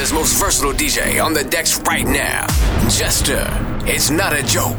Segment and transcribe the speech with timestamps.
[0.00, 2.46] Canada's most versatile DJ on the decks right now.
[2.88, 4.78] Jester, uh, it's not a joke.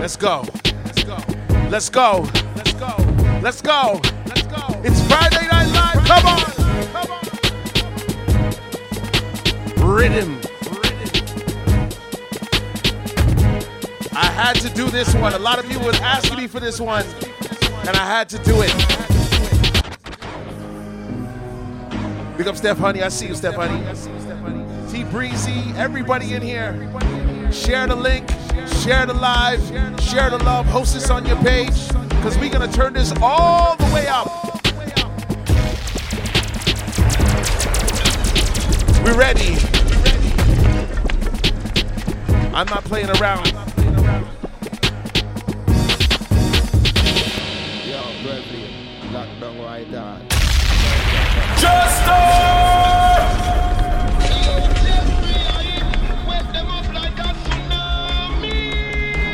[0.00, 0.42] Let's go.
[0.86, 1.18] Let's go.
[1.68, 2.26] Let's go.
[2.56, 2.96] Let's go.
[3.42, 4.00] Let's go.
[4.26, 4.80] Let's go.
[4.84, 6.06] It's Friday Night Live.
[6.06, 6.47] Come on.
[9.98, 10.38] Rhythm.
[14.12, 15.32] I had to do this one.
[15.32, 17.04] A lot of you was asking me for this one,
[17.80, 18.72] and I had to do it.
[22.38, 23.02] Big up Steph Honey.
[23.02, 23.82] I see you, Steph Honey.
[24.88, 26.74] T Breezy, everybody in here.
[27.50, 28.30] Share the link,
[28.84, 29.60] share the live,
[30.00, 33.92] share the love, host this on your page, because we're gonna turn this all the
[33.92, 34.28] way up.
[39.04, 39.37] We're ready.
[42.58, 43.46] I'm not playing around.
[43.46, 43.52] Yo,
[48.24, 48.64] Bradley,
[49.12, 50.26] lockdown right on.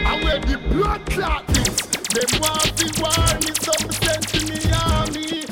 [0.05, 1.47] I wear the blood clot.
[1.47, 5.45] Them want to war me, some send to me army.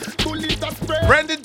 [0.63, 1.07] A.
[1.07, 1.42] Brandon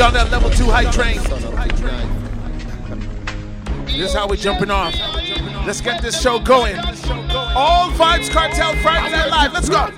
[0.00, 1.18] We on that level two hype train.
[3.84, 4.94] This is how we're jumping off.
[5.66, 6.78] Let's get this show going.
[6.78, 9.52] All Vybz Kartel Friday Night Live.
[9.52, 9.90] Let's go.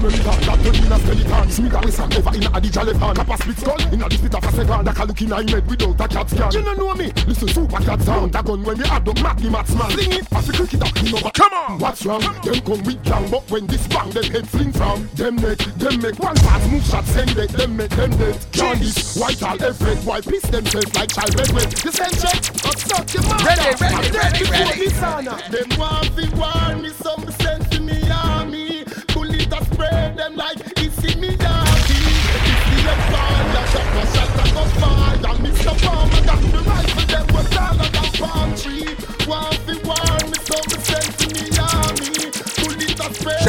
[0.00, 0.10] Man.
[0.10, 1.50] You remember that turn in a skeleton.
[1.50, 3.16] Smith and Wesson ever in a Adidja left hand.
[3.16, 4.84] Kappa split skull in a the split of a second.
[4.84, 6.52] That can look in a head without a cat scan.
[6.52, 7.12] You don't know me.
[7.26, 8.32] Listen super cat sound.
[8.32, 9.90] That gun when we add up the Max man.
[9.90, 10.90] Sling it as a cricketer.
[11.04, 11.30] You know?
[11.30, 11.78] Come on.
[11.78, 12.20] What's wrong?
[12.20, 15.58] Them come with gang, but when this bang, them head fling from them neck.
[15.76, 17.50] Them make one pass move shot send it.
[17.50, 18.36] Them make them dead.
[18.52, 20.04] Candice, white all effect.
[20.04, 21.70] Why piss themselves like child red red.
[21.70, 22.40] The send check.
[22.64, 23.44] Or suck your mouth.
[23.44, 24.88] Ready, ready, ready, ready.
[25.50, 27.19] Them want to war me, some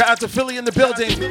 [0.02, 1.10] Shout out to Philly in the building.
[1.10, 1.28] Be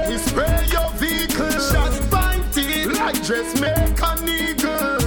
[0.09, 1.49] we spray your vehicle.
[1.71, 2.01] Shots
[2.99, 4.15] like dressmaker.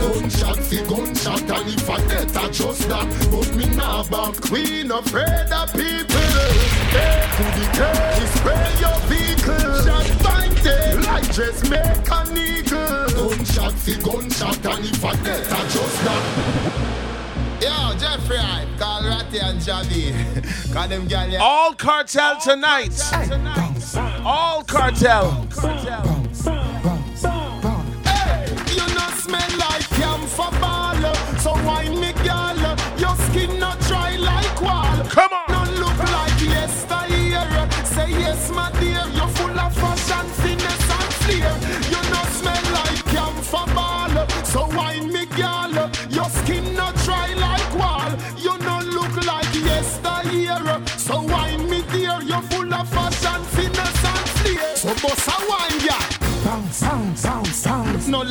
[0.01, 4.51] Gunshot fi gunshot, and if I get just that, me nah back.
[4.51, 6.17] We no afraid of people.
[7.37, 8.06] To the
[11.37, 12.83] dressmaker nigga.
[13.15, 16.23] Gunshot fi gunshot, and if I get a just that.
[17.61, 20.73] Yo, Jeffrey, I call Ratty and Javi.
[20.73, 21.43] Call them gal, yeah.
[21.43, 22.99] All Kartel tonight.
[24.25, 25.31] All Kartel.
[28.05, 31.15] Hey, you not smell like camphor ball.
[31.39, 32.57] So wine me gal.
[32.99, 35.05] Your skin not dry like wall.
[35.11, 35.49] Come on.
[35.53, 37.69] No look like yesteryear.
[37.85, 38.96] Say yes, my dear.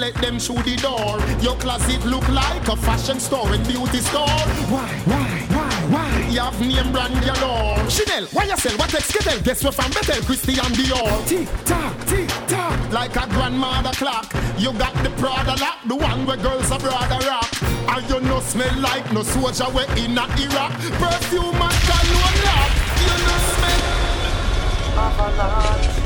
[0.05, 1.17] Let them through the door.
[1.41, 4.39] Your closet look like a fashion store and beauty store.
[4.69, 6.27] Why, why, why, why?
[6.29, 7.89] You have name brand galore.
[7.89, 8.77] Chanel, why you sell?
[8.77, 9.43] What Excatel?
[9.43, 11.27] Guess we're from Betel, Christian Dior.
[11.27, 12.77] Tick tock, tick tock.
[12.91, 14.31] Like a grandmother clock.
[14.59, 17.49] You got the Prada lock, the one where girls are brother rock.
[17.89, 20.73] And you no smell like no soldier we in a Iraq.
[21.01, 22.71] Perfume and cologne lock.
[23.05, 23.95] You no smell.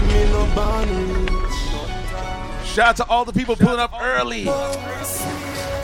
[0.07, 0.41] Me no
[0.87, 1.48] rich.
[2.73, 4.47] Shout out to all the people pulling up early.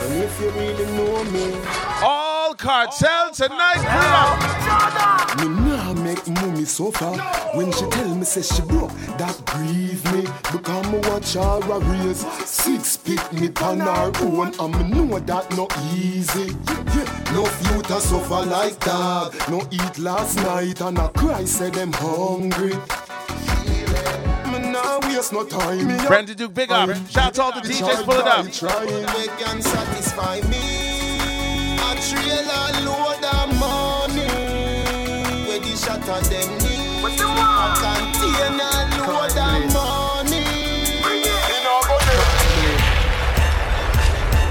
[0.08, 0.86] Really
[1.32, 1.60] me,
[2.00, 3.82] All Kartel tonight.
[3.82, 5.40] Pull up.
[5.40, 7.10] me nah make mommy suffer.
[7.56, 10.28] When she tell me say she broke, that grieve me.
[10.52, 15.18] Because me watch her a raise six pick me on her own, and me know
[15.18, 16.54] that no easy.
[17.32, 19.48] No future suffer like that.
[19.50, 22.74] No eat last night and I cry say them hungry.
[24.86, 25.86] Me nah waste no time.
[25.86, 26.88] Me Brandon Duke, big up.
[27.10, 28.52] Shout out to all the DJs, pull it up.
[28.52, 30.62] Trying they can satisfy me.
[31.82, 34.30] A trailer load of money.
[35.48, 37.02] Where the shot of them need.
[37.02, 37.10] A
[37.82, 40.46] container load of money.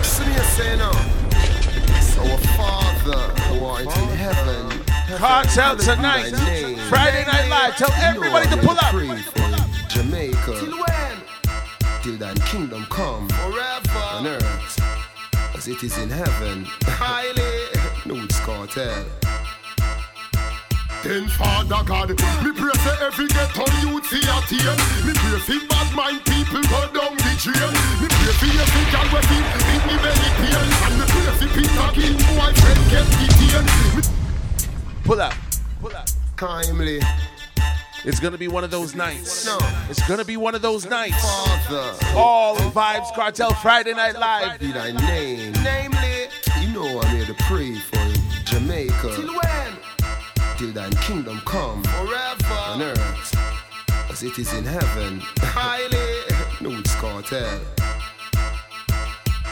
[0.04, 0.92] See me say now.
[2.02, 4.84] So our Father who art in heaven.
[5.18, 6.36] Kartel tonight.
[6.90, 7.78] Friday Night Live.
[7.78, 9.65] Tell everybody to pull up.
[9.96, 10.60] Jamaica.
[10.60, 11.18] Till when?
[12.04, 13.30] Till thine kingdom come.
[13.30, 14.04] Forever.
[14.12, 14.80] On earth.
[15.56, 16.66] As it is in heaven.
[16.84, 17.72] Highly.
[18.06, 19.06] no, it's Kartel.
[21.02, 24.76] Then Father God, me pray for every ghetto youth see a tear.
[25.08, 27.72] Me pray for bad mind people go down the drain.
[28.04, 30.60] Me pray for every girl we feel in the belly pain.
[30.60, 34.12] And me pray for Peter King boyfriend get detained.
[35.06, 35.34] Pull up.
[35.80, 36.08] Pull up.
[36.36, 37.00] timely.
[38.08, 39.50] It's gonna be one of those nights.
[39.90, 41.20] It's gonna be one of those nights.
[41.24, 44.60] Father, All Vybz, Kartel Friday Night Live.
[44.60, 45.54] be thy name.
[45.64, 46.28] Namely,
[46.62, 47.98] you know I'm here to pray for
[48.44, 49.16] Jamaica.
[49.16, 49.78] Till when?
[50.58, 51.82] Till thine kingdom come.
[51.84, 52.54] Forever.
[52.54, 53.36] On earth.
[54.12, 55.22] As it is in heaven.
[55.40, 56.62] Highly.
[56.62, 57.60] no, it's Kartel.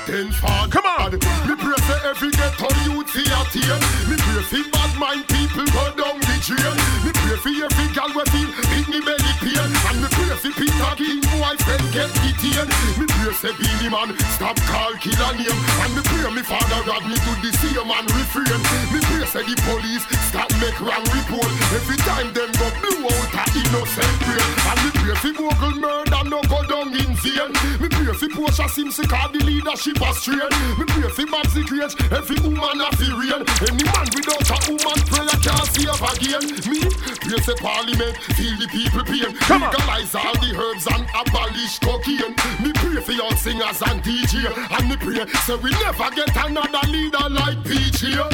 [0.06, 1.12] Then Father, Come on.
[1.48, 3.80] Me pray for every ghetto youth see a tear.
[4.12, 6.76] Me pray for bad mind people go down the drain.
[7.08, 9.64] Me pray for every girl we feel in the belly pain.
[9.64, 12.68] And me pray for Peter King boyfriend get detained.
[13.00, 15.62] Me pray for Beenie Man stop call killer name.
[15.80, 18.60] And me pray me father God me to the same man refrain.
[18.92, 21.48] Me pray for the police stop make wrong report.
[21.80, 24.52] Every time them go blow out a innocent brain.
[24.68, 27.56] And me pray for Bogle murder no go down in vain.
[27.80, 30.50] Me pray for Portia Simpson call the leadership a strain.
[30.78, 33.42] Me pray for Babsy Grange, every woman a fi rain.
[33.68, 36.46] Any man without a woman prayer can't save again.
[36.70, 36.80] Me
[37.22, 39.34] pray for Parliament, feel the people pain.
[39.48, 39.72] Come on.
[39.74, 42.34] Legalize all the herbs and abolish cocaine.
[42.64, 46.88] Me pray for all singers and DJ, and me pray so we never get another
[46.88, 48.12] leader like PG.
[48.14, 48.30] Your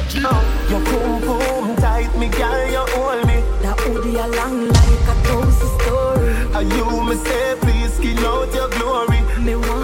[0.86, 3.42] boom boom tight, me girl, you hold me.
[3.62, 6.30] That hoodie along like a thousand story.
[6.56, 9.22] And you me say please skin out your glory.
[9.40, 9.79] Me want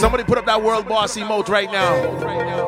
[0.00, 1.92] Somebody put up that world boss emote right now.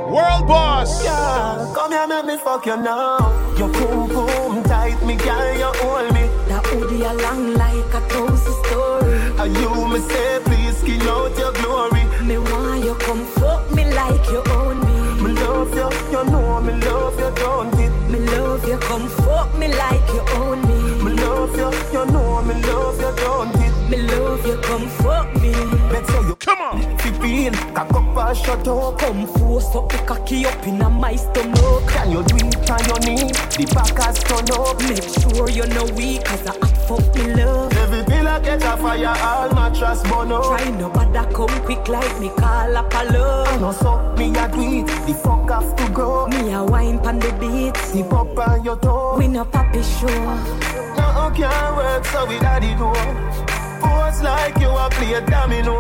[0.06, 1.02] World boss.
[1.02, 3.16] Yeah, come here, make me fuck you now.
[3.56, 6.28] Your boom boom tight, me girl, you hold me.
[6.48, 8.02] That hoodie along like a
[8.36, 9.16] story.
[9.48, 12.04] You me say please out your glory.
[12.22, 15.22] Me want you come fuck me like you own me.
[15.22, 17.92] Me love you, you know me love you, don't it?
[18.10, 21.02] Me love you, come fuck me like you own me.
[21.02, 23.61] Me love you, you know me love you, don't it?
[23.92, 25.52] Me love you, come fuck me.
[25.92, 26.96] Better you Come on.
[26.96, 28.98] flipping, cock up and shut up.
[28.98, 31.86] Come force up the cocky up in a my stomach.
[31.90, 33.28] Can you do it on your knee?
[33.52, 34.80] The back has turn up.
[34.88, 37.70] Make sure you're no weak, cause I hot fuck me love.
[37.74, 40.44] Every pillar catch a fire, all mattress burn up.
[40.44, 43.60] Try no bother come quick like me call up a love.
[43.60, 46.28] No so me a do it, the fuck have to go.
[46.28, 47.74] Me a wine pon the beat.
[47.92, 49.18] Tip up on your toe.
[49.18, 50.72] We no papi show.
[50.96, 53.51] No can't work, so we daddy do.
[53.82, 55.78] Pose like you a play domino.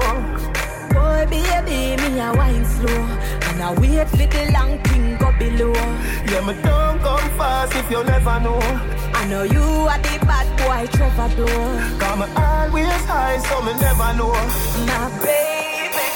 [0.92, 3.02] Boy baby, me a wine slow.
[3.48, 5.72] And I wait for the long thing go below.
[6.30, 8.58] Yeah, me don't come fast if you never know.
[9.14, 11.98] I know you are the bad boy troubadour.
[12.00, 14.32] Come always high, so me never know.
[14.88, 16.08] My baby.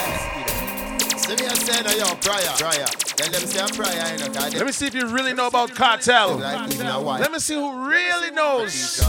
[1.19, 2.87] See me I say no yo prayer, prayer.
[3.16, 5.47] Tell them say a prayer, you know, cause Let me see if you really know
[5.47, 6.37] about Kartel.
[6.38, 7.21] like even a wife.
[7.21, 9.00] Let me see who really knows.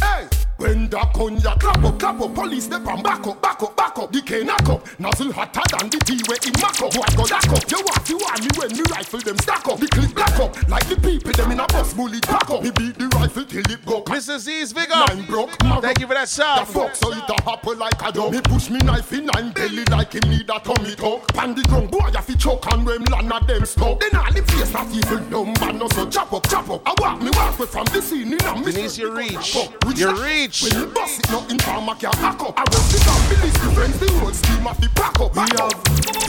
[0.00, 0.28] Hey!
[0.56, 3.98] When the cognac clap up, clap up, police step and back up, back up, back
[3.98, 4.12] up.
[4.12, 6.94] The cane knock up, nozzle hotter than the tea where it mack up.
[6.94, 9.78] Boy go back up, you want to want me when me rifle them stack up.
[9.80, 12.62] The clip black up, like the people them in a bus bullet pack up.
[12.62, 14.02] Me beat the rifle till it go.
[14.04, 14.38] Mr.
[14.38, 15.08] Z's, big up.
[15.08, 15.80] Nine broke, marrow.
[15.80, 16.66] Thank you for that The song.
[16.66, 18.32] fuck so it a happen like a dog.
[18.32, 21.26] Me push me knife in nine belly like him need a tummy tuck.
[21.34, 23.98] Pan the ground, boy a fi choke and when land a them stuck.
[23.98, 26.82] Then all the face not evil dumb man no so chop up, chop up.
[26.86, 28.54] I walk me walk way from the scene in a.
[28.64, 29.58] Denise, your reach.
[29.84, 30.14] Which Your
[30.50, 32.54] that- When you bust it, nothing farmer can hack up.
[32.58, 35.34] I run the top, the list, the friends, the road scheme of the pack up.
[35.34, 35.40] We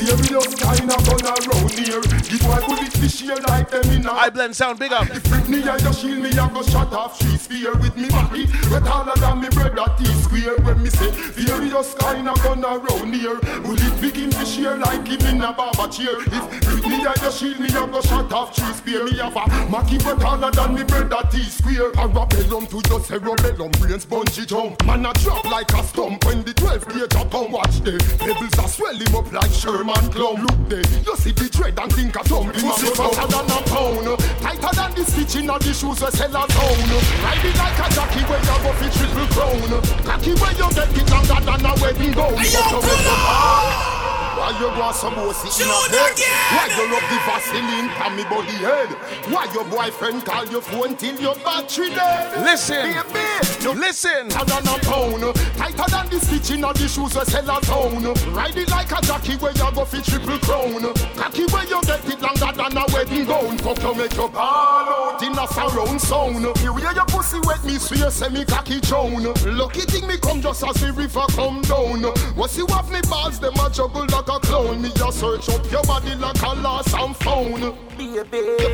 [0.07, 2.01] have, just kind of gone around here.
[2.01, 5.07] Give one bullet fish here like them in a I blend sound, big up.
[5.09, 8.47] if Britney and your shield me, I go shut off three spear with me body.
[8.69, 10.55] But taller than me brother T square.
[10.63, 13.39] When me say various kind of gun around here.
[13.63, 16.15] Will it begin to share like him in a barber chair?
[16.19, 19.03] If me I just shield me, I go shut off tree spear.
[19.05, 21.91] Me have a Mackie but taller than me brother T square.
[21.97, 23.71] A rebellum to just a rebellum
[24.05, 24.85] brains bungee jump.
[24.85, 28.57] Man a drop like a stump when the 12 gauge up and watch the pebbles
[28.57, 30.41] a swell him up like Sherman clown.
[30.41, 32.51] Look there, you see the tread and think a thumb.
[32.51, 36.47] Pussy fatter than a pound, tighter than the stitch in the shoes we sell a
[36.47, 36.77] town.
[37.23, 39.71] Riding like a jockey where you go for triple crown.
[40.05, 42.33] Cocky where you get it longer than a wedding gown.
[42.35, 44.04] Hey, yo,
[44.35, 46.19] why you go some bossy in a head?
[46.51, 48.89] Why you rub the Vaseline on me body head?
[49.31, 52.41] Why your boyfriend call your phone till your battery dead?
[52.43, 54.29] Listen, Baby, you listen.
[54.29, 58.03] tighter than a pound Tighter than the stitch in the shoes we sell a town
[58.33, 60.93] Ride it like a jockey where you go for triple crown.
[61.15, 63.57] Cocky where you get it longer than a wedding gown.
[63.59, 66.43] Fuck you make your ball out in a surround sound.
[66.61, 69.23] You hear your pussy wet me swear say me cocky drown
[69.57, 72.03] Lucky thing me come just as the river come down.
[72.35, 75.71] Once you have me balls them a juggle like a clown Me a search up
[75.71, 77.61] your body like a lost and found
[77.97, 78.25] Baby, Your,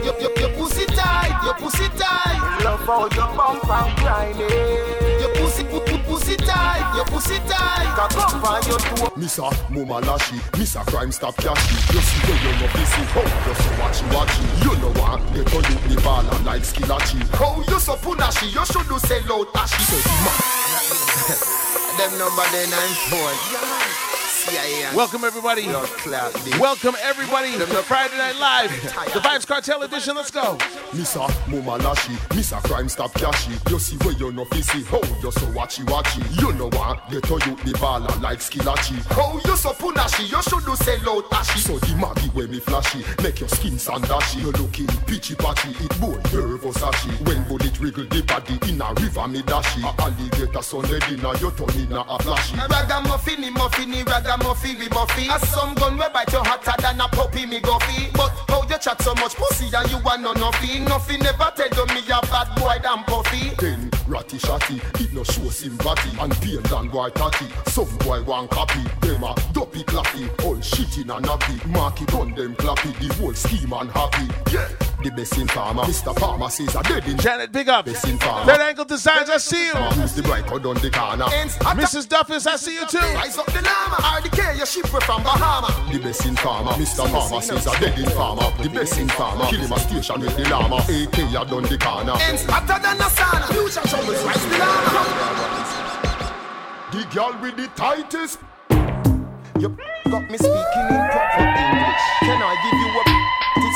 [0.03, 5.22] your, your, your pussy tight, your pussy tight love how you bump and grind it.
[5.22, 9.13] Your pussy, pu- pu- pussy tight, your pussy tight Cock up on your toe.
[9.15, 11.75] Missa Mama Lashy, Missa Crime Stop Cashy.
[11.93, 14.43] You see where you know busy, oh, you so watchy watchy.
[14.65, 15.20] You know what?
[15.34, 17.20] They call you the baller like Skillachi.
[17.36, 19.84] Oh, you so punashy, you should do sell out ashy.
[19.86, 20.34] So ma,
[21.98, 22.93] Them number they nine.
[23.10, 24.10] CIA and
[24.48, 25.63] Welcome everybody.
[25.65, 26.31] blood clap.
[26.33, 26.60] bitch.
[26.60, 28.71] Welcome everybody to Friday Night Live,
[29.13, 30.15] the Vybz Kartel edition.
[30.15, 30.57] Let's go.
[30.93, 33.53] Missa Mama Lashy, Missa Crime Stop Cashy.
[33.69, 36.21] You see where you know busy, oh, you so watchy watchy.
[36.41, 37.07] You know what?
[37.12, 38.98] They call you the baller like Skillachi.
[39.12, 41.60] Oh, you so punashy, you should do sell out ashy.
[41.60, 44.41] So the maggie when me flashy, make your skin sandashy.
[44.41, 47.12] You looking pitchy patchy, it boy nervous ashy.
[47.25, 49.81] When bullet wriggle the body in a river me dashy.
[49.83, 52.55] A alligator son head in a you turn in a a flashy.
[52.57, 55.29] Ragamuffin, muffin, ragamuffin, we buffy.
[55.29, 58.12] As some gun we bite you hotter than a puppy, me guffy.
[58.13, 60.86] But how you chat so much pussy and you want no nothing?
[60.86, 63.50] Nothing never tell you me a bad boy than puffy.
[63.57, 67.45] Then ratty shatty, it no show sympathy and pale than boy tatty.
[67.67, 71.65] Some boy want copy, them a dopey clappy, all shit in a nappy.
[71.67, 74.27] Marky gun them clappy, the whole scheme unhappy.
[74.51, 74.67] Yeah,
[75.03, 76.17] the best in farmer, Mr.
[76.20, 77.86] Farmer says a dead in Janet, big up.
[77.86, 78.51] best in farmer.
[78.51, 79.74] Third Angle Designs, I see you.
[80.01, 81.25] Use the bright code on the corner.
[81.25, 82.08] Mrs.
[82.08, 83.00] Duffus, I see you too.
[83.00, 85.70] Rise up the llama, RDK, your ship we from Bahama.
[85.91, 87.10] The best in farmer, Mr.
[87.10, 88.51] Farmer says a dead in farmer.
[88.62, 90.77] The best in farmer, kill him a station with the llama.
[90.77, 92.13] AK a done the corner.
[92.22, 93.48] Ends hotter than a sauna.
[93.53, 95.31] Future troubles, rise the llama.
[96.91, 98.39] The girl with the tightest
[99.58, 99.70] You
[100.10, 102.05] got me speaking in proper English.
[102.20, 103.10] Can I give you a?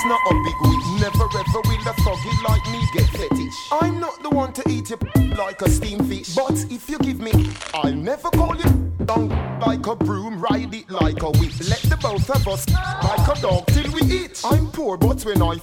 [0.08, 0.80] Not a big win.
[1.02, 3.56] Never ever will a thuggy like me get fetish.
[3.72, 4.98] I'm not the one to eat you
[5.36, 6.36] like a steamed fish.
[6.36, 7.32] But if you give me,
[7.74, 8.70] I'll never call you
[9.06, 10.40] down like a broom.
[10.40, 11.54] Ride it like a whip.
[11.68, 14.42] Let the both of us like a dog till we eat.
[14.46, 15.60] I'm poor, but when I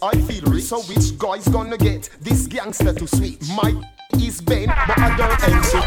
[0.00, 0.64] I feel rich.
[0.64, 3.48] So which guy's gonna get this gangster to switch?
[3.56, 3.74] My
[4.14, 5.82] is Ben, but I don't answer.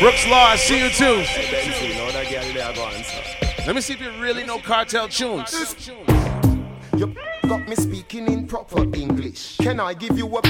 [0.00, 1.24] Brooks Law, I see you too.
[3.66, 5.88] Let me see if you really know Kartel tunes.
[6.96, 7.14] You
[7.48, 9.56] got me speaking in proper English.
[9.58, 10.40] Can I give you a?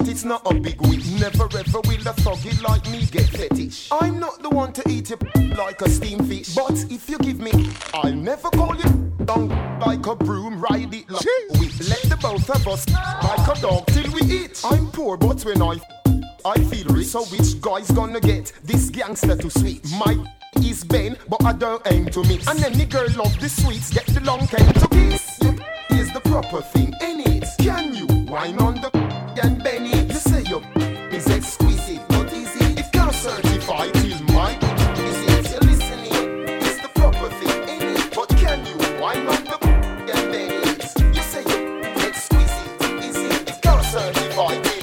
[0.00, 1.00] It's not a big win.
[1.18, 3.88] Never ever will a thuggy like me get fetish.
[3.90, 5.18] I'm not the one to eat you
[5.56, 6.54] like a steamed fish.
[6.54, 7.52] But if you give me,
[7.94, 9.48] I'll never call you down
[9.80, 10.60] like a broom.
[10.60, 11.72] Ride it like a whip.
[11.88, 14.60] Let the both of us like a dog till we eat.
[14.64, 15.80] I'm poor, but when I
[16.44, 17.08] I feel rich.
[17.08, 19.84] So which guy's gonna get this gangster to sweet?
[19.98, 20.16] My
[20.62, 22.46] is Ben, but I don't aim to mix.
[22.46, 25.40] And any girl love the sweets, get the long cake to kiss.
[25.90, 27.44] Is the proper thing, ain't it?
[27.58, 28.90] Can you wine on the
[29.42, 30.06] and Benny?
[30.06, 30.62] You say your
[31.12, 32.80] is exquisite, but is it?
[32.80, 35.50] It can't certify till my is it?
[35.50, 36.48] You're listening.
[36.62, 38.14] It's the proper thing, ain't it?
[38.14, 39.58] But can you wine on the
[40.14, 41.16] and Benny?
[41.16, 41.62] You say your
[42.06, 43.62] exquisite, is it?
[43.62, 44.80] Can't certify till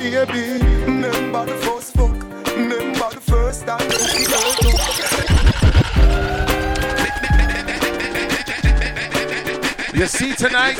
[0.00, 0.49] Baby,
[10.00, 10.78] You see tonight,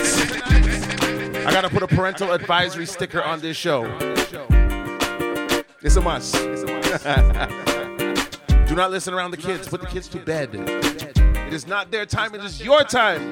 [1.46, 3.84] I gotta put a parental advisory sticker on this show.
[5.82, 6.36] It's a must.
[8.66, 9.68] Do not listen around the kids.
[9.68, 10.54] Put the kids to bed.
[10.54, 12.34] It is not their time.
[12.34, 13.30] It is your time.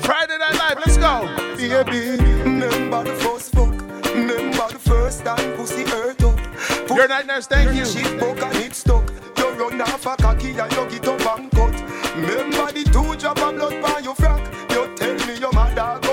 [0.00, 0.78] Friday Night Live.
[0.84, 1.24] Let's go.
[1.56, 3.70] Baby, remember the first fuck,
[4.12, 6.36] remember the first time pussy hurt up.
[6.88, 7.46] Your night nurse.
[7.46, 7.86] Thank you.
[7.86, 9.08] Shit broke and it stuck.
[9.38, 11.80] You run off a cocky and you get up and cut.
[12.16, 14.49] Remember the two drop of blood by your frack
[15.74, 16.09] dog.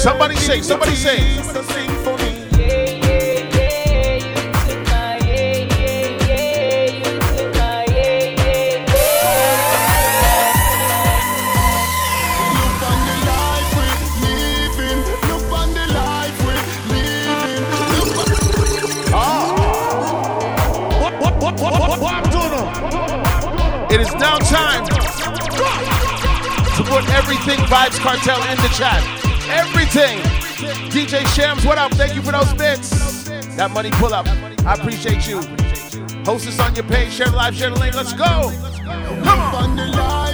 [0.00, 0.34] Somebody
[22.00, 23.92] what I'm doing?
[23.92, 24.86] It is now time
[26.76, 29.19] to put everything Vybz Kartel in the chat.
[29.60, 30.18] Everything.
[30.88, 31.92] DJ Shams, what up?
[31.92, 33.28] Thank you for those bits.
[33.56, 34.26] That money pull up.
[34.64, 35.42] I appreciate you.
[36.24, 37.12] Host us on your page.
[37.12, 37.94] Share the live, share the link.
[37.94, 38.50] Let's go.
[39.22, 40.29] Come on.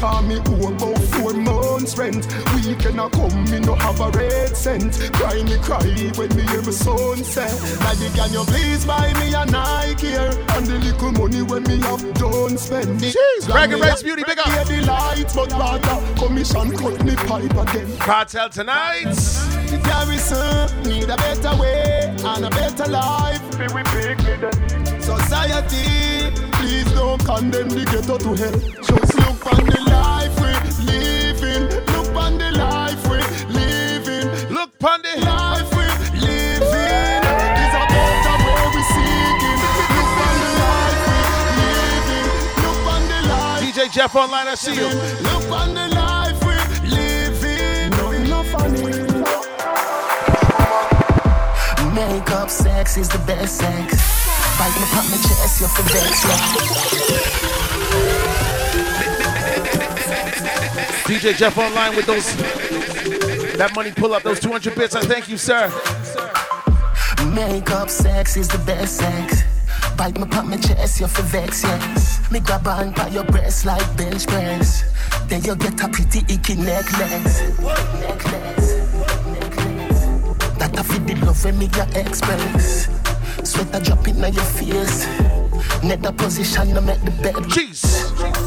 [0.00, 2.26] Landlord because me owe about four months rent.
[2.54, 4.94] We cannot come, me no have a red cent.
[5.14, 7.46] Cry me cry when me hear my son say,
[7.78, 10.30] Daddy can you please buy me a Nike here?
[10.50, 13.02] And the little money when me have don't spend.
[13.02, 13.14] It.
[13.16, 14.46] Jeez, Bragging Rights Beauty, big up.
[14.46, 17.86] Hear the lights, but rather commission cut me pipe again.
[17.98, 19.14] Kartel tonight.
[19.66, 23.42] The garrison need a better way and a better life.
[25.00, 29.05] Society, please don't condemn the ghetto to hell.
[29.46, 30.50] Just look on the life we
[30.86, 31.62] living.
[31.94, 33.18] Look on the life we
[33.54, 34.26] living.
[34.52, 35.20] Look, Pundy.
[35.20, 35.84] Life we
[36.18, 37.22] living
[37.62, 39.60] is a better way we seeking.
[39.94, 41.18] Look on the life we
[41.62, 42.28] living.
[42.64, 43.62] Look on the life.
[43.62, 44.88] DJ Jeff Online, I see you.
[45.22, 46.54] Look on the life we
[46.90, 47.90] living.
[47.90, 48.82] No, enough funny.
[51.94, 53.94] Makeup sex is the best sex.
[54.58, 56.24] Bite me, pop my chest, you're for vex,
[61.06, 62.34] DJ Jeff Online with those.
[63.56, 64.96] That money pull up, those 200 bits.
[64.96, 65.68] I thank you, sir.
[67.32, 69.44] Makeup sex is the best sex.
[69.96, 72.30] Bite me, pop my chest, you're for vex, yes.
[72.32, 74.82] Me grab on by your breast like bench press.
[75.28, 77.40] Then you get a pretty icky necklace.
[78.00, 78.74] Necklace.
[80.58, 82.88] That I feel the love when me your express.
[83.44, 85.06] Sweat a drop in your face.
[85.84, 87.34] Net the position to make the bed.
[87.44, 88.45] Jeez.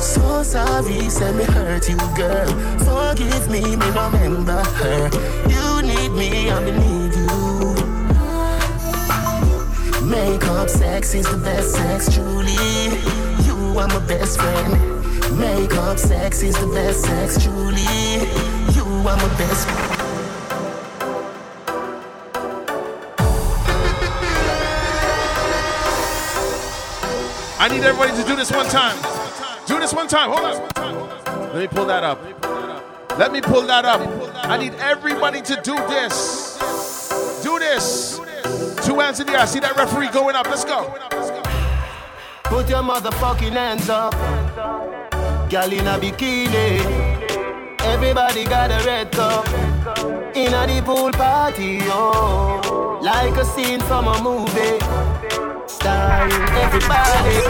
[0.00, 2.48] So sorry, say me hurt you, girl.
[2.80, 5.10] Forgive me, me remember her.
[5.48, 7.26] You need me, I need you.
[10.06, 12.52] Makeup sex is the best sex, truly.
[13.46, 15.38] You are my best friend.
[15.38, 17.82] Makeup sex is the best sex, truly.
[18.74, 20.02] You are my best friend.
[27.58, 29.15] I need everybody to do this one time.
[29.66, 30.30] Do this one time.
[30.30, 31.52] Hold on.
[31.52, 32.20] Let me pull that up.
[33.18, 34.00] Let me pull that up.
[34.44, 36.58] I need everybody to do this.
[37.42, 38.20] Do this.
[38.84, 39.46] Two hands in the air.
[39.46, 40.46] See that referee going up.
[40.46, 40.94] Let's go.
[42.44, 44.12] Put your motherfucking hands up.
[45.50, 47.80] Girl in a bikini.
[47.80, 49.48] Everybody got a red cup.
[50.36, 53.00] In a the pool party, oh.
[53.02, 54.78] Like a scene from a movie.
[55.66, 57.46] Starring everybody.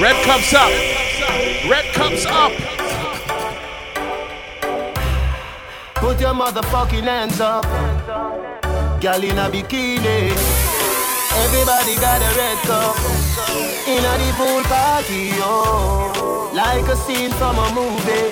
[0.00, 0.70] Red cups up.
[1.68, 2.52] Red cups up.
[5.96, 7.64] Put your motherfucking hands up.
[9.00, 10.30] Girl in a bikini.
[11.44, 12.96] Everybody got a red cup.
[13.88, 16.50] In a the pool party, oh.
[16.54, 18.30] Like a scene from a movie.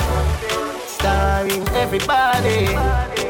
[0.86, 3.25] Starring everybody.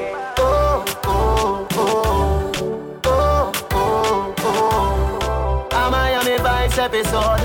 [6.77, 7.41] Vice episode.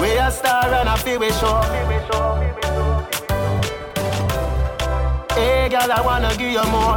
[0.00, 1.60] We a star and a feel we show.
[5.34, 6.94] Hey, girl, I wanna give you more.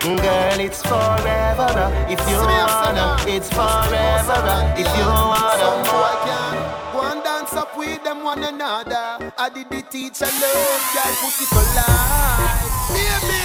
[0.00, 1.92] Girl, it's forever.
[2.08, 4.74] If you wanna, it's forever.
[4.78, 5.60] If you wanna.
[7.22, 9.32] Dance up with them one another.
[9.36, 12.64] I did the teacher love, girl, pussy for life.
[12.88, 13.42] Baby,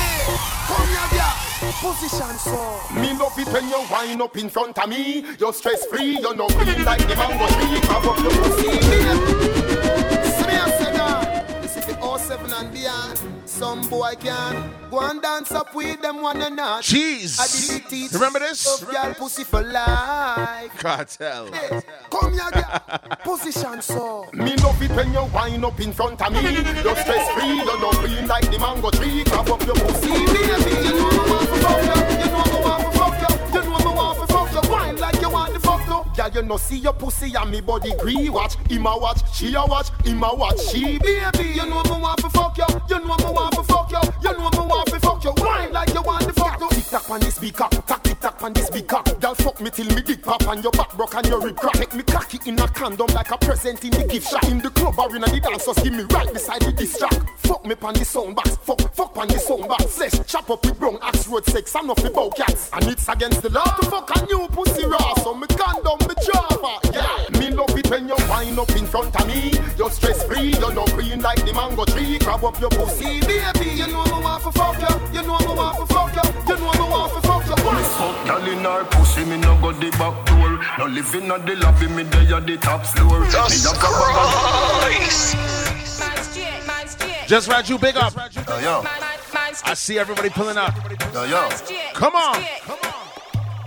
[0.68, 1.45] come here, girl.
[1.74, 2.80] Position so.
[2.94, 5.26] Me love it when you wind up in front of me.
[5.40, 7.80] You're stress free, you're not green like the mango tree.
[7.82, 9.65] Cover your pussy.
[12.02, 13.20] 07 and beyond.
[13.46, 16.84] Some boy can go and dance up with them one and not.
[16.84, 17.38] Cheese.
[18.14, 18.84] Remember this?
[18.84, 20.72] Girl pussy for life.
[20.78, 21.54] Kartel.
[21.54, 22.82] Hey, come here, girl.
[23.24, 24.28] Position so.
[24.34, 26.42] Me love it when you wind up in front of me.
[26.42, 29.24] You're stress free, you're not green like the mango tree.
[29.24, 30.88] Grab up your pussy, baby.
[30.88, 31.16] You know
[31.68, 31.95] I
[36.16, 38.30] Girl, you know see your pussy and me body gree.
[38.30, 40.98] Watch, him a watch, she a watch, him a watch, she.
[41.00, 42.66] Baby, you know I want to fuck you.
[42.90, 44.00] You know I want to fuck you.
[44.24, 45.34] You know I want to fuck you.
[45.38, 46.75] Wine like you want to fuck you.
[46.86, 49.02] Tick tock on this speaker, tack tick tock on this speaker.
[49.20, 51.80] Girl, fuck me till me dick pop and your back broke and your rib crack.
[51.80, 54.44] Make me cocky in a condom like a present in the gift shop.
[54.44, 57.40] In the club or in the dance, just give me right beside the disc track.
[57.40, 59.86] Fuck me pan the sound box, fuck, fuck pan the sound box.
[59.94, 62.70] Slash, chop up with brown axe road sex off the bow cats.
[62.72, 65.16] And it's against the law to fuck a new pussy raw.
[65.24, 66.78] So me condom, me java.
[66.94, 69.58] Yeah, me love it when you wind up in front of me.
[69.76, 72.20] You're stress free, you're not green like the mango tree.
[72.20, 73.74] Grab up your pussy, baby.
[73.74, 75.20] You know I want to fuck you.
[75.20, 76.54] You know I want to fuck you.
[76.54, 77.56] You know I want to fuck you.
[77.56, 80.60] Me fuck girl in her pussy, me no go the back door.
[80.78, 83.26] No living at the lobby, me there at the top floor.
[83.26, 85.38] Jesus Christ.
[87.28, 88.14] Just Raju, big up.
[88.48, 88.84] Yo, yo.
[89.64, 90.76] I see everybody pulling up.
[91.14, 91.50] Yo, yo.
[91.94, 92.42] Come on.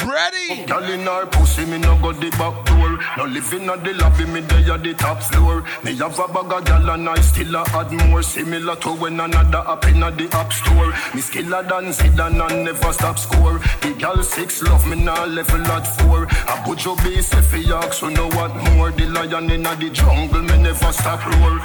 [0.07, 0.65] Ready?
[0.67, 2.99] Girl in her pussy, me no go the back door.
[3.17, 5.65] No living at the lobby, me there at the top floor.
[5.85, 8.23] Me have a bag of gal and I still a add more.
[8.23, 10.91] Similar to when another up in at the app store.
[11.15, 13.59] Me skiller than Zidane and never stop score.
[13.83, 16.25] The gal six love me now level at four.
[16.25, 18.91] A bujo base if he ask, so know what more.
[18.91, 21.61] The lion in the jungle, me never stop roar.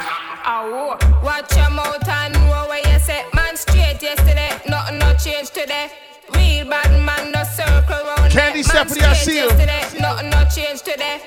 [0.46, 5.48] Oh, watch your mouth and know where you say Man straight yesterday, nothing no change
[5.50, 5.88] today
[6.34, 10.82] Real bad man no circle round Candy Stephanie, I see you yesterday, Nothing no change
[10.82, 11.22] today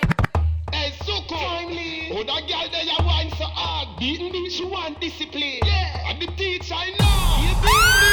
[0.74, 2.12] Hey, so kindly.
[2.12, 3.98] Oh, that girl there, you wine so hard.
[3.98, 5.63] Beating me, she want discipline.
[5.63, 6.12] Yeah.
[6.12, 7.39] And the teacher, I know.
[7.39, 8.12] You beat me,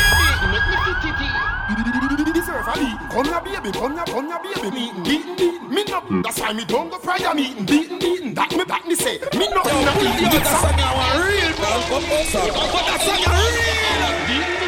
[0.55, 2.35] make me fit it.
[2.35, 2.95] Deserve a beat.
[3.11, 3.73] Come here, baby.
[3.77, 4.71] Come here, come here, baby.
[4.71, 5.69] Meeting, beating, beating.
[5.75, 6.23] Me no.
[6.23, 7.67] That's why me don't go prayer meeting.
[7.67, 8.35] Beating, beating.
[8.35, 9.19] That me back me say.
[9.35, 10.31] Me no in a eating.
[10.31, 11.71] That's a song I want real, bro.
[11.91, 14.15] But that's a song I real.
[14.31, 14.64] Beating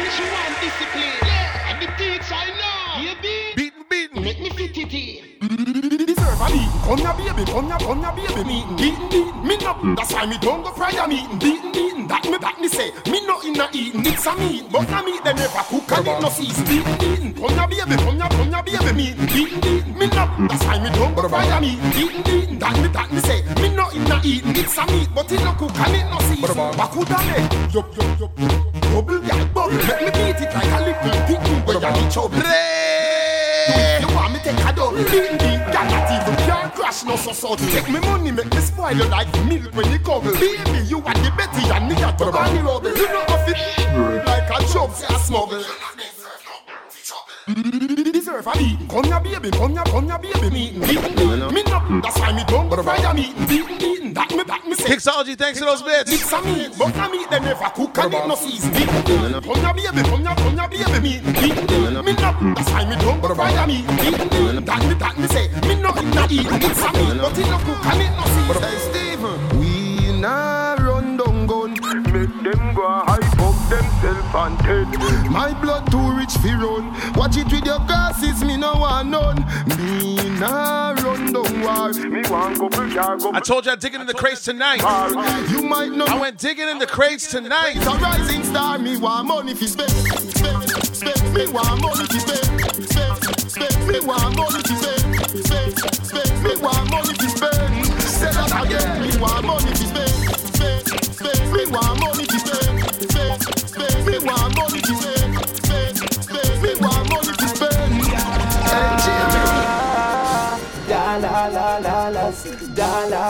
[6.37, 6.85] Deserve a.
[6.85, 7.51] Come here, baby.
[7.51, 8.43] Come here, come here, baby.
[8.43, 9.47] Meeting, beating, beating.
[9.47, 9.95] Me no.
[9.95, 11.39] That's why me don't go prayer meeting.
[11.39, 12.07] Beating, beating.
[12.07, 12.91] That me back me say.
[13.09, 14.05] Me no in a eating.
[14.05, 16.65] It's a meat, but a meat they never cook and it no season.
[16.65, 17.33] Beating, beating.
[17.33, 18.03] Come here, baby.
[18.03, 18.93] Come here, come here, baby.
[18.93, 19.97] Meeting, beating, beating.
[19.97, 20.23] Me no.
[20.47, 21.89] That's why me don't go prayer meeting.
[21.91, 22.59] Beating, beating.
[22.59, 23.41] That me back me say.
[23.57, 24.55] Me no in a eating.
[24.55, 26.55] It's a meat, but it no cook and it no season.
[26.77, 27.73] Bakudane.
[27.73, 28.51] Yup, yup, yup, yup.
[28.93, 29.73] Bubble, yeah, bubble.
[29.73, 32.37] Let me beat it like a little picnic where you need trouble.
[33.67, 37.31] You want me take a double Beat me, girl not even can't crash no so
[37.33, 37.55] so.
[37.55, 41.13] Take me money, make me spoil you like milk when you come Baby, you are
[41.13, 44.91] the Betty and me got the bunny rubble You know off it like a job,
[45.09, 45.63] I smuggle
[47.47, 48.77] Deserve a beat.
[48.89, 49.51] Come here, baby.
[49.51, 50.49] Come here, come here, baby.
[50.49, 51.53] Meeting, beating, beating.
[51.53, 52.01] Me no.
[52.01, 54.13] That's why me don't go fire meeting, beating, beating.
[54.13, 54.95] That me back me say.
[54.95, 56.11] Kixology, thanks for those bits.
[56.11, 58.73] It's a meat, but a meat they never cook and it no season.
[58.73, 59.41] Beating, beating.
[59.41, 60.09] Come here, baby.
[60.09, 60.99] Come here, come here, baby.
[60.99, 62.03] Meeting, beating, beating.
[62.03, 62.29] Me no.
[62.51, 64.65] That's why me don't go fire meeting, beating, beating.
[64.65, 65.47] That me, that me say.
[65.63, 66.67] Me no in a eating.
[66.67, 68.59] It's a meat, but it no cook and it no season.
[68.59, 69.39] Hey, Stephen.
[69.55, 71.71] We nah run down gun.
[72.11, 73.23] Make them go hype
[73.67, 75.31] up themself and dead.
[75.31, 76.93] My blood too rich fi run.
[77.13, 79.45] Watch it with your glasses, me no want none.
[79.77, 81.93] Me nah run down war.
[81.93, 84.81] Me want go big car, go I told you I'm digging in the crates tonight.
[85.49, 86.05] You might know.
[86.05, 87.75] I went digging in the crates tonight.
[87.77, 88.77] It's a rising star.
[88.77, 89.91] Me want money fi spend.
[89.91, 91.33] Spend, spend.
[91.33, 92.45] Me want money fi spend.
[92.89, 93.87] Spend, spend.
[93.87, 95.45] Me want money fi spend.
[95.45, 96.43] Spend, spend.
[96.43, 97.85] Me want money fi spend.
[98.01, 99.01] Say that again.
[99.01, 100.09] Me want money fi spend.
[100.55, 101.53] Spend, spend.
[101.53, 102.06] Me want money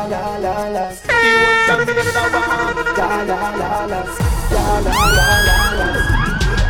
[0.09, 0.89] la la la la,
[2.95, 4.03] da la la la,
[4.49, 6.16] da la la la la.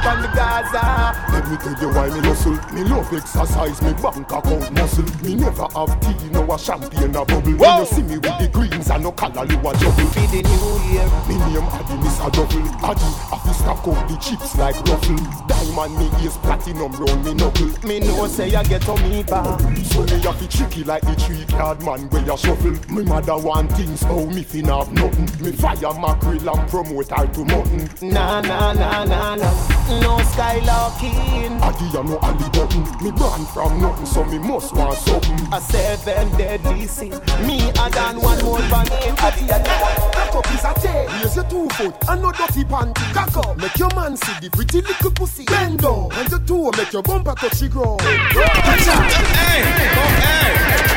[0.08, 1.12] From the Gaza.
[1.34, 2.56] Let me tell you why me hustle.
[2.72, 5.04] Me love exercise, me bank account muscle.
[5.22, 7.52] Me never have tea, no a champagne a bubble.
[7.52, 10.08] When you see me with the greens and no color, you a juggle.
[10.08, 12.63] For the new year, Me name Addy, miss a double.
[12.88, 15.20] Addy, I fi stack up the chips like ruffle.
[15.46, 17.67] Diamond me ears platinum round me knuckle.
[17.84, 19.60] me know say you get on me back.
[19.91, 22.80] So me have to tricky like the tree card man where you shuffle.
[22.96, 25.28] Me mother want things, how me fin have nothing.
[25.43, 27.89] Me fire mackerel and promote her to mutton.
[28.10, 31.60] Na na na na na, no skylarking.
[31.62, 32.84] Addy, you know Ali button.
[33.04, 35.40] Me born from nothing, so me must want something.
[35.54, 37.12] A seven deadly sin.
[37.46, 39.16] Me I done one more than him.
[39.20, 41.08] Adi, adi, up is a tail.
[41.22, 43.14] Raise your two foot and no dirty panty.
[43.14, 45.46] Cock up, make your man see the pretty little pussy.
[45.46, 48.02] Bend down and your toe make your bumper touch the ground.
[48.02, 49.12] Watch out.
[49.38, 50.97] Hey,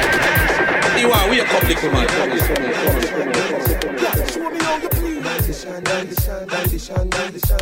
[0.93, 1.01] hey.
[1.01, 2.09] You are we a public man.
[4.31, 5.11] Show me how you please.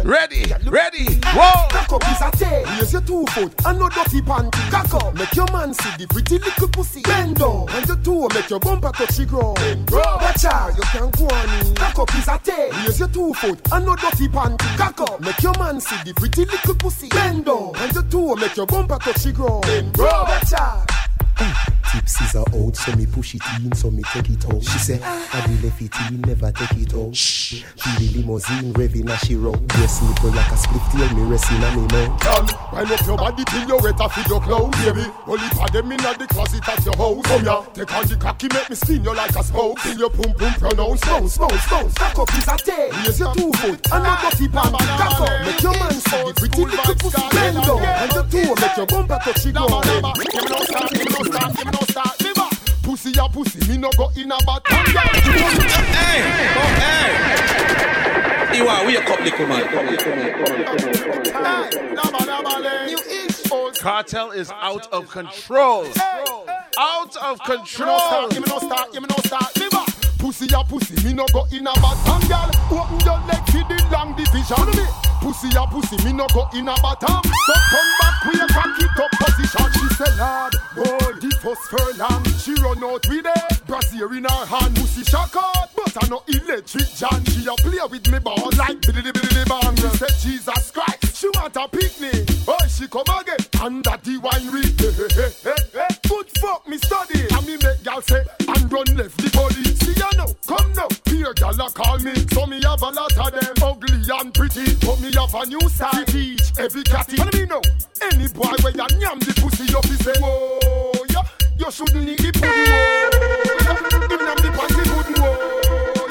[0.04, 1.68] Ready, ready, whoa.
[1.70, 2.64] Cock up is a tail.
[2.78, 4.70] Raise your two foot and no dirty panty.
[4.70, 7.00] Cock up, make your man see the pretty little pussy.
[7.02, 9.58] Bend down and your toe make your bumper touch the ground.
[9.90, 11.74] Watch out, you can't go on.
[11.74, 12.70] Cock up is a tail.
[12.84, 14.76] Raise your two foot and no dirty panty.
[14.76, 17.08] Cock up, make your man see the pretty little pussy.
[17.08, 19.64] Bend down and your toe make your bumper touch the ground.
[19.96, 20.86] Watch out.
[21.36, 21.77] Mm.
[21.88, 24.62] Tipsies are out, so me push it in, so me take it out.
[24.62, 27.16] She say, I be left it in, never take it out.
[27.16, 29.56] Shh, the limousine revving as she roll.
[29.80, 32.20] Yes, nipple like a split tail, me resting on me mouth.
[32.20, 35.06] Girl, wind up your body till you wet off with your clothes, baby.
[35.26, 37.16] Only for them in the closet at your house.
[37.16, 39.80] Oh, Come here, take on the cocky, make me spin you like a spoke.
[39.80, 41.94] Till your pum pum pronounce, bounce, bounce, bounce.
[41.94, 42.90] Cock up is a tail.
[43.00, 44.84] Raise your two foot ah, and no dirty panty.
[45.00, 47.24] Cock up, make your man see the pretty little pussy.
[47.32, 49.84] Bend down and your toe make your bumper touch the ground.
[49.88, 52.20] Give me no start, give me no start, give me no start.
[52.22, 52.48] Liver.
[52.82, 54.86] Pussy a pussy, me no go in a bad time.
[54.86, 56.22] Hey,
[56.80, 58.58] hey.
[58.58, 59.66] You are we a public man.
[62.86, 63.80] New East Coast.
[63.80, 65.86] Kartel is out of control.
[66.78, 69.87] Out of Give me no control.
[70.18, 70.48] Start, give me no start, give me no start.
[70.48, 70.48] Liver.
[70.48, 72.50] Pussy a pussy, me no go in a time, girl.
[72.70, 74.66] Open your leg for the long division.
[75.20, 77.22] Pussy a pussy, me no go in a bottom.
[77.22, 79.66] So come back, we a cock it up position.
[79.72, 82.24] She say, Lord, boy, the first furlong.
[82.38, 84.74] She run out with a brazier in her hand.
[84.74, 87.22] Pussy shock out, but I no electric John.
[87.26, 89.76] She a play with me ball like biddy biddy bang.
[89.76, 92.26] She say, Jesus Christ, she want a picnic.
[92.48, 94.64] Oh, she come again under the winery.
[96.08, 97.20] Good fuck me study.
[97.30, 99.62] And me make y'all say, and run left the body.
[99.76, 100.88] See ya now, come now.
[101.04, 102.14] Here y'all call me.
[102.32, 104.74] So me have a lot of them ugly and pretty.
[104.80, 107.20] But me have a new style teach every catty.
[107.20, 107.60] And me know,
[108.02, 110.97] any boy where ya nyam the pussy up, he say, whoa.
[111.58, 113.10] You shouldn't eat the pudding, whoa.
[113.66, 113.74] Yeah.
[114.08, 115.34] Him nyam the panty pudding, whoa.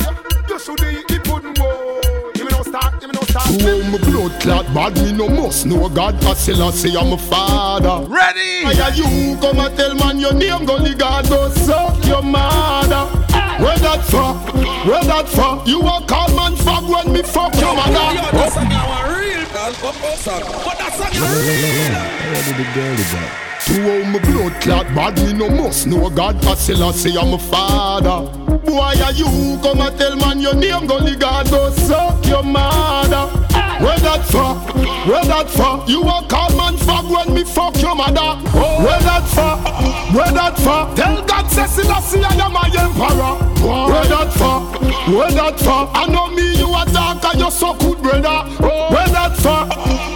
[0.01, 0.49] Yeah.
[0.49, 2.31] You shouldn't eat the pudding, whoa.
[2.33, 3.47] Give me no start, give me no start.
[3.63, 6.21] Oh, my blood clot bad, me no must know God.
[6.25, 8.05] I still say I'm a father.
[8.11, 8.65] Ready?
[8.65, 10.65] Why are you come and tell man your name?
[10.65, 13.07] Go the God go suck your mother.
[13.63, 14.33] Where that for?
[14.85, 15.63] Where that for?
[15.65, 18.19] You a call man fuck when me fuck your Yo, mother.
[18.35, 18.61] that's a
[19.15, 20.43] real girl, but what's up?
[20.43, 21.07] But that's a
[22.75, 26.43] guy To all my blood clot bad, me no must know God.
[26.45, 28.31] I still say I'm a father.
[28.71, 30.87] Why are you come and tell man your name?
[30.87, 33.27] Go God go suck your mother.
[33.83, 34.55] Where that for?
[35.07, 35.83] Where that for?
[35.85, 38.41] You a man fuck when me fuck your mother.
[38.57, 40.15] Where that for?
[40.15, 40.95] Where that for?
[40.95, 43.35] Tell God say Selassie I am my emperor.
[43.91, 44.63] Where that for?
[45.11, 45.89] Where that for?
[45.93, 48.45] I know me a dark and you so good brother.
[48.61, 49.65] Where that for?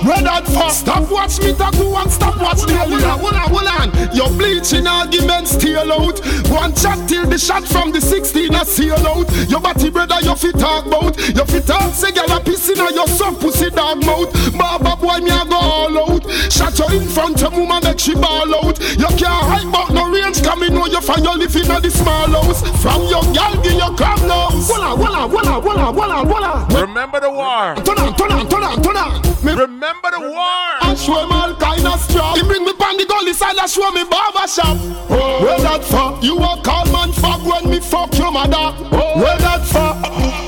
[0.07, 0.69] Where that for?
[0.69, 4.15] Stop watch me to go and stop watch the hold on, hold on, hold on.
[4.15, 6.19] Your bleaching arguments steal out.
[6.49, 9.29] One shot till the shot from the 16 a seal out.
[9.49, 11.17] Your body brother you fit talk about.
[11.17, 14.31] You fit talk say girl a piss in your son pussy dog mouth.
[14.57, 16.23] Baba boy me a go all out.
[16.51, 18.79] Shot you in front of woman make she ball out.
[18.97, 21.89] You can't hide but no range come in know you find your living in the
[21.89, 22.61] small house.
[22.81, 24.69] From your girl give your crab nose.
[24.69, 26.50] Walla walla walla walla walla walla.
[26.51, 27.75] Remember the war.
[27.85, 29.21] Turn on, turn on, turn on, turn on.
[29.43, 30.67] Me Remember the war.
[30.83, 32.35] and show him all kind of strong.
[32.35, 34.77] He bring me pan the gully side and show me barber shop.
[35.09, 35.41] Oh.
[35.43, 36.19] Where that for?
[36.23, 38.75] You a call man fuck when me fuck your mother.
[38.91, 39.21] Oh.
[39.21, 39.91] Where that for?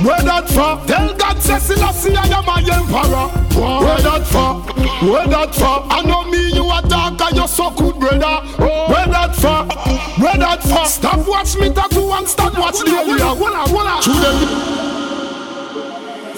[0.05, 0.85] Where that for?
[0.87, 3.27] Tell God say Selassie I am my emperor.
[3.83, 4.61] Where that for?
[5.09, 5.83] Where that for?
[5.89, 8.39] I know me you a dark and you so good brother.
[8.59, 8.91] Oh.
[8.91, 9.65] Where that for?
[10.21, 10.85] Where that for?
[10.85, 13.33] Stop watch me tattoo and stop watch the area.
[13.33, 14.01] Walla walla.
[14.03, 15.12] Shoot them.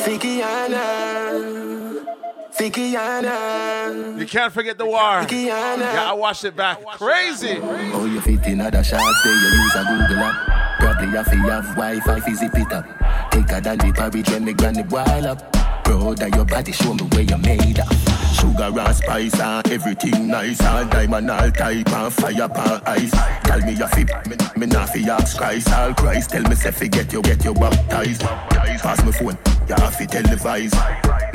[0.06, 2.06] Fikiana,
[2.54, 5.26] Fikiana, You can't forget the war.
[5.32, 6.86] Yeah, I watched it back.
[6.86, 7.58] Crazy.
[7.60, 10.78] Oh, you fit in other shots, there you use a Google app.
[10.80, 12.86] Probably have to have Wi-Fi, fizzy pit up.
[13.34, 15.41] Thicker than the porridge when me granny boil up.
[15.86, 17.93] Brother, your body show me where you made up.
[18.34, 20.62] Sugar and spice and everything nice.
[20.63, 23.12] All diamond, all type and fire pan ice.
[23.43, 25.71] Tell me your fit, me, me not fi ask Christ.
[25.71, 28.21] All Christ, tell me say fi get you, get you baptized.
[28.21, 30.74] Pass me phone, you have to televise.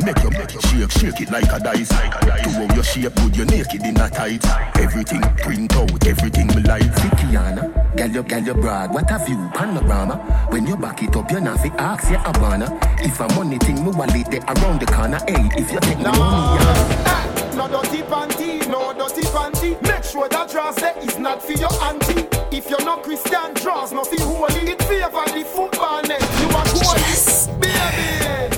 [0.04, 1.88] Make you make it shake, shake it like a dice.
[1.88, 4.44] To how your shape good, you naked in a tight.
[4.76, 6.82] Everything print out, everything me like.
[6.82, 10.16] Fikiana, girl you, girl you broad, what have you panorama?
[10.50, 12.78] When you back it up, you not fi ask ya Havana.
[13.02, 15.18] If a money thing, me wallet right around the corner.
[15.26, 16.12] Hey, if you take no.
[16.12, 17.52] the money, yeah.
[17.56, 19.80] No dirty panty, no dirty panty.
[19.82, 22.26] Make sure that dress there is not for your auntie.
[22.56, 24.70] If you're not Christian, dress nothing holy.
[24.70, 26.20] It favor the football net.
[26.40, 27.48] You are cool, yes.
[27.48, 28.56] baby.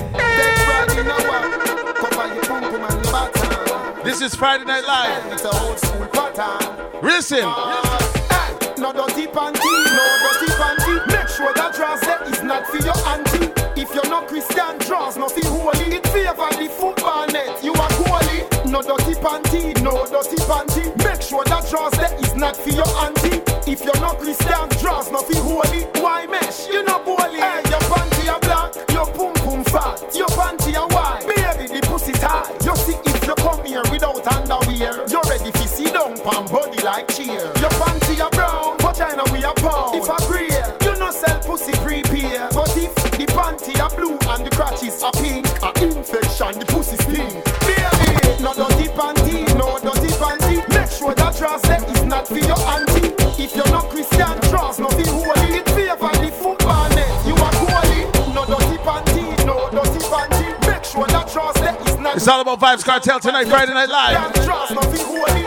[4.03, 5.31] This is Friday Night Live.
[5.33, 7.01] It's a old school pattern.
[7.01, 7.39] Listen.
[7.43, 11.07] Uh, no dirty panty, no dirty panty.
[11.07, 13.52] Make sure that dress there is not for your auntie.
[13.93, 15.95] You're not Christian, draws no feel holy.
[15.95, 17.63] It favor the football net.
[17.63, 18.41] You are goalie.
[18.65, 20.89] No dirty panty, no dirty panty.
[21.03, 23.41] Make sure that dress that is not for your auntie.
[23.69, 25.85] If you're not Christian, draws no feel holy.
[26.01, 26.67] Why mesh?
[26.67, 27.37] You know bully.
[27.37, 31.21] Hey, your panty are black, your pum pum fat, your panty are white.
[31.29, 32.49] Baby, the pussy tight.
[32.65, 36.81] You see if you come here without underwear, you're ready to see down pan body
[36.81, 37.45] like cheer.
[37.61, 39.95] Your panty are brown, vagina we are pound.
[40.01, 40.42] If I agree,
[52.23, 53.43] that is for your auntie.
[53.43, 55.57] If you're not Christian, dress no be holy.
[55.57, 57.25] It favor the football net.
[57.25, 58.33] You are goalie.
[58.33, 60.67] No dirty panty, no dirty panty.
[60.67, 62.15] Make sure that dress that is not.
[62.15, 64.33] It's all about Vybz Kartel tonight, Friday Night Live.
[64.33, 65.43] Dress no holy.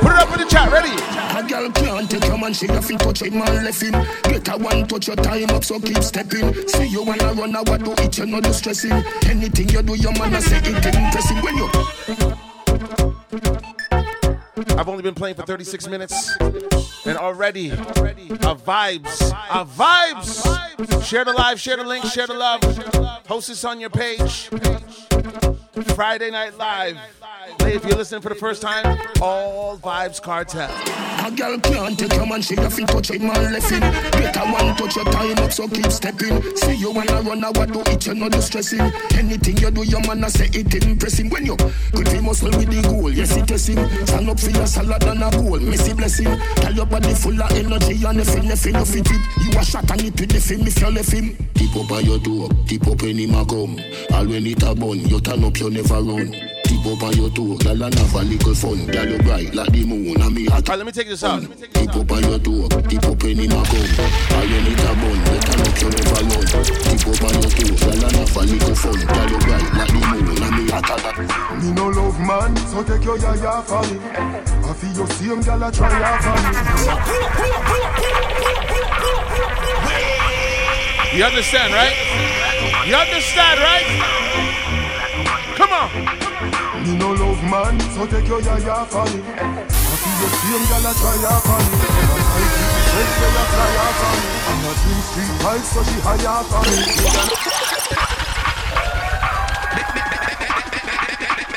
[0.00, 0.92] Put it up in the chat, ready?
[1.38, 3.92] A girl can't take your man, she have to touch him and left him.
[4.24, 6.54] Get a one touch your time up, so keep stepping.
[6.68, 8.92] See you wanna run, I what do it, you know the stressing.
[9.28, 11.42] Anything you do, your man, I say it impressing.
[11.42, 11.70] When you
[14.68, 17.74] I've only been playing for 36 minutes, and already a
[18.54, 21.04] vibes, a vibes.
[21.04, 22.60] Share the live, share the link, share the love.
[23.24, 24.50] Post this on your page.
[25.72, 26.96] Friday Night Live.
[27.60, 30.68] Hey, if you're listening for the first time, all Vybz Kartel.
[31.24, 33.80] A girl can't take your man, she have to touch and left him.
[33.80, 36.42] Get a one touch your time up, so keep stepping.
[36.56, 38.80] See you wanna run, I what do it, you know the stressing.
[39.14, 41.30] Anything you do, your man, I say it impressing.
[41.30, 43.88] When you could be muscle with the goal, yes, it is him.
[44.06, 46.36] Stand up for your salad and a bowl, messy blessing.
[46.56, 49.20] Tell your body full of energy and if you nothing, no fit it.
[49.44, 51.36] You a shot and it with the film if you left him.
[51.54, 53.78] Tip up by your door, tip up any ma come.
[54.12, 56.32] All when it a bun, you turn up, you never run.
[56.64, 58.86] Tip up by your door, girl and have a little fun.
[58.86, 60.68] Girl you bright like the moon and me hot.
[60.68, 61.42] All right, let me take this out.
[61.42, 63.84] Tip up by your door, tip up any ma come.
[64.32, 66.48] All when it a bun, you turn up, you never run.
[66.48, 69.00] Tip up by your door, girl and have a little fun.
[69.04, 70.88] Girl you bright like the moon and me hot.
[71.60, 74.00] Me no love man, so take your yaya for me.
[74.00, 76.56] I feel your same gal a try out for me.
[81.18, 81.96] You understand, right?
[82.86, 84.19] You understand, right?
[85.60, 85.92] Come on.
[86.84, 89.20] Me no love man, so take your yaya for me.
[89.20, 89.60] I
[90.00, 91.76] feel your same gal a try out for me.
[91.76, 94.24] And I keep the strength where you fly out for me.
[94.48, 96.80] I'm not in street vibes, so she high out for me.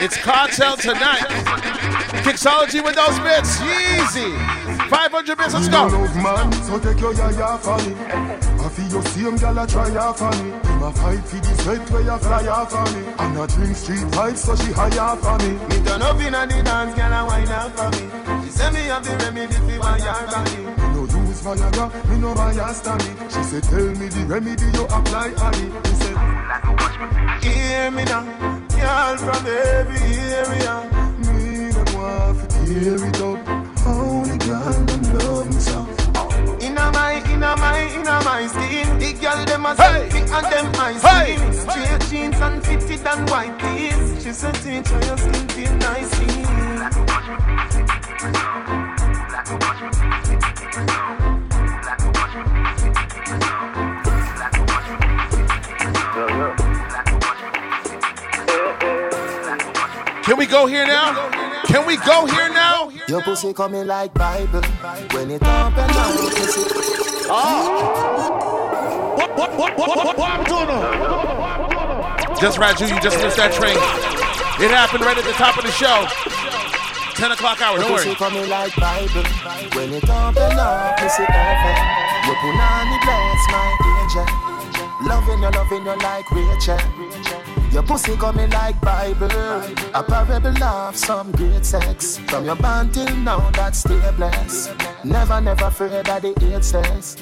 [0.04, 1.30] It's Kartel tonight.
[2.26, 3.62] Kixology with those bits.
[3.62, 4.36] Easy.
[4.90, 5.88] 500 bits, let's Me go.
[5.88, 7.96] love man, so take your yaya for me.
[8.64, 10.52] I feel your same gal a try out for me.
[10.52, 13.14] Him a fight for the sweat where you fly out for me.
[13.18, 15.54] I'm drink street vibes, so she high out for me.
[15.70, 18.46] Me turn up inna the dance, girl a wine out for me.
[18.46, 20.58] She say me have the remedy for my yard body.
[20.58, 23.10] Me no use Viagra, me no bias to me.
[23.30, 25.88] She said, tell me the remedy you apply on it.
[25.88, 26.18] He said,
[27.44, 28.24] Hear me now,
[28.70, 30.00] girl from every
[30.40, 30.76] area.
[31.20, 33.64] me them want to tear it up.
[33.86, 34.23] Only
[35.60, 35.88] so.
[36.62, 38.98] Inna my, inna my, inna my skin.
[38.98, 40.10] The girl them a Hey!
[40.32, 40.72] and them
[41.02, 41.36] Hey!
[42.10, 44.24] jeans and fitted and white tees.
[44.24, 44.56] She said,
[45.06, 46.44] your skin feel nicely.
[60.24, 61.43] Can we go here now?
[61.68, 62.90] Can we go here now?
[63.08, 64.62] Your pussy coming like Bible.
[65.12, 66.62] When it open up, you pussy.
[69.18, 72.36] What, what, what, what, what, what I'm doing now?
[72.40, 73.78] Just Raju, you just missed that train.
[74.64, 76.06] It happened right at the top of the show.
[77.16, 78.16] 10 o'clock hour, Your don't pussy worry.
[78.18, 79.24] coming like Bible.
[79.78, 81.24] When it open up, you see.
[81.24, 83.68] Your punani bless my
[84.04, 84.28] angel.
[85.08, 87.63] Loving you, loving you like Rachel.
[87.74, 89.32] Your pussy coming like Bible.
[89.96, 92.20] A parable of some great sex.
[92.28, 94.72] From your band till now, that's still blessed.
[95.04, 97.18] Never, never afraid that the eight says.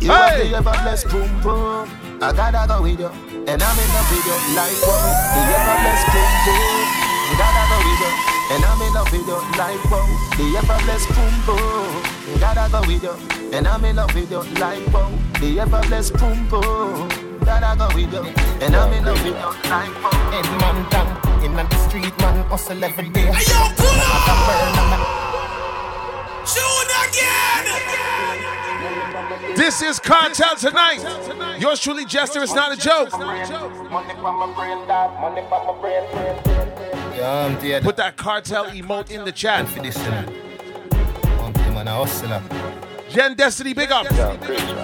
[0.00, 0.48] You Hey!
[0.48, 1.90] the ever blessed boom boom.
[2.22, 3.08] I gotta go with you.
[3.48, 5.34] And I'm in love with you like wow.
[5.34, 6.86] The ever blessed boom boom.
[7.26, 8.29] I gotta go with you.
[8.50, 10.06] And I'm in love with you like wow.
[10.36, 12.02] The ever blessed boom boom.
[12.34, 13.14] I gotta go with you.
[13.56, 15.12] And I'm in love with you like wow.
[15.40, 17.08] The ever blessed boom boom.
[17.44, 18.24] Gotta go with you.
[18.60, 20.30] And I'm in love with you like wow.
[20.32, 23.20] Head man down in the street, man hustle every day.
[23.20, 24.28] Hey, yo, pull up!
[24.28, 24.98] I burn on my
[26.44, 27.70] Shoot again!
[29.56, 31.02] This is Kartel tonight.
[31.60, 32.42] Yours truly, Jester.
[32.42, 33.12] It's not a joke.
[33.12, 35.20] money from my brain, dog.
[35.20, 36.79] Money from my brain.
[37.20, 39.66] Put that Kartel emote in the chat.
[43.10, 44.06] Gen Destiny, big up.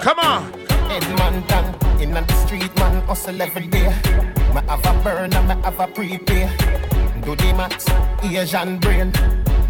[0.02, 0.52] Come on.
[0.90, 3.88] Edmonton, in the street, man, hustle every day.
[4.54, 6.48] Me have a burner, me have a prepay.
[7.24, 7.86] Do the max,
[8.22, 9.12] Asian brain.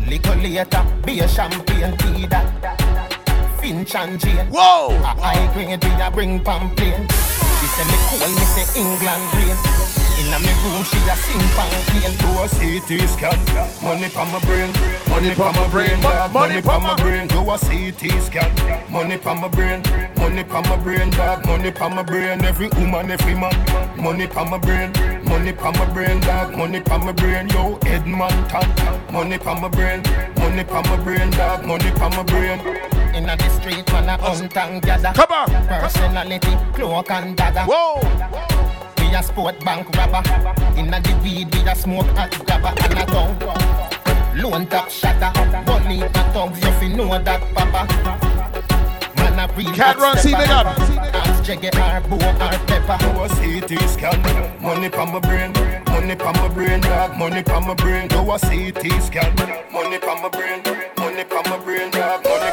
[0.08, 3.60] Little later, be a champagne, tea that.
[3.60, 4.46] Finch and Jane.
[4.48, 4.88] Whoa!
[4.88, 7.10] A high grade, we a bring pamphlet.
[7.60, 9.95] She say me cool, me say England rain.
[10.26, 12.12] Inna me room, she a sing pan clean.
[12.18, 13.38] Do a CT scan.
[13.80, 14.72] Money pa my brain,
[15.08, 16.02] money pa my brain.
[16.32, 17.28] Money pa my brain.
[17.28, 18.50] Do a CT scan.
[18.90, 19.82] Money pa my brain,
[20.16, 21.46] money pa my brain, dog.
[21.46, 22.44] Money pa my brain.
[22.44, 23.54] Every woman, every man.
[23.96, 24.90] Money pa my brain,
[25.24, 26.56] money pa my brain, dog.
[26.56, 27.48] Money pa my brain.
[27.50, 28.66] Yo, Edmonton.
[29.12, 30.02] Money pa my brain,
[30.38, 31.64] money pa my brain, dog.
[31.64, 32.58] Money pa my brain.
[33.14, 35.12] Inna the street, man, a hunt and gather.
[35.14, 35.48] Come on.
[35.68, 37.62] Personality, cloak and dagger.
[37.70, 38.65] Whoa
[39.06, 40.22] we a sport bank robber.
[40.76, 43.38] Inna the weed we a smoke hot grabber and a tongue.
[44.36, 45.32] Lone top shatter,
[45.64, 47.86] bunny a tongue, you fi know that papa.
[49.16, 50.66] Man a real Cat run, see big up.
[50.66, 52.98] Ask Jaggy or Bo or Pepper.
[53.00, 55.52] Do a CT scan, money pa my brain,
[55.86, 58.08] money pa my brain, dog, money pa my brain.
[58.08, 59.34] Do a CT scan,
[59.72, 60.62] money pa my brain,
[60.98, 62.45] money pa my brain, dog, money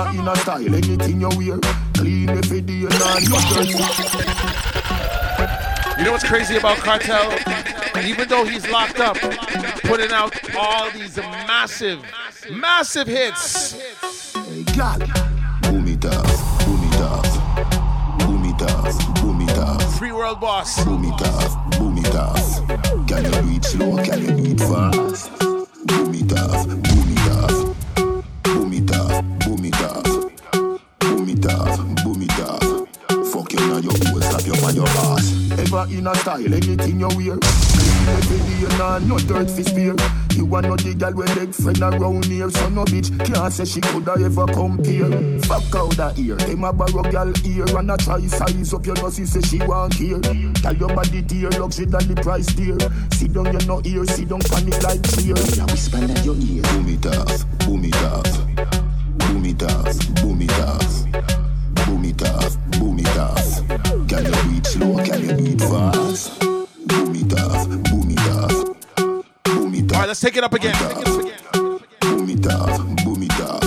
[0.00, 0.16] Come on!
[0.16, 1.58] Ever in a style, anything you wear.
[1.94, 3.40] Clean every day and all your
[5.98, 7.30] You know what's crazy about Kartel?
[8.04, 9.18] Even though he's locked up,
[9.82, 12.02] putting out all these massive,
[12.50, 13.72] massive hits.
[13.72, 15.00] Hey, God.
[15.62, 19.98] Boom it off, boom it off, boom it off, boom it off.
[19.98, 20.82] Free world boss.
[20.84, 22.04] Boom it off, boom it.
[23.06, 23.96] Can you do it slow?
[24.02, 25.30] Can you do it fast?
[25.86, 26.89] Boom it
[35.72, 35.90] ass.
[35.90, 37.38] Ever in a style, anything you wear.
[37.38, 39.94] Clean every day, nah, no dirt fi spear.
[40.34, 43.64] You are not the girl when leg friend around here, so no bitch can't say
[43.64, 45.10] she coulda ever compare.
[45.42, 48.94] Fuck out that ear, them a borrow girl ear and a try size up your
[48.96, 49.16] nose.
[49.30, 50.20] Say she want here.
[50.54, 52.78] Tell your body dear, luxury than the price dear.
[53.12, 55.36] Sit down, you no ear, sit down, panic like fear.
[55.36, 56.62] Yeah, whisper in your ear.
[56.62, 58.32] Boom it off, boom it off,
[59.18, 60.99] boom it off, boom it off.
[70.10, 70.18] Boom it off.
[70.18, 70.74] All right, let's take it up again.
[72.00, 73.62] Boom it off, boom it off.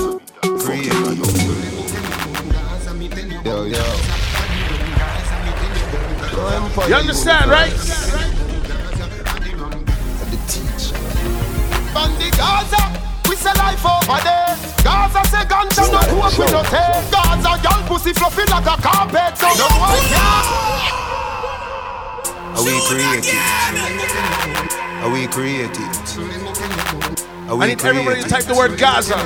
[0.62, 0.92] Fuck you,
[3.46, 3.84] Yo, yo.
[6.88, 7.72] You understand, right?
[10.30, 10.98] The teacher.
[12.36, 12.84] Gaza,
[13.58, 14.58] life over there.
[14.84, 17.12] Gaza say ganja no coke we no take.
[17.12, 20.44] Gaza girl pussy fluffy like a carpet, so no boy can.
[22.56, 24.13] Are we creative?
[25.04, 25.84] Are we creative?
[27.50, 29.18] Are we I need everybody to type the word Gaza.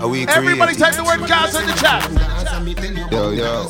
[0.00, 2.02] Are we Everybody type the word Gaza in the chat.
[3.12, 3.36] Yo, yo.
[3.36, 3.66] Yo,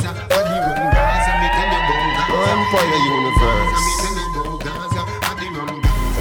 [2.40, 3.84] Empire Universe.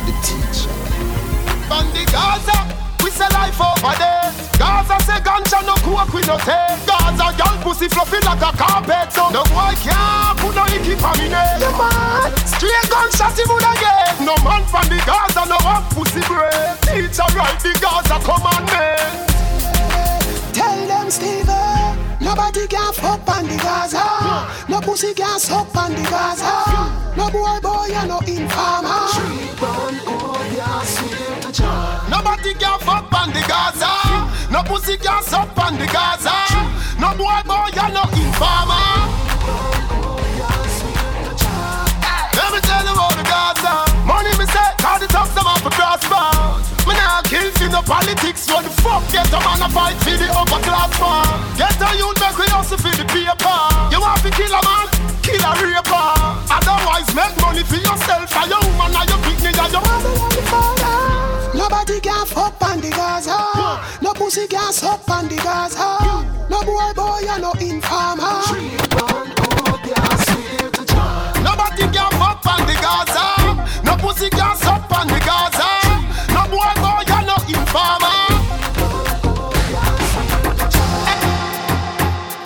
[0.03, 0.75] The teacher.
[1.69, 4.24] Bandi Gaza, we say life over there.
[4.57, 6.79] Gaza say ganja no coke we no take.
[6.87, 11.13] Gaza girl pussy fluffy like a carpet, so no boy can't put no icky for
[11.19, 11.59] me name.
[11.59, 12.31] Yeah, man.
[12.47, 14.19] Straight gunshot he would get.
[14.21, 16.79] No man from the Gaza no have pussy bread.
[16.81, 19.33] Teacher write the Gaza commandment.
[20.55, 24.47] Tell them, Steven, nobody can fuck on the Gaza.
[24.69, 27.05] No pussy can suck on the Gaza.
[27.17, 29.05] No boy, boy, you no informer.
[32.09, 34.34] Nobody can fuck on the Gaza.
[34.55, 36.31] No pussy can suck on the Gaza.
[36.95, 38.87] No boy, boy, you no informer.
[42.31, 43.83] Let me tell you about the Gaza.
[44.07, 46.23] Money me say, cause the talks them off a prosper.
[46.87, 48.47] Me nah kill for no politics.
[48.47, 51.27] What the fuck get a man a fight for the upper class man?
[51.59, 53.59] Get a youth make we hustle for the paper.
[53.91, 54.87] You want to kill a man?
[55.19, 56.07] Kill a raper.
[56.47, 58.31] Otherwise, make money for yourself.
[58.31, 60.95] And your woman and your picnic and your mother your father.
[61.51, 63.75] Nobody can fuck on the Gaza.
[64.25, 65.99] Pussy can suck on the Gaza.
[66.49, 68.41] No boy, boy, you no informer.
[71.45, 72.73] Nobody can fuck on the.
[73.85, 75.19] No pussy suck on the.
[76.33, 77.35] No boy, boy, you no.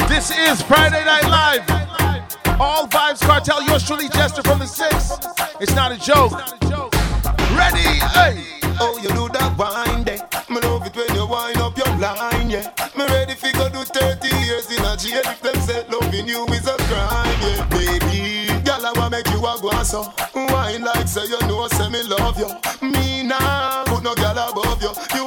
[0.10, 2.60] This is Friday Night Live.
[2.60, 5.14] All Vybz Kartel, yours truly Jester from the six.
[5.62, 6.34] It's not a joke.
[7.56, 8.04] Ready?
[8.12, 8.60] Hey.
[8.82, 9.29] Oh, you do
[12.00, 12.72] line, yeah.
[12.98, 16.46] Me ready fi go do 30 years in a jail if them say loving you
[16.48, 17.66] is a crime, yeah.
[17.70, 20.12] Baby, girl, I wanna make you a go so.
[20.36, 22.50] Wine like say you know, say me love you.
[22.88, 25.19] Me nah, put no girl above you.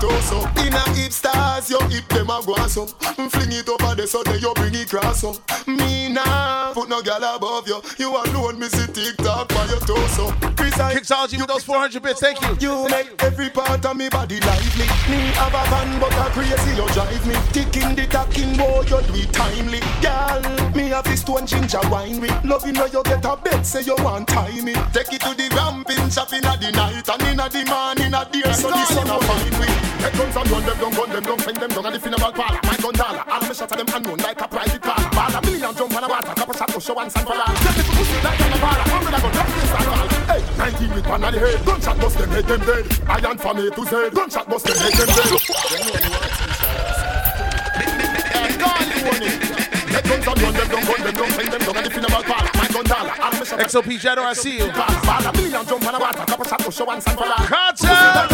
[0.00, 0.40] Torso.
[0.64, 2.86] In a hip stars, your hip them a go so.
[2.86, 5.36] Mm, fling it over there so they you bring it cross so.
[5.66, 7.80] Me nah, put no girl above you.
[7.98, 10.32] You alone, me see TikTok by your torso.
[10.78, 12.56] Kixology with those 400 bits, thank you.
[12.60, 14.86] You make every part of me body lively.
[15.10, 17.34] Me have a van, but a crazy you drive me.
[17.52, 19.80] Ticking the talking, boy, you do it timely.
[20.00, 22.44] Girl, me have this stone ginger wine with.
[22.44, 24.74] Loving where you get a bed, say you want time me.
[24.92, 28.52] Take it to the ramping shop in the night and in the morning at the
[28.54, 29.87] so the sun a find me.
[29.98, 32.32] Head guns and run them, don't gun them, don't send them down at the funeral
[32.32, 32.60] parlor.
[32.62, 35.10] My gun dollar, all me shots of them unknown like a private caller.
[35.10, 37.54] Baller, million jump on a water, couple shot to show and stand for all.
[37.58, 40.08] Get me to pussy like a baller, I'm gonna go drop this and all.
[40.30, 42.84] Hey, 19 with one on the head, gunshot bust them, head them dead.
[43.08, 45.30] Iron from A to Z, gunshot bust them, head them dead.
[48.38, 48.54] Head
[50.04, 52.57] guns and run them, don't gun them, don't send them down at the funeral parlor.
[53.08, 54.64] XOP Shadow, I see you.
[54.66, 57.46] Baller, million jump water, couple shot to show and stand for all.
[57.46, 58.28] Kartel!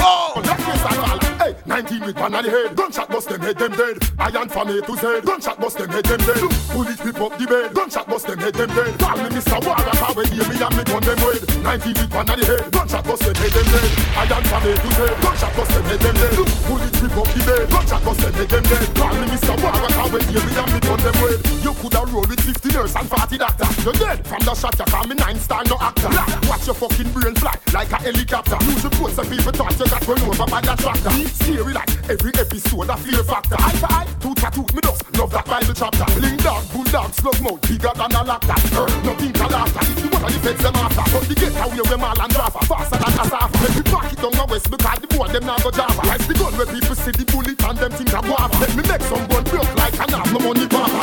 [0.00, 1.27] Oh!
[1.38, 2.74] Hey, 19 with one on the head.
[2.74, 3.96] Gunshot bust them head them dead.
[4.18, 5.22] Iron from A to Z.
[5.22, 6.42] Gunshot bust them head them dead.
[6.74, 7.74] Bullet whip up the bed.
[7.74, 8.98] Gunshot bust them head them dead.
[8.98, 9.58] Call me Mr.
[9.62, 11.38] Warrior, how we hear me and me gun them red.
[11.62, 12.66] 19 with one on the head.
[12.74, 13.90] Gunshot bust them head them dead.
[14.18, 15.00] Iron from A to Z.
[15.22, 16.34] Gunshot bust them head them dead.
[16.66, 17.64] Bullet whip up the bed.
[17.70, 18.86] Gunshot bust them head them dead.
[18.98, 19.54] Call me Mr.
[19.62, 21.38] Warrior, how we hear me and me gun them red.
[21.62, 23.68] You coulda roll with 50 nurse and 40 doctor.
[23.86, 24.74] You're dead from the shot.
[24.74, 26.10] You call me nine star no actor.
[26.50, 28.58] Watch your fucking brain fly like a helicopter.
[28.66, 31.27] Use your quotes and people thought you got run over by that tractor.
[31.34, 33.56] Scary like every episode a fear factor.
[33.58, 35.02] Eye for eye, tooth for tooth, me dust.
[35.18, 36.06] Love that Bible chapter.
[36.20, 38.58] Lean dog, bulldog, slug mouth, bigger than a laptop.
[38.72, 39.80] Uh, nothing can laughter.
[39.82, 42.64] If you wanna defend them after, but the get away with mal and drafter.
[42.66, 43.50] Faster than a staff.
[43.62, 46.02] Let me back it down the west because the boy them now go java.
[46.06, 48.56] Rise the gun where people see the bullet and them think I'm guava.
[48.58, 51.00] Let me make some gun broke like an half no money papa.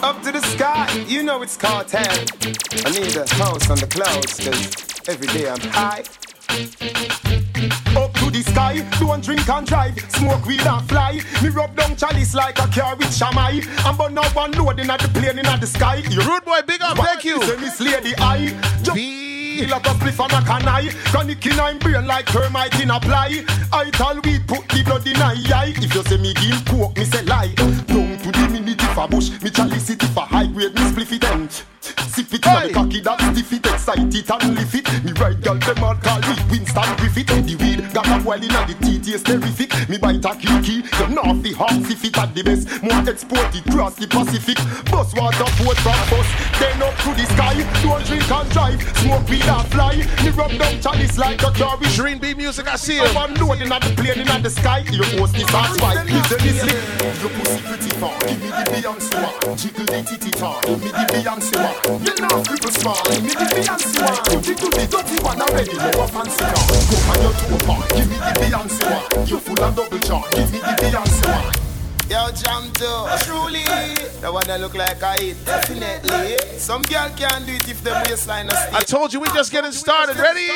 [0.00, 2.06] Up to the sky, you know it's Kartel.
[2.86, 6.04] I need a house on the clouds, cause every day I'm high.
[8.48, 11.20] Up sky, don't drink and drive, smoke weed and fly.
[11.42, 13.66] Me rub down chalice like a car with shamai.
[13.84, 15.96] I'm but now one loading at the plane in the sky.
[16.10, 17.42] You rude boy, big up, thank you.
[17.42, 18.48] Say me slay the eye.
[18.84, 20.90] Feel like a spliff and a canai.
[21.10, 23.44] Chronic in I'm brain like termite in a ply.
[23.72, 25.74] I tell weed put the blood in a eye.
[25.76, 27.54] If you say me give coke, me say lie.
[27.54, 30.80] Down to the minute if a bush, me chalice it if a high grade, me
[30.82, 31.62] spliff it and
[32.08, 32.72] Sip it hey.
[32.72, 35.04] cocky that stiff it, excite it and lift it.
[35.04, 37.26] Me right girl them all call me Winston Griffith.
[37.28, 39.70] The weed got a while in the teeth, is terrific.
[39.88, 42.82] Me bite a kiki, you know the hard if it at the best.
[42.82, 44.58] More export it cross the Pacific.
[44.90, 46.28] Bus water port from bus,
[46.58, 47.56] then up to the sky.
[47.82, 49.96] Don't drink and drive, smoke weed and fly.
[50.24, 53.16] Me rub down chalice like a car with Dream B music, I see it.
[53.16, 54.84] I'm loading at the plane in the sky.
[54.90, 57.22] You host this ass fight, listen this lick.
[57.22, 59.56] Your pussy pretty far, give me the Beyonce one.
[59.56, 61.77] Jiggle the titty tar, give me the Beyonce one.
[61.86, 64.34] You know people small, me the Beyonce one.
[64.34, 66.44] You jiggle the dirty one already, you a fancy.
[66.44, 69.26] Go on your two part, give me the Beyonce one.
[69.26, 71.67] You full of double charge, give me the Beyonce one.
[72.08, 73.04] Yo, jam too.
[73.28, 73.68] Truly,
[74.24, 75.36] the one that look like I eat.
[75.44, 76.40] Definitely.
[76.56, 79.72] Some girl can't do it if the waistline is I told you we just getting
[79.72, 80.16] started.
[80.16, 80.48] Ready?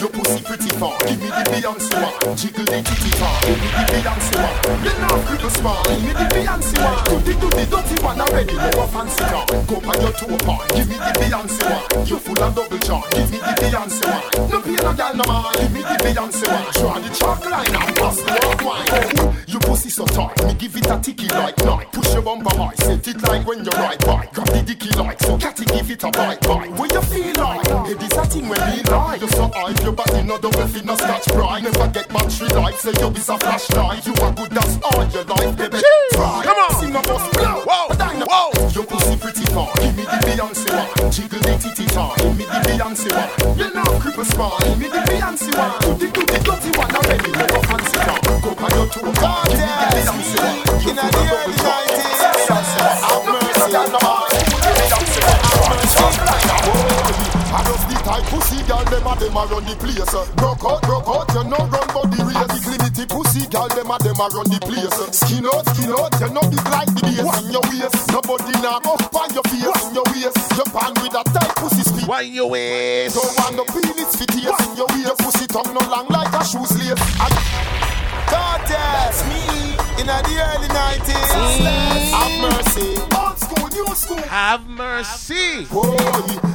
[0.00, 0.96] Your pussy pretty far.
[1.04, 2.36] Give me the Beyonce one.
[2.36, 3.36] Jiggle the titty tar.
[3.44, 4.56] Give me the Beyonce one.
[4.80, 5.84] You know people small.
[5.84, 7.00] Give me the Beyonce one.
[7.12, 8.56] You dig do the dirty one already.
[8.56, 9.44] You a fancy car.
[9.68, 10.64] Go on your two part.
[10.72, 12.06] Give me the Beyonce one.
[12.08, 13.12] You full of double charge.
[13.12, 14.48] Give me the Beyonce one.
[14.48, 15.52] No pain no girl no more.
[15.60, 16.72] Give me the Beyonce one.
[16.72, 18.88] Draw the chalk line and bust the wine.
[19.20, 20.53] Oh, you pussy so tight.
[20.58, 21.92] Give it a ticky like night.
[21.92, 24.28] Push your bumper high, set it like when you ride by.
[24.32, 26.70] Grab the dicky like so, catty give it a bite bite.
[26.72, 27.66] What you feel like?
[27.90, 29.16] It is a thing when we lie.
[29.16, 31.62] You're so high, your body no double fit, no scratch bright.
[31.62, 34.06] Never get battery life, say you is a flashlight.
[34.06, 35.78] You are good, that's all your life, baby.
[36.12, 36.42] Try.
[36.44, 37.64] Come on, sing a bus blow.
[37.66, 37.88] Whoa,
[38.28, 38.70] whoa.
[38.74, 39.72] Your pussy pretty far.
[39.80, 41.10] Give me the Beyonce one.
[41.10, 42.14] Jiggle the titty tar.
[42.16, 43.58] Give me the Beyonce one.
[43.58, 44.58] You know cripple small.
[44.60, 45.98] Give me the Beyonce one.
[45.98, 47.30] Do the do the dirty one already.
[47.32, 48.20] Never fancy car.
[48.42, 49.00] Go on your two.
[49.00, 50.43] Give me the Beyonce one.
[50.44, 52.20] In the early 90s,
[53.00, 53.88] have mercy on
[57.54, 57.86] I just
[58.28, 58.98] pussy girl, a
[59.32, 60.12] a run the place.
[60.12, 60.28] Out,
[61.08, 61.88] out, you know run
[63.08, 63.82] pussy girl, a
[64.12, 64.98] a run the place.
[65.16, 67.30] Skin out, skin out, you big like the bass.
[67.48, 68.52] Your waist, nobody
[68.84, 69.80] go on your face.
[69.96, 70.36] Your waist,
[71.00, 71.82] with a tight pussy
[72.34, 73.16] your waist.
[73.16, 74.34] Don't want no peel, it's fit
[74.76, 77.00] your waist, pussy tongue no long like a shoes lace.
[78.28, 79.63] Kartel, me
[80.00, 81.30] in the early 90s.
[82.12, 82.96] Have mercy.
[83.16, 84.16] Old school new school.
[84.18, 85.64] Have mercy.
[85.66, 85.96] Boy,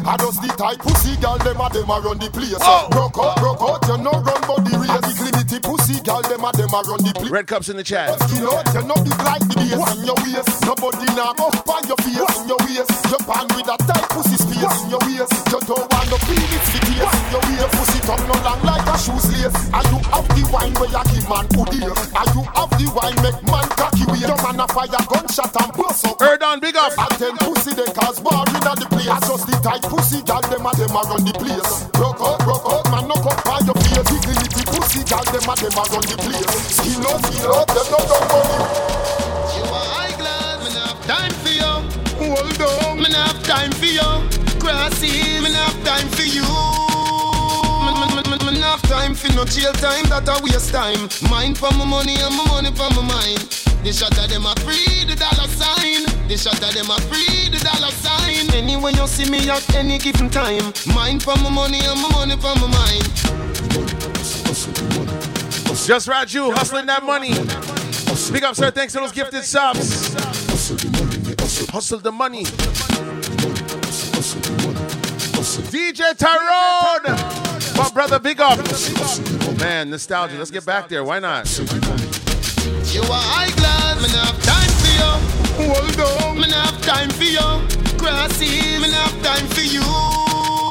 [0.05, 2.55] I just the type pussy girl, them a them a run the place.
[2.61, 2.87] Oh.
[2.91, 5.38] Broke out, broke out, you no run body race.
[5.49, 7.31] The clinic pussy girl, them a them a run the place.
[7.31, 8.13] Red cups in the chat.
[8.29, 10.61] Skin out, you know the like the bass in your waist.
[10.61, 12.89] Nobody now go by your face in your waist.
[13.09, 15.33] You pan with that tight pussy space in your waist.
[15.49, 17.71] You don't want no Phoenix for case in your waist.
[17.81, 19.57] Pussy top no long like a shoes lace.
[19.73, 21.93] And you have the wine where you give man who dear.
[21.97, 24.21] And you have the wine make man cocky way.
[24.29, 26.21] Your man a fire gunshot and bust up.
[26.21, 26.93] Erdon, big up.
[26.93, 29.09] And then pussy they cause bar in the place.
[29.09, 31.89] I just the tight pussy girl, them a them a run the place.
[31.97, 32.85] Broke out, broke out,
[34.89, 36.49] Pussy girl, them a them a run the place.
[36.73, 38.57] Skin out, skin out, them no done money.
[39.53, 41.73] You are high class, me have time for you.
[42.17, 44.09] Hold on, me have time for you.
[44.57, 46.41] Crosses, me have time for you.
[48.49, 51.05] Me, have time for no jail time, that a waste time.
[51.29, 53.45] Mind for my money and my money for my mind.
[53.85, 56.01] The shot of them a free the dollar sign.
[56.25, 58.49] The shot of them a free the dollar sign.
[58.57, 60.73] Anyway you see me at any given time.
[60.97, 63.05] Mind for my money and my money for my mind.
[65.89, 67.33] Just Raju hustling that money.
[68.31, 68.69] Big up, sir.
[68.69, 70.13] Thanks to those gifted subs.
[71.71, 72.43] Hustle the money.
[75.73, 77.17] DJ Tyrone.
[77.75, 78.59] My brother, big up.
[79.57, 80.37] Man, nostalgia.
[80.37, 81.03] Let's get back there.
[81.03, 81.49] Why not?
[81.57, 81.63] You
[83.01, 85.73] are high class, me not have time for you.
[85.73, 87.39] Hold on, me not have time for you.
[87.99, 90.18] Not have time for you.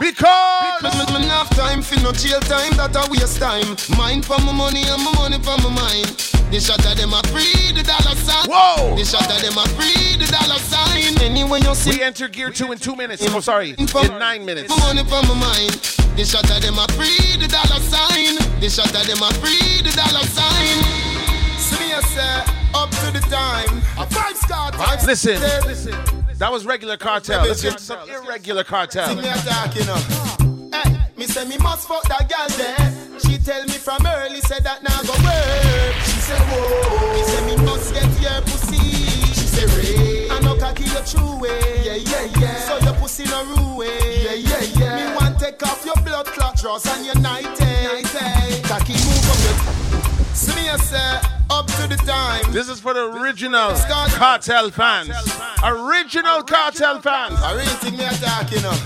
[0.08, 3.76] Because me, me, me have time for no jail time, that a waste time.
[3.98, 6.08] Mind for my money and my money for my mind.
[6.48, 8.48] The shot of them a free the dollar sign.
[8.48, 8.96] Whoa!
[8.96, 11.12] The shot of them a free the dollar sign.
[11.20, 12.00] Anyway you see.
[12.00, 13.20] We enter gear two in two minutes.
[13.28, 13.86] Oh, sorry, in
[14.18, 14.70] nine minutes.
[14.70, 15.76] My money for my mind.
[16.16, 18.40] The shot of them a free the dollar sign.
[18.64, 20.78] The shot of them a free the dollar sign.
[21.60, 23.84] See me I say up to the time.
[24.08, 25.04] Five star time.
[25.04, 25.36] Listen,
[26.38, 27.42] that was regular Kartel.
[27.44, 29.08] Let's get to some irregular Kartel.
[29.08, 29.96] See me attack, you know.
[30.72, 33.20] Hey, me say me must fuck that girl there.
[33.20, 35.94] She tell me from early, said that now go work.
[36.06, 37.12] She say whoa.
[37.14, 38.76] Me say me must get your pussy.
[39.34, 40.30] She say Ray.
[40.30, 41.58] I know cocky your true way.
[41.84, 42.60] Yeah, yeah, yeah.
[42.60, 43.90] So your pussy no ruin.
[44.22, 45.10] Yeah, yeah, yeah.
[45.10, 47.64] Me want take off your blood clot dress and your nightie.
[47.64, 48.62] Nightie.
[48.62, 50.34] Cocky move up your.
[50.34, 52.52] See me I say up to the time.
[52.52, 55.10] This is for the original Kartel fans.
[55.64, 57.40] Original Kartel fans.
[57.42, 58.76] I really think me attack, you know.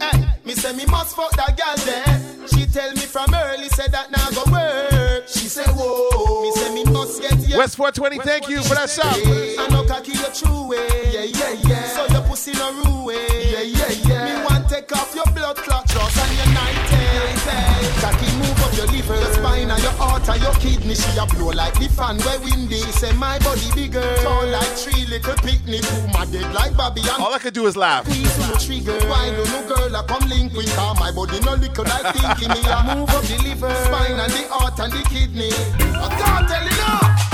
[0.00, 2.48] Hey, me say me must fuck that girl there.
[2.48, 5.28] She tell me from early, said that now go work.
[5.28, 6.42] She say whoa.
[6.42, 9.06] Me say me must get your West 420, thank you for that song.
[9.14, 10.88] I know cocky your true way.
[11.12, 11.86] Yeah, yeah, yeah.
[11.88, 13.16] So your pussy no ruin.
[13.50, 14.24] Yeah, yeah, yeah.
[14.24, 16.96] Me want take off your blood clot and your nightie.
[16.96, 18.00] Eh, eh.
[18.00, 19.39] Cocky move up your liver,
[19.82, 20.94] your spine and your heart and your kidney.
[20.94, 22.76] She a blow like the fan where windy.
[22.76, 25.82] She say my body bigger, tall like three little picnic.
[25.82, 28.06] Boom, my dead like Bobby and All I could do is laugh.
[28.06, 28.98] Squeeze on the trigger.
[29.08, 30.94] Why don't no girl I come link with her?
[30.94, 32.62] My body no liquor like thinking me.
[32.68, 35.50] I move up the liver, spine and the heart and the kidney.
[35.96, 37.30] I can't tell you now.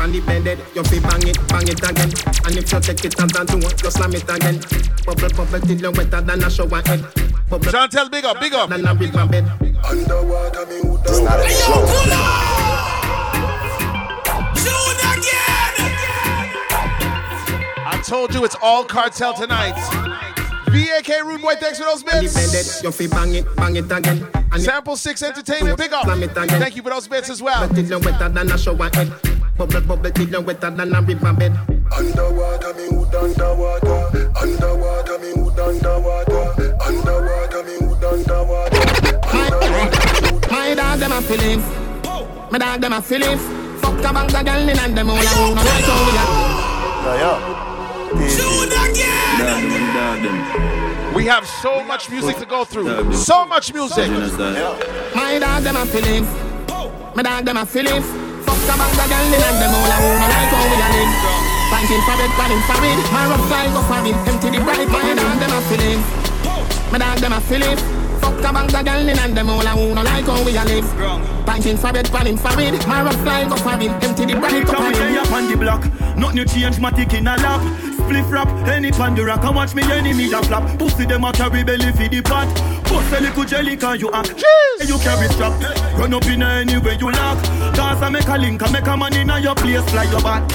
[0.00, 2.10] On the bed, you fi bang it, bang it again.
[2.46, 4.60] And if you take it and then do it, you slam it again.
[5.04, 7.02] Bubble, bubble till you wetter than a shower head.
[7.50, 8.70] Bubble, Chantel, big up, big up.
[8.70, 9.67] Than a river bed.
[9.86, 11.84] Underwater, me would It's not a show.
[17.90, 19.74] I told you it's all Kartel tonight.
[20.70, 22.82] VAK Rude Boy, thanks for those bits.
[22.82, 24.26] you fi bang it, bang it again.
[24.56, 26.04] Sample 6 Entertainment, big up.
[26.04, 26.60] Slam it again.
[26.60, 27.68] Thank you for those bits as well.
[27.68, 29.12] Till you wetter than a shower head.
[29.56, 31.58] Bubble, bubble till you wetter than a river bed.
[31.96, 34.30] Underwater, me would underwater.
[34.40, 36.76] Underwater, me would underwater.
[36.84, 37.87] Underwater, me
[40.98, 41.64] dog them a feelings.
[42.50, 43.40] My dog them a feelings.
[43.80, 46.18] Fuck a bang a girl in and them all a who no like how we
[50.58, 51.14] are.
[51.14, 53.12] We have so much music to go through.
[53.14, 54.10] So much music.
[55.14, 56.28] My dog them a feelings.
[57.14, 58.06] My dog them a feelings.
[58.44, 60.78] Fuck a bang a girl in and them all a who no like how we
[60.82, 61.12] a live.
[61.70, 62.98] Fighting for it, fighting for it.
[63.12, 64.16] My rough fly go for it.
[64.26, 64.88] Empty the bright.
[64.88, 66.06] My dog them a feelings.
[66.90, 67.97] My dog them a feelings.
[68.38, 70.56] Fuck a bang a girl in and them all a who no like how we
[70.56, 70.86] a live.
[71.44, 72.54] Fighting for it, fighting for.
[72.86, 73.90] My rough fly go for it.
[74.04, 74.66] Empty the bright.
[74.66, 75.82] Come we lay up on the block.
[76.16, 77.60] Nothing change, my tick in a lap.
[77.98, 79.44] Spliff rap, any pan the rock.
[79.44, 80.78] I watch me enemy a flap.
[80.78, 82.46] Pussy them a carry belly for the pot.
[82.84, 84.30] Bust a little jelly can you act.
[84.40, 85.52] Hey, You carry strap.
[85.98, 87.42] Run up in anywhere you lock.
[87.74, 90.48] Cause I make a link, I make a man in your place, fly your back.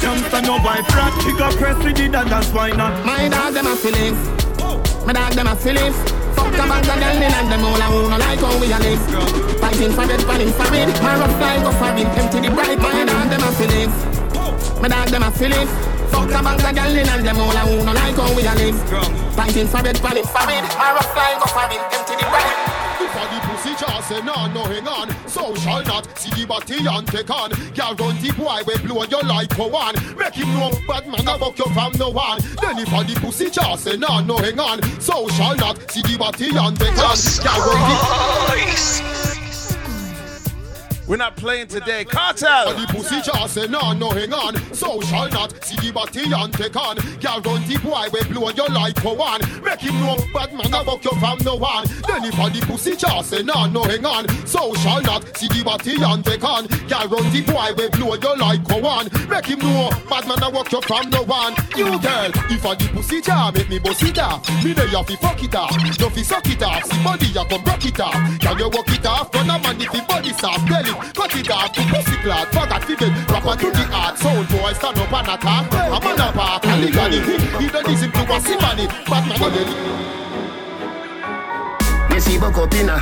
[0.00, 1.12] Youngster no wife rat.
[1.22, 3.04] She got press with it and that's why not.
[3.04, 4.18] My dog them a feelings.
[4.60, 4.80] Oh.
[5.06, 5.96] My dog them a feelings.
[6.36, 8.78] Fuck a bag of girl and them all a who no like how we a
[8.78, 9.02] live.
[9.60, 10.92] Fighting for it, fighting for it.
[11.02, 12.08] My rough fly go for it.
[12.20, 12.78] Empty the bright.
[12.78, 13.96] My dog them a feelings.
[14.80, 15.70] My dog them a feelings.
[16.12, 18.54] Fuck a bag of in and them all a who no like how we a
[18.54, 18.78] live.
[19.34, 20.64] Fighting for bed, panic for bed.
[20.64, 23.45] I rough fly go for it, empty the bag.
[24.06, 25.10] Say no, no hang on.
[25.28, 29.04] So shall not see the body and take on Girl run the boy we blow
[29.04, 32.40] your like for one Make him know bad man a fuck you from no one.
[32.62, 34.82] Then if a the pussy just say no, no hang on.
[35.00, 37.80] So shall not see the body and take on Girl run
[39.40, 39.45] the
[41.08, 42.04] We're not playing today.
[42.04, 42.74] Kartel.
[42.74, 44.56] The pussy just say no, no, hang on.
[44.74, 46.96] So shall not see the body and take on.
[47.22, 49.40] Girl run the boy we blow your like for one.
[49.62, 51.86] Make him know bad man a fuck you from no one.
[52.06, 54.26] Then if the pussy just say no, no, hang on.
[54.46, 56.66] So shall not see the body and take on.
[56.90, 59.06] Girl run the boy we blow your like for one.
[59.30, 61.54] Make him know bad man a fuck you from no one.
[61.78, 64.42] You girl, if a the pussy jar make me it off.
[64.64, 65.70] Me know you fi fuck it off.
[65.78, 66.82] You fi suck it off.
[66.82, 68.18] See body you come broke it off.
[68.40, 69.30] Can you walk it off?
[69.30, 70.66] Gonna man if the body soft.
[70.66, 74.18] Tell it Cut it off to pussy clad, forgot fi bed Rapper to the heart,
[74.18, 75.72] sound boy stand up and attack.
[75.72, 77.20] A man a park, and the granny
[77.60, 79.44] He don't listen to a simony But man a
[82.14, 83.00] Me see buck up inna.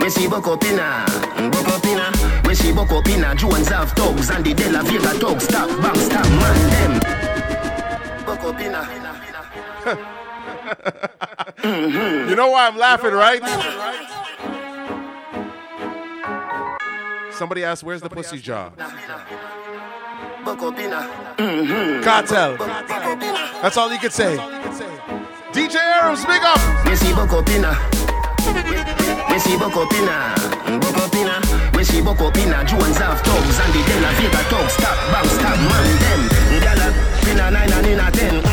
[0.00, 1.04] Me see buck up inna.
[1.36, 2.10] Mm, buck up inna.
[2.48, 3.34] We see buck up inna.
[3.36, 6.98] Jones have thugs And the De La Vega thugs Stop, bang, stop, man them.
[8.26, 8.88] Buck up inna.
[11.62, 13.40] You know why I'm laughing, right?
[17.32, 18.72] Somebody asked, "Where's the pussy jar?"
[22.02, 22.56] Kartel.
[23.62, 24.36] That's all you could say.
[25.52, 26.60] DJ Arrows, big up.
[26.86, 27.72] Me see buck up inna
[29.30, 30.34] We see buck up inna
[30.78, 31.12] Buck up
[31.84, 35.28] see buck up inna Jones have thugs And the De La Vega thugs Stop, bang,
[35.36, 36.22] stop, man them
[36.62, 38.51] Gyal a inna nine and inna ten mm-hmm.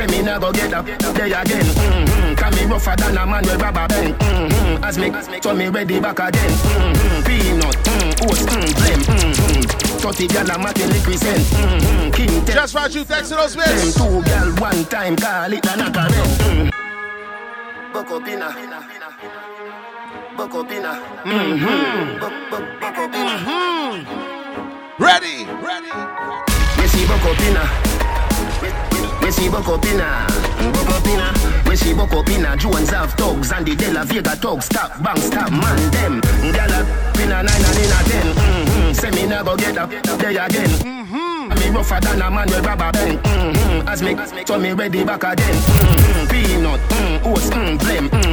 [0.00, 0.86] Say me nah go get up.
[0.86, 2.34] There again mm-hmm.
[2.34, 4.14] Can me rougher than a man with rubber band.
[4.14, 4.82] Mm-hmm.
[4.82, 6.50] As me, so me ready back again.
[6.50, 7.26] Mm-hmm.
[7.28, 9.98] Peanut, mm, oats, mm, blem mm-hmm.
[10.00, 12.10] 30 gyal a matin liquid mm-hmm.
[12.12, 12.56] King ten.
[12.56, 13.92] Just right you, thanks to those bits.
[13.92, 16.72] Them two gyal one time Call it a knock a rent
[17.92, 18.48] Buck up inna
[20.34, 20.94] Buck up inna
[21.28, 22.20] Mm-hmm.
[22.20, 23.12] Buck, buck, buck up
[24.98, 25.92] Ready, ready
[26.80, 28.99] We see buck
[29.30, 30.26] up We see buck up inna
[30.72, 31.32] Buck up inna
[31.68, 35.16] We see buck up inna Jones have thugs And the De Vega thugs Stop, bang,
[35.18, 36.20] stop, man them
[36.52, 38.92] Gyal a inna nine and inna ten mm-hmm.
[38.92, 41.48] Say me go get up There again mm-hmm.
[41.58, 43.88] Me rougher than a man with rubber band mm-hmm.
[43.88, 46.30] As me, so me ready back again mm-hmm.
[46.30, 48.29] Peanut, mm, oats, mm, blem mm-hmm.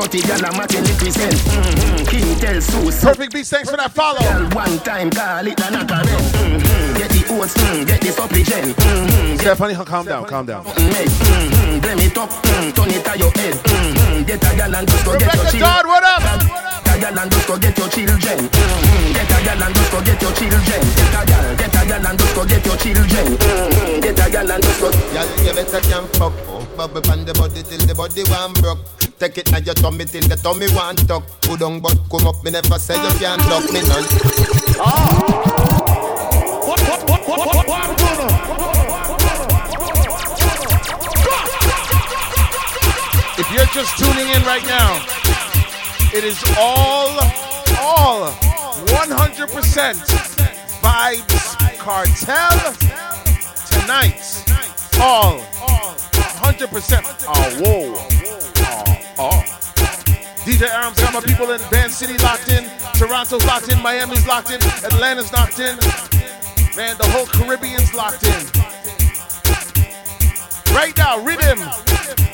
[0.00, 2.04] 30 gyal a matin liquid scent mm-hmm.
[2.08, 5.70] King tell Sue Perfect beats, thanks for that follow Gyal one time call it a
[5.70, 6.96] knock a mm-hmm.
[6.96, 9.36] Get the oats, mm, get the supplicant mm-hmm.
[9.36, 10.64] Stephanie, calm down, calm down.
[10.64, 11.80] Mm-hmm.
[11.80, 13.54] Blame it up, mm, turn it to your head.
[13.56, 14.24] Mm-hmm.
[14.24, 15.58] Get a gal and just go get your Rebecca.
[15.60, 16.20] Dodd, what up?
[16.84, 18.40] Get a gal and just go get your children.
[18.48, 19.12] Mm-hmm.
[19.16, 20.82] Get a gal and just go get your children.
[20.96, 23.26] Get a gal, get a gal and just go get your children.
[23.36, 24.00] Mm-hmm.
[24.00, 24.88] Get a gal and just go.
[25.12, 26.68] Y'all, you better can fuck oh.
[26.76, 30.22] Bubble on the body till the body one broke Take it now your tummy till
[30.22, 33.70] the tummy one tuck Put on but come up, me never say you can't duck
[33.70, 34.04] me none
[43.36, 45.04] If you're just tuning in right now,
[46.14, 47.20] it is all,
[47.78, 49.94] all 100%
[50.80, 52.74] Vybz Kartel
[53.68, 54.22] tonight.
[54.98, 55.40] All
[56.40, 57.02] 100%.
[57.02, 57.96] Oh, ah, whoa.
[57.96, 58.10] Oh,
[59.18, 59.42] oh.
[60.44, 64.50] DJ Arms got my people in Band City locked in, Toronto's locked in, Miami's locked
[64.50, 65.76] in, Atlanta's locked in.
[66.76, 68.46] Man, the whole Caribbean's locked in.
[70.74, 71.58] Right now, rhythm.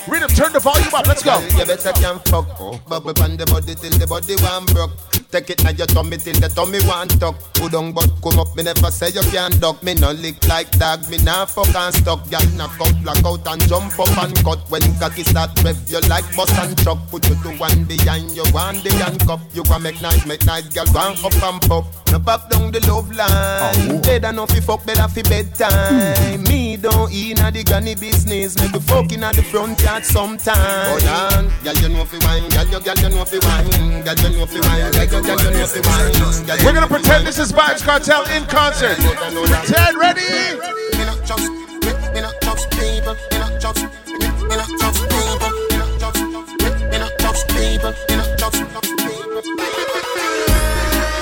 [0.08, 1.06] Rhythm, turn the volume up.
[1.06, 1.40] Let's go.
[1.58, 2.46] You better can fuck.
[2.60, 2.80] Oh.
[2.88, 4.92] Bubble on the body till the body one broke.
[5.30, 7.34] Take it now your tummy till the tummy one tuck.
[7.54, 9.82] Put on but come up, me never say you can't duck.
[9.82, 12.22] Me no lick like dog, me nah fuck and stuck.
[12.30, 14.62] Y'all knock out, black out and jump up and cut.
[14.70, 16.98] When cocky start rev, you like bus and truck.
[17.10, 19.42] Put you to one behind you, one the handcuff.
[19.52, 21.84] You can make nice, make nice, girl, go up and pop.
[22.12, 23.90] No pop down the love line.
[23.90, 24.00] Oh.
[24.02, 26.44] Dead enough, fi fuck, better fi bedtime.
[26.44, 28.56] Me don't eat na the granny business.
[28.60, 32.48] Make the fuck inna the front yard sometime Hold on, girl, you know fi wine
[32.50, 35.50] Girl, you, girl, you know fi wine Girl, you know fi wine Girl, girl, you
[35.50, 38.96] know fi wine We're gonna pretend this is Vybz Kartel in concert.
[38.98, 40.56] Pretend, ready?
[40.98, 43.14] Me not just, me, me not just people.
[43.32, 45.50] Me not just, me, me not just people.
[45.70, 47.92] Me not just, me, me not just people.
[48.08, 49.42] Me not just, people.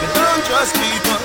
[0.00, 1.20] Me don't trust people.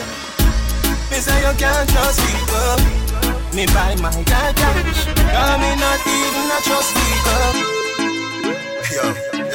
[1.09, 3.18] Me say you can't trust people.
[3.53, 5.05] Me buy my cash.
[5.33, 5.59] Not
[6.05, 7.53] even a trust people.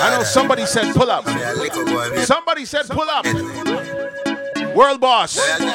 [0.01, 1.25] I know somebody said pull up.
[2.25, 3.25] Somebody said pull up.
[4.75, 5.37] World boss.
[5.39, 5.67] Me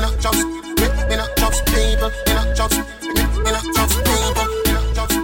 [0.00, 0.44] not trust,
[1.08, 2.10] me not trust people.
[2.26, 4.46] Me not trust, me not trust people.
[4.64, 5.16] Me not trust,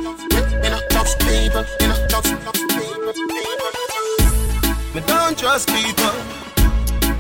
[0.63, 1.65] me not trust people.
[1.81, 3.15] Me not trust, people.
[4.95, 6.15] Me don't trust people.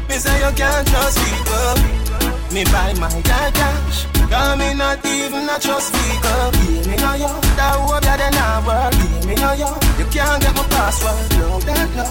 [0.09, 2.24] Me say you can't trust people.
[2.55, 4.07] Me buy my car cash.
[4.30, 6.55] Cause me not even a trust people.
[6.70, 7.34] Yeah, me know you.
[7.59, 8.94] That hope you then I work.
[8.94, 9.66] Yeah, me know you.
[9.98, 11.18] You can't get my password.
[11.34, 12.07] No, that no.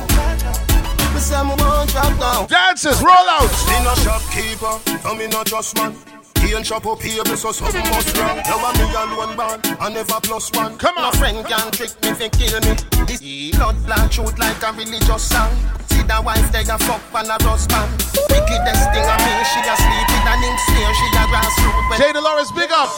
[1.15, 2.47] Me say me won't drop down.
[2.47, 3.47] Dancers, roll out.
[3.71, 4.75] Me no shopkeeper.
[5.07, 5.95] No me no trust man.
[6.43, 8.35] He ain't chop up here, so something must wrong.
[8.43, 10.77] Now I'm me alone man, I never plus one.
[10.77, 11.03] Come on.
[11.03, 12.75] No friend can't trick me, fi kill me.
[13.07, 15.55] This blood black truth like a religious song.
[16.03, 17.87] See the wife they a fuck and a man.
[18.27, 21.97] Wickedest thing I mean, she a sleep with an ink she a grassroots.
[21.97, 22.91] Jay Dolores, big up.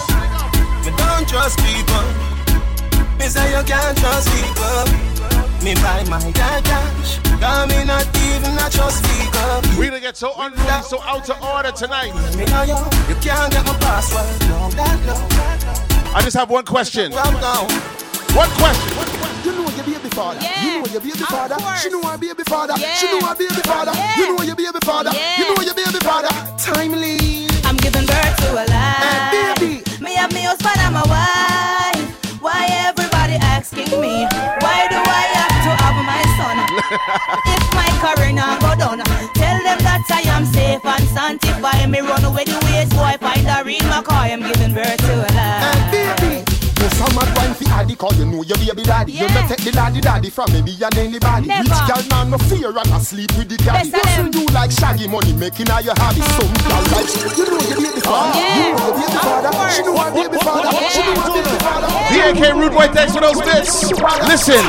[0.81, 2.05] Me don't trust people.
[3.19, 4.89] Me say you can't trust people.
[5.61, 7.21] Me buy my cash.
[7.69, 9.79] Me not even a trust people.
[9.79, 12.13] We gonna get so unruly, so out of order tonight.
[12.35, 12.77] Me know you,
[13.07, 14.49] you can't get my password.
[14.49, 16.09] No, that no.
[16.15, 17.11] I just have one question.
[17.11, 17.21] No.
[18.33, 19.14] One question.
[19.85, 20.39] You know your baby father.
[20.41, 21.57] Yeah, you know your baby father.
[21.77, 22.73] She know her baby father.
[22.77, 22.95] Yeah.
[22.95, 23.91] She know her baby father.
[23.93, 24.17] Yeah.
[24.17, 25.11] You know your baby father.
[25.13, 25.37] Yeah.
[25.37, 26.29] You know your baby father.
[26.57, 27.45] Timely.
[27.63, 29.29] I'm giving birth to a life.
[29.29, 30.03] Hey, baby.
[30.03, 32.41] Me have me husband and my wife.
[32.41, 34.25] Why everybody asking me?
[34.65, 36.57] Why do I have to have my son?
[37.53, 39.05] if my career now go down,
[39.37, 41.89] tell them that I am safe and sanctified.
[41.89, 44.33] Me run away the ways, boy, find a real McCoy.
[44.33, 45.94] I'm giving birth to a life.
[47.05, 47.15] Hey, baby.
[47.15, 49.11] No some mad wine fi addy cause you know your baby daddy.
[49.11, 49.33] You Yeah.
[49.33, 51.63] may take the laddie daddy from maybe and anybody Never.
[51.63, 54.71] Rich girl man no fear and a sleep with the caddy Best Doesn't you like
[54.71, 56.21] shaggy money making all your hobby.
[56.21, 56.67] Some mm.
[56.67, 58.39] girl like you know your baby father.
[58.39, 58.57] Yeah.
[58.57, 59.51] You know your baby father.
[59.71, 60.71] She know her baby father.
[60.89, 61.87] She know her baby father.
[62.09, 63.91] DAK Rude Boy, thanks for those bits.
[64.27, 64.63] Listen,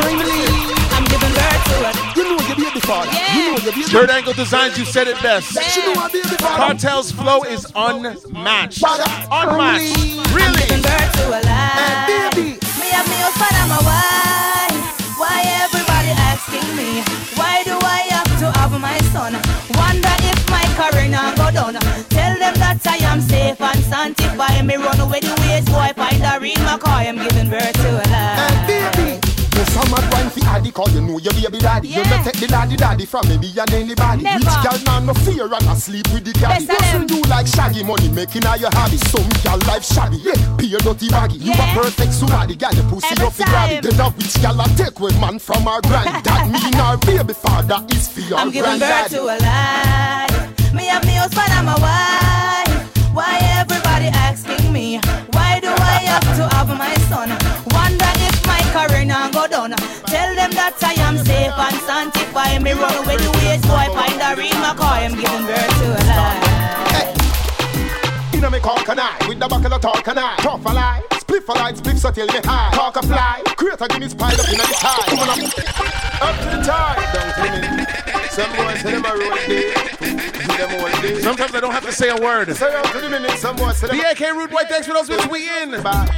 [1.66, 3.34] I'm giving birth to a You know your baby father Yeah.
[3.36, 5.52] You know your baby Third Angle Designs, you said it best.
[5.72, 8.80] She know her baby father Kartel's flow is unmatched.
[8.80, 9.96] Father, Unmatched.
[9.98, 10.60] I'm Really?
[10.66, 12.06] giving birth to a life.
[12.34, 12.58] baby.
[12.80, 15.18] Me have me oh, husband and my wife.
[15.18, 17.02] Why everybody asking me?
[17.34, 19.32] Why do I have to have my son?
[19.74, 21.74] Wonder if my career now go down.
[22.10, 24.64] Tell them that I am safe and sanctified.
[24.66, 27.08] Me run away the ways, boy, find a real McCoy.
[27.08, 28.95] I'm giving birth to a life.
[29.87, 29.91] Baby.
[29.91, 32.11] No some mad wine fi addy cause you know your baby daddy You Yeah.
[32.18, 34.39] may take the laddie daddy from maybe and anybody Never.
[34.45, 37.16] Rich girl man no fear and a sleep with the caddy Best of Doesn't them.
[37.16, 41.09] you like shaggy money making all your hobby Some girl life shabby, yeah, pay dirty
[41.09, 43.82] baggy You a perfect somebody, girl your pussy Every up fi grabby.
[43.82, 47.34] Then a rich girl a take away man from our granny That mean our baby
[47.34, 50.74] father is for your I'm giving birth to a life.
[50.74, 53.14] Me have me husband and my wife.
[53.14, 54.99] Why everybody asking me?
[55.32, 57.30] Why do I have to have my son?
[57.72, 58.12] Wonder
[59.70, 59.78] down.
[60.06, 62.62] Tell them that I am safe and sanctified.
[62.62, 65.06] Me run away the ways, boy, find a real McCoy.
[65.06, 66.56] I'm giving birth to a life.
[68.34, 71.02] Inna me cork and I, with the buckle of talk and I Tough a lie,
[71.12, 74.38] spliff a light, spliff so till me high Talk a fly, create a Guinness pile
[74.38, 75.66] up in the sky
[76.18, 78.05] up, to the time, down to the
[78.37, 81.91] Some boys say them a roll day, them all day Sometimes I don't have to
[81.93, 82.55] say a word.
[82.55, 85.09] Say out to the minute, some boys say them DAK Rude Boy, thanks for those
[85.09, 85.26] bits.
[85.26, 85.70] We in.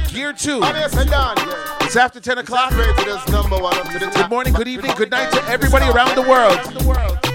[0.09, 0.61] Gear two.
[0.61, 2.71] I'm here, say down, yeah It's after 10 o'clock.
[2.71, 5.85] Rated as number one up to the Good morning, good evening, good night to everybody
[5.87, 7.28] around the world.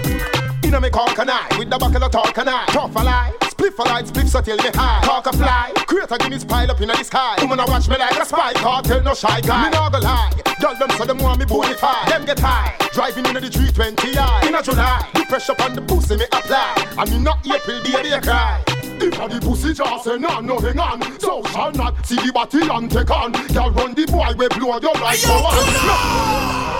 [0.75, 3.33] Inna me cork and I, with the buckle of talk and I Tough a lie,
[3.43, 4.99] spliff a light, spliff so till me high.
[5.05, 7.37] Talk a fly, create a Guinness pile up in the sky.
[7.39, 9.69] Woman a watch me like a spy, Kartel no shy guy.
[9.69, 13.25] Me nah go lie, girl them say them want me bonafide Them get high, driving
[13.25, 16.75] inna the 320i Inna July, the pressure on the pussy me apply.
[16.97, 18.61] And in not April, baby I cry.
[18.99, 21.19] If a the pussy just say no, no hang on.
[21.21, 23.31] So shall not see the body and take on.
[23.31, 26.75] Girl run the boy we blow your life go on.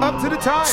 [0.00, 0.66] Up to the time.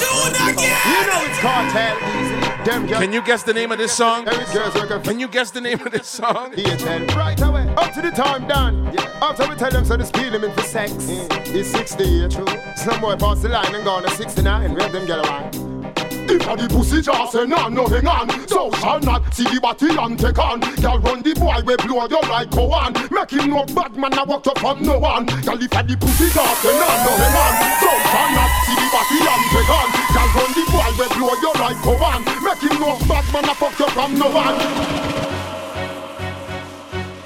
[0.48, 2.37] You know it's Kartel
[2.68, 4.28] Can you guess the name of this song?
[4.28, 6.52] Every girl's working Can you guess the name of this song?
[6.52, 7.74] Right away.
[7.78, 8.94] Up to the time done.
[9.22, 11.48] After we tell them so the speed limit for sex mm.
[11.48, 12.46] is 60, yeah, true.
[12.76, 14.74] Some boy pass the line and gone to 69.
[14.74, 16.07] We have them get away.
[16.30, 19.60] If a the pussy just say no, no hang on So shall not see the
[19.62, 23.32] body and take on Girl run the boy we blow your like go on Make
[23.32, 26.28] him no bad man I walk up from no one Girl if a the pussy
[26.28, 29.88] just say no, no hang on So shall not see the body and take on
[30.12, 33.48] Girl run the boy we blow your like go on Make him no bad man
[33.48, 34.58] I fuck you from no one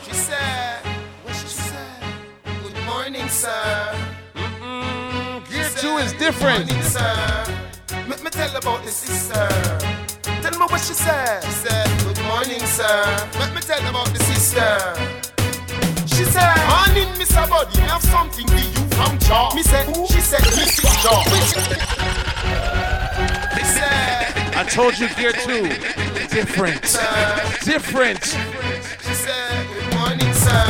[0.06, 0.86] She said,
[1.26, 2.06] what she said?
[2.62, 3.98] Good morning, sir.
[5.50, 6.70] Gear two is different.
[6.70, 7.61] Good morning, sir.
[8.12, 9.48] Let me tell about the sister.
[10.44, 11.42] Tell me what she said.
[11.46, 13.06] She said, Good morning, sir.
[13.40, 14.68] Let me tell about the sister.
[16.14, 17.48] She said, Morning, Mr.
[17.48, 19.56] Body, me have something for you from Jaw.
[19.56, 20.92] Me said, She said, Mrs.
[21.02, 21.24] Jaw.
[24.60, 25.70] I told you gear two.
[26.36, 26.82] Different.
[27.64, 28.26] Different.
[29.08, 30.68] She said, Good morning, sir.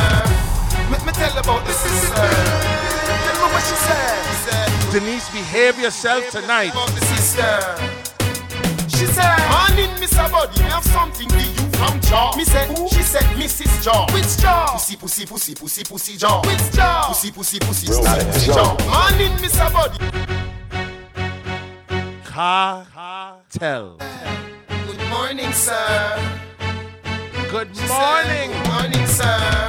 [0.94, 2.14] Let me tell about the sister.
[2.14, 4.51] Tell me what she said.
[4.92, 6.70] She Denise, behave yourself tonight.
[6.70, 7.48] about the sister.
[8.94, 10.30] She said, Morning, Mr.
[10.30, 12.36] Body, me have something for you from Jaw.
[12.36, 13.82] Me said, she said, Mrs.
[13.82, 14.06] Jaw.
[14.12, 14.72] Which Jaw?
[14.72, 16.42] Pussy, pussy, pussy, pussy, pussy Jaw.
[16.42, 17.06] Which Jaw?
[17.08, 18.76] Pussy, pussy, pussy, pussy, pussy Jaw.
[18.84, 19.96] Morning, Miss Body.
[22.26, 23.96] Kartel.
[24.68, 26.20] Good morning, sir.
[27.50, 27.88] Good morning.
[27.88, 29.68] Said, Good morning, sir.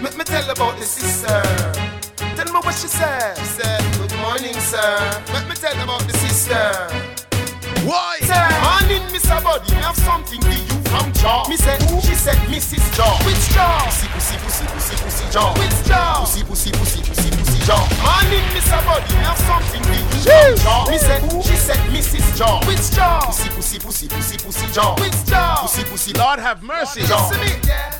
[0.00, 1.91] Let me tell about the sister.
[2.52, 3.38] Tell me what she said.
[3.38, 5.22] She said, Good morning, sir.
[5.32, 6.60] Let me tell about the sister.
[7.88, 8.18] Why?
[8.20, 9.72] Sir, morning, Miss Body.
[9.72, 11.48] Me have something for you from Jaw.
[11.48, 12.84] Me said, she said, Mrs.
[12.94, 13.16] Jaw.
[13.24, 13.88] Which Jaw?
[13.88, 14.51] Pussy, pussy, pussy,
[15.32, 15.54] pussy, pussy Jaw.
[15.56, 16.20] Which Jaw?
[16.20, 17.88] Pussy, pussy, pussy, pussy, pussy Jaw.
[18.04, 19.08] Morning, Miss Body.
[19.16, 20.12] Me have something for you
[20.60, 22.36] from Me said, she said, Mrs.
[22.36, 22.60] Jaw.
[22.66, 23.20] Which Jaw?
[23.26, 24.94] Pussy, pussy, pussy, pussy, pussy Jaw.
[25.00, 25.62] Which Jaw?
[25.62, 26.12] Pussy, pussy.
[26.12, 27.02] Lord have mercy.
[27.02, 27.30] Jaw.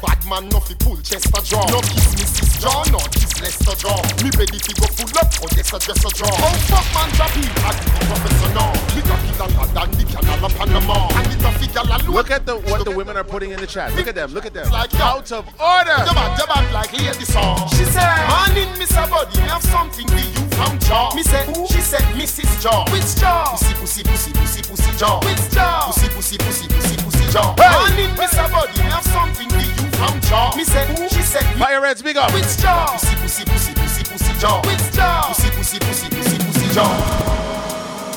[0.03, 1.65] Bad man, no fi pull chest a jaw.
[1.71, 2.61] No kiss Mrs.
[2.61, 3.97] Jaw, no kiss Lester Jaw.
[4.23, 6.29] Me ready fi go full up, or just a dress a jaw.
[6.29, 8.73] Oh fuck man, drop him, I do the professor now.
[8.95, 11.09] Me drop him longer than the canal of Panama.
[11.17, 12.15] And it a figure la look.
[12.15, 13.95] Look at the what the women are putting in the chat.
[13.97, 14.33] Look at them.
[14.35, 14.71] Look at them.
[14.71, 15.99] Like Out of order.
[16.05, 17.69] The bad, the bad like lady song.
[17.71, 21.15] She said, Morning, Miss Body, me have something for you from Jaw.
[21.15, 22.63] Me said, she said, Mrs.
[22.63, 22.85] Jaw.
[22.93, 23.53] Which Jaw?
[23.53, 25.21] Pussy, pussy, pussy, pussy, pussy Jaw.
[25.25, 25.87] Which Jaw?
[25.87, 27.55] Pussy, pussy, pussy, pussy, pussy Jaw.
[27.59, 30.55] Morning, Miss Body, me have something for you from Jaw.
[30.57, 32.33] Me said, she said, Fire Reds, big up.
[32.33, 32.93] Which Jaw?
[32.93, 34.61] Pussy, pussy, pussy, pussy, pussy Jaw.
[34.67, 35.29] Which Jaw?
[35.29, 36.91] Pussy, pussy, pussy, pussy, pussy Jaw.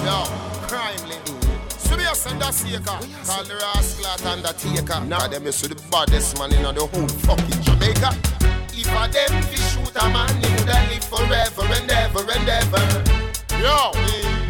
[0.05, 0.23] Yo,
[0.67, 1.33] crime lady.
[1.77, 2.97] Serious undertaker.
[3.25, 4.99] Call the rascal undertaker.
[5.05, 8.44] Now them is the baddest man in the whole fucking Jamaica.
[8.77, 12.83] If a them fi shoot a man, he woulda live forever and ever and ever.
[13.55, 13.95] Yo,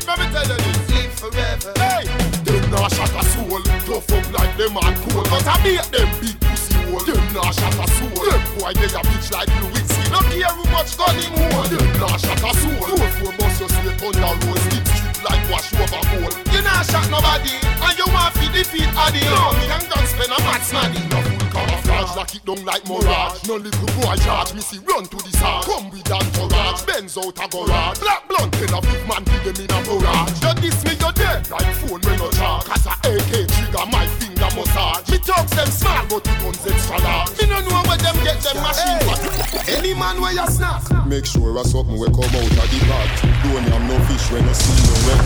[0.09, 0.89] let me tell you this.
[0.89, 1.73] Live forever.
[1.77, 2.09] Hey,
[2.41, 5.29] Them nah shot a soul, tough up like them and cold.
[5.29, 7.05] But I beat them big pussy hole.
[7.05, 8.17] Them nah shot a soul.
[8.17, 10.09] Them boy they a bitch like Lewinsky.
[10.09, 11.69] no care who much gun him hold.
[11.69, 12.81] Them nah shot a soul.
[12.81, 16.33] Four four bust your straight on the road, stick strip like wash over goal.
[16.49, 19.21] You not shot nobody, and you want fi defeat Addy.
[19.29, 21.44] No, me and guns spend a mad snaddy.
[21.85, 23.47] Camouflage, lock it down like mirage.
[23.47, 25.63] No little boy charge, me see run to the side.
[25.63, 27.99] Come with entourage, Benz out a garage.
[27.99, 30.33] Black blunt, ten a big man, give them in a barrage.
[30.41, 32.65] You diss me, you dead like phone when no charge.
[32.65, 35.09] Cause a AK trigger, my finger massage.
[35.09, 37.29] Me talks them small, But the guns extra large.
[37.37, 39.01] me no know where them get them machine.
[39.69, 40.81] Any man where you snap.
[41.05, 43.09] Make sure a something will come out of the pot.
[43.45, 45.21] Don't have no fish when you see no wet.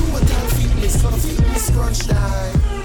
[0.00, 1.32] Total fitness, no me,
[1.76, 2.80] crunch time.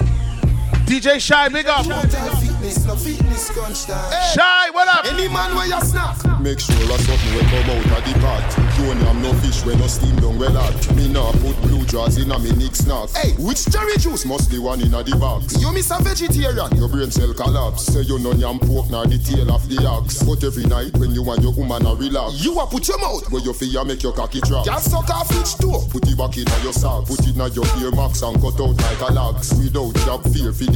[0.86, 1.84] DJ Shy, big up.
[1.84, 3.86] Total fitness, no fitness crunch.
[3.86, 5.04] Shy, what up?
[5.04, 6.14] Any man where you snap.
[6.40, 8.46] Make sure a something will come out of the pot.
[8.78, 10.94] Don't have no fish when no steam down well hot.
[10.94, 13.10] Me nah put blue jaws in a me Nick snack.
[13.10, 13.32] Hey.
[13.42, 15.60] which cherry juice must be one in a the box?
[15.60, 16.70] You miss a vegetarian.
[16.76, 17.86] Your brain cell collapse.
[17.86, 20.22] Say you no yam pork nor the tail of the ox.
[20.22, 23.26] But every night when you and your woman a relax, You a put your mouth.
[23.32, 24.66] where you feel make your cocky drop.
[24.66, 25.82] Can't suck off each toe.
[25.90, 27.10] Put it back in your sack.
[27.10, 29.50] put it in your ear max and cut out like a lax.
[29.58, 30.75] Without job fear for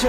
[0.00, 0.06] We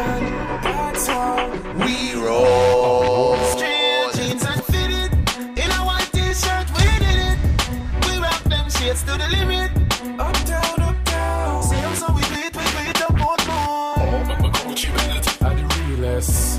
[2.13, 3.35] roll.
[3.55, 5.11] Straight jeans and fitted
[5.57, 7.39] in a white t-shirt with it.
[8.05, 9.71] We rock them shades to the limit.
[10.19, 11.63] Up down, up down.
[11.63, 13.97] See how so we do it, we do it up both more.
[15.41, 16.58] Are the realest.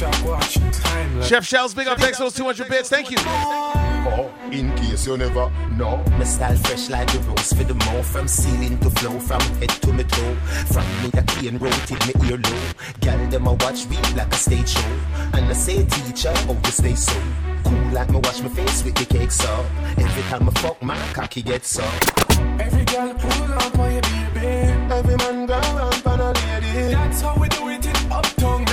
[0.00, 1.98] Chef Shells, big up.
[1.98, 2.88] Thanks for those 200 bits.
[2.88, 3.18] Thank you.
[3.20, 6.02] Oh, in case you never know.
[6.16, 9.68] My style fresh like the rose for the more From ceiling to flow, from head
[9.68, 10.34] to my toe
[10.72, 12.60] From me a cane rotate me ear low
[13.02, 14.98] Girl them a watch me like a stage show
[15.34, 17.20] And I say teacher, oh you stay so
[17.64, 19.66] Cool like me wash my face with the cake so
[19.98, 24.46] Every time I fuck my cocky gets up Every girl pull up on your baby.
[24.92, 26.92] Every man go round for a lady.
[26.92, 28.64] That's how we do it in Uptown,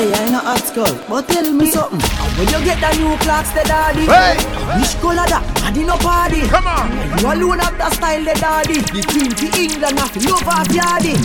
[0.00, 2.00] They ain't no hot skull, but tell me something.
[2.38, 4.06] When you get the new clocks, the daddy.
[4.06, 4.38] Hey!
[4.80, 5.44] Which color that?
[5.60, 6.40] Daddy no party.
[6.48, 6.88] Come on.
[7.20, 8.80] You alone have the style, the daddy.
[8.80, 11.20] The queen for England, have to love off yardy.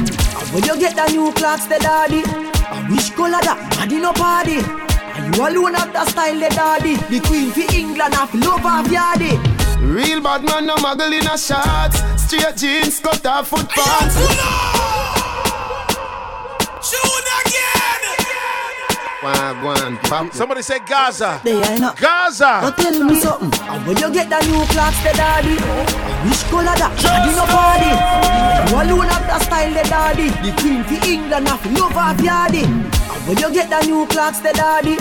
[0.51, 2.23] When you get the new clocks, the daddy.
[2.91, 3.57] Which color that?
[3.79, 4.59] Daddy no party.
[5.15, 6.95] And you alone have the style, the daddy.
[6.95, 9.39] The queen for England, have to love off yardy.
[9.79, 12.03] Real bad man, no muggle in a shorts.
[12.21, 14.15] Straight jeans, cut off foot pants.
[20.33, 21.41] Somebody say Gaza.
[21.43, 21.97] They are not.
[21.97, 22.59] Gaza.
[22.61, 23.51] But tell me something.
[23.61, 25.55] How will you get the new clocks, the daddy?
[26.29, 26.93] Which color that?
[27.01, 27.89] Daddy no party.
[28.69, 30.29] You alone have the style, the daddy.
[30.45, 33.04] The queen for England, have love of yardy.
[33.27, 34.97] Will you get the new clocks, the daddy?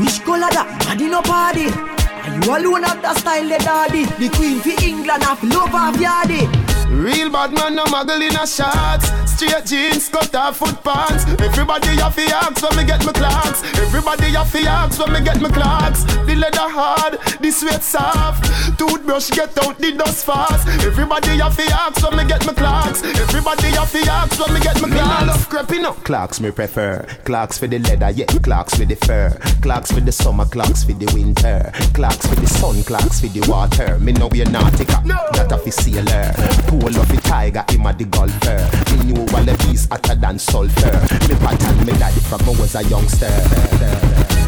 [0.00, 0.96] Which color that?
[0.98, 1.68] No party.
[1.68, 4.04] And you alone have the style, the daddy.
[4.04, 6.69] The queen for England, have love of yardy.
[6.90, 9.08] Real bad man, no muggle in a shots.
[9.30, 11.24] Straight jeans, cut off foot pants.
[11.40, 13.62] Everybody have to ask when me get my clocks.
[13.78, 16.02] Everybody have to ask when me get my clocks.
[16.02, 18.44] The leather hard, the sweat soft.
[18.76, 20.66] Toothbrush get out the dust fast.
[20.84, 23.02] Everybody have to ask when me get my clocks.
[23.04, 25.20] Everybody have to ask when me get my clocks.
[25.20, 25.96] Me love creeping up.
[26.02, 27.06] Clocks me prefer.
[27.24, 28.26] Clocks for the leather, yeah.
[28.42, 29.30] Clocks for the fur.
[29.62, 31.70] Clocks for the summer, clocks for the winter.
[31.94, 33.96] Clocks for the sun, clocks for the water.
[34.00, 35.14] Me know we're nautica, no.
[35.14, 36.32] not a sailor.
[36.80, 38.56] Pool of the tiger, him a the golfer.
[38.96, 40.96] Me knew all the beast hotter than sulfur.
[41.28, 43.28] Me pattern me daddy from I was a youngster.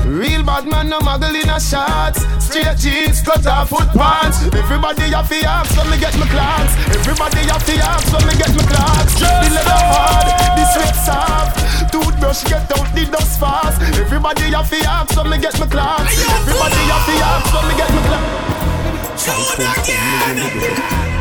[0.08, 2.24] Real bad man, no muggle in a shots.
[2.40, 4.48] Straight jeans, cut off foot pants.
[4.48, 6.72] Everybody have to ask when me get my clocks.
[6.96, 9.12] Everybody have to ask when me get my clocks.
[9.20, 11.52] The leather hard, the sweat soft.
[11.92, 13.76] Toothbrush get out the dust fast.
[14.00, 16.16] Everybody have to ask when me get my clocks.
[16.16, 18.71] Everybody have to ask when me get my clocks.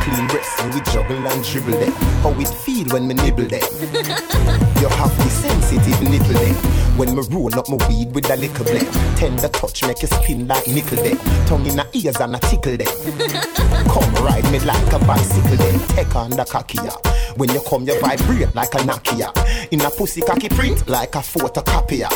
[0.01, 1.91] Clean breast and we juggle and dribble them.
[2.23, 3.61] How it feel when me nibble them.
[4.81, 6.55] you have the sensitive nipple them.
[6.97, 8.87] When me roll up my weed with a little blade.
[9.17, 11.17] Tender touch make you spin like nickel them.
[11.45, 12.87] Tongue in the ears and a tickle them.
[13.87, 15.79] Come ride me like a bicycle them.
[15.89, 17.07] Take on the up.
[17.37, 19.31] When you come you vibrate like a Nokia.
[19.71, 22.09] In a pussy cocky print like a photocopier.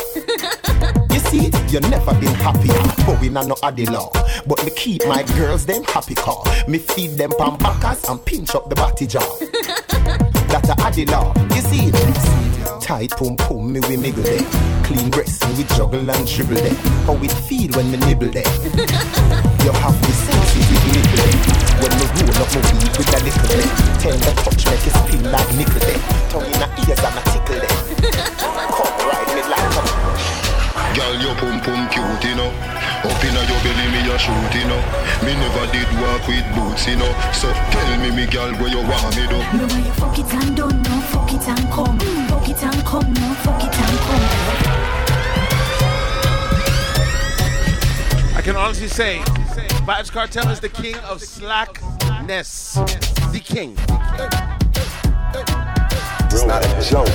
[1.30, 2.80] See, you never been happier.
[3.04, 4.10] But we not no addy law.
[4.46, 6.42] But me keep my girls them happy car.
[6.68, 9.26] Me feed them pan backers and pinch up the batty jaw.
[10.46, 11.34] That a addy law.
[11.54, 12.80] You see it?
[12.80, 14.46] Tight pum pum me we miggle them.
[14.84, 16.76] Clean breast me we juggle and dribble them.
[17.02, 18.46] How it feel when me nibble them.
[19.66, 21.38] you have the sensitive nipple them.
[21.82, 23.70] When me roll up my weed with a little them.
[23.98, 26.00] Tender touch make you spin like nickel them.
[26.30, 27.74] Tongue in the ears and a tickle them.
[28.70, 30.05] Come ride me like a
[30.96, 32.48] Girl, your pum pum cute, you know.
[33.04, 34.80] Up inna your belly, me a shoot, you know.
[35.22, 37.12] Me never did walk with boots, you know.
[37.34, 39.36] So tell me, me girl, where you want me do?
[39.36, 41.98] The way you fuck it and don't know, fuck it and come.
[42.28, 44.24] Fuck it and come, no, fuck it and come.
[48.34, 49.18] I can honestly say,
[49.84, 52.74] Vybz Kartel is the king of slackness.
[53.32, 53.76] The king.
[56.32, 57.08] It's not a joke.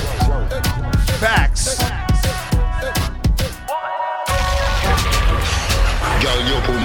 [1.18, 2.11] Facts.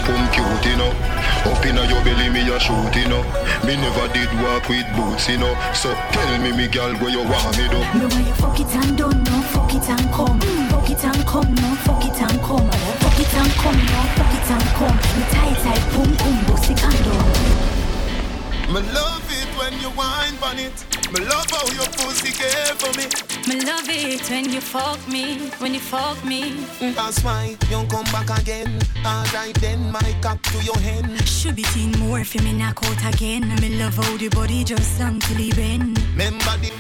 [0.08, 0.91] Your pum pum cute, you know.
[1.45, 3.24] Up inna your belly, me a shoot, you know.
[3.66, 5.55] Me never did walk with boots, you know.
[5.74, 7.80] So tell me, me girl, where you want me do?
[7.99, 10.40] The way you fuck it and don't know, fuck it and come.
[10.69, 12.69] Fuck it and come, no, fuck it and come.
[13.02, 14.98] Fuck it and come, no, fuck it and come.
[15.15, 17.27] Me tight tight, pum pum, bossy condom.
[18.73, 20.77] Me love it when you whine on it.
[21.11, 23.06] Me love how your pussy care for me.
[23.48, 26.65] Me love it when you fuck me, when you fuck me.
[26.80, 28.80] That's why you come back again.
[29.06, 31.27] Alright then, my cock to your hand.
[31.27, 33.44] Should be teen more for me knock out again.
[33.61, 35.99] Me love how the body just until he bend.
[36.11, 36.72] Remember the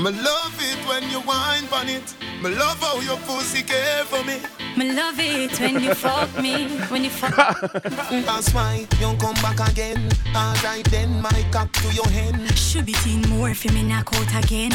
[0.00, 2.14] me love it when you whine on it.
[2.42, 4.40] Me love how your pussy care for me.
[4.76, 7.60] Me love it when you fuck me, when you fuck.
[8.10, 10.08] That's why you come back again.
[10.34, 12.56] Alright then, my cock to your hand.
[12.56, 14.72] Should be teen more for me knock out again.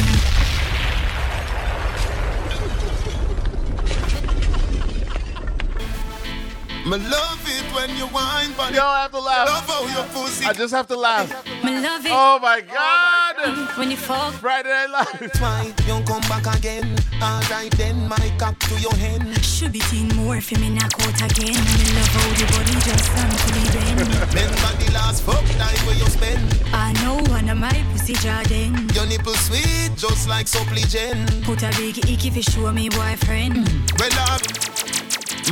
[6.86, 8.76] Me love it when you whine on it.
[8.76, 9.48] Yo, I have to laugh.
[9.48, 10.46] Love how your pussy.
[10.46, 11.28] I just have to laugh.
[11.64, 12.12] Me love it.
[12.14, 13.76] Oh my god!
[13.76, 14.32] When you fuck.
[14.34, 15.18] Friday Night Live.
[15.18, 16.96] That's why you come back again.
[17.20, 19.26] Alright then, my cock to your hand.
[19.44, 21.58] Should be teen more for me knock out again.
[21.58, 24.00] Me love how the body just until he bend.
[24.30, 26.38] Remember the last fuck night where you spend.
[26.72, 28.88] I know one of my pussy Jordan.
[28.94, 31.42] Your nipple sweet, just like Supligen.
[31.42, 33.66] Put a big icky fi show me boyfriend.
[33.98, 34.38] Well, I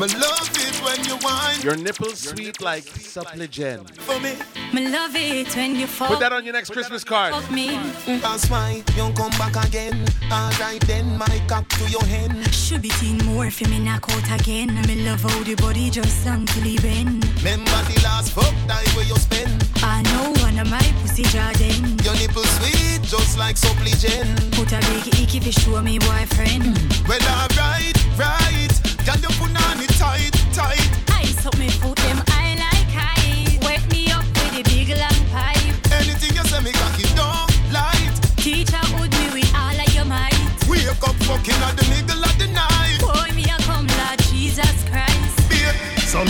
[0.01, 3.89] me love it when you whine Your nipples sweet like Supligen.
[4.01, 4.35] for me.
[4.73, 6.09] Me love it when you fuck.
[6.09, 7.33] Put that on your next Christmas card.
[7.35, 7.79] Fuck me.
[8.07, 10.05] That's why you come back again.
[10.31, 12.53] Alright then, my cock to your hand.
[12.53, 14.75] Should be teen more for me knock out again.
[14.87, 17.25] Me love how the body just until he bend.
[17.39, 19.69] Remember the last fuck night where you spend.
[19.77, 21.99] I know one of my pussy Jordan.
[22.05, 24.27] Your nipple sweet, just like Supligen.
[24.53, 26.63] Put a big icky fi show me boyfriend.
[26.63, 27.09] Mm.
[27.09, 28.73] Well, alright, right.
[29.07, 30.85] Can you put on it tight, tight?
[31.09, 33.59] I up me foot them I like high.
[33.67, 35.75] Wake me up with a big long pipe.
[36.01, 38.15] Anything you say me cocky don't light.
[38.37, 40.39] Teacher would me with all of your might.
[40.69, 42.14] Wake up fucking at the middle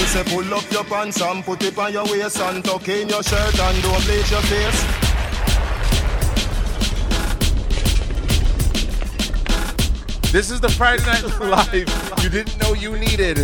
[0.02, 3.22] say pull up your pants and put it on your waist and tuck in your
[3.22, 4.84] shirt and don't bleach your face.
[10.32, 13.36] This is the Friday Night Live you didn't know you needed.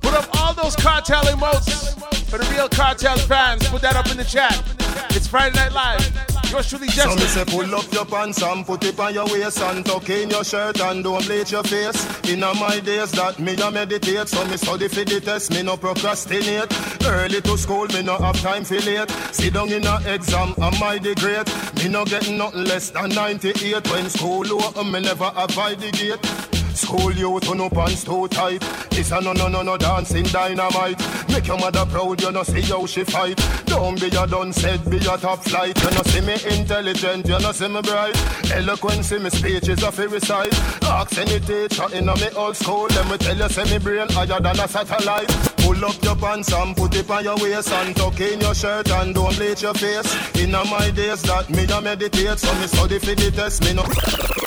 [0.00, 1.98] Put up all those Kartel emotes
[2.28, 3.66] for the real Kartel fans.
[3.68, 4.62] Put that up in the chat.
[5.10, 6.33] It's Friday Night Live.
[6.54, 9.60] Yours truly, So me say pull up your pants and put it on your waist
[9.60, 12.06] and tuck in your shirt and don't bleach your face.
[12.30, 15.64] In a my days that me a meditate, so me study for the test, me
[15.64, 16.72] no procrastinate.
[17.04, 19.10] Early to school, me no have time for late.
[19.32, 21.48] Sit down in a exam, am I the great?
[21.82, 23.90] Me no getting nothing less than 98.
[23.90, 26.63] When school open, me never avoid the gate.
[26.74, 28.60] School youth who no pants too tight.
[28.90, 30.98] This a no no no no dancing dynamite.
[31.28, 33.40] Make your mother proud, you know see how she fight.
[33.66, 35.80] Don't be a done said, be a top flight.
[35.80, 38.16] You know see me intelligent, you know see me bright.
[38.52, 40.54] Eloquence in me speech is a free recite.
[40.82, 44.08] Ask any teacher in a me old school, let me tell you, say me brain
[44.10, 45.28] higher than a satellite.
[45.58, 48.90] Pull up your pants and put it on your waist and tuck in your shirt
[48.90, 50.36] and don't bleach your face.
[50.36, 54.43] In my days that me a meditate, so me study for the test, me no.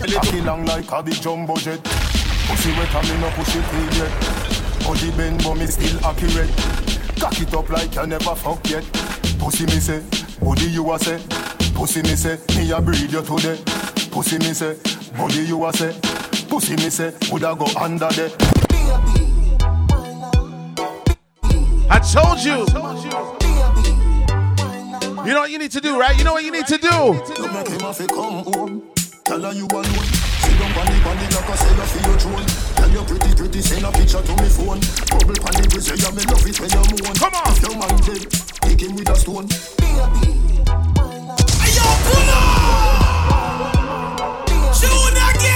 [0.00, 1.82] Cocky long like a big jumbo jet.
[1.84, 3.64] Pussy wet and me no push it
[3.96, 4.12] yet.
[4.84, 6.50] Body bend but me still accurate.
[7.20, 8.84] Cock it up like you never fuck yet.
[9.38, 10.02] Pussy me say,
[10.40, 11.20] body you a say.
[11.74, 13.58] Pussy me say, me a breed you today.
[14.10, 14.76] Pussy me say,
[15.16, 15.94] body you a say.
[16.48, 18.30] Pussy me say, woulda go under there.
[21.90, 22.66] I told you.
[25.24, 26.16] You know what you need to do, right?
[26.18, 27.20] You know what you need to do.
[29.24, 29.52] You make him have to come home.
[29.52, 30.08] Tell her you alone.
[30.42, 32.46] Sit down on the body like I say you feel your throne.
[32.74, 34.80] Tell you pretty pretty send a picture to me phone.
[35.08, 37.14] Bubble on the bridge, yeah me love it when you moan.
[37.14, 37.54] Come on.
[37.54, 38.22] If your man dead,
[38.66, 39.46] kick him with a stone.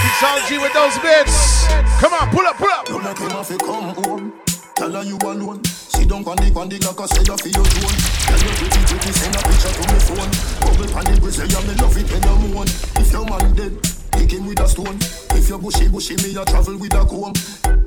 [0.06, 1.66] Mixology with those bits.
[2.01, 2.88] Come on, pull up, pull up.
[2.88, 4.32] You make him have to come home.
[4.76, 5.62] Tell her you alone.
[5.97, 7.97] Sit down on the body like I say you feel your throne.
[8.28, 10.28] Tell you pretty pretty send a picture to me phone.
[10.60, 12.68] Bubble on the bridge, yeah me love it when you moan.
[13.01, 13.73] If your man dead,
[14.12, 15.01] kick him with a stone.
[15.32, 17.32] If you bushy bushy, me a travel with a comb.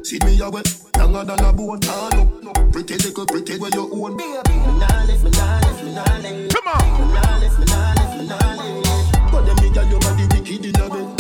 [0.02, 0.66] See me a wet,
[0.98, 1.86] longer than a bone.
[1.86, 4.18] Ah, no, no, pretty little pretty where you own.
[6.50, 7.14] Come on.
[9.30, 11.19] But them me girl, your body wicked in a bed.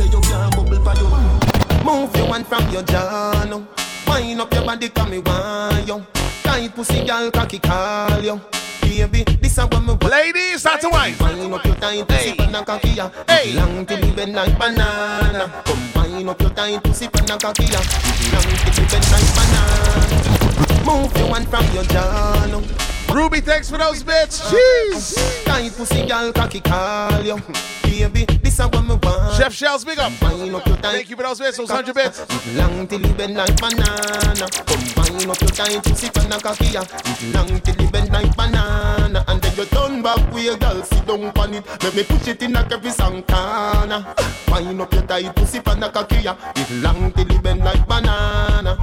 [0.00, 3.64] Say you can't bubble for your Move your hand from your jaw.
[4.06, 6.04] Wind up your body, come me want you.
[6.42, 8.40] Tight pussy, girl, cocky call you.
[8.82, 10.02] Baby, this a want.
[10.04, 11.14] Ladies, to wine.
[11.20, 13.10] Wind up your tight pussy, cocky ya.
[13.28, 13.52] Hey.
[13.54, 15.62] Long you bend like banana.
[15.64, 17.80] Come wind up your tight pussy, cocky ya.
[18.32, 20.39] Long you bend like banana.
[20.84, 22.30] Move your hand from your jaw.
[23.12, 24.40] Ruby, thanks for those bits.
[24.52, 25.44] Jeez.
[25.44, 27.36] Tight pussy, girl, cocky call you.
[27.82, 29.34] Baby, this a what me want.
[29.34, 30.12] Chef Shells, big up.
[30.22, 32.54] Wind up your tight Thank you for those bits, those 100 bits.
[32.54, 34.46] Long till you bend like banana.
[34.64, 36.84] Combine up your time to sip on a cocky ya.
[37.34, 39.24] Long till you bend like banana.
[39.26, 41.66] And then you turn back with your girl, sit down on it.
[41.82, 44.06] Let me push it in a every corner.
[44.48, 46.36] Wind up your time to sip on a cocky ya.
[46.54, 48.78] It long till you bend like banana.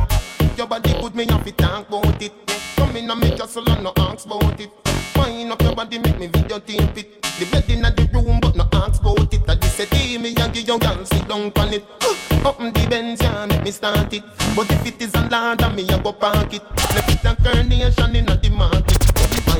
[0.57, 2.34] Your body good, me have to talk about it.
[2.75, 4.71] Come in and your soul and no ask about it.
[5.15, 7.21] Wind up your body, make me video tape it.
[7.21, 9.47] The bed in the room, but no ask about it.
[9.47, 11.85] I just say, "Hey, me and give your girl sit down on it.
[12.43, 14.23] Up the Benz, yeah, make me start it.
[14.55, 16.63] But if it is a land, then me a go park it.
[16.95, 19.07] Left it a carnation in the market.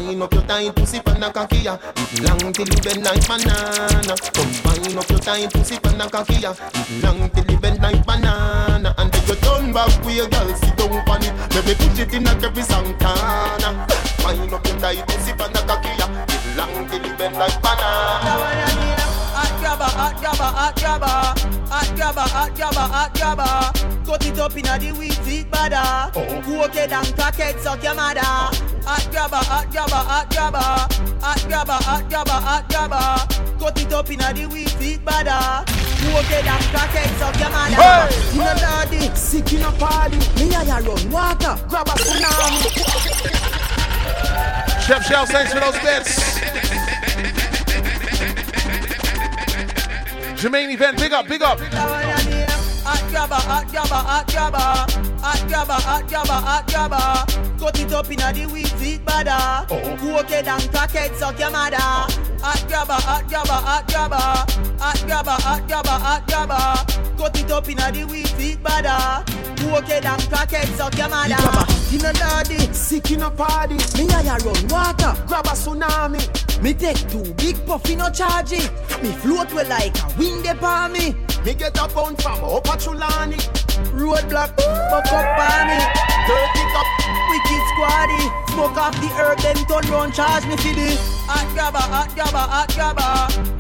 [0.07, 1.77] Wind up your tight pussy pan a cocky ya.
[2.21, 4.15] Long till you bend like banana.
[4.33, 6.53] Come wind up your tight pussy pan a cocky ya.
[7.03, 8.76] Long till you bend like banana.
[9.77, 11.33] Back your girl sit down on it.
[11.53, 12.63] Let me put it in a every
[12.97, 13.85] corner.
[14.25, 16.07] Wind up your tight pussy pan a.
[16.33, 18.96] It long till you bend like banana.
[19.88, 21.05] Grabber, hot grabber, hot grabber,
[21.69, 23.72] hot grabber, hot grabber, hot grabber.
[24.05, 26.11] Cut it up inna the wheat seed bada.
[26.14, 28.19] Cook it and it, suck your mother.
[28.19, 30.57] Hot grabber, hot grabber, hot grabber,
[31.23, 33.27] hot grabber, hot grabber, hot grabber.
[33.59, 35.64] Cut it up inna the wheat seed bada.
[35.69, 38.11] It and it, suck your mother.
[38.34, 40.18] You know daddy, sick in a party.
[40.35, 42.59] Me and ya run water, grab a tsunami.
[44.85, 46.76] Chef Shells, thanks for those bits.
[50.38, 52.46] Jermaine event, big up, big up.
[52.88, 54.57] Hot grabber, hot grabber, hot grabber,
[55.19, 57.59] hot grabber, hot grabber, hot grabber.
[57.59, 59.68] Cut it up inna the wheat seed bada.
[59.68, 60.51] Cook it oh.
[60.55, 61.76] and crack it, suck your mother.
[61.76, 64.15] Hot grabber, hot grabber, hot grabber,
[64.80, 67.18] hot grabber, hot grabber, hot grabber.
[67.18, 69.26] Cut it up inna the wheat seed bada.
[69.57, 71.35] Cook it and crack it, suck your mother.
[71.91, 72.72] in a daddy.
[72.72, 73.76] Sick in a party.
[73.97, 75.14] Me I run water.
[75.27, 76.23] Grab a tsunami.
[76.64, 78.72] Me take two big puffy no charge it.
[79.03, 81.26] Me float well like a wind upon me.
[81.47, 83.39] Me get a pound from up a Chulani.
[83.95, 84.51] Roadblock,
[84.91, 85.79] buck up on me.
[86.27, 86.87] Dirty cup.
[87.31, 88.19] Wicked squaddy.
[88.51, 90.91] Smoke off the herb, then turn round charge me for the
[91.23, 93.01] hot grabber, hot grabber, hot grabber.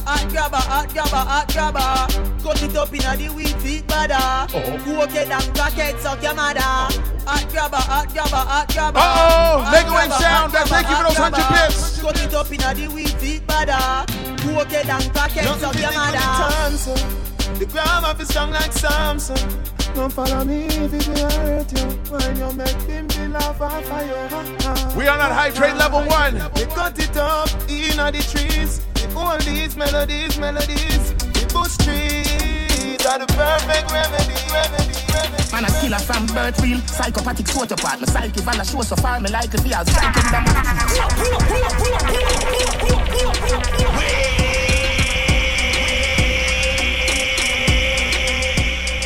[0.03, 2.43] Hot grabber, hot grabber, hot grabber.
[2.43, 3.85] Cut it up in a the weed feet.
[3.89, 4.47] Oh.
[4.83, 6.59] Cook it and crackhead suck your mother.
[6.59, 8.99] Hot grabber, hot grabber, hot grabber.
[8.99, 10.51] Uh-oh, Mega Wave sound.
[10.51, 12.01] Thank you for those hundred bits.
[12.01, 14.03] Cut it up in a the weed feet badder.
[14.43, 17.36] Cook it and crackhead suck your mother.
[17.55, 19.37] The grammar is strong like Samson.
[19.95, 21.87] Don't follow me if it will hurt you.
[22.11, 24.95] When you make him feel off on fire.
[24.95, 26.35] We are not hydrate level one.
[26.55, 28.81] We cut it up in the trees.
[29.15, 31.13] All these melodies, melodies.
[31.13, 35.37] The bush trees are the perfect remedy, remedy, remedy.
[35.51, 38.95] Man a killer from birth real Psychopathic sort apart My psyche van a show so
[38.97, 41.73] far Me like it feel psycho with a man Pull up, pull up, pull up,
[41.73, 44.46] pull up, pull up, pull up, pull up, pull up, pull up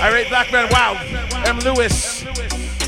[0.02, 1.00] Irate Blackman, wow.
[1.46, 1.60] M.
[1.60, 2.22] Lewis,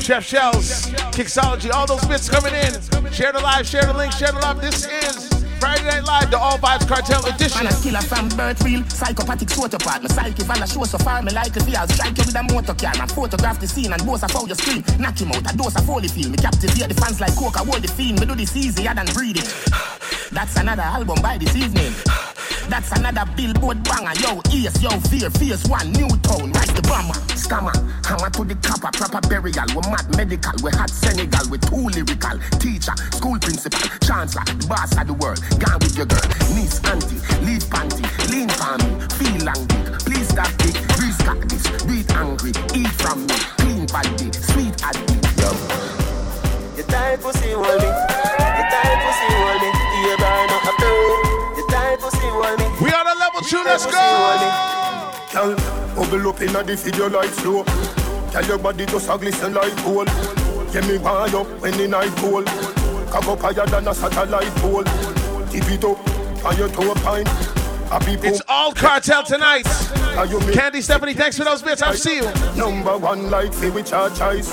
[0.02, 2.72] Chef Shells, Kixology, all those bits coming in.
[3.12, 4.60] Share the live, share the link, share the love.
[4.60, 7.64] This is Friday Night Live, the All Vybz Kartel edition.
[7.64, 10.98] Man a killer from birth real Psychopathic sort apart My psyche van a show so
[10.98, 13.92] far Me like it feel Strike you with a motor car And photograph the scene
[13.92, 16.36] And boast of how you scream Knock him out A dose of holy feel Me
[16.36, 19.48] captivate the fans like coke I hold the fiend Me do this easier than breathing
[20.32, 21.92] That's another album by this evening
[22.68, 24.12] that's another billboard banger.
[24.20, 27.14] Yo, ears, yo, fear, fierce one, new tone, rise the bomber.
[27.36, 27.74] Scammer,
[28.06, 29.66] hammer to the copper, proper burial.
[29.76, 32.38] We mad medical, we hot Senegal, we too lyrical.
[32.58, 35.40] Teacher, school principal, chancellor, the boss of the world.
[35.58, 39.86] Gone with your girl, niece, auntie, lead panty, lean for me, feel long dick.
[40.04, 45.10] Please stop it, please got this, beat angry, eat from me, clean body, sweet addict.
[45.38, 45.50] Yo.
[46.76, 49.70] Your tight pussy hold me, your tight pussy hold me.
[50.04, 50.72] You burn up a
[51.56, 52.66] Your tight pussy hold me.
[52.82, 54.00] We on a level two, let's go.
[55.32, 55.56] Girl,
[55.94, 57.64] bubble up inna the video like slow.
[58.30, 60.08] Tell your body just a glisten like gold.
[60.72, 62.46] Get me wired up when the night cold.
[63.10, 64.84] Cock up higher than a satellite pole.
[65.54, 67.24] Tip it up on your toe pine.
[68.24, 69.62] It's all Kartel tonight.
[70.52, 71.80] Candy Stephanie, thanks for those bits.
[71.80, 72.28] I'll see you.
[72.56, 74.50] Number one like say we charge choice.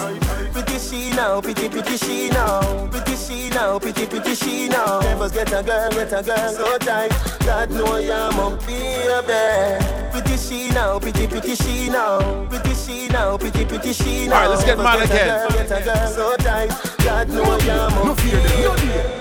[0.52, 5.00] Pretty she now, pretty pretty she now, pretty she now, pretty pretty she now.
[5.00, 7.10] Never get a girl, get a girl so tight.
[7.48, 9.84] God know I'm a baby.
[10.12, 14.36] Pretty she now, pretty pretty she now, pretty she now, pretty pretty she now.
[14.36, 15.50] All right, let's get Never mad a again.
[15.50, 16.70] girl, Get a girl so tight.
[17.04, 18.16] God know I'm a
[18.62, 19.21] No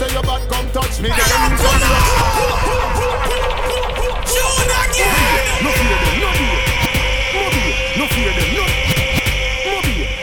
[0.00, 1.08] say your bad come touch me.
[1.08, 1.18] Then
[5.60, 6.58] No fear them, no fear.
[7.98, 8.64] No fear them, no.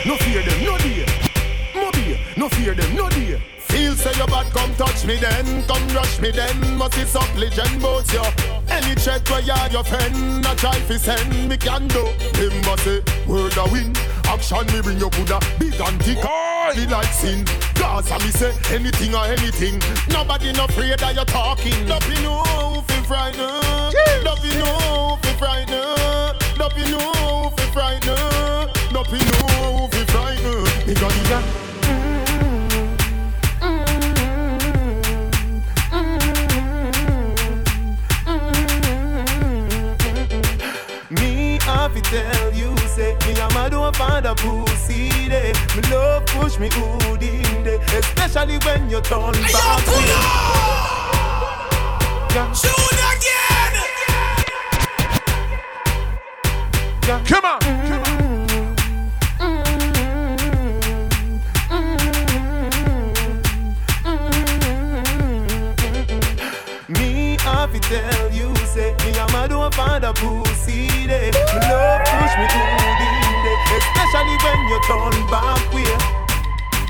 [0.08, 1.06] No fear them, no dear.
[2.36, 3.38] No fear them, no dear.
[3.68, 6.76] Feel say your bad come touch me then, come rush me then.
[6.76, 8.22] Must up legend both you.
[8.68, 12.04] Any check where you are your friend, a try fi send me can do.
[12.34, 13.94] Him must say word a win
[14.28, 16.18] action me bring your Buddha big and thick.
[16.22, 17.44] Oh, like sin.
[17.74, 19.80] Gaza me say anything or anything.
[20.08, 21.86] Nobody no afraid that you're talking.
[21.86, 24.24] Nothing no fi frightened.
[24.24, 26.58] Nothing no fi frightened.
[26.58, 28.92] Nothing no fi frightened.
[28.92, 30.86] Nothing no fi frightened.
[30.86, 31.68] Because you got.
[42.10, 45.52] tell you say me a mad over the pussy day.
[45.76, 49.84] Me love push me good in day, especially when you turn back.
[52.54, 53.74] Shoot again.
[57.24, 57.60] Come on.
[57.60, 58.18] Come on.
[66.88, 68.27] Me have to tell
[69.52, 70.88] a mad over the pussy.
[71.06, 71.30] Me
[71.68, 75.94] love push me good in day, especially when you turn back way.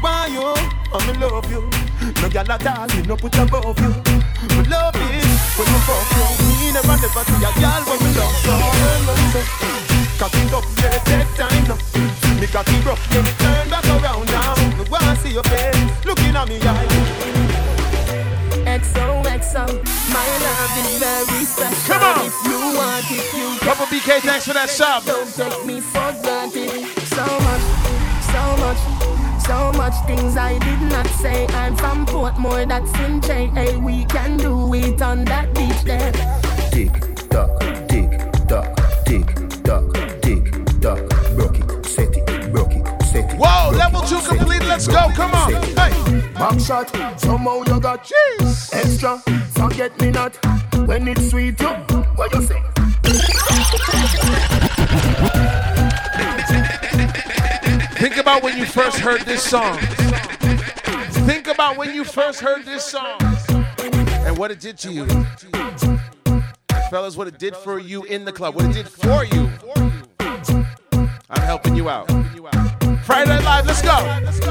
[0.00, 0.54] Why you?
[0.92, 1.62] I me love you.
[2.22, 3.92] No gyal at all, me no put above you.
[4.56, 5.26] Me love it
[5.56, 6.26] when me fuck you.
[6.58, 8.54] Me never never see a gyal when me love so.
[10.18, 11.78] Cock it up, yeah, take time now.
[12.40, 14.54] Me cock it rough, yeah, turn back around now.
[14.76, 17.37] Me wanna see your face, looking at me eye.
[18.78, 19.66] XOXO,
[20.12, 21.92] my love is very special.
[21.92, 22.26] Come on.
[22.26, 25.04] If you want it, you Couple BK, thanks for that sub.
[25.04, 26.70] Don't take me for granted.
[27.06, 27.64] So much,
[28.32, 28.80] so much,
[29.42, 31.46] so much things I did not say.
[31.48, 33.78] I'm from Portmore, that's in J.A.
[33.78, 36.12] We can do it on that beach there.
[36.70, 36.92] Tick
[37.30, 37.67] tock, tick tock,
[43.40, 44.62] Whoa, level two complete.
[44.64, 45.52] Let's go, come on.
[45.52, 46.18] Hey.
[46.34, 46.90] Back shot,
[47.20, 48.70] somehow you got cheese.
[48.72, 49.18] Extra,
[49.52, 50.36] forget me not.
[50.86, 51.68] When it's sweet, you,
[52.16, 52.60] what you say?
[57.98, 59.78] Think about when you first heard this song.
[61.26, 63.18] Think about when you first heard this song
[64.26, 65.06] and what it did to you.
[66.90, 69.50] Fellas, what it did for you in the club, what it did for you.
[71.30, 72.08] I'm helping you out.
[73.08, 73.96] Friday Night Live, let's go.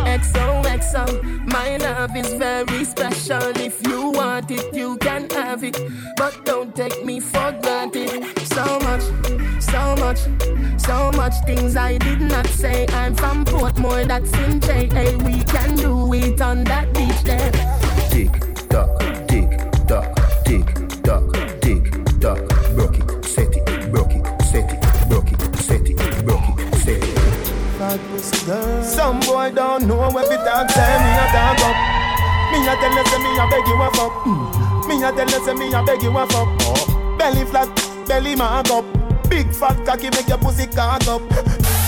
[0.01, 3.55] XOXO, my love is very special.
[3.55, 5.79] If you want it, you can have it.
[6.17, 8.09] But don't take me for granted.
[8.47, 9.03] So much,
[9.61, 10.21] so much,
[10.81, 12.87] so much things I did not say.
[12.87, 15.15] I'm from Portmore, that's in JA.
[15.23, 17.51] We can do it on that beach there.
[18.09, 18.46] Tick
[28.47, 31.75] Some boy don't know what the dog say me a dog up.
[32.47, 34.13] Me a tell you say me a beg you a fuck.
[34.23, 34.87] Mm.
[34.87, 36.47] Me a tell you say me a beg you a fuck.
[37.17, 37.67] Belly flat,
[38.07, 38.85] belly mark up.
[39.29, 41.21] Big fat cocky make your pussy cock up.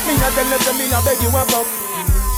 [0.03, 1.68] Me a tell you say me a beg you a fuck.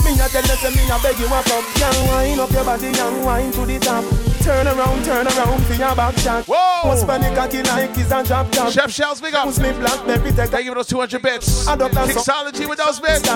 [0.05, 1.65] Me a tell you say me a beg you a fuck.
[1.81, 4.30] Young wine up your body, young wine to the top.
[4.51, 6.43] Turn around, turn around for your back shot.
[6.45, 6.89] Whoa!
[6.89, 8.69] What's funny cocky like is a drop top.
[8.73, 9.45] Chef Shells, big up.
[9.45, 11.67] Push me black, baby, take Thank you for those 200 bits.
[11.67, 13.29] Adopt and Mixology with those bits.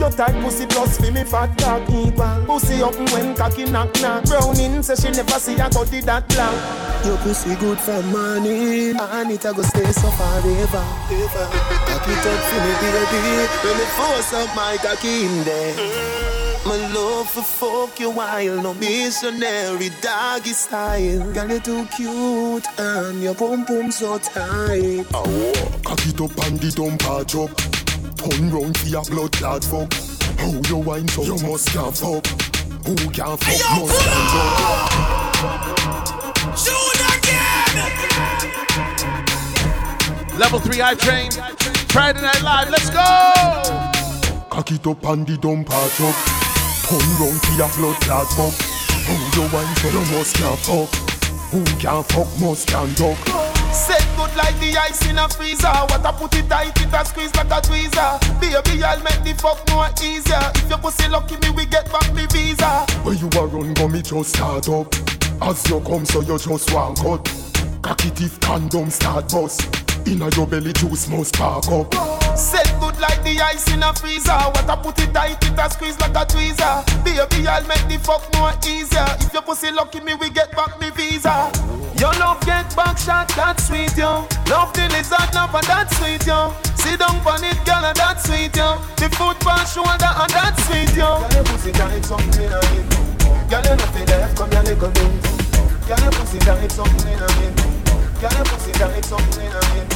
[0.00, 4.24] Your tight pussy plus fi me fat dog equal Pussy up when cocky knock knock
[4.24, 9.30] Browning say she never see a body that black Your pussy good for money And
[9.30, 14.32] it a go stay so forever Cock it up for me baby When me force
[14.32, 15.76] up my cocky in there
[16.64, 19.90] My love for fuck you while No missionary
[20.40, 21.32] doggy style.
[21.32, 25.06] Girl you too cute And your pum pum so tight.
[25.12, 27.50] Oh, cock it up and the dump patch up
[28.16, 29.92] Turn round for your blood clot fuck.
[30.38, 32.26] How you wine so you must can't fuck.
[32.86, 34.90] Who can't fuck hey, must stand up!
[36.56, 37.76] Shoot again!
[40.38, 41.30] Level 3 Hype Train
[41.90, 43.04] Friday Night Live, let's go!
[44.48, 46.16] Cock it up and the dump patch up
[46.88, 48.69] Turn round for your blood clot fuck
[49.06, 50.94] How you wine so you must can't fuck
[51.50, 55.68] Who can fuck must stand up Set good like the ice in a freezer.
[55.68, 58.18] What I put it tight, it a squeeze like a tweezer.
[58.40, 60.42] Baby, I'll make the fuck more easier.
[60.56, 62.84] If your pussy lucky, me we get back me visa.
[63.04, 64.92] When you a run, go me just start up.
[65.40, 67.24] As you come, so you just walk out.
[67.82, 69.62] Cock it if condom start bust.
[70.06, 71.94] Inna your belly, juice must spark up.
[72.36, 74.36] Set good like the ice in a freezer.
[74.54, 76.84] What I put it tight, it a squeeze like a tweezer.
[77.04, 79.08] Baby, I'll make the fuck more easier.
[79.20, 81.50] If your pussy lucky, me we get back me visa.
[81.96, 84.28] Your love get back shot, that's sweet, yo.
[84.48, 86.52] Love the lizard, love and that's sweet, yo.
[86.76, 88.76] Sit down on it, girl, and that's sweet, yo.
[88.96, 91.20] The foot on shoulder, and that's sweet, yo.
[91.20, 93.10] Girl, your pussy tight, something in it.
[93.48, 95.12] Girl, you nothing left, come your little bit.
[95.88, 97.56] Girl, your pussy tight, something in it.
[98.20, 99.88] Girl, your pussy tight, something in it.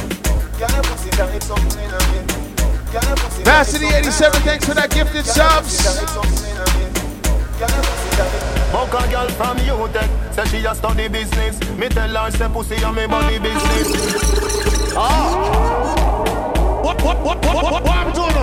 [0.57, 2.54] Girl, your pussy tight, something in it.
[2.95, 5.83] Varsity 87, thanks for that gifted subs.
[8.71, 11.59] Fuck a girl from UTech, say she a study business.
[11.77, 14.93] Me tell her say pussy on me body business.
[14.95, 16.81] Ah.
[16.83, 18.35] What, what, what, what, what, what I'm doing?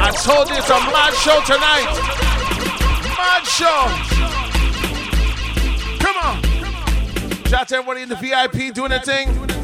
[0.00, 1.88] I told you it's a mad show tonight.
[3.18, 3.88] Mad show.
[5.98, 6.42] Come on.
[7.46, 9.61] Shout out to everybody in the VIP doing their thing.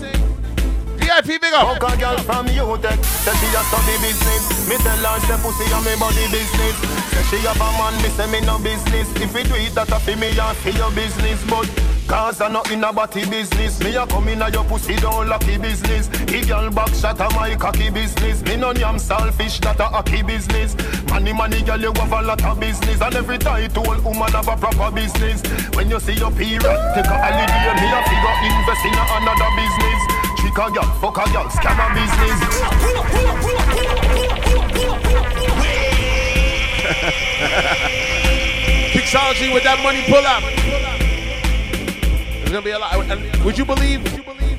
[1.08, 1.80] VIP, big up.
[1.80, 4.68] Fuck a girl from UTech, say she a study business.
[4.68, 6.76] Me tell her say pussy on me body business.
[7.08, 9.08] Say she have a man, me say me no business.
[9.16, 11.40] If we do that a fi me and fi your business.
[11.48, 11.64] But
[12.06, 13.80] cause I not in a body business.
[13.80, 16.08] Me a come in a your pussy don't lucky business.
[16.28, 18.44] The girl back shot a my cocky business.
[18.44, 20.76] Me no yam selfish, that a hockey business.
[21.08, 23.00] Money, money, girl, you have a lot of business.
[23.00, 25.40] And every title woman have a proper business.
[25.72, 27.64] When you see your period, take a holiday.
[27.80, 30.17] Me a figure invest in another business.
[30.58, 32.40] Trick a girl, fuck a girl, scam a business.
[38.92, 40.42] Mixology with that money pull up.
[42.32, 42.96] There's gonna be a lot.
[43.44, 44.02] Would you believe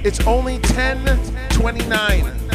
[0.05, 2.48] it's only 10:29?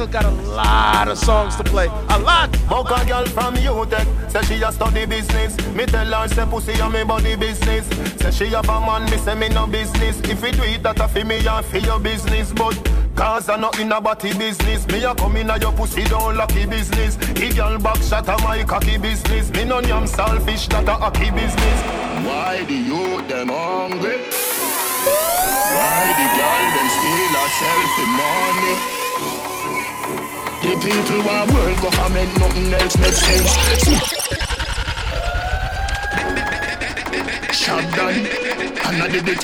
[0.00, 1.84] I still got a lot of songs to play.
[1.84, 2.56] A lot.
[2.70, 5.54] Fuck a girl from UTech, say she a study business.
[5.74, 7.86] Me tell her say pussy on me body business.
[8.16, 10.18] Say she have a man, me say me no business.
[10.20, 12.50] If we do it, that a fi me and fi your business.
[12.50, 12.80] But
[13.14, 14.86] cause I not in a body business.
[14.88, 17.16] Me a come in a your pussy don't lucky business.
[17.16, 19.50] The girl back shot a my cocky business.
[19.50, 21.80] Me no yam selfish, that a hockey business.
[22.24, 24.16] Why the youth them hungry?
[25.76, 28.99] Why the girl them steal herself the money?
[30.70, 33.50] The people want world government, nothing else makes sense.
[37.52, 38.14] Shot done,
[39.02, 39.34] I did the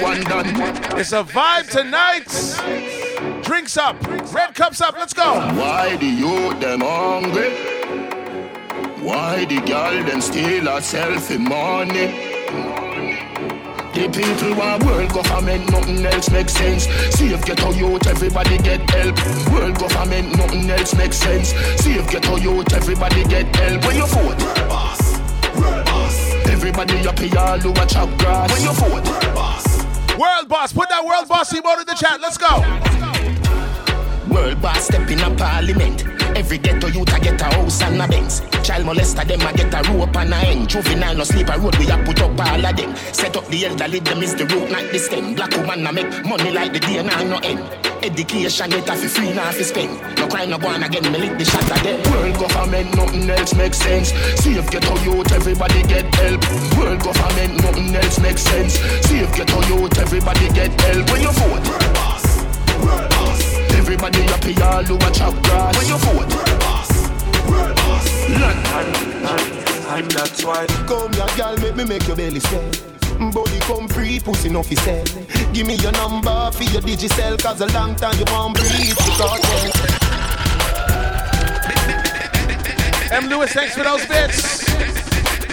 [0.00, 0.46] one done.
[0.96, 3.42] It's a vibe tonight.
[3.42, 4.00] Drinks up,
[4.32, 5.40] red cups up, let's go.
[5.58, 7.50] Why the youth them hungry?
[9.04, 12.29] Why the girl them steal herself in money?
[13.92, 16.84] The people want world government, nothing else makes sense.
[17.16, 19.16] See Save ghetto youth, everybody get help.
[19.52, 21.48] World government, nothing else makes sense.
[21.82, 23.84] Save ghetto youth, everybody get help.
[23.84, 25.18] When you vote, world boss,
[25.58, 26.34] world boss.
[26.46, 28.52] Everybody happy, all who a chop grass.
[28.52, 29.84] When you vote, world boss,
[30.16, 30.72] world boss.
[30.72, 32.20] Put that world boss emote in the chat.
[32.20, 32.62] Let's go.
[34.32, 36.19] World boss step in a parliament.
[36.36, 38.40] Every ghetto youth a get a house and a Benz.
[38.62, 40.68] Child molester them a get a rope and a end.
[40.68, 42.94] Juvenile no sleep a road we a put up all of them.
[43.12, 45.34] Set up the elderly them is the root not the stem.
[45.34, 47.60] Black woman a make money like the day and no end.
[48.02, 49.92] Education get a fi free now fi spend.
[50.16, 51.84] No crime no go on again me lick the shot of.
[52.10, 54.12] World government nothing else makes sense.
[54.40, 56.40] Save ghetto youth everybody get help.
[56.78, 58.74] World government nothing else makes sense.
[59.06, 61.10] Save ghetto youth everybody get help.
[61.10, 61.68] When you vote.
[61.68, 62.44] World boss.
[62.84, 63.09] World.
[63.92, 65.76] Everybody happy, all who a chop grass.
[65.76, 67.10] When you vote, world boss,
[67.50, 68.06] world boss.
[68.30, 68.86] London,
[69.90, 70.64] and that's why.
[70.86, 72.70] Come here, girl, make me make your belly swell.
[73.32, 75.04] Body come free, pussy no fi sell.
[75.52, 79.10] Give me your number for your digicel, cause a long time you won't breathe the
[79.18, 79.72] cartel.
[83.10, 83.28] M.
[83.28, 84.70] Lewis, thanks for those bits.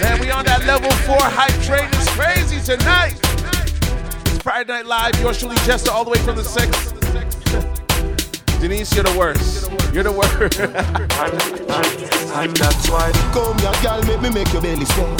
[0.00, 1.88] Man, we on that level four hype train.
[1.94, 3.18] It's crazy tonight.
[4.26, 5.20] It's Friday Night Live.
[5.20, 6.94] Yours truly, Jester, all the way from the six.
[8.60, 9.70] Denise, you're the worst.
[9.92, 10.60] You're the worst.
[12.34, 13.10] I'm, that's why.
[13.32, 15.16] Come here, girl, make me make your belly swell.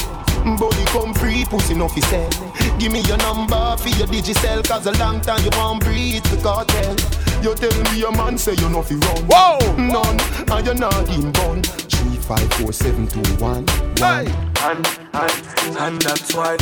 [0.57, 2.31] Body come free, pussy no fi sell.
[2.79, 6.41] Give me your number for your digicel, cause a long time you won't breathe the
[6.43, 6.97] cartel.
[7.43, 9.25] You tell me your man say you no fi run.
[9.31, 9.59] Whoa!
[9.77, 10.21] None,
[10.51, 11.63] and you're not in bun.
[11.99, 13.67] Three, five, four, seven, two, one,
[13.99, 14.27] one.
[14.27, 16.57] Hey and, and, and that's why.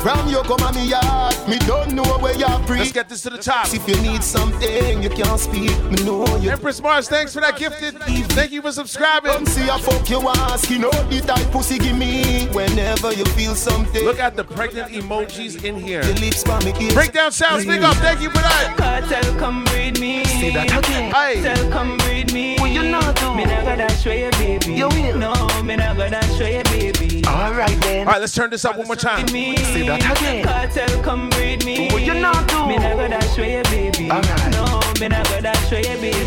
[0.00, 2.78] From you come on me yard, me don't know where you're free.
[2.78, 3.66] Let's get this to the top.
[3.72, 5.76] If you need something, you can't speak.
[5.90, 6.50] Me know you.
[6.50, 7.98] Empress Mars, thanks for that gifted.
[8.32, 9.32] Thank you for subscribing.
[9.32, 12.46] Come see a fuck you ask, you know the type pussy give me.
[12.52, 14.04] Whenever you feel something.
[14.04, 16.04] Look at the pregnant emojis in here.
[16.04, 16.94] Your lips by me ears.
[16.94, 17.96] Breakdown sounds, big up.
[17.96, 18.74] Thank you for that.
[18.76, 20.24] Kartel, come breed me.
[20.24, 21.12] Say that again.
[21.12, 21.42] Hey.
[21.42, 22.56] Kartel, come breed me.
[22.58, 23.34] What you not do?
[23.34, 24.74] Me not gonna show you, baby.
[24.74, 25.18] You will.
[25.18, 27.24] No, me not gonna show you, baby.
[27.26, 28.06] Alright then.
[28.06, 29.28] Alright, let's turn this up one more time.
[29.28, 30.44] Say that again.
[30.44, 31.88] Kartel, come breed me.
[31.90, 32.66] What you not do?
[32.66, 34.10] Me not gonna show you, baby.
[34.10, 34.52] Alright.
[34.52, 36.24] No, me not gonna show you, baby.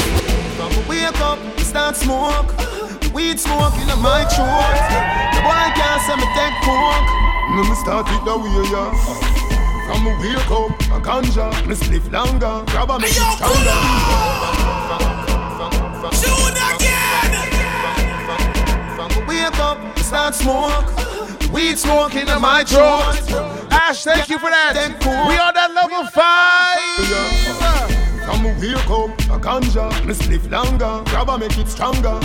[0.57, 2.53] From wake up, start smoke.
[3.14, 4.77] Weed smoke in my throat.
[5.34, 7.10] The boy can't say me take coke.
[7.56, 8.93] Let me start it the way, yeah.
[9.88, 14.69] From me wake up, a ganja, me spliff longer, grab a make it stronger.
[19.49, 21.51] Wake up, start smoke.
[21.51, 23.17] Weed smoking in my throat.
[23.71, 24.76] Ash, thank you for that.
[25.01, 26.85] We on that level five.
[28.26, 32.19] From me wake up, a ganja, me spliff longer, grab a make it stronger.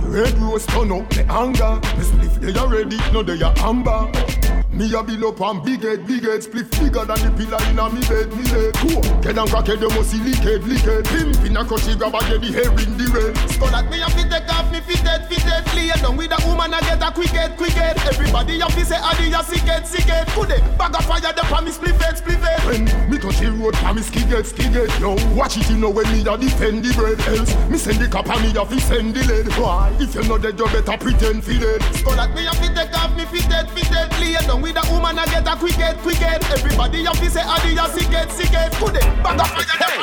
[0.00, 4.59] The red rose turn up me anger, me spliff they already, no they are amber.
[4.72, 7.78] Me a bill up on big head, big head, split bigger than the pillar in
[7.78, 8.72] a me bed, me bed.
[8.78, 9.02] Cool.
[9.20, 11.04] Get down crack head, you must see leak head, leak head.
[11.10, 13.34] Pimp in a crushy grab a get the hair in the red.
[13.58, 15.66] So that me a fit take off me fitted, fitted.
[15.74, 17.98] Lay down with a woman a get a quick head, quick head.
[18.06, 20.28] Everybody a fi say ah, adi a sick head, sick head.
[20.38, 20.62] Could it?
[20.78, 22.62] Bag of fire, the pa me split head, split head.
[22.62, 24.88] When me touch the road, pa me skigget, skigget.
[25.02, 27.18] Yo, watch it, you know when me a defend the bread.
[27.26, 29.50] Else, me send the cap and me a fi send the lead.
[29.58, 29.90] Why?
[29.98, 31.82] If you know dead, you better pretend fi dead.
[32.06, 34.08] So that me a fit take off me fitted, fitted.
[34.22, 36.44] Lay down with a woman a get a quick head, quick head.
[36.44, 38.72] Everybody have to say adi a sick head, sick head.
[38.72, 40.00] Put it back up hey.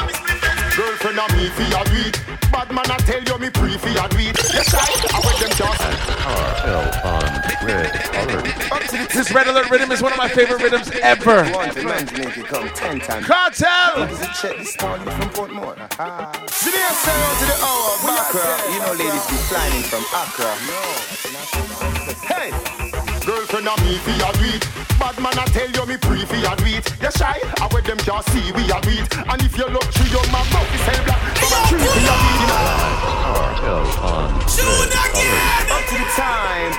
[0.76, 2.22] Girlfriend of me fi a do it.
[2.52, 4.38] Bad man I tell you me pre fi a do it.
[4.54, 5.82] Yes I, I with them just.
[6.28, 8.58] RL on red alert.
[9.14, 11.50] This red alert rhythm is one of my favorite rhythms ever.
[11.52, 13.26] Want the man to make it come ten times.
[13.26, 14.10] Kartel.
[14.12, 15.76] Is it check this story from Portmore?
[16.00, 16.32] Ah.
[16.52, 18.58] See the answer to the hour, Accra.
[18.74, 20.54] You know ladies be flying from Accra.
[22.28, 22.52] Hey,
[23.28, 24.64] girlfriend of me fi a do it.
[24.98, 26.88] Bad man I tell you me pre fi a do it.
[27.04, 29.08] You shy, I with them just see we a do it.
[29.28, 31.20] And if you look through your mouth, is hell black.
[31.36, 32.52] From a tree fi a do it.
[33.28, 34.32] RL on.
[34.40, 36.72] Up to the time.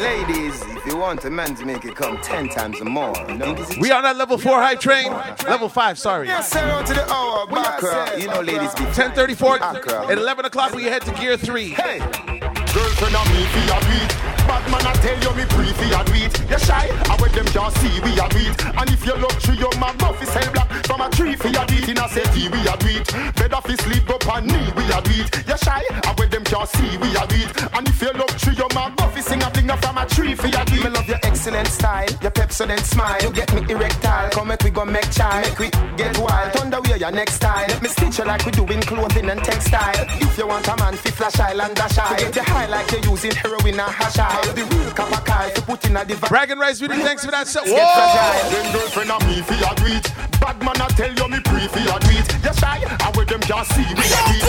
[0.00, 3.54] Ladies, if you want a man to make it come ten times or more, no.
[3.78, 5.12] We on that level four hype train.
[5.46, 6.26] Level five, sorry.
[6.26, 8.18] Yes, sir, on to the hour, Accra.
[8.18, 10.06] You know, ladies be 1034 Accra.
[10.06, 11.68] at 11 o'clock we head to gear three.
[11.68, 14.35] Hey, girlfriend of me fi a do it.
[14.46, 15.44] Bad man I tell you me
[15.76, 16.34] fi a do it.
[16.50, 18.54] You shy, I with them just see we a do it.
[18.64, 20.70] And if you look through your mouth, buff is hell black.
[20.86, 23.06] From a tree fi a do it in a city we a do it.
[23.36, 25.28] Better fi sleep up on knee we a do it.
[25.46, 27.50] You shy, I with them can't see we are beat.
[27.74, 30.48] And if you love tree, your man Buffy sing a fling from a tree for
[30.48, 30.84] your beat.
[30.84, 33.20] Me love your excellent style, your pepsodent smile.
[33.22, 35.46] You get me erectile, come make we go make child.
[35.46, 37.66] Make we get wild, thunder wear your next style.
[37.68, 40.06] Let me stitch you like we do in clothing and textile.
[40.20, 42.18] If you want a man, fi flash island dash eye.
[42.18, 44.35] Get you high like you're using heroin and hash eye.
[44.42, 46.28] The real copper Kyle, to put in a device.
[46.30, 47.46] Bragging rights video, thanks for that.
[47.46, 48.50] So, Get.
[48.50, 50.12] Them girlfriend of me fi a tweet.
[50.40, 52.26] Bad man I tell you me pre fi a tweet.
[52.44, 54.42] You shy, and where them can't see me a tweet.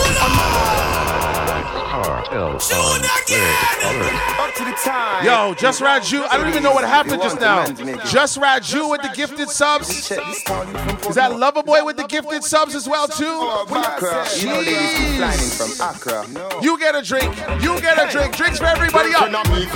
[1.98, 4.14] Kartel on Red Alert.
[4.40, 5.26] Up to the time.
[5.26, 7.66] Yo, Just Raju, I don't even know what happened just now.
[8.06, 9.90] Just Raju with the gifted subs.
[9.90, 10.10] Is
[11.16, 13.24] that Loverboy with the gifted subs as well too?
[13.26, 16.26] You know they used to flying from Accra.
[16.62, 17.36] You get a drink.
[17.62, 18.36] You get a drink.
[18.36, 19.32] Drinks for everybody up.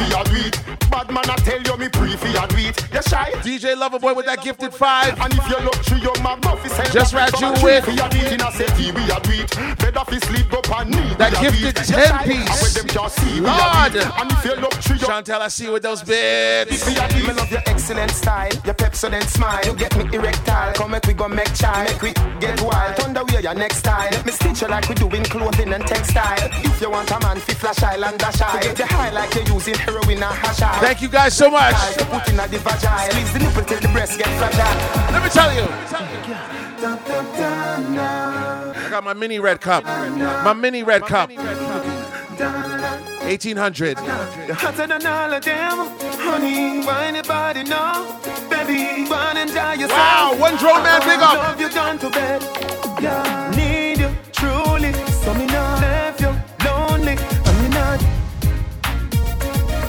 [0.10, 0.90] Girlfriend of me fi tweet.
[0.92, 2.76] Bad man I tell you me pre fi a tweet.
[2.94, 3.32] You shy.
[3.44, 5.20] DJ Loverboy with that gifted five.
[5.20, 8.06] And if you look through your mouth, Buffy send Just right you with- tree fi
[8.06, 8.32] a tweet.
[8.34, 9.50] In a city we a tweet.
[9.80, 11.90] Better fi sleep up and need That we a gifted tweet.
[11.90, 12.24] You 10 shy.
[12.26, 12.50] piece.
[12.50, 13.92] And where them can't see we a Lord.
[13.92, 14.20] tweet.
[14.20, 16.86] And if you look through your Chantel, I see you with those bits.
[16.88, 19.60] Me love your excellent style, your pepsodent smile.
[19.66, 21.88] You get me erectile, come make we go make child.
[21.90, 24.10] Make we get wild, thunder wear your next style.
[24.12, 26.38] Let me stitch you like we do in clothing and textile.
[26.64, 28.60] If you want a man, fi flash island dash eye.
[28.62, 30.80] Get you high like you're using heroin and hash eye.
[30.80, 31.76] Thank you guys so much.
[31.76, 33.12] Put in the vagina.
[33.12, 35.12] Squeeze the nipple till the breast get fragile.
[35.12, 35.68] Let me tell you.
[38.74, 39.84] I got my mini red cup.
[39.86, 41.30] My mini red cup.
[43.22, 43.98] 1800.
[43.98, 45.78] Hotter than all of them,
[46.18, 46.84] honey.
[46.84, 48.20] Why anybody know?
[48.50, 49.92] Baby, and enjoy yourself.
[49.92, 51.58] Wow, one drone man, big up.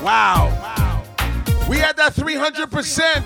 [0.02, 0.50] Wow.
[1.68, 3.24] We had that 300%.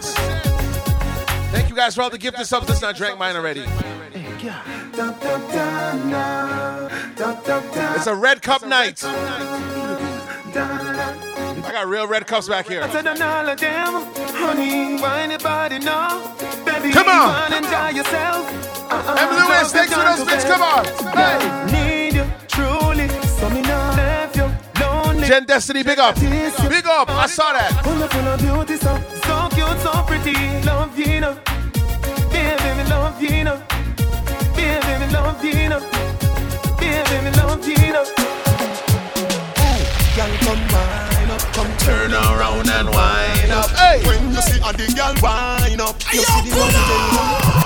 [1.50, 2.68] Thank you guys for all the gifted subs.
[2.68, 3.64] Let's not drank mine already.
[7.96, 9.02] It's a red cup night.
[11.64, 12.82] I got real red cups back here.
[12.86, 14.04] Hotter than all of them,
[14.34, 15.00] honey.
[15.00, 16.30] Why anybody know?
[16.64, 17.52] Baby, Come on.
[17.52, 18.46] and yourself.
[18.90, 19.46] Uh-uh.
[19.48, 20.44] Lewis, thanks for those bits.
[20.44, 20.84] Come on.
[21.16, 21.95] Hey.
[25.26, 26.14] Jen Destiny, big up.
[26.20, 27.10] Big up.
[27.10, 27.82] I saw that.
[27.82, 28.94] Full of full of beauty, so
[29.26, 30.62] so cute, so pretty.
[30.62, 31.36] Love you, know.
[32.30, 33.60] Baby, love you, know.
[34.54, 35.80] Baby, love you, know.
[36.78, 38.06] Baby, love you, know.
[40.14, 43.70] Girl, come wine up, come turn around and wind up.
[43.70, 44.06] Hey.
[44.06, 47.65] When you see a the girl wine up, you see the one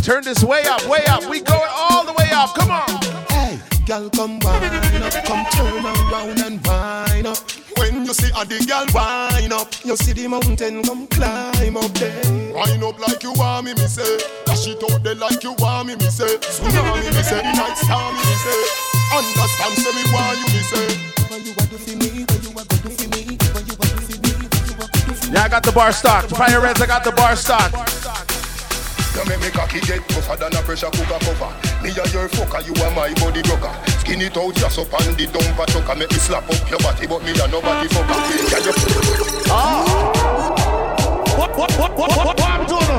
[0.00, 1.28] turn this way up, way up.
[1.28, 2.54] We going all the way up.
[2.54, 2.88] Come on.
[3.28, 7.36] Hey, girl, come wine up, come turn around and wine up.
[7.76, 11.92] When you see a the girl wine up, you see the mountain come climb up
[11.92, 12.54] there.
[12.54, 14.18] Wine up like you want me, me say.
[14.46, 16.38] Dash it out there like you want me, me say.
[16.38, 17.36] Tsunami, me say.
[17.36, 18.60] The night star, me, me say.
[19.12, 21.19] Understand, say me want you, me say.
[21.30, 22.26] What you want to for me?
[22.26, 23.38] What you want to do for me?
[23.54, 24.34] What you want to for me?
[24.50, 25.38] What you want to do for me?
[25.38, 26.26] Yeah, I got the bar stock.
[26.26, 27.70] Fire Reds, I got the bar stock.
[27.70, 31.54] You make me cocky get tougher than a pressure cooker cover.
[31.86, 33.70] Me a your fucker, you are my body rocker.
[34.02, 35.94] Skin it out just up on the dumper trucker.
[35.94, 38.18] Make me slap up your body, but me a nobody fucker.
[38.50, 38.74] Can you?
[39.54, 39.86] Ah.
[41.38, 42.90] What, what, what, what, what, what I'm doing?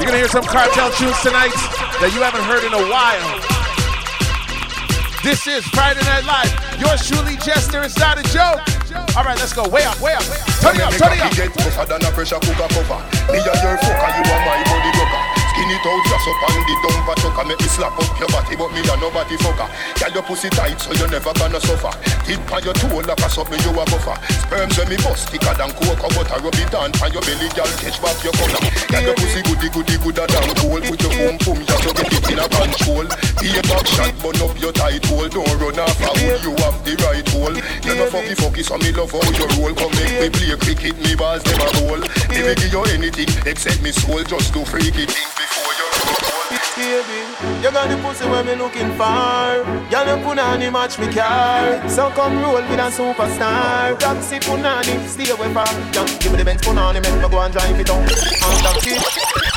[0.00, 1.52] You're gonna hear some Kartel tunes tonight
[2.00, 3.59] that you haven't heard in a while.
[5.22, 6.80] This is Friday Night Live.
[6.80, 7.82] Yours truly, Jester.
[7.82, 8.60] It's not a joke.
[9.14, 9.68] All right, let's go.
[9.68, 10.22] Way up, way up.
[10.60, 11.32] Turn it up, turn it up.
[11.34, 13.04] Get tougher than a pressure cooker cover.
[13.30, 15.29] Me a your fucker, you are my body.
[15.80, 17.44] It out just up on the dumper trucker.
[17.48, 19.64] Make me slap up your body, but me a nobody fucker.
[19.96, 21.88] Girl, your pussy tight, so you never gonna suffer.
[22.28, 24.12] Tip on your toe like a something you a buffer.
[24.44, 26.36] Sperms when me bust thicker than cocoa butter.
[26.36, 28.60] Rub it down on your belly, girl, catch back your color.
[28.92, 30.84] Girl, your pussy goody goody gooder than gold.
[30.84, 33.06] Put your boom boom, you to get it in a control.
[33.40, 35.32] Be a back shot, burn up your tight hole.
[35.32, 37.56] Don't run off a wood, you have the right hole.
[37.56, 39.72] You know fucky fucky, so me love how you roll.
[39.72, 42.04] Come make me play cricket, me balls never roll.
[42.28, 45.08] Me will give you anything except me soul, just to freak it.
[45.08, 45.69] Think before.
[46.76, 47.20] Baby,
[47.62, 49.04] you got the pussy where me looking for.
[49.90, 51.86] Y'all Girl, punani match me car.
[51.88, 53.98] So come roll with a superstar.
[53.98, 55.92] Taxi punani, stay away from.
[55.92, 58.02] Just give me the Benz punani, make me go and drive it on.
[58.02, 59.49] And taxi.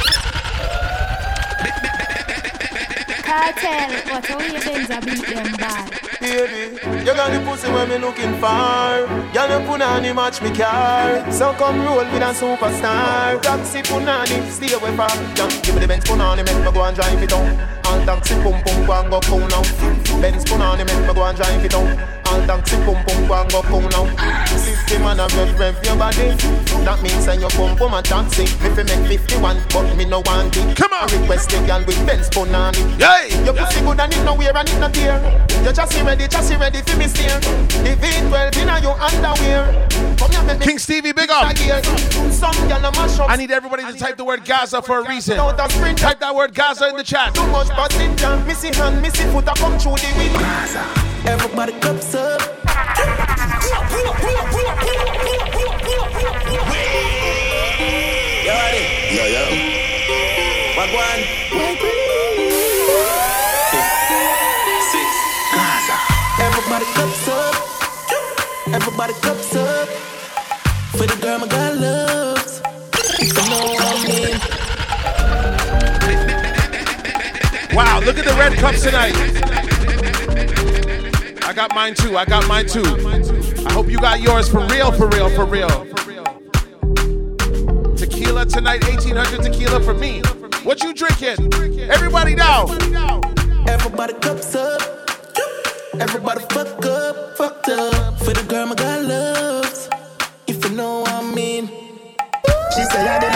[3.34, 5.90] Kartel, what all your Benz a beat them bad.
[6.22, 9.10] Baby, you got the pussy where me looking for.
[9.34, 11.32] Girl, you punani match me car.
[11.32, 13.42] So come roll with a superstar.
[13.42, 15.18] Taxi punani, stay away from.
[15.34, 17.58] Just give me the Benz punani, make me go and drive it on.
[17.86, 19.64] All taxi pum pum go and go cool now.
[20.22, 21.90] Benz punani, make me go and drive it on.
[22.28, 24.06] All taxi pum pum go and go cool now.
[24.62, 26.38] Fifty man a rev rev your body.
[26.86, 28.44] That means that you pum pum a taxi.
[28.62, 30.78] Me fi make fifty one, but me no want it.
[30.78, 32.80] Come on, I request the girl with Benz punani.
[33.24, 33.46] Yay!
[33.46, 35.46] Your pussy good and it no wear and it no tear.
[35.64, 37.40] You just ready, just ready for me steer.
[37.40, 39.88] The V12 inna your underwear.
[40.18, 41.56] Come here, make me King Stevie, big up.
[41.58, 43.30] Some girl mash up.
[43.30, 45.38] I need everybody to type the word Gaza for a reason.
[45.38, 47.34] Type that word Gaza in the chat.
[47.36, 48.38] Too much passenger.
[48.46, 50.40] Missy hand, missy foot a come through the window.
[51.30, 52.42] Everybody cups up.
[58.44, 58.84] You ready?
[59.16, 59.44] Yo, yo.
[60.76, 61.43] What
[77.76, 79.14] Wow, look at the red cups tonight.
[81.44, 82.18] I got mine too.
[82.18, 82.84] I got mine too.
[83.66, 85.68] I hope you got yours for real, for real, for real.
[87.96, 90.22] Tequila tonight, 1800 tequila for me.
[90.64, 91.52] What you drinking?
[91.90, 92.68] Everybody now.
[93.68, 95.10] Everybody cups up.
[96.00, 98.20] Everybody fuck up, fucked up.
[98.20, 99.90] For the girl my God loves.
[100.46, 101.68] If you know what I mean.
[102.76, 103.33] She say I did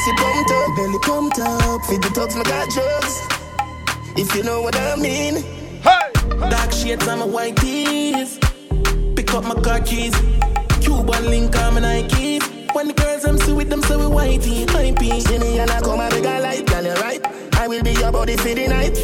[0.00, 1.84] pussy pumped up, belly pumped up.
[1.86, 3.28] Feed the thugs, my got drugs.
[4.16, 5.42] If you know what I mean.
[5.82, 6.12] Hey,
[6.50, 8.38] Dark shades on my white tees.
[9.14, 10.14] Pick up my car keys.
[10.80, 12.74] Cuban link on my Nikes.
[12.74, 15.20] When the girls I'm see with them, so we whitey, hypey.
[15.20, 17.20] See me and I come and make a light, girl, you right.
[17.56, 18.96] I will be your body for the night.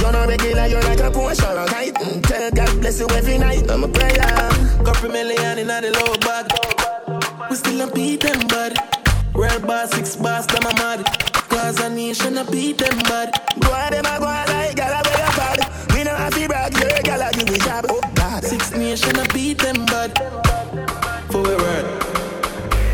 [0.00, 1.94] You're not regular, you're like a Porsche or kite.
[1.94, 3.70] Mm, Tell God bless you every night.
[3.70, 4.12] I'm a prayer.
[4.84, 7.50] Couple million in the low bag.
[7.50, 8.95] We still a beat them bad.
[9.36, 11.04] Real boss, six bars, them a mad.
[11.50, 13.38] Cause a nation a beat them bad.
[13.60, 15.92] Go on, them a go on like gal a wear a pad.
[15.92, 17.84] We no have to brag, yeah, gal a give me job.
[17.90, 20.16] Oh God, six nation a beat them bad.
[21.30, 21.84] For we word.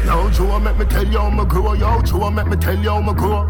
[0.05, 1.75] Yo, Joe, make me tell you how me grow.
[1.75, 3.47] Yo, Joe, make me tell you how me grow.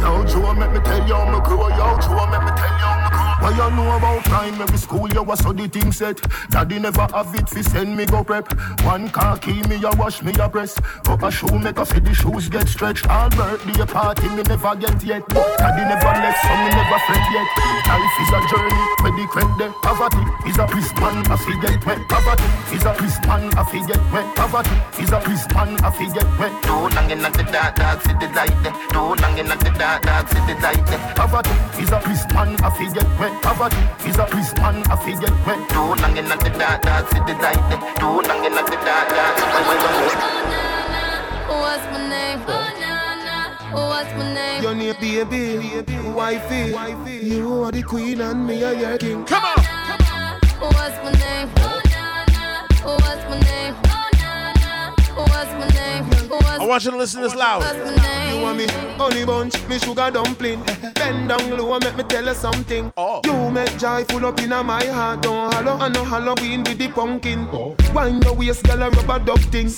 [0.00, 1.68] Yo, Joe, make me tell you how me grow.
[1.68, 3.03] Yo, Joe, make me tell you how me grow.
[3.44, 5.06] What you know about primary school?
[5.12, 6.16] You was so the thing set.
[6.48, 8.48] Daddy never have it fi send me go prep.
[8.80, 10.80] One car key me a wash me a press.
[11.04, 13.06] Up a shoe make a fi the shoes get stretched.
[13.06, 15.28] All birthday party me never get yet.
[15.28, 17.48] Daddy never left so me never fret yet.
[17.84, 19.72] Life is a journey where the credit there.
[19.84, 22.00] Poverty is a prison a fi get wet.
[22.08, 24.24] Poverty is a prison a fi get wet.
[24.40, 26.52] Poverty is a prison a fi get wet.
[26.64, 28.56] Too long in the dark, dark city light.
[28.88, 30.80] Too long in the dark, dark city light.
[31.12, 33.33] Poverty is a prison a fi get wet.
[33.42, 33.76] Poverty
[34.08, 35.68] is a prison a fi get wet.
[35.70, 37.60] Too long in the dark, dark city light.
[37.98, 40.44] Too long in the dark, dark city light
[41.48, 42.40] What's my name?
[43.76, 44.62] Oh, What's my name?
[44.62, 47.26] Your name, baby, wifey.
[47.26, 49.24] You are the queen and me are your king.
[49.24, 49.56] Come on.
[50.60, 51.50] What's my name?
[52.86, 53.83] Oh, What's my name?
[55.16, 56.04] What's my name?
[56.60, 57.62] I want you to listen this loud.
[58.34, 58.66] You want me
[58.96, 60.62] honey bunch, me sugar dumpling.
[60.94, 62.92] Bend down low and make me tell you something.
[62.96, 63.20] Oh.
[63.24, 65.22] You make joy full up in my heart.
[65.22, 67.48] Don't hollow, I know Halloween with the pumpkin.
[67.52, 67.76] Oh.
[67.94, 69.70] Wind your waist, girl, a rubber duck thing.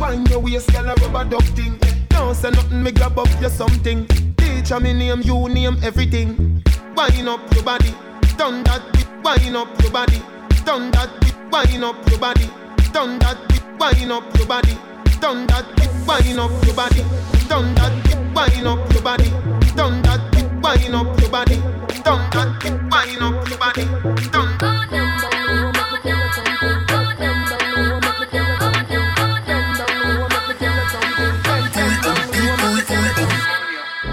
[0.00, 1.78] Wind your waist, girl, a rubber duck thing.
[2.08, 4.06] Don't say nothing, me grab up your something.
[4.36, 6.62] Teacher me name, you name everything.
[6.96, 7.94] Wind up your body,
[8.36, 9.06] turn that bit.
[9.24, 10.20] Wind up your body,
[10.64, 11.34] turn that bit.
[11.52, 12.50] Wind up your body,
[12.92, 13.59] turn that bit.
[13.80, 14.76] Wind up your body,
[15.22, 15.88] turn that bit.
[16.06, 17.02] Wind up your body,
[17.48, 18.18] turn that bit.
[18.36, 19.30] Wind up your body,
[19.74, 20.44] turn that bit.
[20.60, 21.56] Wind up your body,
[22.04, 22.72] turn that bit.
[22.92, 23.84] Wind up your body,
[24.28, 24.48] turn.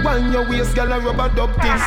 [0.05, 1.81] Wind your waist, girl, a rubber dub thing.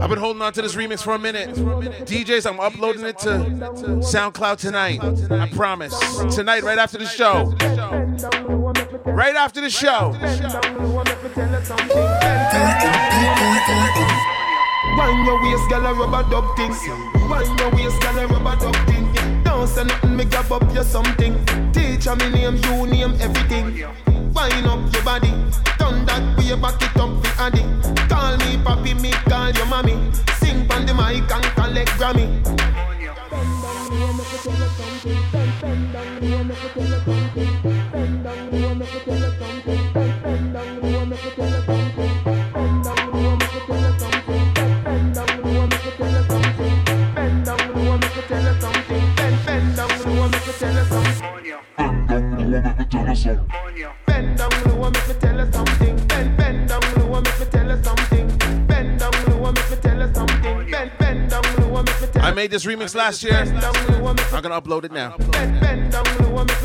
[0.00, 1.50] I've been holding on to this remix for a minute.
[1.50, 5.02] DJs, I'm uploading it to SoundCloud tonight.
[5.30, 5.98] I promise.
[6.34, 7.54] Tonight, right after the show.
[9.04, 10.14] Right after the show.
[15.24, 16.58] Your waist, girl, rubber dub
[17.58, 19.44] your waist, girl, rubber dub.
[19.44, 21.34] Don't say nothing, me grab up you something.
[22.08, 23.84] Me name, you name everything.
[24.34, 25.32] Up your body,
[25.88, 27.62] turn that way, back it up the addy.
[28.08, 29.94] Call me papi, me call your mommy.
[30.40, 32.26] Sing on the mic and collect Grammy.
[35.60, 36.62] Bend down low, make
[50.46, 51.48] me tell you something.
[51.76, 53.48] Bend, tell something.
[62.20, 63.34] I made this remix last year.
[63.34, 65.16] I'm gonna upload it now.
[65.18, 65.24] Me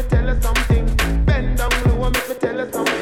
[0.09, 0.85] tell you something.
[0.85, 2.92] Me tell you something.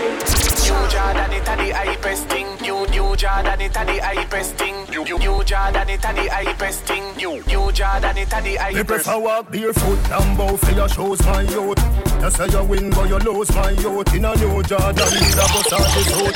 [0.71, 2.47] New Jordan, it a the hypest thing.
[2.61, 4.75] New New Jordan, it a the hypest thing.
[4.89, 7.03] New New Jordan, it a the hypest thing.
[7.17, 8.87] New New Jordan, it a the Me hypest.
[8.87, 11.81] prefer walk barefoot and bow for your shoes, my youth.
[12.23, 14.13] You say you win, but you lose, my youth.
[14.15, 16.35] In a new Jordan, with a bus out his hood.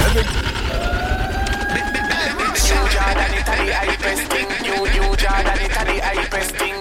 [2.65, 4.49] New Jordan, it a the hypest thing.
[4.67, 6.74] New New Jordan, it a the hypest thing.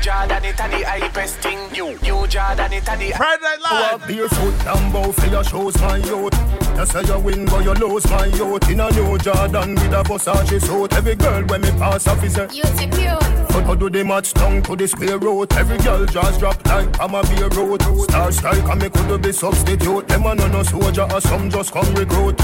[0.00, 1.72] New New Jordan, it a the hypest thing.
[1.72, 5.44] New New Jordan, it a the Friday Night oh, Walk barefoot and bow for your
[5.44, 6.32] shoes, my youth.
[6.74, 8.70] You say you win, but you lose, my youth.
[8.70, 10.94] In a new Jordan, with a bus out his hood.
[10.94, 13.18] Every girl when me pass off is a You secure.
[13.48, 15.52] But how do the match down to the square road?
[15.52, 17.82] Every girl just drop like I'm a beer road.
[18.04, 20.08] Star strike and me could be substitute.
[20.08, 22.40] Them a no no soldier or some just come recruit.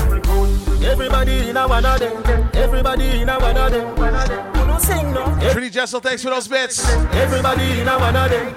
[0.84, 2.50] Everybody in a one of them.
[2.52, 4.55] Everybody in a one of them.
[4.55, 5.52] You no sing no.
[5.52, 6.88] Pretty Jessel, thanks for those bits.
[7.12, 8.54] Everybody in a one of them.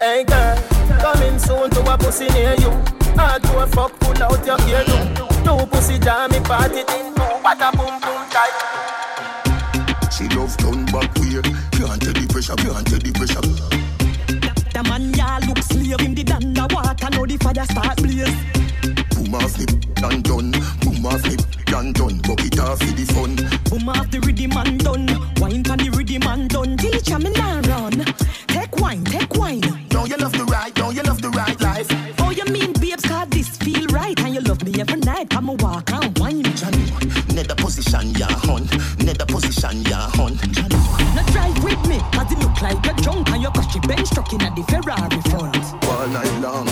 [0.00, 0.56] Hey girl,
[1.00, 2.70] coming soon to a pussy near you.
[3.14, 5.26] Hard to a fuck, pull out your ear do.
[5.44, 7.14] Two pussy jam me party thing.
[7.14, 8.54] Bata boom boom tight.
[10.12, 11.44] She love turn back weird.
[11.72, 13.42] Can't tell the pressure, can't tell the pressure.
[14.72, 18.34] The man ya look slave in the underwater, now the fire start blaze.
[19.14, 19.66] Boom off the
[20.02, 20.50] and done.
[20.80, 21.36] Boom off the
[21.76, 22.18] and done.
[22.18, 23.61] Bucket off for the fun.
[23.72, 25.08] Boom off the rhythm and done.
[25.40, 26.76] Wine pan the rhythm and done.
[26.76, 28.04] Teacher me now run.
[28.48, 29.62] Take wine, take wine.
[29.88, 30.74] Don't you love the right?
[30.74, 31.88] Don't you love the right life?
[32.18, 34.18] Oh, you mean babes, cause this feel right.
[34.20, 35.30] And you love me every night.
[35.30, 36.44] Come and walk and wine.
[36.52, 36.84] Johnny,
[37.32, 38.68] nether position ya hun.
[39.00, 40.36] Nether position ya hun.
[41.16, 44.30] Now drive with me, cause it look like you're drunk and you're cushy bench truck
[44.34, 45.56] in at the Ferrari front.
[45.88, 46.68] All night long,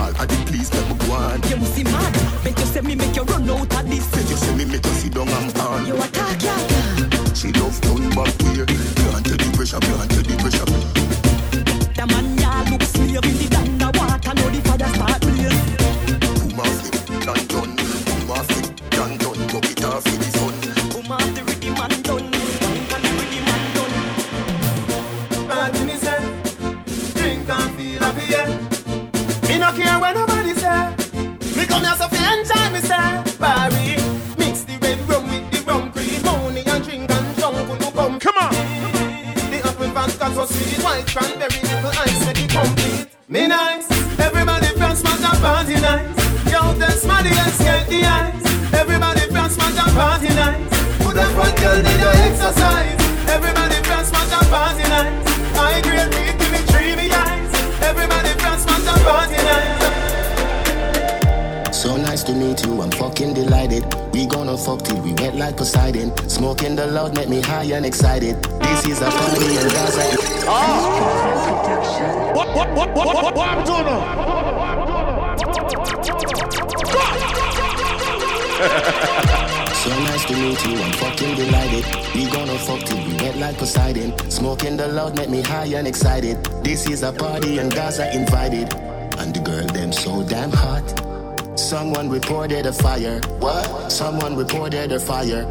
[0.00, 0.22] bar, make your ball.
[0.22, 1.42] I did please let me go on.
[1.48, 4.16] You must see mad, make you say me make you run out of this.
[4.16, 5.86] Make you see me make you sit down and on.
[5.86, 8.68] You attack, yeah, She love turn back weird.
[8.68, 10.69] Can't tell the pressure, can't tell the pressure.
[47.20, 48.74] Yo, test money the ice.
[48.74, 50.68] Everybody from smash and party nice.
[51.04, 52.96] Put up one girl in your exercise.
[53.28, 55.26] Everybody from smash and party nice.
[55.58, 57.52] I grade me, give me dreamy eyes.
[57.82, 59.80] Everybody from smash and party nice.
[61.76, 63.84] So nice to meet you, I'm fucking delighted.
[64.12, 66.16] We gonna fuck till we wet like Poseidon.
[66.28, 68.42] Smoking the loud make me high and excited.
[68.62, 70.16] This is a party and Gaza.
[72.34, 74.29] What, what, what, what, what, what I'm doing now?
[78.60, 81.84] So nice to meet you, I'm fucking delighted.
[82.14, 84.12] We gonna fuck till we wet like Poseidon.
[84.30, 86.44] Smoking the loud make me high and excited.
[86.62, 88.74] This is a party and guys are invited.
[89.18, 90.84] And the girl them so damn hot.
[91.58, 93.20] Someone reported a fire.
[93.38, 93.90] What?
[93.90, 95.46] Someone reported a fire.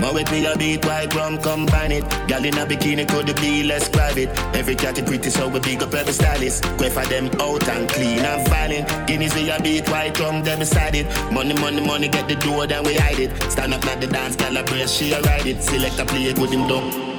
[0.00, 2.04] More with me a beat, white rum, combine it.
[2.26, 4.30] Gal in a bikini could be less private.
[4.54, 6.62] Every cat is pretty, so we big up every stylist.
[6.78, 8.88] Go for them out and clean and violent.
[9.06, 11.06] Guineas we a beat, white rum, them beside it.
[11.30, 13.30] Money, money, money, get the door, then we hide it.
[13.50, 14.54] Stand up at the dance, gal
[14.86, 15.62] she a ride it.
[15.62, 17.09] Select a play it with him down.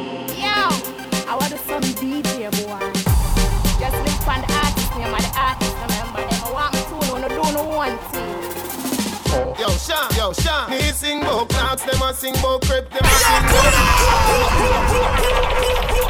[10.22, 10.69] Yo, Sean.
[10.69, 13.73] Me sing about clocks, them a sing about crepe, them a sing about.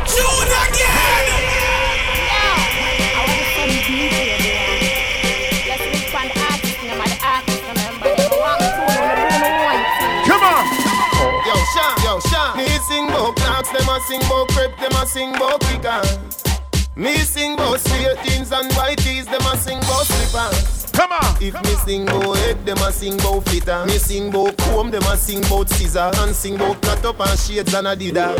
[0.05, 1.31] Shoot again.
[10.27, 10.67] Come on.
[11.47, 12.57] Yo, Sean, yo, Sean.
[12.57, 16.17] Me sing about clocks, them a sing about crepe, them a sing about kickers.
[16.97, 20.80] Me sing about straight jeans and white tees, them a sing about slippers.
[20.93, 21.35] Come on.
[21.41, 23.85] If me sing about head, them a sing about flitter.
[23.85, 26.11] Me sing about comb, them a sing about scissor.
[26.21, 28.35] And sing about cut up and shades and adidas.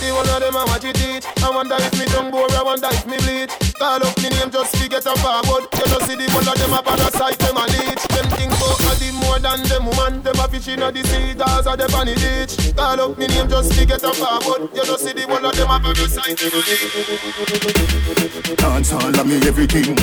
[0.00, 1.26] The one of them a watch it teach.
[1.42, 3.52] I wonder if me tongue bore, I wonder if me bleach.
[3.78, 5.68] Call up me name just to get a forward.
[5.76, 8.04] You just see the one of them a parasite, them a leech.
[8.08, 10.22] Them think about a the more than them woman.
[10.22, 12.56] Them a fish in the sea, cause of them on the beach.
[12.74, 14.70] Call up me name just to get a forward.
[14.72, 18.56] You just see the one of them a parasite, them a leech.
[18.56, 19.94] Dance all of me everything.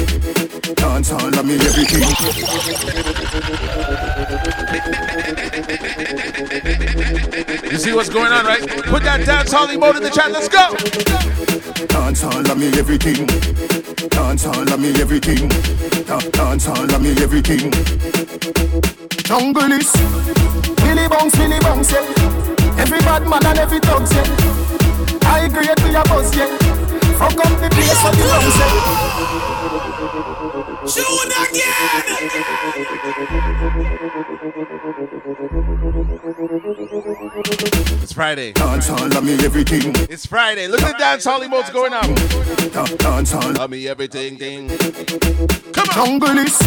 [0.75, 3.13] Dance all of me everything.
[7.71, 8.61] You see what's going on, right?
[8.85, 10.31] Put that dance hall mode in the chat.
[10.31, 10.75] Let's go.
[11.87, 13.25] Dance all of me everything.
[14.09, 15.47] Dance all of me everything.
[16.05, 17.71] Da- Dance all of me everything.
[19.23, 19.91] Jungle is
[20.83, 22.05] Billy Bounce, Billy Bounce, yeah.
[22.77, 24.27] Every bad man and every thug, yeah.
[25.29, 26.57] I agree with your boss, yeah.
[27.17, 29.52] Fuck up the place for the bounce, yeah.
[30.85, 31.31] Shoot
[38.03, 38.51] It's Friday.
[38.51, 39.93] Dance all of me everything.
[40.09, 40.67] It's Friday.
[40.67, 42.13] Look at the dance hall modes going on.
[42.73, 44.67] Da- Dance all Tell me everything, ding.
[45.93, 46.57] Jungle is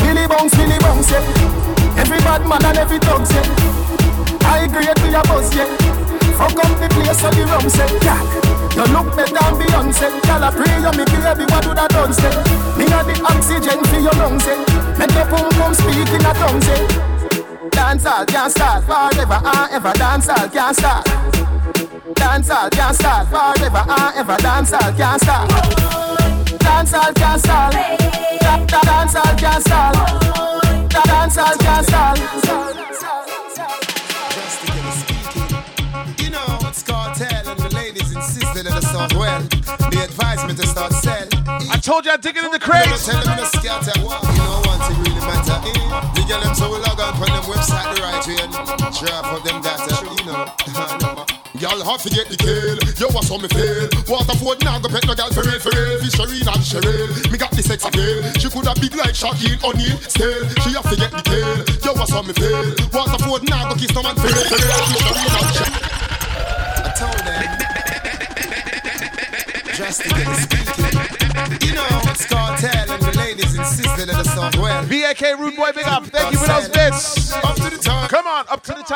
[0.00, 1.98] Billy Bounce, Billy Bounce, yeah.
[1.98, 4.46] Every bad man and every thug, yeah.
[4.48, 5.68] I agree with your boss, yeah.
[6.36, 8.20] Fuck up the place for the rum, say, yeah.
[8.76, 10.08] You look better than Beyonce.
[10.24, 12.75] Girl, I pray you me baby, what do that done, say?
[12.88, 14.58] Got the oxygen for your lungs, say.
[14.98, 16.84] Make your pum pum speak in a tongue, say.
[16.84, 17.16] Eh.
[17.70, 19.92] Dance all can't start forever and ever.
[19.92, 21.04] Dance all can't start.
[22.14, 24.36] Dance all can't start forever and ever.
[24.38, 25.48] Dance all can't start.
[26.60, 27.72] Dance all can't start.
[28.40, 29.94] Da- da- Dance all can't start.
[30.90, 32.18] Da- Dance all can't start.
[36.18, 39.42] You the ladies insisted that the song well.
[39.90, 41.35] They advised me to start sell.
[41.46, 43.06] I told you I'd dig it in the crates.
[43.06, 43.94] Tell them to scatter.
[43.94, 45.62] You know, one thing really matter.
[45.62, 45.76] Eh?
[46.14, 48.50] The girl them so we log on from them website the right way and
[48.90, 49.94] drop of them data.
[50.02, 51.24] You know.
[51.56, 52.76] Y'all have to get the kill.
[53.00, 53.88] Yo, what's on me feel?
[54.10, 55.96] Waterford now go pet no gal for real, for real.
[56.02, 57.08] Fish Sharina and Cheryl.
[57.32, 58.20] Me got the sex appeal.
[58.36, 59.96] She could have big like Shaquille O'Neal.
[60.04, 61.64] Still, she have to get the kill.
[61.80, 62.76] Yo, what's on me feel?
[62.92, 64.82] Waterford now go kiss no man for real, for real.
[64.84, 65.80] Fish Sharina and Cheryl.
[66.84, 67.56] I told them.
[69.72, 71.15] Just to get it speaking.
[71.62, 74.82] You know, it's Kartel and the ladies insisted that the song well.
[74.84, 76.04] VAK Rude Boy, big up.
[76.06, 77.32] Thank you for those bits.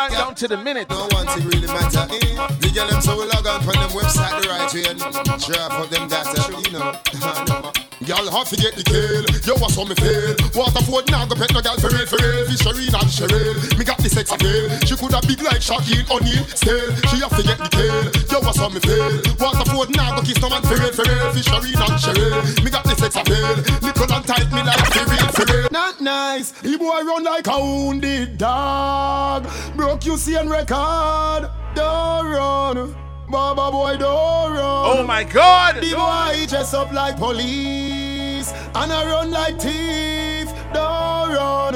[0.08, 0.88] Time, down to the minute.
[0.88, 2.06] No one thing really matter.
[2.10, 2.56] Eh?
[2.60, 4.98] The girl them so we log on from them website the right way and
[5.44, 6.40] drop of them data.
[6.64, 7.72] You know.
[8.00, 9.28] Y'all have to get the kill.
[9.44, 10.32] Yo, what's on me feel?
[10.56, 12.48] Waterford now go pet no gal for real, for real.
[12.48, 13.52] Fish Sharina and Cheryl.
[13.76, 14.72] Me got the sex appeal.
[14.88, 16.44] She could have big like Shaquille O'Neal.
[16.56, 18.00] Still, she have to get the kill.
[18.32, 19.20] Yo, what's on me feel?
[19.36, 21.28] Waterford now go kiss no man for real, for real.
[21.36, 22.64] Fish Sharina and Cheryl.
[22.64, 23.52] Me got the sex appeal.
[23.84, 25.68] Little and tight me like for real, for real.
[25.68, 26.56] Not nice.
[26.64, 29.44] He boy run like a wounded dog.
[29.76, 31.50] Broke you see and record.
[31.74, 32.96] Don't run.
[33.28, 34.98] Baba boy, don't run.
[34.98, 35.76] Oh my God.
[35.76, 40.48] The boy dress up like police and I run like thief.
[40.72, 41.74] Don't run.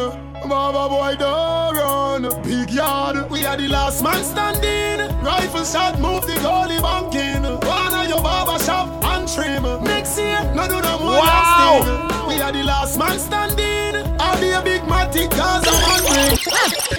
[0.48, 2.42] Baba boy, don't run.
[2.42, 5.00] Big yard, we are the last man standing.
[5.22, 7.42] Rifle shot, move the goalie banking.
[7.66, 9.62] One of your barber shop and trim.
[9.84, 12.26] Next year, no do no more Wow.
[12.28, 13.94] We are the last man standing.
[14.20, 16.38] I'll be a big matic cause I'm hungry.
[16.52, 16.94] Ah.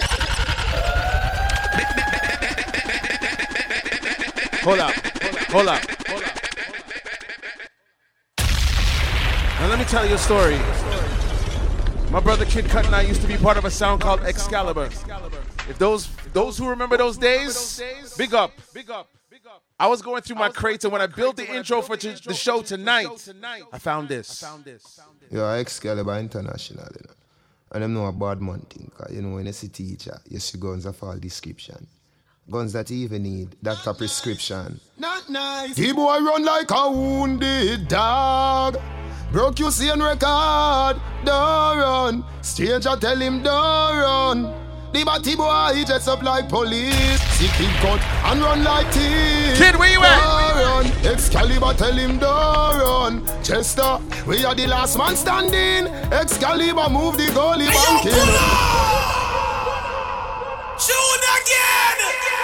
[4.65, 4.93] Hold up.
[5.51, 5.81] Hold up.
[6.07, 6.31] Hold up.
[9.59, 10.57] Now let me tell you a story.
[12.11, 14.85] My brother Kid Cut and I used to be part of a sound called Excalibur.
[15.69, 17.81] If those those who remember those days,
[18.17, 18.51] big up.
[18.73, 19.09] Big up.
[19.29, 19.61] Big up.
[19.79, 22.33] I was going through my crates and when I built the intro for t- the
[22.33, 23.07] show tonight,
[23.71, 24.43] I found this.
[25.31, 27.13] Yo, Excalibur International, you know.
[27.71, 30.39] And them know a bad man thing, 'cause, you know, when you see teacher, you
[30.39, 31.87] see guns of all description.
[32.47, 34.79] Guns that you even need, doctor prescription.
[34.99, 35.73] Not nice.
[35.73, 38.77] The boy run like a wounded dog.
[39.31, 42.23] Broke you see record, don't run.
[42.43, 44.43] Stranger tell him don't run.
[44.93, 47.19] The batty boy, he dress up like police.
[47.33, 49.57] See kid cut and run like thief.
[49.57, 50.53] Kid, where you at?
[50.53, 50.85] Run.
[51.03, 53.43] Excalibur tell him don't run.
[53.43, 55.91] Chester, we are the last man standing.
[56.13, 58.11] Excalibur move the goalie banking.
[60.77, 62.34] Shoot again!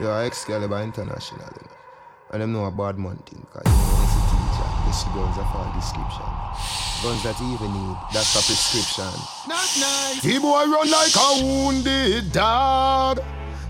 [0.00, 1.40] Yeah, Excalibur International.
[1.60, 1.76] You know.
[2.32, 3.46] And them know a bad man thing.
[3.52, 4.68] Cause you know, he's a teacher.
[4.86, 6.28] This guns are for description.
[7.02, 7.96] Guns that you even need.
[8.12, 9.12] That's a prescription.
[9.48, 10.22] Not nice.
[10.22, 13.20] The boy run like a wounded dog.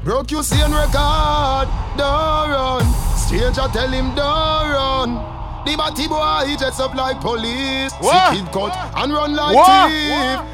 [0.04, 1.68] Broke you seeing record.
[1.96, 2.84] Don't run.
[3.16, 5.14] Stranger tell him don't run.
[5.64, 7.92] The batty boy he dress up like police.
[8.00, 8.32] What?
[8.34, 9.90] See kid cut and run like What?
[9.90, 10.10] thief.
[10.10, 10.46] Don't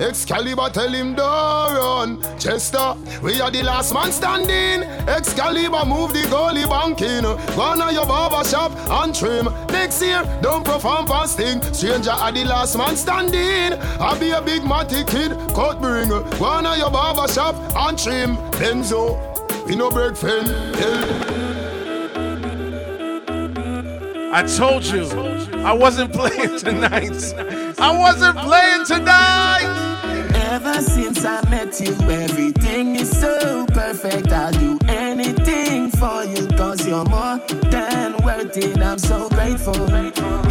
[0.00, 2.38] Excalibur tell him don't run.
[2.38, 4.82] Chester, we are the last man standing.
[5.08, 7.22] Excalibur move the goalie banking.
[7.54, 9.46] Go on your barber shop and trim.
[9.68, 11.62] Next year, don't perform fasting.
[11.72, 13.78] Stranger are the last man standing.
[14.00, 16.08] I be a big matty kid, cut bring.
[16.08, 18.36] Go on your barber shop and trim.
[18.52, 19.16] Benzo,
[19.66, 20.44] we no break fen.
[24.32, 25.04] I told you,
[25.66, 27.34] I wasn't playing tonight.
[27.80, 29.66] I wasn't playing tonight.
[30.52, 34.30] Ever since I met you, everything is so perfect.
[34.30, 38.80] I'll do anything for you, cause you're more than worth it.
[38.80, 39.74] I'm so grateful.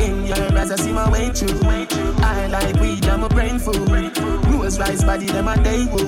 [0.02, 1.62] In your eyes, I see my way through.
[1.64, 3.88] I like weed, I'm a brain food.
[4.48, 6.08] Rose rice body, them a day woo.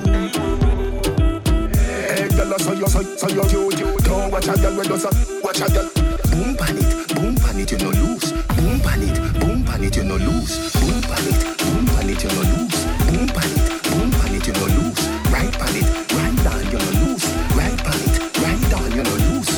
[1.96, 4.04] Hey, girl, so you so so you cute.
[4.04, 5.04] Don't watch a girl with us.
[5.42, 5.90] Watch a girl.
[6.30, 7.17] Boom pan it, boom
[7.58, 8.32] pan it, you no lose.
[8.32, 10.72] Boom pan it, boom pan it, you no lose.
[10.74, 12.84] Boom pan it, boom pan it, you no lose.
[13.10, 15.08] Boom pan it, boom pan it, you no lose.
[15.32, 17.24] Right pan it, right down, you no lose.
[17.56, 19.50] Right pan it, right down, you no lose.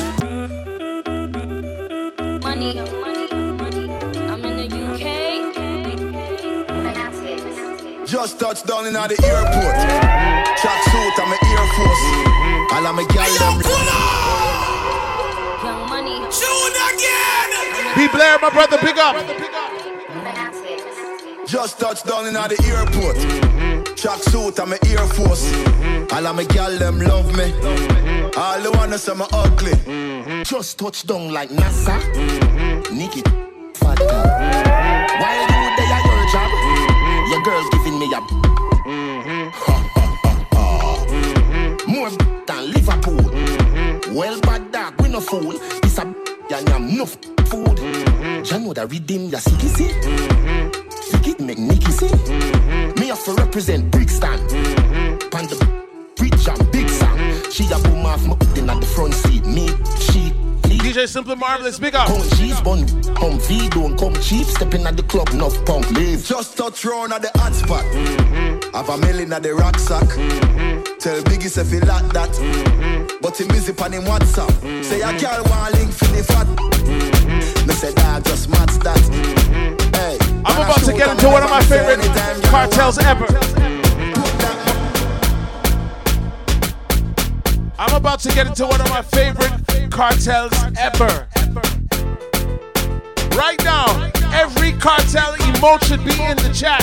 [2.41, 3.27] Money, money,
[3.61, 3.85] money.
[4.29, 5.05] I'm in the UK.
[8.07, 9.75] Just touched down in at the airport.
[10.57, 12.03] Track suit, I'm an Air Force.
[12.73, 13.61] All of my gal them.
[15.63, 16.15] Young money.
[16.31, 17.40] Shoot again!
[18.11, 19.15] Blair, my brother, pick up.
[21.47, 23.17] Just touched down in the airport.
[23.97, 25.53] Track suit, I'm an Air Force.
[26.11, 27.53] All of my gal them love me.
[28.35, 29.73] All the wanna say me ugly.
[30.43, 31.99] Just touch down like NASA.
[32.91, 33.21] Nikki,
[33.75, 34.27] fat girl.
[35.21, 35.47] While you
[35.77, 36.51] there at your job,
[37.31, 38.21] your girl's giving me a.
[41.87, 42.09] More
[42.45, 43.31] than Liverpool.
[44.13, 45.53] Well, bad dog, we no fool.
[45.83, 46.13] It's a
[46.53, 47.17] and yam enough
[47.47, 48.00] food.
[48.41, 48.55] Mm-hmm.
[48.61, 49.87] You know that redeem your city, see?
[49.87, 51.29] Mm-hmm.
[51.29, 52.07] It make Nicky see?
[52.07, 52.99] Mm-hmm.
[52.99, 54.39] Me have to represent Brixton.
[55.29, 55.85] Pan the
[56.15, 57.17] bridge and big song.
[57.51, 59.45] She a boom off my in at the front seat.
[59.45, 59.67] Me,
[59.99, 60.31] she,
[60.67, 62.07] DJ Simple Marvelous, big up.
[62.07, 64.47] Come cheese bun, come V, don't come cheap.
[64.47, 66.25] Stepping at the club, enough punk leave.
[66.25, 67.85] Just touch round at the hot spot.
[68.73, 70.07] Have a million at the rucksack.
[70.97, 73.19] Tell Biggie say feel like that.
[73.21, 74.83] But he busy on him WhatsApp.
[74.83, 77.20] Say a girl want link for the fat.
[77.67, 78.97] Me say dog just match that.
[78.97, 79.93] Mm-hmm.
[79.93, 81.99] Hey, I'm about to get into one of my favorite
[82.49, 83.27] Kartels ever.
[87.77, 89.51] I'm about to get into one of my favorite
[89.89, 91.27] Kartels ever.
[93.37, 96.81] Right now, every Kartel emote should be in the chat.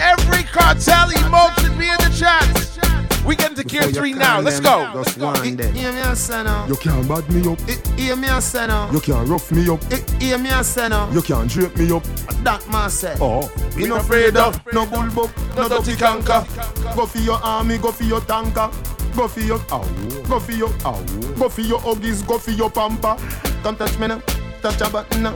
[0.00, 2.85] Every Kartel emote should be in the chat.
[3.26, 4.40] We get into gear three now.
[4.40, 4.90] Let's go.
[4.94, 5.70] Just one day.
[5.72, 6.40] Hear me a say.
[6.46, 6.66] Uh.
[6.68, 7.60] You can't bad me up.
[7.98, 8.90] Hear me a say now.
[8.92, 9.82] You can't rough me up.
[10.20, 11.10] Hear me a say now.
[11.10, 12.04] You can't drape me up.
[12.44, 13.16] That man say.
[13.20, 16.46] Oh, We no afraid of no bull no dirty canker.
[16.94, 18.70] Go for your army, go for your tanker.
[19.16, 19.82] Go for your ow,
[20.28, 21.00] go for your ow,
[21.38, 23.16] go for your huggies, go for your pamper.
[23.62, 24.20] Come touch me now,
[24.60, 25.34] touch a button now.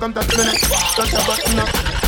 [0.00, 0.52] Come touch me now,
[0.96, 2.07] touch a button now.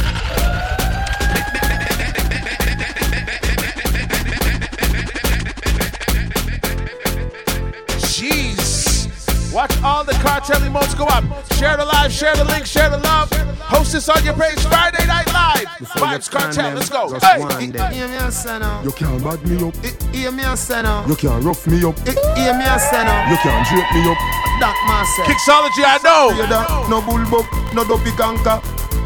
[9.52, 11.24] Watch all the Kartel emotes go up.
[11.54, 13.30] Share the live, share the link, share the love.
[13.70, 15.66] Host this on your page Friday Night Live.
[15.98, 17.10] Vybz Kartel, let's go.
[17.10, 17.66] Just Hey.
[17.94, 18.58] Hear me a say.
[18.84, 19.74] You can't bad me up.
[20.14, 21.04] Hear me a say now.
[21.06, 21.98] You can't rough me up.
[22.06, 23.30] Hear me a say now.
[23.30, 24.18] You can't drape me up.
[24.60, 25.24] That man say.
[25.26, 26.88] Kixology, I know.
[26.88, 28.60] No bull buck, no dopey canker.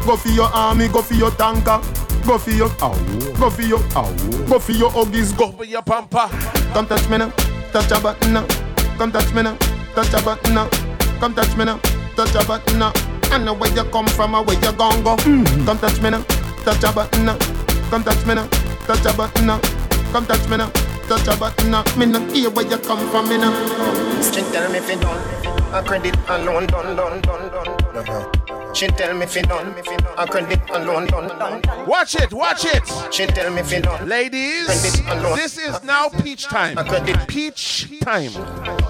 [0.05, 1.81] Go for your army, go for your tanker.
[2.25, 2.95] Go for your ow,
[3.37, 4.11] go for your ow,
[4.49, 6.27] go for your huggies, go for your pamper.
[6.73, 7.29] Come touch me now,
[7.71, 8.47] touch a button now.
[8.97, 9.55] Come touch me now,
[9.95, 10.69] touch a button now.
[11.19, 11.79] Come touch me now,
[12.15, 12.91] touch a button now.
[13.31, 15.15] I know where you come from or where you gon' go.
[15.15, 15.65] Mm-hmm.
[15.65, 16.21] Come touch me now,
[16.63, 17.37] touch a button now.
[17.89, 18.47] Come touch me now,
[18.85, 19.59] touch a button now.
[20.11, 20.69] Come touch me now,
[21.07, 21.83] touch a button now.
[21.97, 23.51] Me no hear where you come from, me now.
[24.21, 25.17] Straight tell me if you done.
[25.73, 27.84] A credit alone, done, done, done, done.
[28.75, 29.73] She tell me fi done,
[30.17, 31.07] a credit alone.
[31.87, 32.83] Watch it, watch it.
[33.09, 34.05] She tell me fi done.
[34.05, 36.75] Ladies, this is now peach time.
[37.27, 38.31] Peach time.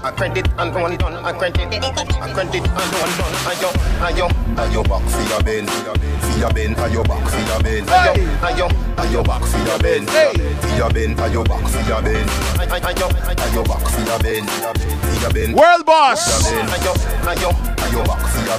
[0.02, 3.34] A credit alone done, a credit, a credit alone done.
[3.46, 3.70] Ayo,
[4.02, 7.86] ayo, ayo back for your ben, for your ben, ayo back for your ben.
[7.86, 8.12] Ayo,
[8.42, 12.26] ayo, ayo back for your ben, for your ben, ayo back for your ben.
[12.58, 13.06] Ayo,
[13.38, 15.52] ayo back for your ben, for your ben.
[15.54, 16.26] World boss.
[16.50, 16.92] Ayo,
[17.22, 18.58] ayo, ayo back for your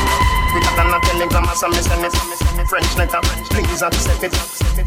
[0.51, 1.79] Quicker than a telegram or some me
[2.67, 3.19] French letter
[3.51, 4.31] Please accept it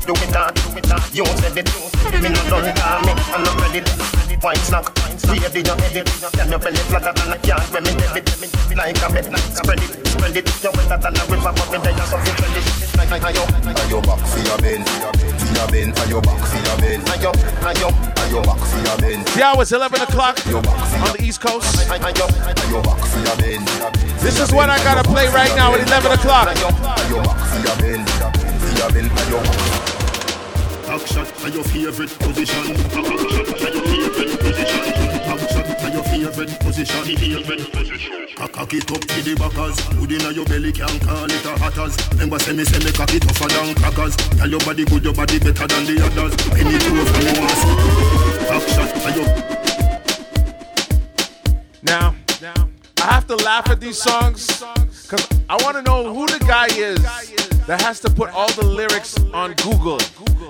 [0.04, 1.68] Do it hard, do it hard You said it
[2.22, 3.80] Me not done call me I'm not ready
[4.44, 4.84] White snack
[5.24, 8.28] Baby you head it Can your belly flatter than a yard When me debit
[8.76, 9.24] Like a bed
[9.56, 12.60] Spread it, spread it You wetter than a river But me there so fit ready
[13.00, 17.00] Like ayo Ayo back for your ben For your ben Ayo back for your ben
[17.08, 17.32] Ayo,
[17.64, 17.88] ayo
[18.20, 21.64] Ayo back for your ben Yeah, it's 11 o'clock on the East Coast.
[21.88, 23.64] Ayo, ayo back for your ben
[24.20, 26.48] This is what I gotta play right now at 11 o'clock.
[26.48, 28.04] Ayo back your ben
[28.60, 29.38] For your ben Ayo
[30.86, 32.74] Back shot are your favorite position.
[32.74, 34.82] Back shot are your favorite position.
[35.24, 37.04] Back shot are your favorite position.
[37.04, 38.24] Favorite position.
[38.54, 39.76] Cock it up to the backers.
[39.98, 41.96] Good inna your belly can call it a hatters.
[42.12, 44.16] Remember say me say me cock it tougher than crackers.
[44.16, 46.32] Tell your body good, your body better than the others.
[46.54, 47.74] Any two of them want see.
[48.46, 48.62] Back
[49.04, 49.26] are your.
[51.82, 52.14] Now,
[53.04, 54.46] I have to laugh at these songs
[55.02, 57.02] because I want to know who the guy is
[57.66, 59.98] that has to put all the lyrics on Google.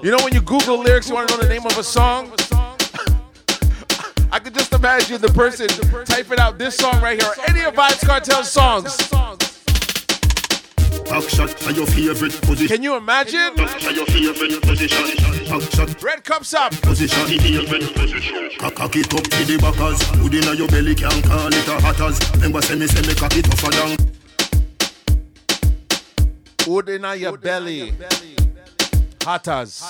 [0.04, 2.30] You know, when you Google lyrics, you want to know the name of a song?
[4.30, 5.66] I could just imagine the person
[6.04, 9.53] typing out this song right here, or any of Vybz Kartel songs.
[11.04, 12.68] Back shot are your favorite position.
[12.68, 13.54] Can you imagine?
[13.56, 15.16] Back are your favorite position.
[15.48, 16.02] Back shot.
[16.02, 16.72] Red cups up.
[16.82, 17.26] Position.
[17.26, 18.50] Favorite position.
[18.58, 20.02] Cock it up to the backers.
[20.20, 22.18] Good inna your belly can call it a hatters.
[22.34, 23.96] Remember say me say me cock it tougher than.
[26.66, 27.92] Wood inna your belly.
[29.24, 29.84] Hatters.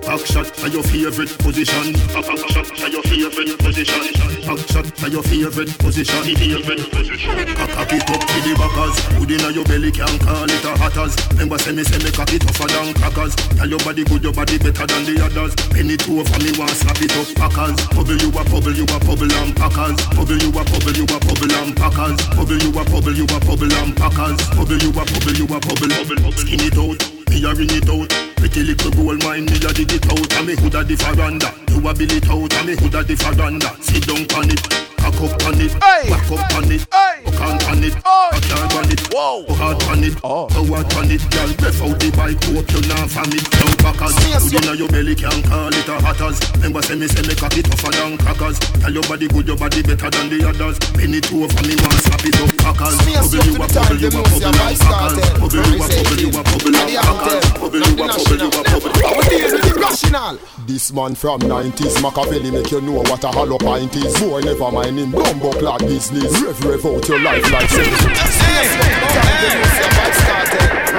[0.00, 1.92] Back shot are your favorite position.
[1.92, 4.29] Back shot are your favorite position.
[4.50, 6.26] Back shot are your favorite position.
[6.26, 7.38] Favorite position.
[7.54, 8.98] Cock it up to the backers.
[9.14, 11.14] Good inna your belly can call it a hatters.
[11.30, 13.38] Remember say me say me cock it tougher than crackers.
[13.54, 15.54] Tell your body good, your body better than the others.
[15.70, 17.78] Penny two over me want slap it up packers.
[17.94, 19.94] Bubble you a bubble, you a bubble and packers.
[20.18, 22.18] Bubble you a bubble, you a bubble and packers.
[22.34, 24.38] Bubble you a bubble, you a bubble and packers.
[24.58, 25.58] Bubble you a bubble, you a.
[25.62, 27.19] Bubble, skin it out.
[27.30, 28.10] Me a ring it out.
[28.36, 30.32] Pretty little gold mine, me a dig it out.
[30.34, 31.48] And me houlda the faranda.
[31.70, 32.52] You a bill it out.
[32.54, 33.70] And me houlda the faranda.
[33.82, 34.89] Sit down on it.
[35.10, 35.74] Cock up on it.
[35.80, 36.86] Back up on it.
[37.24, 37.94] Hook on on it.
[38.06, 39.00] I can't run it.
[39.10, 39.44] Whoa.
[39.46, 40.14] Go hard on it.
[40.22, 40.46] Oh.
[40.48, 41.22] Go hard on it.
[41.30, 42.38] Girl, breath out the bike.
[42.46, 43.44] Hope you not from it.
[43.50, 44.14] Down backers.
[44.50, 46.38] Good inna your belly can't call it a hatters.
[46.54, 48.58] Remember say me say me cock it tougher than crackers.
[48.78, 50.78] Tell your body good, your body better than the others.
[50.94, 52.94] Penny two over me want slap it up packers.
[53.02, 55.18] Bubble you a bubble, you a bubble and packers.
[55.42, 57.44] Bubble you a bubble, you a bubble and packers.
[57.58, 58.94] Bubble you a bubble, you a bubble.
[59.02, 60.38] Our days with the rational.
[60.70, 64.70] This man from 90s Machiavelli make you know what a hollow pint is Boy never
[64.70, 66.42] mind him bumbo clock business.
[66.42, 68.00] Rev rev out your life like sex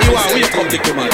[0.06, 1.10] You are, we come take your man.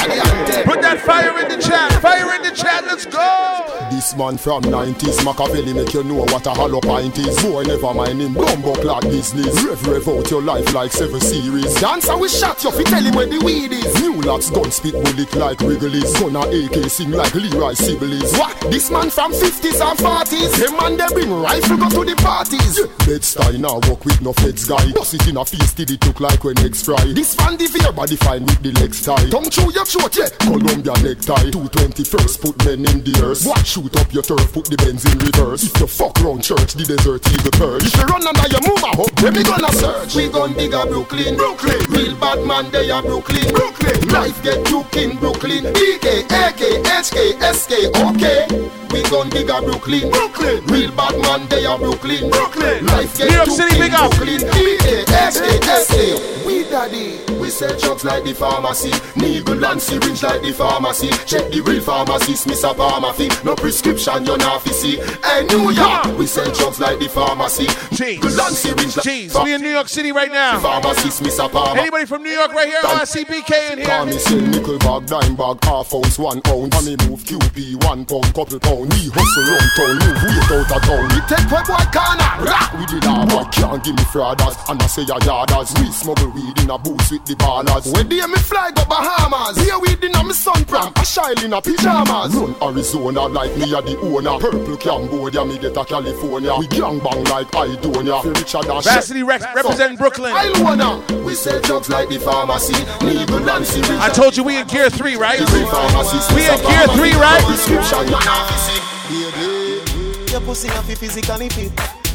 [0.65, 2.01] Put that fire in the chat.
[2.01, 2.85] Fire in the chat.
[2.85, 3.77] Let's go.
[3.91, 7.93] This man from 90s Machiavelli make you know what a hollow pint is Boy never
[7.93, 12.29] mind him bumbo clock business Rev rev out your life like seven series Dancer we
[12.29, 13.99] shot you fi tell him where the weed is.
[14.01, 18.59] New locks gun spit bullet like Wrigley's Gonna AK sing like Leroy Sibbles What?
[18.69, 20.59] This man from 50s and 40s.
[20.61, 22.79] Them man they bring rifle go to the parties.
[23.07, 26.05] Bed style now walk with no feds guy Bust it in a face till it
[26.05, 29.49] look like when eggs fry This fan the fear Body fine with the tight Tongue
[29.49, 30.29] through your throat, yeah.
[30.45, 33.65] Columbia necktie 221st put men in the earth What?
[33.65, 36.85] Shoot up your turf put the Benz in reverse If you fuck round church the
[36.85, 40.15] desert eagle purge If you run under your move a hop, then we gonna search.
[40.15, 41.79] We gon' dig a Brooklyn, Brooklyn.
[41.89, 44.09] Real bad man they a Brooklyn, Brooklyn.
[44.09, 45.63] Life get you in Brooklyn.
[45.73, 47.17] BK, AK, HK,
[47.53, 48.47] SK, okay.
[48.91, 50.65] We gon' dig a Brooklyn, Brooklyn.
[50.67, 52.85] Real bad man they a Brooklyn, Brooklyn.
[52.85, 54.11] Life get New York you City, big up.
[54.11, 54.41] Brooklyn.
[54.51, 56.45] BK, HK, SK.
[56.45, 58.33] We daddy, we sell drugs like the
[58.67, 58.91] pharmacy.
[59.15, 61.09] Needle and syringe like the pharmacy.
[61.25, 63.29] Check the real pharmacist, Miss a pharmacy.
[63.43, 64.97] No prescription, you're not see.
[65.23, 67.67] Hey, New York, we sell drugs like the pharmacy.
[67.95, 70.59] Needle and syringe like Jeez, we in New York City right now.
[70.59, 71.79] Pharmacist, Miss a pharmacy.
[71.79, 72.81] Anybody from New York right here?
[72.83, 74.19] I see BK in Call me here.
[74.19, 78.33] sell nickel bag, dime bag, half ounce, one ounce And me move QP, one pound,
[78.35, 78.91] couple pound.
[78.93, 81.07] We hustle round town, move weight out of town.
[81.15, 83.49] We take web boy corner, rock with the lava.
[83.51, 85.71] Can't give me frauders, and I say a yarders.
[85.79, 87.93] We smuggle weed in a booth with the ballers.
[87.93, 91.37] When day me fly go Bahamas, here weed in a me sun pram, a shine
[91.43, 92.35] in a pajamas.
[92.35, 94.37] Run Arizona like me a the owner.
[94.39, 96.53] Purple Cambodia, me get a California.
[96.57, 98.21] We gang bang like Idonia.
[98.23, 100.33] Feel Richard and Varsity Rex representing Brooklyn.
[100.35, 101.01] I wanna.
[101.23, 102.77] We sell drugs like the pharmacy.
[103.05, 103.81] Needle Nancy.
[103.99, 105.39] I told you we in gear three, right?
[105.39, 106.57] We in Mr.
[106.67, 107.43] gear three, right?
[107.45, 108.77] Prescription, you know.
[109.09, 111.71] Baby, your pussy have to physically fit.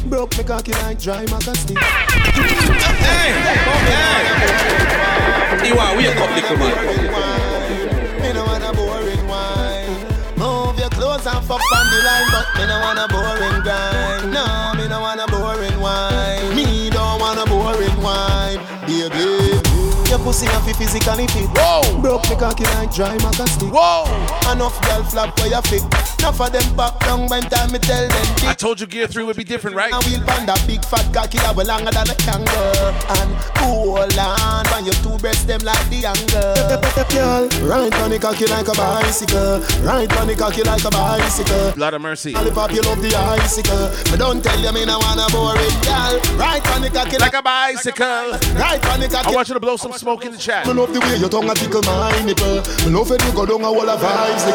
[0.09, 1.77] Broke me cocky like dry magazine.
[1.77, 3.32] You
[12.95, 14.02] want a boring grind.
[20.13, 21.49] Your pussy have to physically fit.
[21.57, 21.99] Whoa.
[21.99, 23.71] Broke me cocky like dry magazine.
[23.73, 24.05] Whoa.
[24.53, 25.81] Enough girl flap where you fit.
[26.21, 28.27] Enough of them back down when time me tell them.
[28.45, 29.91] I told you gear three would be different, right?
[29.91, 34.13] And we'll find a big fat cocky that will longer than a kangaroo And hold
[34.13, 36.61] on when your two breasts them like the angle
[37.09, 41.71] Girl, right on the cocky like a bicycle Right on the cocky like a bicycle
[41.73, 42.33] Blood of mercy.
[42.33, 46.21] Lollipop you love the icicle But don't tell you me no wanna bore it, girl
[46.37, 48.37] Right on the cocky Like a bicycle.
[48.61, 50.67] Right on the cocky I want you to blow some smoke in the chat.
[50.67, 52.59] Me love the way your tongue a tickle my nipple.
[52.85, 54.45] Me love it you go down a wall of vibes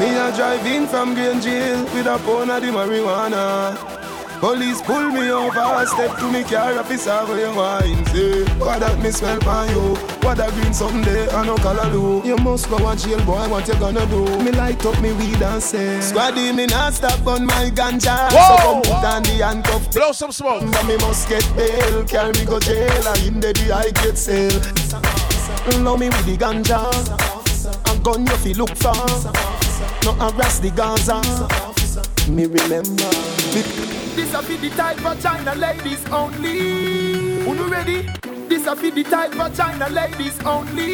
[0.00, 3.99] Me a drive in from Green Jail With a pound of the marijuana
[4.40, 8.06] Police pull me over, step to me car, officer where you wine.
[8.06, 12.26] Say What that me smell by you, what that green someday, I no color do
[12.26, 14.24] You must go and jail boy, what you gonna do?
[14.42, 18.16] Me light up me weed and say Squaddy me not stop on my ganja.
[18.32, 18.56] Whoa!
[18.56, 20.62] So come put on the handcuff Blow some smoke.
[20.72, 24.16] But me must get bail, carry me go jail And in the day I get
[24.16, 24.56] sale.
[25.84, 26.80] Love me with the ganja.
[27.92, 28.96] A gun you fi look for.
[30.02, 31.20] No harass the Gaza.
[32.30, 36.58] Me remember This a fit the tight vagina ladies only.
[37.46, 38.08] Unu ready?
[38.48, 40.92] This a fit the tight vagina ladies only.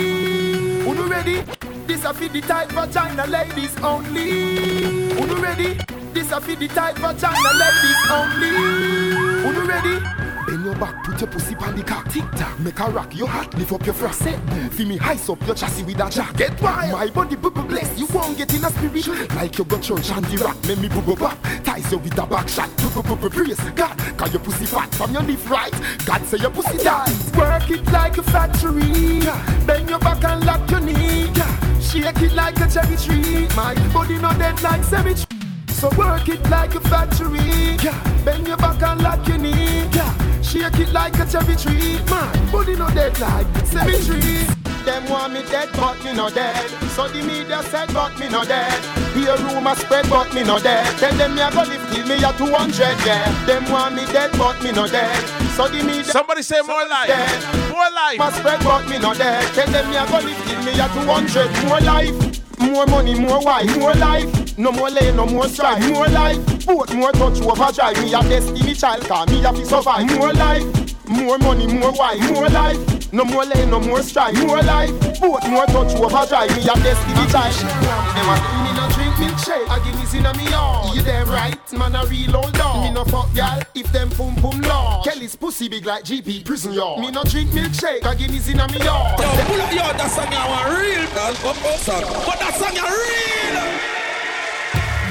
[0.85, 1.43] Unu ready?
[1.87, 5.11] This a fit the tight vagina ladies only.
[5.21, 5.79] Unu ready?
[6.17, 9.55] This a fit the type tight vagina ladies only.
[9.55, 10.01] you ready?
[10.47, 12.09] Bend your back, put your pussy on the cock.
[12.09, 14.21] Tick tock, make a rock your heart, lift up your frost.
[14.21, 14.41] Set
[14.73, 16.35] Feel me highs up your chassis with a jack.
[16.39, 16.93] Get wild.
[16.93, 19.35] My body bubble bless, you won't get in a spirit.
[19.35, 21.37] Like you go church and the rock, make me bubble back.
[21.65, 22.71] Ties you with a back shot.
[22.79, 25.75] Praise God, cause your pussy fat from your leaf right.
[26.07, 27.13] God say your pussy tight.
[27.37, 29.21] Work it like a factory.
[29.67, 31.31] Bend your back and lock your knee.
[31.79, 33.49] Shake it like a cherry tree.
[33.55, 35.46] My body not dead like cemetery.
[35.77, 37.39] So work it like a factory.
[37.85, 37.99] Yeah.
[38.25, 39.85] Bend your back and lock your knee.
[39.93, 40.41] Yeah.
[40.43, 41.99] Shake it like a cherry tree.
[42.09, 44.47] My body no dead like cemetery.
[44.87, 46.55] Them want me dead, but me no dead.
[46.95, 48.73] So the media said, but me no dead.
[49.15, 50.87] Hear rumor spread, but me no dead.
[50.99, 53.47] Tell them me a go live till me a 200, yeah.
[53.47, 55.11] Them want me dead, but me no dead.
[55.57, 57.09] So the media Somebody say more life.
[57.09, 57.71] dead.
[57.71, 58.19] More life.
[58.19, 59.43] Rumor spread, but me no dead.
[59.55, 61.67] Tell them me a go live till me a 200.
[61.67, 62.15] More life,
[62.59, 64.59] more money, more wife, more life.
[64.59, 66.39] No more lay, no more strife, more life.
[66.67, 67.97] Both more touch overdrive.
[68.03, 70.07] Me a destiny child, cause me a fi survive.
[70.17, 70.65] More life.
[71.09, 73.13] More money, more wife, more life.
[73.13, 74.91] No more lay, no more strife, more life.
[75.21, 76.51] Both more touch overdrive.
[76.57, 78.96] Me a destiny child.
[79.17, 79.69] Milkshake.
[79.69, 80.97] I give me in a me yard.
[80.97, 82.85] You damn right, man a real old dog.
[82.85, 85.05] Me no fuck y'all if them pum pum large.
[85.05, 87.01] Kelly's pussy big like GP prison yard.
[87.01, 88.05] Me no drink milkshake.
[88.05, 89.19] I give me in a me yard.
[89.21, 91.51] Yo, pull up the other song, want real, girl.
[91.51, 92.03] Up, up, song.
[92.27, 93.97] But that song, real.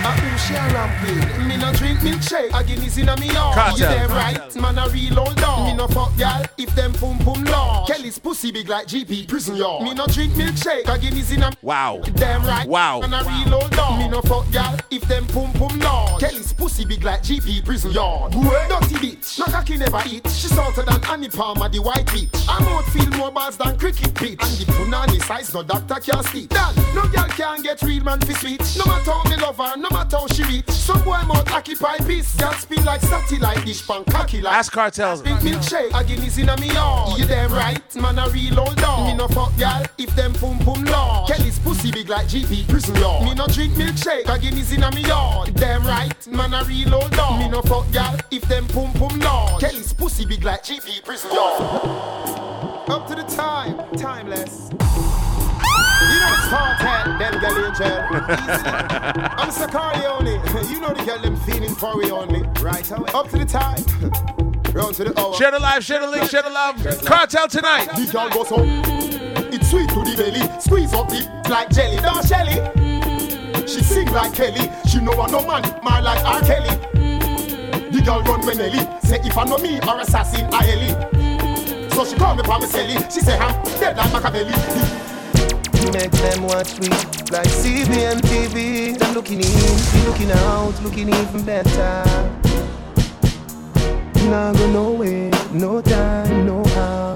[0.06, 3.56] A who share ramp with Me no drink milkshake A Guinness in a me yard
[3.56, 3.77] Kartel.
[3.77, 4.56] You them right?
[4.57, 5.65] Man a real old dog.
[5.65, 9.56] Me no fuck gal If them pum pum large Kelly's pussy big like GP prison
[9.56, 9.84] yard.
[9.84, 12.02] Me no drink milkshake A Guinness in a Wow.
[12.15, 12.68] Damn right?
[12.68, 12.99] Wow.
[12.99, 13.99] Man a real old dog.
[13.99, 17.91] Me no fuck gal If them pum pum large Kelly's pussy big like GP prison
[17.91, 18.34] yard.
[18.34, 19.40] Dirty bitch.
[19.40, 20.30] No cocky never eat.
[20.32, 24.14] She salter than Annie Palmer the white bitch I'm out feel more balls than cricket
[24.14, 24.44] pitch.
[24.44, 28.19] And the punani size no doctor can stitch Dad No girl can get real man
[28.19, 28.77] fi switch.
[28.77, 30.69] No matter how me love her No matter how she rich.
[30.69, 35.23] Some boy mouth pie piece Girl spin like satellite dish pan cocky like Ask Kartels.
[35.23, 37.19] Big milkshake, a Guinness in a me yard.
[37.19, 39.07] You damn right, man a real old dog.
[39.07, 41.30] Me no fuck gal if them pum pum large.
[41.30, 43.26] Kelly's pussy big like GP prison yard.
[43.26, 45.53] Me no drink milkshake, a Guinness in a me yard.
[45.55, 47.39] Damn right, man a real old dog.
[47.39, 49.61] Me no fuck gal if them pum pum large.
[49.61, 51.61] Kelly's pussy big like GP prison yard.
[52.88, 54.69] Up to the time, timeless.
[56.45, 58.05] You know it's Kartel, them girl in jail.
[59.38, 60.35] I'm Sakari only.
[60.69, 62.41] You know the girl them feeling for we only.
[62.61, 63.09] Right away.
[63.13, 63.84] Up to the time.
[64.73, 65.34] Round to the hour.
[65.35, 66.76] Share the live, share the link, share the love.
[67.03, 67.88] Kartel tonight.
[67.95, 68.59] The girl goes up.
[69.53, 70.59] It's sweet to the belly.
[70.59, 71.97] Squeeze up the like jelly.
[71.97, 73.65] Don't shelly.
[73.67, 74.69] She sing like Kelly.
[74.88, 76.41] She know I no man, my like R.
[76.41, 76.76] Kelly.
[77.89, 78.85] The girl run when Ellie.
[79.01, 81.89] Say if I know me or assassin, I Ellie.
[81.89, 82.95] So she call me for me Sally.
[83.09, 85.15] She say I'm dead like Machiavelli.
[85.94, 86.90] Make them watch me
[87.32, 88.98] like CVM TV.
[88.98, 92.03] Them looking in, looking out, looking even better.
[94.30, 97.16] Nah go nowhere, no time, no how.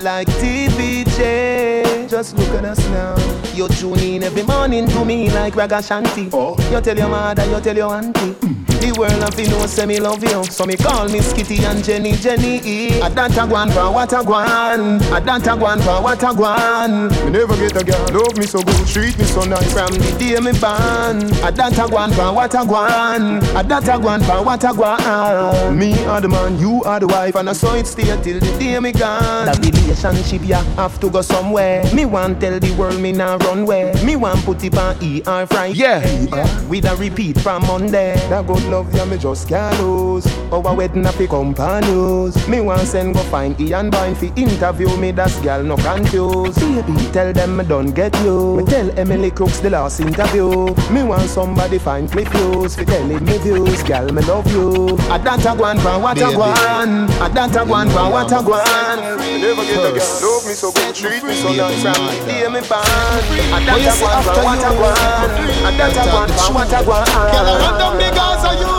[0.00, 3.16] Like TVJ, just look at us now.
[3.54, 6.30] You tune in every morning to me like Raga Shanti.
[6.32, 6.56] Oh.
[6.70, 8.32] You tell your mother, you tell your auntie.
[8.32, 8.66] Mm.
[8.80, 10.44] The world of you know say me love you.
[10.44, 12.58] So me call me Skitty and Jenny Jenny.
[13.00, 16.26] A that a guan for what a guan A that a guan for what a
[16.26, 18.20] guan Me never get a girl.
[18.22, 19.72] Love me so good, treat me so nice.
[19.72, 21.24] From the day me born.
[21.42, 24.68] A that a guan for what a guan A that a guan for what a
[24.68, 27.34] guan Me are the man, you are the wife.
[27.34, 29.46] And I saw it stay till the day me gone.
[29.46, 33.64] That relationship ya have to go somewhere Me want tell the world me nah run
[33.64, 36.68] where Me want put it on ER Friday Yeah, yeah.
[36.68, 40.26] With a repeat from Monday That good love ya me just can't lose.
[40.52, 42.36] Our wedding a fi companions.
[42.48, 45.10] Me want send go find Ian Boyne fi interview me.
[45.10, 46.60] That's girl no confused.
[46.60, 48.56] Baby, tell them me don't get you.
[48.56, 50.74] Me tell Emily Crooks the last interview.
[50.92, 53.82] Me want somebody find Cliff Hughes fi telling me views.
[53.82, 54.88] Girl me love you.
[55.10, 57.08] A that a guan pan what a guan.
[57.24, 58.98] A that a guan pan what a guan.
[59.40, 61.85] Never get a girl love me so good, treat me so nice.
[61.86, 62.82] From the day me born.
[62.82, 65.30] A that a guan pan what a guan.
[65.62, 67.06] A that a guan pan what a guan.
[67.30, 68.74] Girl I run down because of you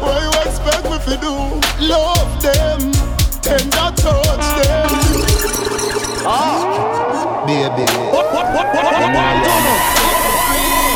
[0.00, 1.34] what you expect me to do?
[1.84, 2.80] Love them,
[3.44, 4.88] tender touch them.
[6.24, 7.84] Ah, baby.
[8.08, 9.84] What, what, what, what, what, what,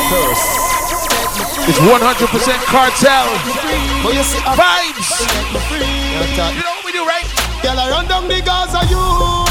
[0.09, 0.49] First.
[1.69, 2.25] It's 100%
[2.65, 3.29] Kartel.
[4.01, 5.29] But you see, vibes.
[6.57, 7.29] You know what we do, right?
[7.61, 9.48] Girl, I run down the Gaza youth.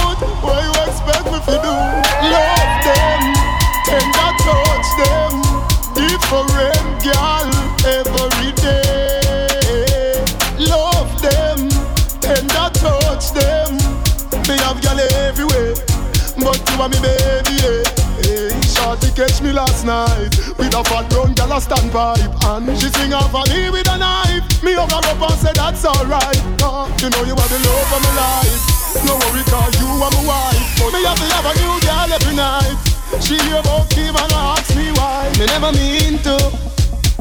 [16.79, 17.59] You are me baby.
[17.59, 17.83] Yeah.
[18.23, 22.79] Hey, shorty catch me last night with a fat brown girl a stand vibe, and
[22.79, 24.47] she swing off on me with a knife.
[24.63, 26.39] Me hug her up and say that's alright.
[26.63, 28.63] Uh, you know you are the love of my life.
[29.05, 30.63] No worry, cause you are my wife.
[30.79, 32.79] But me have to have a new girl every night.
[33.19, 35.33] She hear about Kim and ask me why.
[35.39, 36.37] Me never mean to.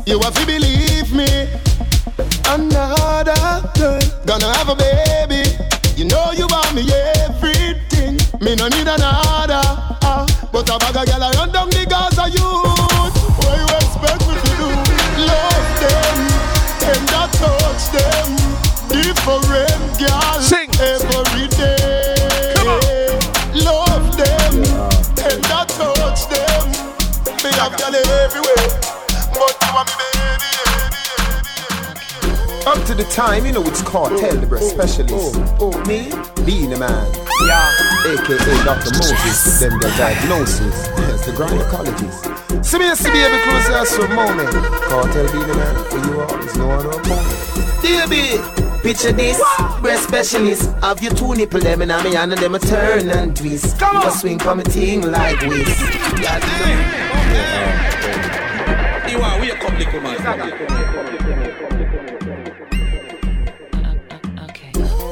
[0.06, 1.50] You have to believe me.
[2.46, 5.50] Another girl gonna have a baby.
[5.98, 6.84] You know you want me
[7.68, 8.18] everything.
[8.42, 9.62] Me no need another.
[10.02, 13.16] Uh, but a bag of I run down the Gaza youth.
[13.40, 14.70] What you expect me to do?
[15.28, 16.18] Love them,
[17.40, 18.28] touch them.
[18.90, 20.00] Different
[20.42, 20.70] Sing.
[20.80, 22.54] every day.
[22.56, 22.82] Come on.
[23.66, 24.64] Love them,
[25.16, 26.66] tender touch them.
[27.44, 28.68] Me have girl everywhere,
[29.34, 30.47] but you want me baby.
[32.68, 35.40] Up to the time, you know it's Kartel, the breast specialist.
[35.58, 36.12] Oh, Me,
[36.44, 37.14] being a man.
[37.48, 37.72] Yeah.
[38.04, 38.92] AKA Dr.
[38.92, 40.76] Moses, them the diagnosis.
[41.00, 42.66] Yes, the gynecologist.
[42.66, 44.50] See me, see me, every close us for a moment.
[44.50, 47.82] Kartel being a man, for you all is no other opponent.
[47.82, 48.44] Baby,
[48.84, 49.42] picture this,
[49.80, 50.70] breast specialist.
[50.82, 53.80] Have you two nipple them and I'm a hand and them a turn and twist.
[53.80, 54.12] Come on.
[54.12, 55.80] swing for me thing like whisk.
[56.20, 56.38] Yeah,
[59.10, 60.98] You are, we a come little man.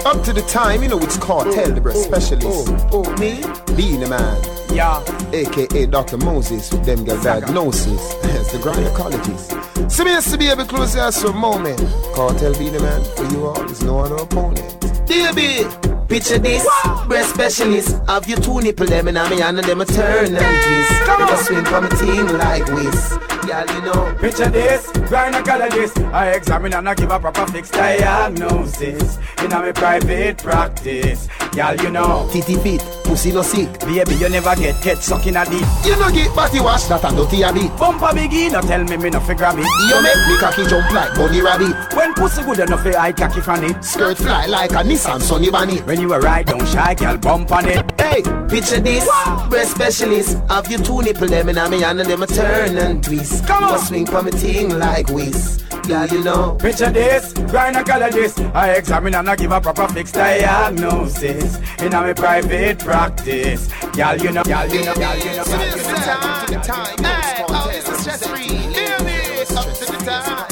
[0.05, 2.69] Up to the time, you know it's Kartel, the breast specialist.
[2.69, 3.41] Oh, oh, oh me,
[3.75, 4.39] being a man.
[4.71, 5.03] Yeah.
[5.33, 6.17] AKA Dr.
[6.17, 8.13] Moses, with them get diagnosis.
[8.35, 9.91] Yes, the gynecologist.
[9.91, 11.79] See me, see me, every close us for a moment.
[12.13, 14.79] Kartel being a man, for you all is no other opponent.
[15.07, 15.67] Baby,
[16.07, 16.67] picture this,
[17.07, 17.97] breast specialist.
[18.07, 21.01] Have you two nipple them and I'm and them a turn and twist.
[21.05, 21.43] Come on.
[21.43, 23.34] swing from a team like whisk.
[23.45, 24.15] Girl, you know.
[24.19, 26.03] Picture this, gynecologist.
[26.11, 29.19] I examine and I give a proper fixed diagnosis.
[29.43, 31.27] In a me private practice.
[31.53, 32.27] Girl, you know.
[32.31, 33.79] Titty fit, pussy no sick.
[33.81, 35.61] Baby, you never get get sucking a dick.
[35.85, 37.69] You no get body wash, that a dirty a bit.
[37.77, 39.65] Bumper biggie, no tell me me no fi grab it.
[39.89, 41.93] You make me cocky jump like bunny rabbit.
[41.95, 43.83] When pussy good enough, I cocky it.
[43.83, 45.77] Skirt fly like a Nissan Sunny Bunny.
[45.81, 47.85] When you a ride, don't shy, girl, bump on it.
[47.99, 49.07] Hey, picture this,
[49.49, 50.39] breast specialist.
[50.49, 53.34] Have you two nipple them I'm a hand and them a turn and twist.
[53.41, 53.73] Come on.
[53.73, 55.61] You swing from a thing like whisk.
[55.87, 56.57] Yeah, you know.
[56.59, 58.53] Picture this, gynecologist.
[58.55, 61.59] I examine and I give a proper fixed diagnosis.
[61.79, 63.67] In a me private practice.
[63.93, 65.95] Girl, you know, girl, you know, girl, you know, girl, you know.
[66.15, 68.47] Up to the time, Hey, oh, this is stress free.
[68.47, 70.49] Hear this, up to the time.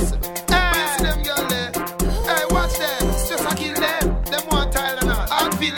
[0.49, 1.71] Hey, them girl there.
[2.27, 3.09] Hey, watch them.
[3.09, 4.23] It's just I kill them.
[4.25, 5.27] Them want Tylenol.
[5.29, 5.75] I feel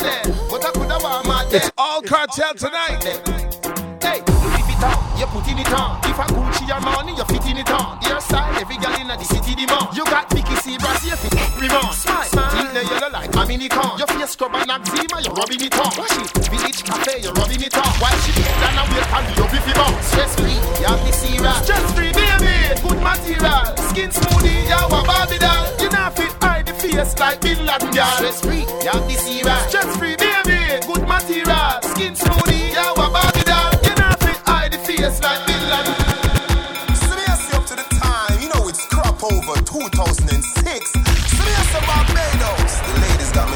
[6.66, 8.00] to your money, you're fitting it on.
[8.02, 9.96] Your style, every girl in the city demand.
[9.96, 11.94] You got picky zebras, you fit remand.
[11.94, 12.52] Smile, smile.
[12.58, 13.98] Eat yellow like a mini con.
[13.98, 15.92] Your face scrub and eczema, you're rubbing it on.
[15.98, 17.92] Watch it, village cafe, you're rubbing it on.
[18.02, 20.06] Why she get down and wait and you'll be bounce.
[20.10, 21.58] Stress free, you have the serious.
[21.64, 23.64] Stress free, baby, good material.
[23.90, 25.66] Skin smoothie, you have a Barbie doll.
[25.80, 28.18] You not fit hide the face like Bin Laden, girl.
[28.18, 29.62] Stress free, you have the serious.
[29.70, 31.85] Stress free, baby, good material.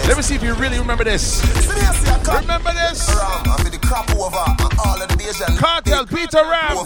[0.09, 1.21] Let me see if you really remember this.
[1.39, 3.07] Seriously, I can't Remember this?
[3.13, 6.81] Ram, I feel the crop over and all of the Asian Kartel, Peter Ram.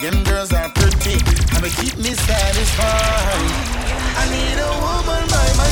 [0.00, 1.20] Them girls are pretty,
[1.52, 3.44] and they keep me satisfied.
[4.16, 5.68] I need a woman by my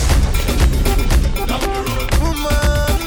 [2.21, 3.01] woman.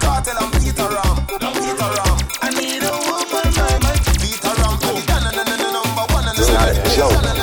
[0.00, 2.16] Kartel and Peter Ram, Peter Ram.
[2.40, 4.96] I need a woman by my Peter Ram, oh.
[6.40, 7.37] It's not a joke.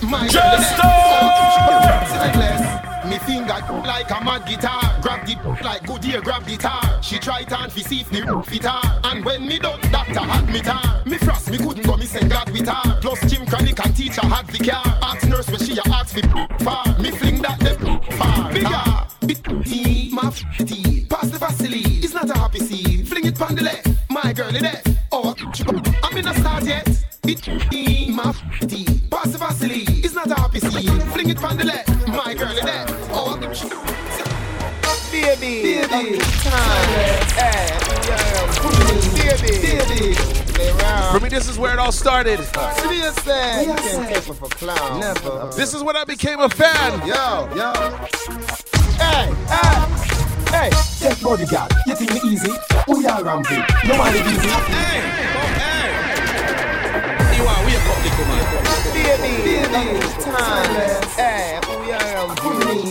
[0.09, 0.76] my girl in there.
[0.76, 1.09] Just.
[3.09, 3.55] Me finger
[3.86, 4.98] like a mad guitar.
[5.01, 7.02] Grab the like good ear, grab the tar.
[7.02, 9.01] She try it and fi see if the fit her.
[9.05, 11.02] And when me done, doctor had me tar.
[11.06, 13.01] Me frost, me couldn't go, me send God with her.
[13.01, 14.85] Plus Jim Chronic and teacher had the car.
[15.02, 16.20] Ask nurse when she a ask fi
[16.64, 16.85] far.
[16.98, 17.74] Me fling that the
[18.16, 18.52] far.
[18.52, 21.06] Bigger, big my f***y.
[21.09, 23.06] Pass the Vaseline, it's not a happy scene.
[23.06, 24.82] Fling it from the left, my girl in there.
[25.12, 25.35] Oh,
[26.02, 26.86] I'm in a start yet.
[27.24, 27.47] It
[28.10, 28.88] my f***y.
[31.28, 31.36] Scene.
[31.36, 32.86] It from the left, my girl in there.
[33.10, 33.36] Oh,
[35.10, 36.88] baby, baby, time,
[39.16, 40.14] yeah, baby, baby.
[41.12, 42.40] For me, this is where it all started.
[42.76, 43.32] Seriously,
[43.66, 45.00] you can't take me for clown.
[45.00, 45.50] Never.
[45.56, 47.00] This is when I became a fan.
[47.06, 47.72] Yo, yo.
[48.98, 49.74] Hey, hey,
[50.50, 50.70] hey.
[50.98, 52.52] Take bodyguard, you think me easy?
[52.86, 53.64] Who ya ramping?
[53.86, 54.48] No man it easy.
[57.36, 57.98] You are wake up, little man.
[58.19, 60.77] Baby, baby, time,
[61.19, 62.35] eh, we are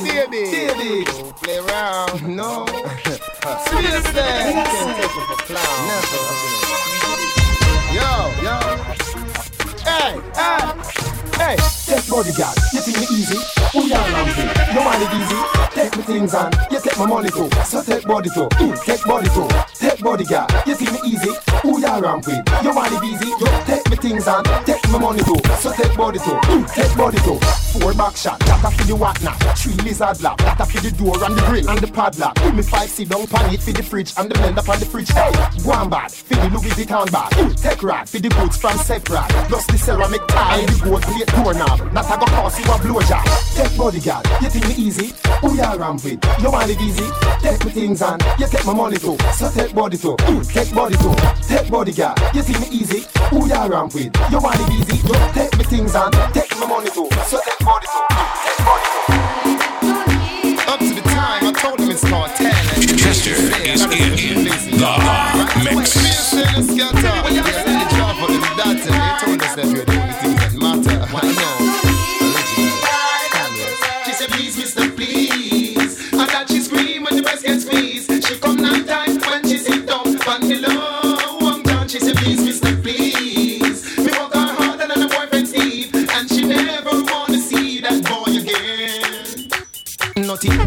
[0.02, 1.06] baby, baby,
[1.42, 2.24] play around.
[2.34, 2.66] No.
[3.68, 5.68] Seriously, you can't take.
[5.88, 6.24] Never.
[7.92, 8.56] Yo, yo.
[9.84, 10.64] Hey, hey,
[11.36, 11.56] hey.
[11.86, 13.57] Take bodyguard, me easy?
[13.78, 14.50] Who ya ramping?
[14.74, 15.68] No man it easy.
[15.78, 17.48] Take me things and you take my money too.
[17.64, 18.50] So take body too.
[18.58, 19.48] Mm, take body too.
[19.78, 21.30] Take bodyguard, you think me easy?
[21.62, 22.42] Who ya ramping?
[22.64, 23.30] You want it easy?
[23.30, 25.38] You take me things and take my money too.
[25.62, 26.34] So take body too.
[26.50, 27.38] Mm, take body too.
[27.78, 29.38] Four back shot, that a for the whatnot.
[29.58, 32.36] Three lizard lap, that a for the door and the grill and the padlock.
[32.42, 34.86] Give me five sit down pan it for the fridge and the blender on the
[34.86, 35.10] fridge.
[35.14, 35.30] Hey,
[35.64, 37.32] go on bad, for the Louis Vuitton bag.
[37.34, 39.26] Mm, take rad, for the boots from Sephora.
[39.50, 41.94] Plus the ceramic tie the gold plate doorknob.
[41.94, 43.26] That a go cost you a blowjob.
[43.54, 45.14] Take bodyguard, you think me easy?
[45.42, 46.20] Who ya ramp with?
[46.42, 47.06] You want it easy?
[47.42, 49.18] Take me things and you take my money too.
[49.34, 50.16] So take body too.
[50.16, 51.16] Mm, take body too.
[51.48, 53.06] Take bodyguard, you think me easy?
[53.32, 54.16] Who ya ramp with?
[54.32, 54.98] You want it easy?
[55.08, 57.10] You take me things and take my money too.
[57.26, 58.06] So take body too.
[58.12, 59.18] Mm, take body too.
[60.72, 62.54] Up to the time, I told him it's Kartel.
[62.98, 64.52] Jester is in the
[65.64, 65.98] mix.
[69.68, 69.97] She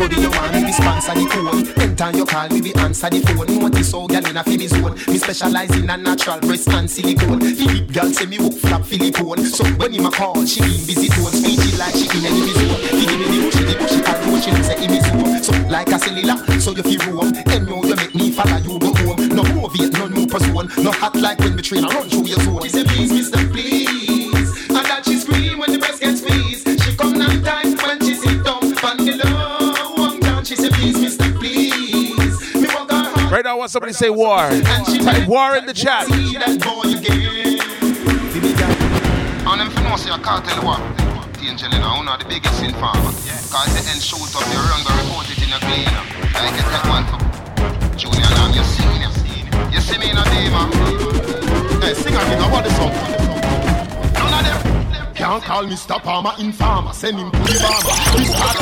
[0.01, 1.77] But you want me to sponsor the code.
[1.77, 3.53] Anytime you call me, be answer the phone.
[3.61, 4.97] Notice how gal in a feel his zone?
[5.13, 7.39] Me specialize in a natural breast and silicone.
[7.39, 10.81] The big girl say me work flap silicone So when him a call, she in
[10.89, 11.29] busy tone.
[11.37, 12.81] Speechy like she in enemy zone.
[12.97, 15.53] He give me the pushy, the pushy can roll She say him is home So
[15.69, 17.37] like a cellula, so you feel warm.
[17.53, 19.21] And now you make me follow you go home.
[19.37, 22.41] No motivate, no new person No hot like when me train, I run through your
[22.41, 22.63] zone.
[22.65, 24.00] He say please, mister, please.
[33.31, 34.51] Right now, I want somebody to say war.
[34.51, 36.11] Type war in the chat.
[36.11, 37.63] See that boy again.
[39.47, 40.83] And them for know say a cartel war.
[41.39, 43.15] Angel, you know, one of the biggest informer.
[43.55, 46.03] Cause the end shoot up your run, go report it in a cleaner.
[46.43, 47.23] Like you take one for
[47.95, 49.15] Junior Lamb, you see him.
[49.71, 50.67] You see me in a demon.
[51.79, 52.91] Hey, sing again, I want the song.
[54.27, 55.15] None of them.
[55.15, 56.03] Can't call Mr.
[56.03, 56.93] Palmer informer.
[56.93, 57.95] Send him to the barber.
[58.19, 58.59] This part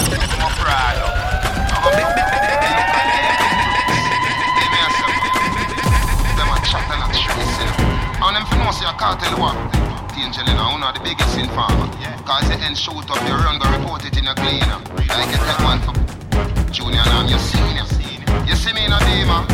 [8.68, 8.76] know.
[8.76, 9.54] And know say a cartel war.
[10.18, 11.88] Angel, you know, one of the biggest informer.
[12.26, 14.78] Cause the end shoot up your run, go report it in a cleaner.
[15.08, 15.94] Like you take one for
[16.72, 17.86] Junior Lamb, you see him.
[18.44, 19.46] You see me in a demon.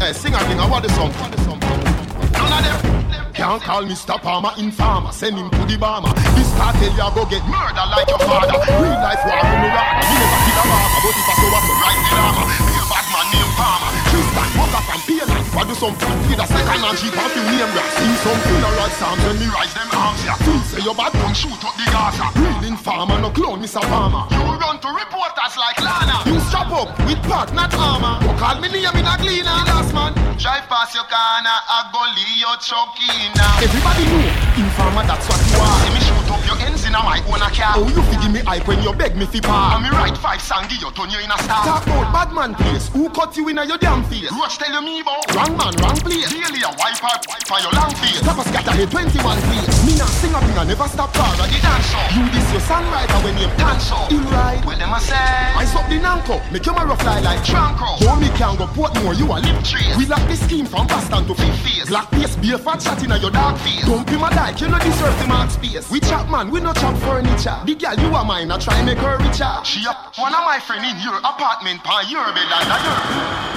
[0.00, 1.12] Hey, sing again, I want the song.
[1.12, 3.32] None of them.
[3.32, 4.20] Can't call Mr.
[4.20, 5.12] Palmer informer.
[5.12, 6.12] Send him to the barber.
[6.36, 8.60] This Kartel ya go get murder like your father.
[8.76, 10.04] Real life war the rada.
[10.04, 12.44] Me never kill a barber, but if I show up, right the armor.
[12.60, 13.90] Be a bad man named Palmer.
[14.10, 15.66] Tristan, walk up and pay a.
[15.66, 17.94] What do some food with a second and cheap and few name rats.
[17.94, 20.34] See some funeral psalms when me rise them arms ya.
[20.42, 22.26] Feel say your bad gun shoot up the Gaza.
[22.34, 23.80] Real informer, no clone, Mr.
[23.82, 24.26] Palmer.
[24.34, 26.18] You run to reporters like Lana.
[26.26, 28.18] You strap up with part, not armor.
[28.26, 29.58] You call me name in a cleaner.
[29.70, 30.12] Last man.
[30.42, 33.06] Drive past your corner, I go leave your chucky
[33.38, 33.62] now.
[33.62, 34.26] Everybody know,
[34.58, 35.78] informer, that's what you are.
[35.86, 37.78] See me shoot up your ends in a my own car.
[37.78, 39.78] Oh, you figure me hype when you beg me fi par.
[39.78, 41.62] And me write five song, give you turn you in a star.
[41.62, 42.88] Talk about bad man place.
[42.90, 44.32] Who cut you in a your damn face?
[44.32, 45.30] Roach tell you me about.
[45.30, 46.28] Wrong man, wrong place.
[46.30, 48.20] Daily a wipe out, wipe out your long face.
[48.20, 49.68] Stop a scatter head 21 place.
[49.86, 51.32] Me not sing up in a never stop car.
[51.36, 52.08] The dance up.
[52.12, 54.10] You this your songwriter when you dance up.
[54.12, 54.60] In right.
[54.64, 55.16] What them a say?
[55.16, 56.36] I up the nanko.
[56.52, 57.98] Make your marrow fly like Tranco.
[58.04, 59.16] Hold me can go Portmore.
[59.16, 59.96] You a lip trace.
[59.96, 61.88] We lock the scheme from Boston to Fifth face.
[61.88, 63.84] Black face, be a fat shot in a your dark face.
[63.86, 65.90] Don't be my dyke, you know deserve the man space.
[65.90, 67.58] We chop man, we no chop furniture.
[67.64, 69.52] The girl you are mine, I try make her richer.
[69.64, 72.98] She up one of my friend in your apartment, pa your bed under your.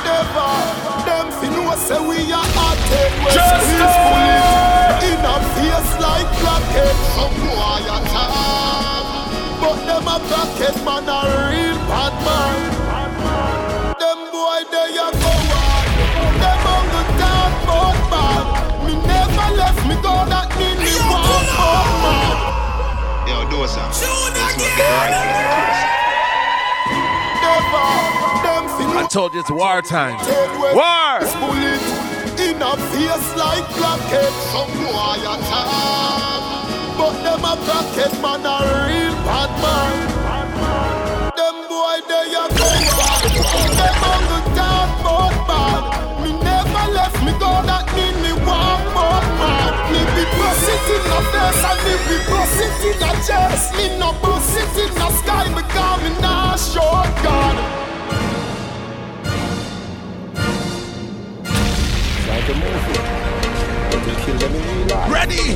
[0.06, 0.50] Never,
[1.06, 4.42] them fi know say we are hot head West peacefully.
[5.06, 8.34] In a face like blackhead, some boy attack.
[9.62, 12.58] But them a blackhead man a real bad man.
[14.02, 15.88] Them boy they a go hard.
[16.42, 18.46] Them on the dark but bad.
[18.86, 23.30] Me never left me go that mean me want up mad.
[23.30, 23.94] Yo, those are.
[23.94, 25.14] Let's not get right
[27.46, 28.25] Never, them fi
[28.96, 30.16] I told you it's war time.
[30.72, 31.20] War!
[32.40, 33.68] In a face like
[34.72, 35.68] boy attack.
[36.96, 38.56] But them a blackhead man a
[38.88, 39.96] real bad man.
[41.36, 42.48] Them boy they a.
[43.76, 44.90] Them on the dark.
[46.24, 48.32] Me never left me go that mean me.
[49.92, 51.04] Me be bust in
[51.36, 52.96] face and me be bust in
[53.28, 53.76] chest.
[53.76, 54.88] Me no bust in
[55.20, 55.64] sky me
[56.22, 57.75] not short God.
[62.46, 64.06] Like a movie.
[64.06, 65.12] They kill them in real life.
[65.12, 65.56] Ready?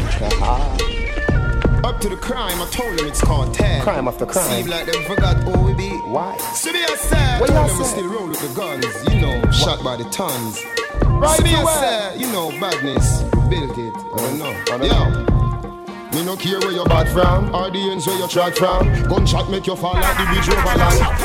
[1.84, 3.84] Up to the crime, I told them it's called tag.
[3.84, 4.50] Crime after crime.
[4.50, 5.90] Seem like them forgot who we be.
[5.90, 6.36] Why?
[6.56, 9.52] So me I say, What told them we still roll with the guns, you know,
[9.52, 10.66] shot by the tons.
[11.06, 14.64] Right so me to I say, you know, badness, built it, I don't know.
[14.72, 16.18] I don't Yo.
[16.18, 18.88] Me no care where you bad from, or the ends where you trod from.
[19.04, 21.20] Gunshot make you fall like the bridge over land.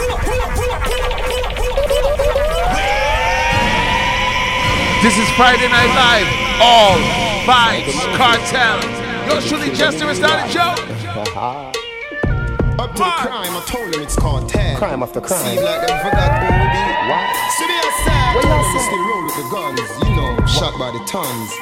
[5.05, 6.29] This is Friday Night Live.
[6.65, 6.97] All
[7.45, 8.81] vibes, Kartel.
[9.29, 10.81] Yo, truly, Jester, is not a joke.
[12.81, 14.79] Up to the crime, I told them it's called tag.
[14.79, 15.45] Crime after crime.
[15.45, 16.83] Seem like them forgot who we be.
[17.05, 17.21] Why?
[17.53, 18.87] So me I say, What told y'all say?
[18.89, 21.53] still roll with the guns, you know, shot by the tons.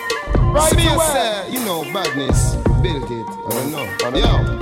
[0.54, 1.48] Right so me to I where?
[1.50, 3.96] you know, badness, built it, I don't know.
[4.06, 4.61] I don't Yo.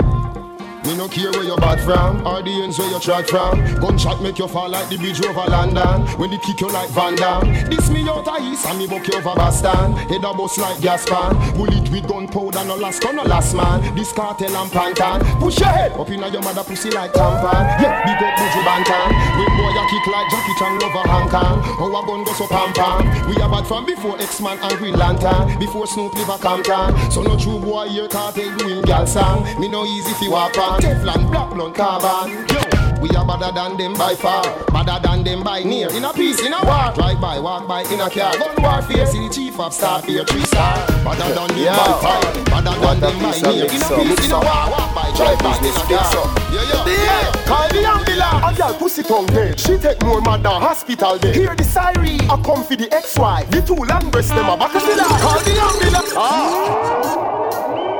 [0.85, 3.61] Me no care where you're bad from, or the ends where you trod from.
[3.79, 6.01] Gunshot make you fall like the bridge over London.
[6.17, 7.69] When they kick you like Van Damme.
[7.69, 9.93] This me out of east and me buck you over Boston.
[10.09, 11.37] Head a bust like gas pan.
[11.53, 13.93] Bullet with gunpowder, no last gun, no last man.
[13.95, 15.21] This Kartel and pantan.
[15.39, 17.61] Push your head up inna your mother pussy like tampon.
[17.77, 19.09] Yeah, big up Buju Banton.
[19.37, 21.61] When boy you kick like Jackie Chan over Hong Kong.
[21.61, 23.29] A gun go so pam pam.
[23.29, 25.59] We are bad from before X-Man and Green Lantern.
[25.59, 27.11] Before Snoop live a Compton.
[27.11, 29.45] So no true boy here Kartel doing gal song.
[29.59, 30.81] Me no easy fi walk on.
[30.81, 32.47] Teflon, black blunt, carbon.
[32.47, 32.61] Yo,
[33.01, 35.89] We are better than them by far, better than them by near.
[35.91, 38.37] In a peace, in a war, drive by, walk by, in a car.
[38.37, 40.77] Gun warfare, see the chief of staff here, three star.
[41.03, 43.65] Better than them by far, better than them by near.
[43.65, 46.13] In a peace, in a war, walk by, drive by, in a car.
[46.53, 47.31] Yeah, yeah, yeah.
[47.49, 48.45] Call the ambulance.
[48.45, 49.59] A girl pussy tongue dead.
[49.59, 51.35] She take more mad than hospital bed.
[51.35, 52.21] Hear the siren.
[52.29, 53.49] I come for the ex-wife.
[53.49, 56.13] The two long breasts them a back the Call the ambulance.
[56.15, 57.01] Ah.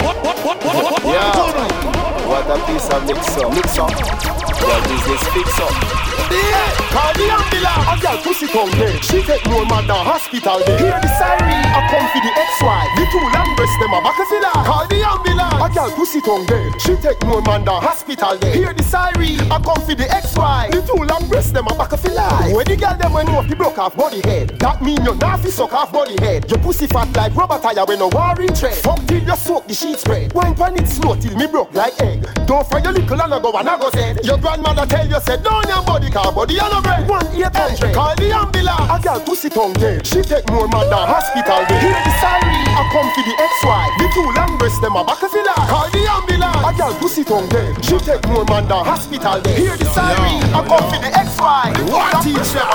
[0.03, 1.85] What, what, what, what, what, what, yeah.
[1.85, 2.00] What
[2.33, 3.53] a piece of mix up.
[3.53, 4.40] Mix up.
[4.61, 5.73] Your business fix up.
[6.31, 7.85] Yeah, call the ambulance.
[7.91, 9.03] A girl pussy tongue dead.
[9.03, 10.79] She take more mad than hospital bed.
[10.79, 11.65] Hear the siren.
[11.75, 12.89] I come for the ex-wife.
[12.95, 15.59] The two long breasts them a back of the Call the ambulance.
[15.59, 16.71] A girl pussy tongue dead.
[16.79, 18.55] She take more man than hospital bed.
[18.55, 19.51] Hear the siren.
[19.51, 20.71] I come for the ex-wife.
[20.71, 22.11] The two long breasts them a back of the
[22.55, 24.55] When the girl them when off the broke off body head.
[24.59, 26.49] That mean you not fi suck off body head.
[26.49, 28.75] Your pussy fat like rubber tire when no warring tread.
[28.79, 30.31] Fuck till you soak the sheet spread.
[30.33, 32.23] Wine pan it slow till me broke like egg.
[32.47, 34.23] Don't fry your little and I go and I go said.
[34.23, 37.07] Your grandmother tell you said down your body car body and a bread.
[37.07, 37.95] One eight hundred.
[37.95, 38.91] Call the ambulance.
[38.91, 40.05] A girl pussy tongue dead.
[40.05, 41.79] She take more man than hospital bed.
[41.79, 42.67] Hear the siren.
[42.75, 43.93] I come for the ex-wife.
[43.95, 46.67] The two long breasts them a back of the Call the ambulance.
[46.67, 47.79] A girl pussy tongue dead.
[47.83, 49.57] She take more man than hospital bed.
[49.57, 50.43] Hear the siren.
[50.51, 51.75] I come for the ex-wife.
[51.87, 52.67] What teacher?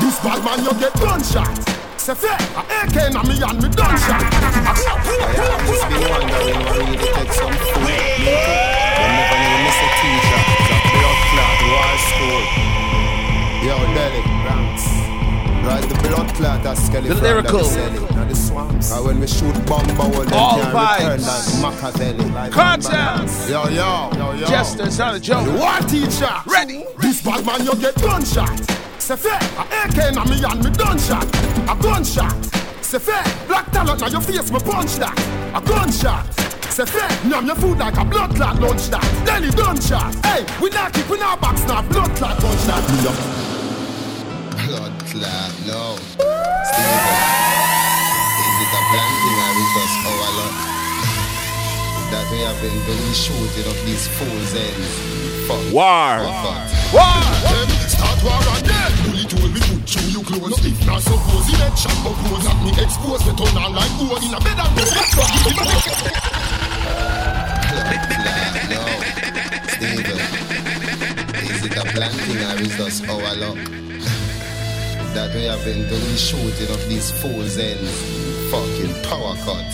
[0.00, 1.48] This bad man you get gunshot.
[1.96, 4.22] Say fair, a AK na me and me done shot.
[4.22, 4.76] I
[5.66, 8.75] just been wondering why you take some food.
[11.96, 12.42] School.
[13.64, 14.84] Yo, Delhi, Rams.
[15.66, 17.16] Right, the blood clot a skeleton.
[17.16, 17.62] The lyrical.
[18.14, 18.92] Now the swamps.
[18.92, 20.98] And when we shoot bomb all them All can vibes.
[20.98, 22.30] return like Machiavelli.
[22.30, 23.50] Like Kartel.
[23.50, 24.46] Yo, yo, yo, yo.
[24.46, 25.46] Jester, it's not a joke.
[25.58, 26.30] What teacher?
[26.46, 26.84] Ready?
[27.00, 28.60] This bad man you get gunshot.
[29.00, 31.24] Say fair, a AK na me and me done shot.
[31.68, 32.44] A gunshot.
[32.82, 35.18] Say fair, black talent na your face me punch that.
[35.54, 36.24] A gunshot.
[36.76, 39.00] Say fair, numb your food like a blood clot lunch that.
[39.24, 40.12] Then he done shot.
[40.20, 42.84] Hey, we not keep in our box now blood clot lunch that.
[44.60, 45.96] Blood clot, no.
[45.96, 47.16] Steven,
[48.44, 50.52] is it a plan thing or is just our luck?
[52.12, 54.92] That we have been doing shooting of these fools ends.
[55.48, 55.64] Fuck.
[55.72, 56.28] War.
[56.44, 56.60] Fuck.
[56.92, 57.24] War.
[57.56, 61.48] Them start war and then Bully told me put through you clothes If not suppose
[61.48, 64.60] he let shot up clothes me expose me turn on like gold In a bed
[64.60, 66.35] and
[71.96, 73.56] planting or is just our luck?
[75.16, 77.80] that we have been doing the shooting of these fools and
[78.50, 79.64] fucking power cut.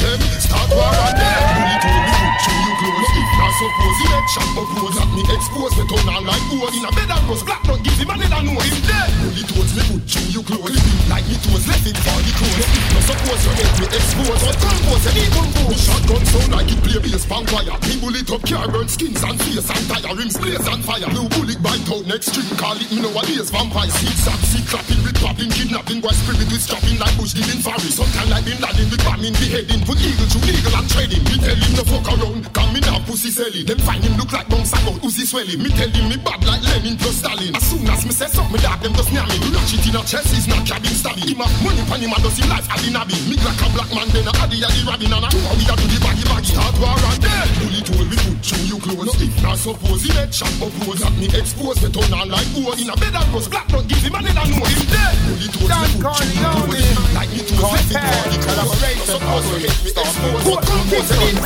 [0.00, 2.63] Them start war on them.
[2.84, 6.08] Me you If not suppose he let shot up clothes That me expose me turn
[6.12, 8.60] on like gold In a bed and go black Don't give him a and know
[8.60, 9.08] him dead.
[9.24, 12.68] Bully told me put through you clothes Like me toes left it for the clothes
[12.92, 14.40] No suppose you make me expose.
[14.44, 18.42] But compose any compose Shotgun sound like it play bass pan choir Me bullet up
[18.44, 20.12] car burn skins and face and tire.
[20.12, 21.08] Rims blaze and fire.
[21.08, 22.48] Blue bullet bite out next string.
[22.60, 23.88] Call it me know a days vampire.
[23.88, 26.04] Seed sack, seed clapping with popping Kidnapping.
[26.04, 29.80] Boy spirit with strapping Like bush giving fairy Sometime like Bin Laden with bombing beheading
[29.88, 32.42] Put eagle to legal and trading Me tell him no fuck around.
[32.52, 35.70] Come me now pussy selling Them find him look like bounce about Uzi swelling Me
[35.70, 37.54] tell him me bad like Lenin plus Stalin.
[37.54, 39.38] As soon as me say something dark them just near me.
[39.54, 42.34] Ratchet in a chest is not cabin stabbing Him have money pan him and does
[42.34, 43.14] him life adi nabby.
[43.30, 45.74] Me like a black man then a adi adi rabbin And a two we a
[45.78, 46.50] do the baggy baggy.
[46.50, 49.14] Start war and then Bully told me put through you clothes.
[49.22, 52.50] If not suppose he let shot up pose That me expose me turn on like
[52.58, 54.82] gold In a bed and goes black don't give him a dead and know him
[54.90, 55.14] dead.
[55.30, 57.14] Bully told me put through you clothes.
[57.14, 60.42] Like me to left it for the collaboration Suppose you make me expose.
[60.42, 61.38] But compose it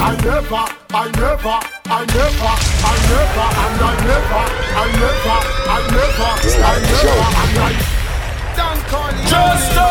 [0.00, 0.62] I never,
[0.94, 1.58] I never,
[1.90, 2.54] I never,
[2.86, 4.42] I never, and I never,
[4.78, 6.30] I never, I never,
[6.62, 7.74] I never, and I
[8.56, 9.26] Don Corleone.
[9.26, 9.90] Justice!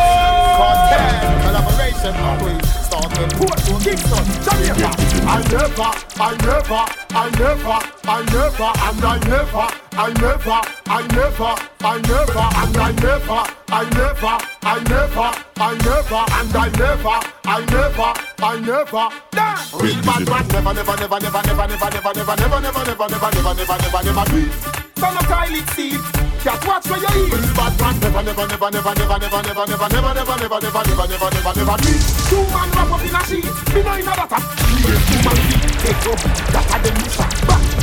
[0.59, 2.68] Kartel, collaboration, always
[3.19, 4.89] starting Porto, Kingston, Jamaica.
[5.27, 5.89] I never,
[6.19, 12.45] I never, I never, I never, and I never, I never, I never, I never,
[12.59, 17.15] and I never, I never, I never, I never, and I never,
[17.45, 19.09] I never, I never.
[19.77, 23.09] Real bad man, never, never, never, never, never, never, never, never, never, never, never, never,
[23.09, 24.89] never, never, never, never, beat.
[25.02, 27.34] A cat watch where you eat.
[27.34, 30.80] Real bad man, never, never, never, never, never, never, never, never, never, never, never, never,
[30.80, 31.78] never, never, never, never.
[32.28, 34.42] Two man wrap up in a sheet, me know in a butter.
[34.84, 35.38] Yes, two man
[35.80, 36.19] take up,
[36.52, 37.30] that a them mission.
[37.48, 37.78] Back,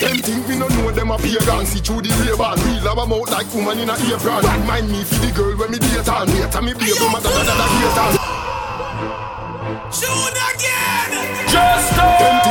[0.00, 3.06] Them think we no know them a pagan See through the ray-ban Real have a
[3.06, 4.42] mouth like woman in a apron.
[4.42, 7.42] Bad mind me for the girl when me date on Later me baby mother da
[7.42, 8.14] da da date on
[9.90, 11.12] Shoot again!
[11.48, 12.43] Just Them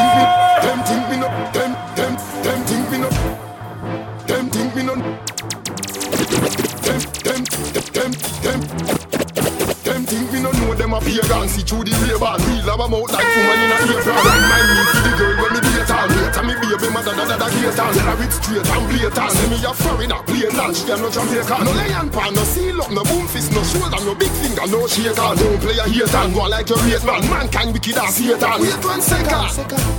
[11.04, 14.68] pagan See through the ray-ban Real have a mouth like woman in a apron mind
[14.72, 17.48] me for the girl when me date on Later me baby mother da da da
[17.52, 19.32] date on Tell her it's straight and blatant.
[19.36, 22.82] See me a foreigner Plain and she a no Jamaican No lion pan No seal
[22.82, 25.32] up No boom fist No shoulder No big finger No shaker.
[25.36, 27.22] Don't play a hater Go like your rate man.
[27.30, 28.58] Mankind wicked as Satan.
[28.64, 29.50] Wait one second.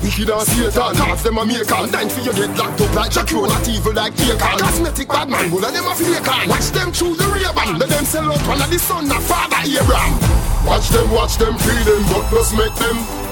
[0.02, 0.94] Wicked as Satan.
[0.96, 3.92] Half them a make on Nine for you get locked up like Shakur Not evil
[3.92, 7.26] like Akon Cosmetic bad man All of them a fake on Watch them through the
[7.28, 7.78] Ray-Ban.
[7.78, 11.56] Let them sell out One of the son of Father Abraham Watch them, watch them,
[11.58, 13.24] free them, but just make them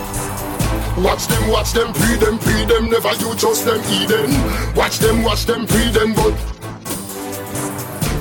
[0.96, 4.30] Watch them, watch them, pre them, pre them, never you trust them, Eden.
[4.76, 6.34] Watch them, watch them, pre them, but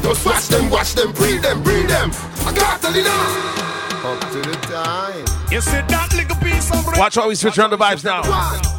[0.02, 2.12] just watch them, watch them, pre them, pre them.
[2.46, 3.61] I can't tell you now.
[4.04, 5.26] Up to the time.
[5.52, 8.24] You see that little piece of Watch how we switch around the vibes now.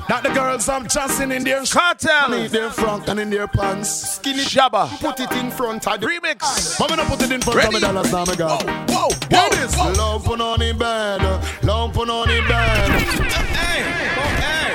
[0.09, 2.33] That the girls I'm chancing in their Cartel.
[2.33, 3.89] In their front and in their pants.
[4.17, 4.89] Skinny Shabba.
[4.99, 6.81] Put it in front of the remix.
[6.81, 7.69] I'm gonna put it in front Ready?
[7.69, 8.65] of me dollars now, my God.
[8.91, 9.77] Whoa, Hear this.
[9.97, 11.23] Love put on in bed.
[11.63, 12.91] Love put on in bed.
[13.55, 13.87] Hey,
[14.27, 14.75] okay.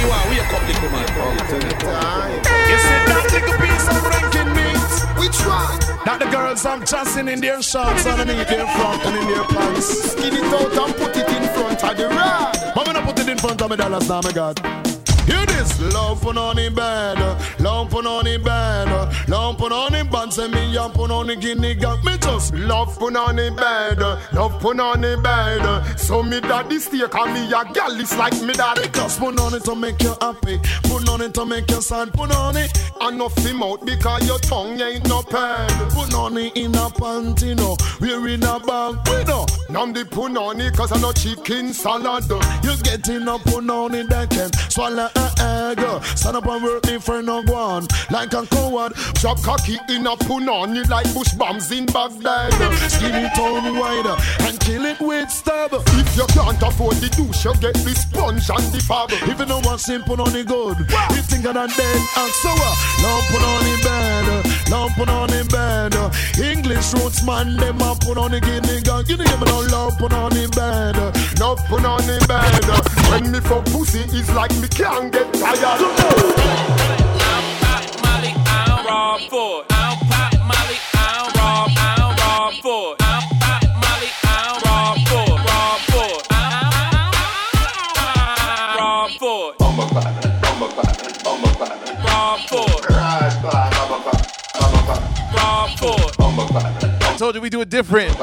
[0.00, 1.04] You are we a couple man.
[1.20, 2.40] Up to the time.
[2.70, 4.73] You see that little piece of ranking meat?
[5.18, 5.78] Which one?
[6.04, 9.86] That the girls I'm chancing in their shorts underneath their front and in their pants.
[10.12, 12.56] Skin it out and put it in front of the rod.
[12.76, 14.93] I'm gonna put it in front of me dollars now, my God.
[15.26, 17.18] Hear this, love put on in bed,
[17.60, 21.40] love put on in bed, love put on band, say me and put on in
[21.40, 23.98] guinea got me just Love put on in bed,
[24.32, 25.84] love put on in bed.
[25.98, 28.88] So me daddy steak and me a gal is like me daddy.
[28.92, 32.34] just put on to make you happy, put on it to make you sad, put
[32.34, 32.70] on it,
[33.00, 35.70] And no film out because your tongue ain't no pad.
[35.92, 39.46] put on it in a panty, no, we're in a bag, we know.
[39.68, 42.24] Nam the punani cause I no chicken salad.
[42.62, 45.78] You getting up put on it that can swallow egg,
[46.16, 50.88] stand up and work for no one, like a coward, Drop cocky in a punani
[50.88, 52.52] like bush bombs in Baghdad.
[52.90, 54.06] skin it on wide,
[54.40, 55.70] and kill it with stab.
[55.72, 59.10] If you can't afford the douche, you get the sponge and the fab.
[59.26, 62.76] You don't want simple on the good, you think that then ask so what?
[63.02, 65.94] Love put on in bed, love put on in bed.
[66.38, 69.04] English roots man, them a put on the guinea gun.
[69.06, 70.96] You know me no love put on in bed.
[71.38, 72.64] Love put on in bed.
[73.10, 75.80] When me for pussy, it's like me can't get tired.
[78.02, 79.64] Molly, I'm raw for.
[79.70, 83.02] I'm pop Molly, I'm raw, I'm raw for it.
[83.02, 85.44] I'm pop Molly, I'm raw for it.
[88.78, 89.60] Raw for it.
[89.60, 89.76] I'm
[92.04, 92.48] raw for it.
[92.48, 92.82] Raw for it.
[95.34, 95.98] Raw for.
[97.02, 98.16] I told you we do it different.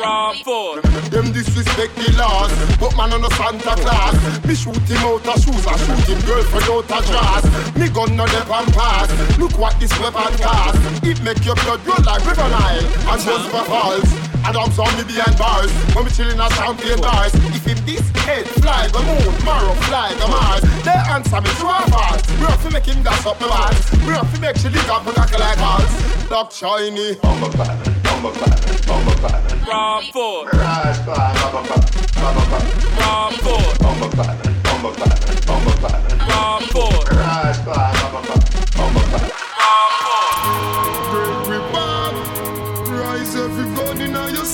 [0.00, 1.10] For it.
[1.10, 4.16] Them disrespect the laws, but man on a Santa Claus.
[4.46, 7.76] Me shoot him out of shoes, I shoot him girlfriend out of dress.
[7.76, 9.38] Me gun no and pass.
[9.38, 11.04] Look what this weapon cost.
[11.04, 14.29] It make your blood roll like river Nile and just for falls.
[14.44, 17.34] Adams on me behind bars, when me chillin' at champagne bars.
[17.34, 20.62] If him this head fly the moon, tomorrow fly the Mars.
[20.84, 22.22] They answer me to our bars.
[22.38, 23.90] We have to make him gas up my bars.
[24.06, 25.92] We have to make she lick up my cocky like balls.
[26.28, 27.16] Dog shiny.
[29.66, 30.60] Raw for it.
[32.98, 33.80] Raw for it.
[36.28, 37.20] Raw for it.
[41.10, 42.14] Break we back.
[42.88, 43.79] Rise every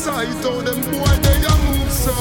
[0.07, 0.45] sight.
[0.47, 2.15] All them boy they a move so.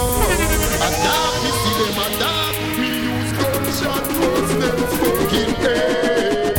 [0.88, 2.58] Adapt me see them a adapt.
[2.80, 6.56] Me use gunshot towards them fucking head.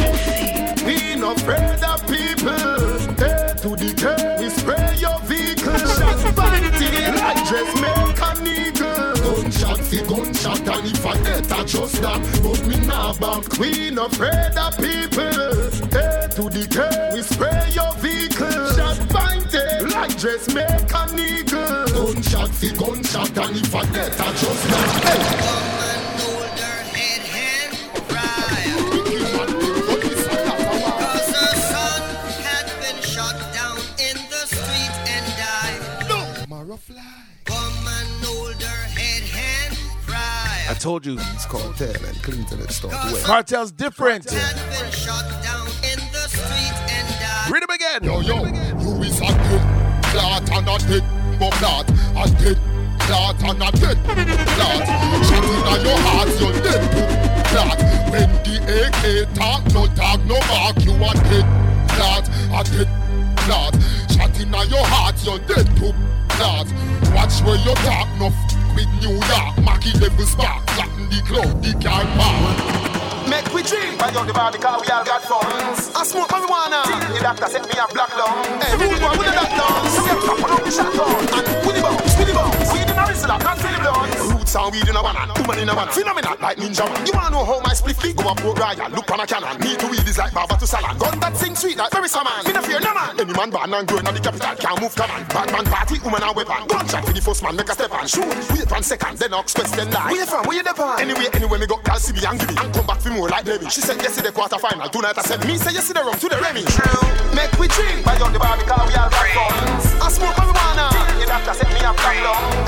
[0.87, 2.81] We no afraid of people.
[3.21, 4.39] Head to the curb.
[4.41, 5.79] We spray your vehicle.
[5.99, 9.15] Shots fighting like dressmaker eagle.
[9.25, 12.21] Gunshot fi gunshot and if I hit I just that.
[12.43, 13.43] But me nah back.
[13.59, 15.47] We no afraid of people.
[15.95, 17.15] Head to the curb.
[17.15, 18.16] We spray your vehicle.
[20.07, 22.13] Shot fighting like dressmaker eagle.
[22.15, 25.05] Gunshot fi gunshot and if I hit I just that.
[25.05, 25.21] Hey.
[30.99, 32.03] Cause her son
[32.43, 35.81] had been shot down in the street and died.
[37.45, 39.77] Come and hold her head, hand,
[40.07, 40.67] cry.
[40.71, 41.15] I told you.
[41.15, 42.93] It's Kartel and Clinton and stuff.
[42.93, 44.31] Well, Kartel's different.
[44.31, 47.51] Had been shot down in the street and died.
[47.51, 48.05] Read him again.
[48.05, 49.66] Yo, yo, you is a dead
[50.17, 51.05] clot and a dead
[51.39, 52.59] but clot, a dead
[53.01, 53.99] clot and a dead
[54.57, 54.81] clot.
[55.29, 56.83] Shot inna your heart, you dead
[57.53, 57.79] clot.
[58.11, 61.47] When the AK talk, no talk, no mark, you a dead
[61.93, 62.89] clot, a dead
[63.45, 63.75] clot.
[64.11, 65.93] Shot inna your heart, you dead to
[66.33, 66.67] clot.
[67.15, 69.59] Watch where you talk, no f- with New York.
[69.65, 72.96] Mackie level spark, flatten the cloud, the car park.
[73.67, 73.99] We drink.
[73.99, 75.91] Buy out the because we all got funds.
[75.97, 76.87] I smoke marijuana.
[77.13, 78.45] The doctor said me a black lung.
[78.63, 79.89] Hey, rude boy, with the doctor.
[79.91, 81.11] So we top on up the shotgun.
[81.35, 82.73] And Willy bounce, Willy bounce.
[82.73, 85.35] Weed in a wrist, can't feel the Roots and weed in a banana.
[85.43, 85.89] Woman in a man.
[85.89, 87.07] Phenomenal like Ninjaman.
[87.07, 88.93] You wanna know how my split feet go up pro Ryan?
[88.95, 89.59] Look on a cannon.
[89.59, 90.97] Me to weed is like Baba to Salon.
[90.99, 92.47] Gun that sing sweet like very man.
[92.47, 93.19] Me no fear no man.
[93.19, 95.27] Any man born and grown at the capital can't move command.
[95.35, 96.63] Bad man party, woman and weapon.
[96.69, 98.31] Gunshot for the first man, make a step and shoot.
[98.55, 100.15] Wait one second, then ox question lie.
[100.15, 100.47] Where you from?
[100.47, 101.01] Where you depend?
[101.03, 102.59] Anyway, anyway, me go call CB and give it.
[102.63, 103.67] And come back for more like Debbie.
[103.71, 104.89] She said yesterday quarter final.
[104.89, 106.63] Tonight I said me say yesterday rum to the Remy.
[107.35, 108.07] Make we drink.
[108.07, 109.87] Buy out the bar because we all got funds.
[109.99, 110.87] I smoke marijuana.
[111.19, 112.66] The doctor said me a black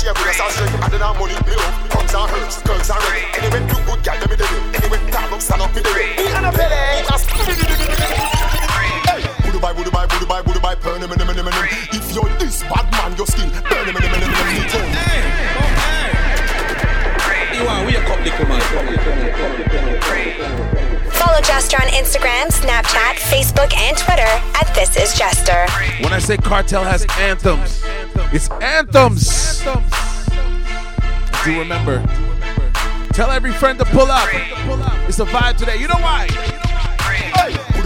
[0.00, 0.72] she a good or straight.
[0.80, 1.76] I don't have money, me love.
[1.92, 3.20] Comes and hurts, girls are ready.
[3.36, 4.80] Anyway, do good, girl, let me do it.
[4.80, 6.16] Anyway, time up, stand up, me do it.
[6.16, 7.04] Me and a belly.
[9.04, 11.52] Hey, budu bye, budu bye, budu bye, budu bye, burn him, him, him, him.
[11.92, 14.88] If you're this bad man, your skin, burn him, him, him, him, him, him.
[17.52, 18.60] You are wake up, little man.
[21.12, 25.68] Follow Jester on Instagram, Snapchat, Facebook, and Twitter at This Is Jester.
[26.02, 27.79] When I say Kartel has anthems,
[28.32, 29.62] it's anthems.
[31.44, 32.04] Do remember.
[33.12, 34.28] Tell every friend to pull up.
[35.08, 35.76] It's a vibe today.
[35.76, 36.28] You know why?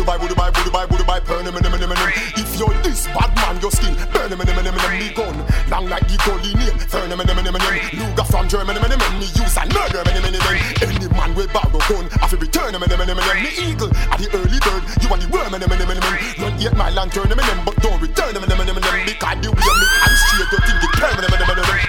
[0.05, 2.13] Budu bye, budu bye, budu bye, budu bye, burn him, him, him, him.
[2.37, 4.99] If you're this bad man, your skin, burn him, him, him, him, him.
[5.01, 5.33] Me gun,
[5.73, 7.77] long like the gully name, burn him, him, him, him, him.
[7.97, 9.13] Luger from Germany, him, him, him.
[9.17, 10.57] Me use and murder him, him, him, him.
[10.85, 13.39] Any man with borrow gun, I feel return him, him, him, him, him.
[13.41, 16.05] Me eagle, at the early bird, you want the worm, him, him, him, him.
[16.37, 19.07] Run eight mile and turn him, him, but don't return him, him, him, him, him.
[19.09, 21.84] Because the way me and straight, you think the term, him, him, him, him, him.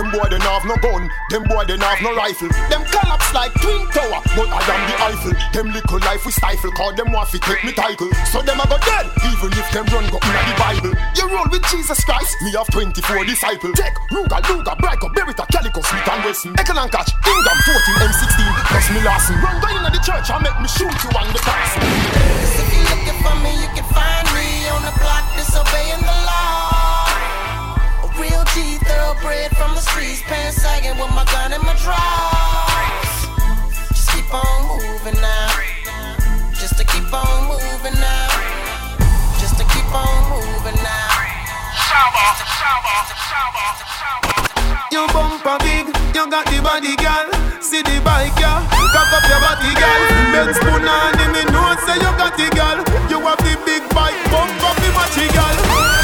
[0.00, 2.48] Them boy they have no gun, them boy they have no rifle.
[2.72, 5.36] Them collapse like twin tower, but I am the Eiffel.
[5.52, 8.08] Them little life we stifle, cause them to take me title.
[8.32, 10.96] So them a go dead, even if them run go inna the Bible.
[11.20, 13.76] You roll with Jesus Christ, me have 24 disciples.
[13.76, 16.56] Take Ruger, Luga, Brico, Beretta, Calico, Smith and Wesson.
[16.56, 18.40] Echo and catch, Ingham 14, M16,
[18.72, 19.36] plus me Larson.
[19.44, 21.76] Run down inna the church and make me shoot you on the cross.
[21.76, 26.49] If you're looking for me, you can find me on the block disobeying the law.
[29.22, 33.12] A real G, thoroughbred from the streets, pants sagging with my gun in my drawers.
[33.88, 35.50] Just keep on moving now.
[36.54, 38.28] Just to keep on moving now.
[39.38, 41.08] Just to keep on moving now.
[44.90, 47.28] You bumper big, you got the body, girl.
[47.62, 48.66] See the bike, yeah.
[48.92, 50.02] Cock up your body, girl.
[50.32, 52.78] Ben spoon on him, me know say you got the girl.
[53.08, 55.99] You have the big bike, bump up the matchy, girl.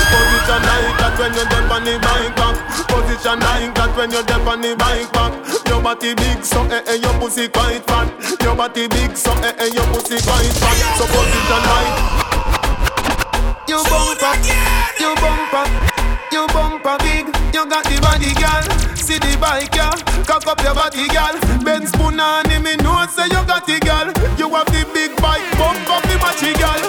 [0.46, 2.54] Position like that when you're deep on the bike back.
[2.86, 5.34] Position like that when you're deep on the bike back.
[5.66, 8.06] Your body big, so eh eh, your pussy quite fat.
[8.46, 10.78] Your body big, so eh eh, your pussy quite fat.
[11.02, 11.98] So position like.
[13.66, 14.38] You bumper,
[15.02, 15.66] you bumper,
[16.30, 17.26] you bumper big.
[17.50, 18.62] You got the body, girl.
[18.94, 20.15] See the bike, yeah.
[20.26, 21.38] Cock up your body, girl.
[21.62, 24.10] Ben spoon on him, me know say you got the girl.
[24.36, 26.82] You have the big bike, bump up the matchy, girl.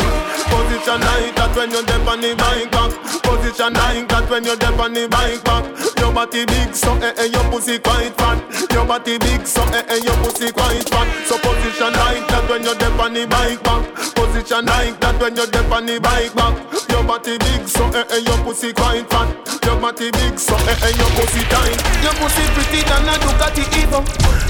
[0.50, 2.92] Position like that when you're deep on the bike back.
[3.22, 5.64] Position like that when you're deep on the bike back.
[6.02, 8.42] Your body big, so eh eh, your pussy quite fat.
[8.74, 11.08] Your body big, so eh eh, your pussy quite fat.
[11.30, 13.86] So position like that when you're deep on the bike back.
[14.18, 16.56] Position like that when you're deep on the bike back.
[16.90, 19.30] Your body big, so eh eh, your pussy quite fat.
[19.66, 21.78] Your body big, so eh eh, your pussy tight.
[22.02, 24.00] Your pussy pretty than a Ducati Evo.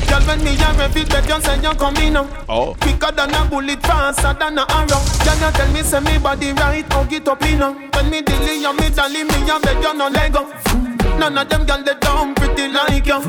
[0.07, 2.29] Girl, when me a rev it, you say you coming now.
[2.47, 2.75] Oh.
[2.79, 5.01] Quicker than a bullet, faster than a arrow.
[5.25, 6.85] Can you tell me say me body right?
[6.93, 7.73] Hug get up in now.
[7.73, 10.45] When me dilly and me dolly, me a beg you no Lego.
[11.17, 13.19] None of them girl they dumb pretty like you.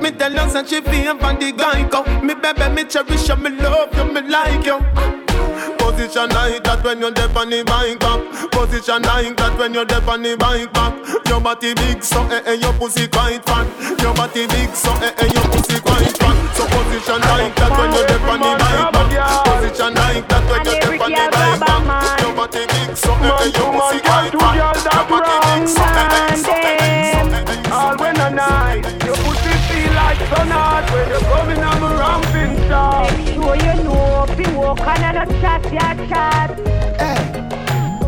[0.00, 2.04] Me tell you say she feel for the guy go.
[2.22, 5.75] Me baby, me cherish you, me love you, me like you.
[5.96, 8.20] Position like that when you're deep on the bike back.
[8.52, 10.92] Position like that when you're deep on the bike back.
[11.26, 13.66] Your body big, so eh eh, your pussy quite fat.
[14.02, 16.45] Your body big, so eh eh, your pussy quite fat.
[16.56, 19.44] So position like that when you're deep on the bike back.
[19.44, 22.20] Position like that when you're deep on the bike back.
[22.22, 24.80] Your body big, so eh eh, your pussy quite fat.
[24.88, 26.08] Your body big, so so
[26.44, 27.76] so eh eh.
[27.76, 31.90] All when a night, your pussy feel like sun hot when you're coming on the
[32.00, 33.04] ramping star.
[33.36, 36.48] So you know, be walk on and a chat, ya chat.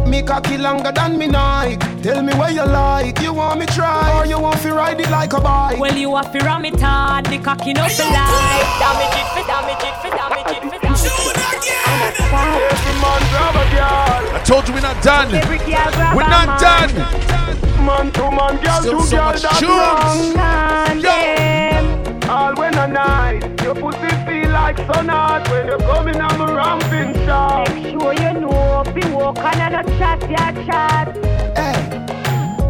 [0.08, 1.78] Me cocky longer than me Nike.
[2.02, 3.20] Tell me where you like.
[3.20, 5.78] You want me try or you want to ride it like a bike?
[5.78, 8.78] Well, you have to ram it hard, the cocky no for life.
[8.80, 11.78] Damage it for damage it for damage it for damage it.
[12.72, 14.34] Every man grab a girl.
[14.34, 15.34] I told you we're not done.
[15.34, 16.94] Every girl grab We're not done.
[17.84, 19.70] Man to man, girl Still to so girl, much that's tunes.
[19.70, 20.34] wrong.
[20.36, 21.04] Man.
[22.30, 24.37] All when a night, your pussy feel
[24.68, 27.74] like sun hot when you come in on the ramping shot.
[27.74, 31.67] Make sure you know, be walk on and a chat, ya chat.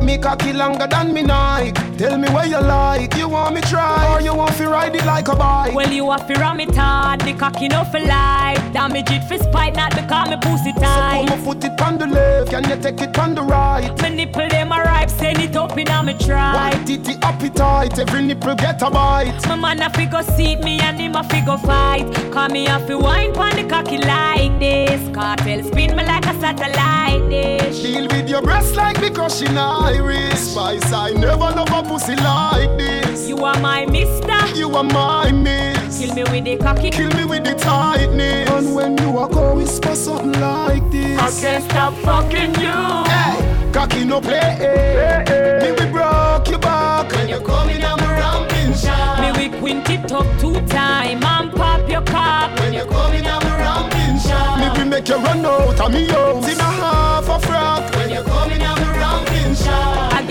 [0.09, 1.73] Me cocky longer than me Nike.
[1.99, 3.15] Tell me what you like.
[3.15, 5.75] You want me try or you want to ride it like a bike?
[5.75, 8.57] Well, you have to ram it hard, the cocky no for life.
[8.73, 11.29] Damage it for spite, not because me pussy tight.
[11.29, 13.95] So come put it on the left, can you take it on the right?
[14.01, 16.55] My nipple them a ripe, send it up in a me try.
[16.55, 19.47] White titty appetite, every nipple get a bite.
[19.47, 22.07] My man a fi go seat me and him a fi go fight.
[22.33, 25.15] Call me a fi wine pon the cocky like this.
[25.15, 27.83] Cartel spin me like a satellite dish.
[27.83, 29.59] Deal with your breast like me crushing
[29.99, 30.53] iris.
[30.53, 33.29] Spice, I never love a pussy like this.
[33.29, 34.39] You are my mister.
[34.57, 35.99] You are my miss.
[35.99, 36.91] Kill me with the cocky.
[36.91, 38.49] Kill me with the tightness.
[38.51, 41.19] And when you are go whisper something like this.
[41.19, 42.79] I can't stop fucking you.
[43.13, 44.39] Hey, cocky no play.
[44.39, 45.61] eh.
[45.63, 49.21] Me we broke your back when you coming on my ramping shot.
[49.21, 52.59] Me we quint it up two time and pop your cock.
[52.61, 54.59] When you coming on my ramping shot.
[54.61, 57.85] Me we make you run out of me house in a half a frock.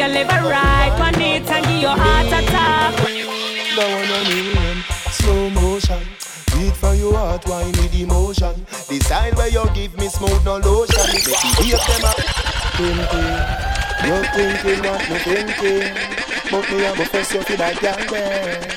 [0.08, 2.96] Can live a right on it and give your heart attack.
[3.76, 6.00] Now one on me slow motion.
[6.54, 8.56] Beat for your heart, wine with emotion.
[8.88, 11.06] Decide where you give me smooth no lotion.
[11.12, 12.18] Make you hear them up.
[12.78, 13.36] Thinking,
[14.08, 15.94] you're thinking what me thinking.
[16.52, 18.68] But me a go first you feel that girl there.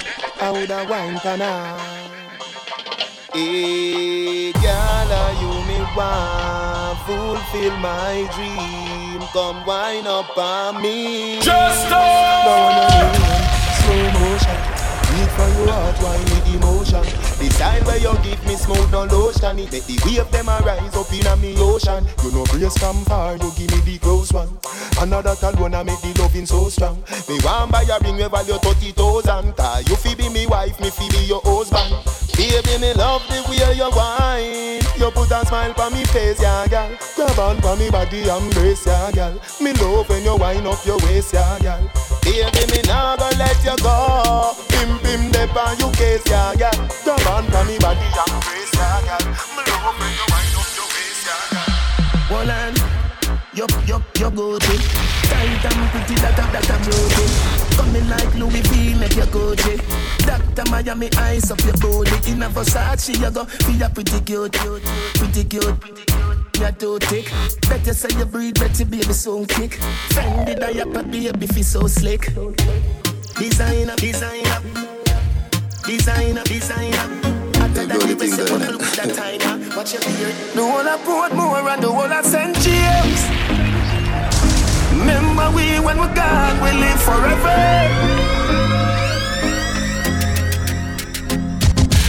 [0.40, 1.78] I woulda wine for now.
[3.32, 6.69] Hey, girl, are you me want
[7.06, 9.20] fulfill my dream?
[9.32, 11.40] Come wind up on me.
[11.40, 13.10] Just Now
[13.80, 14.58] slow motion.
[15.10, 16.46] Beat for your heart, wine with
[17.40, 17.48] emotion.
[17.48, 19.58] Decide where you give me smooth no lotion.
[19.58, 22.06] It make the wave them a rise up in a me ocean.
[22.22, 24.48] You know brace from far, you give me the close one.
[25.00, 27.02] Another alone I make the loving so strong.
[27.28, 29.56] Me want buy a ring we value thirty thousand.
[29.56, 31.94] Cause you fi be me wife, me fi be your husband.
[32.36, 34.80] Baby, me love the way you whine.
[34.98, 36.90] You put a smile on me face, yeah, girl.
[37.16, 39.40] Grab on for me body, embrace, yeah, girl.
[39.60, 41.80] Me love when you wind up your waist, yeah, girl.
[42.30, 44.54] Baby, me nah go let you go.
[44.68, 46.70] Pim pim dep on you case, yeah, girl.
[47.02, 49.26] Grab on for me body, embrace, yeah, girl.
[49.58, 52.38] Me love when you wind up your waist, yeah, girl.
[52.38, 52.78] One hand,
[53.60, 54.74] you, you, you go to.
[55.28, 59.54] Tight and pretty, that a, that a beauty Coming like Louis V, make you go
[59.54, 59.76] to.
[60.24, 60.70] Dr.
[60.70, 65.44] Miami, eyes up your body In a Versace, you go, be a pretty cute, Pretty
[65.44, 66.56] cute, pretty cute.
[66.58, 67.30] You're too thick
[67.68, 69.78] Better say you breathe, better baby, so kick.
[70.10, 72.32] Fendi diaper, baby, feel so slick.
[73.36, 74.60] Designer, designer.
[75.86, 77.30] Designer, designer.
[77.72, 79.76] That timer.
[79.76, 80.34] Watch your beard.
[80.54, 82.54] The whole of Portmore and the whole of St.
[82.56, 83.39] James
[85.00, 87.58] Remember we when we're gone, we live forever.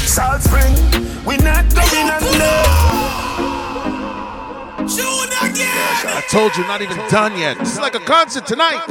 [0.06, 0.76] Salt Spring,
[1.26, 2.58] we not going under.
[4.88, 5.72] June again.
[6.04, 7.58] I told you, not even done yet.
[7.62, 8.84] It's like a concert tonight.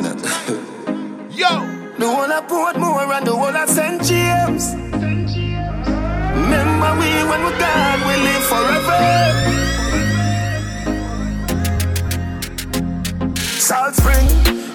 [1.30, 1.80] Yo.
[1.98, 4.02] The whole of Portmore and the whole of St.
[4.02, 4.72] James.
[6.32, 9.80] Remember we when we're gone, we live forever.
[13.70, 14.26] Salt Spring,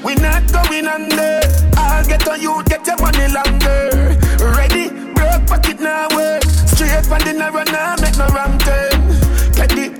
[0.05, 1.41] we not going under.
[1.75, 4.15] I'll get on you, get your money longer.
[4.55, 6.45] Ready, broke pocket now work.
[6.45, 8.93] Straight from the narrow now, make no wrong turn.
[8.93, 8.94] Eh.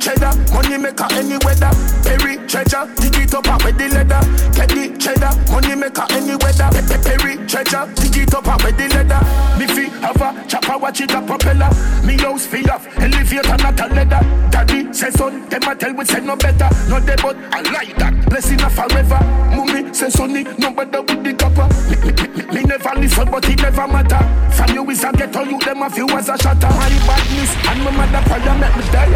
[0.05, 1.73] Cheddar, money maker any weather.
[2.05, 4.21] Perry treasure, dig it up with the leather.
[4.53, 6.69] Get the cheddar, money maker any weather.
[6.69, 9.17] Pe- pe- Perry treasure, dig it up with the leather.
[9.57, 11.69] Me fi have a chopper, watch it a propeller.
[12.05, 14.21] Me house fi off, elevator not a leather.
[14.51, 16.69] Daddy say son, them a tell we say no better.
[16.87, 19.17] No they but I like that, blessing a forever.
[19.57, 21.67] Mummy say sonny, no better with the copper.
[21.89, 24.23] Me, me, me, me, me never listen, but it never matter.
[24.51, 26.69] From you is a ghetto, you them a few as a shatter.
[26.69, 29.11] My badness and my mother prayer make me die.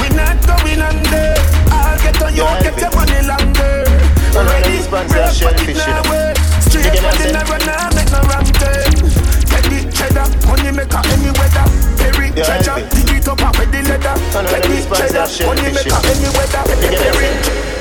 [0.00, 1.34] We not going under.
[1.72, 3.84] I'll get on you, get your money longer.
[4.32, 6.36] Already, break pocket now work.
[6.68, 8.92] Straight the narrow now, make no wrong turn.
[9.48, 11.66] Get the cheddar, money maker any weather.
[11.96, 14.16] Perry treasure, dig it up with the leather.
[14.36, 16.62] Get the cheddar, money maker any weather.
[16.80, 17.71] Perry.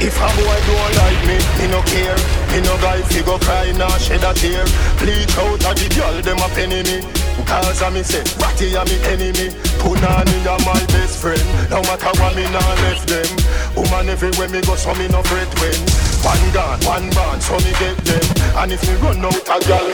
[0.00, 2.16] If a boy don't like me, me no care.
[2.48, 4.64] Me no guy fi go cry nor shed a tear.
[4.96, 7.04] Bleach out a the girl them a penny me.
[7.44, 9.52] Cause a me say, Batty a me enemy.
[9.76, 11.44] Punani a my best friend.
[11.68, 13.28] No matter what me nah left them.
[13.76, 15.76] Woman everywhere me go, so me no fret when.
[16.24, 18.24] One gun, one band, so me get them.
[18.56, 19.88] And if me run out a girl.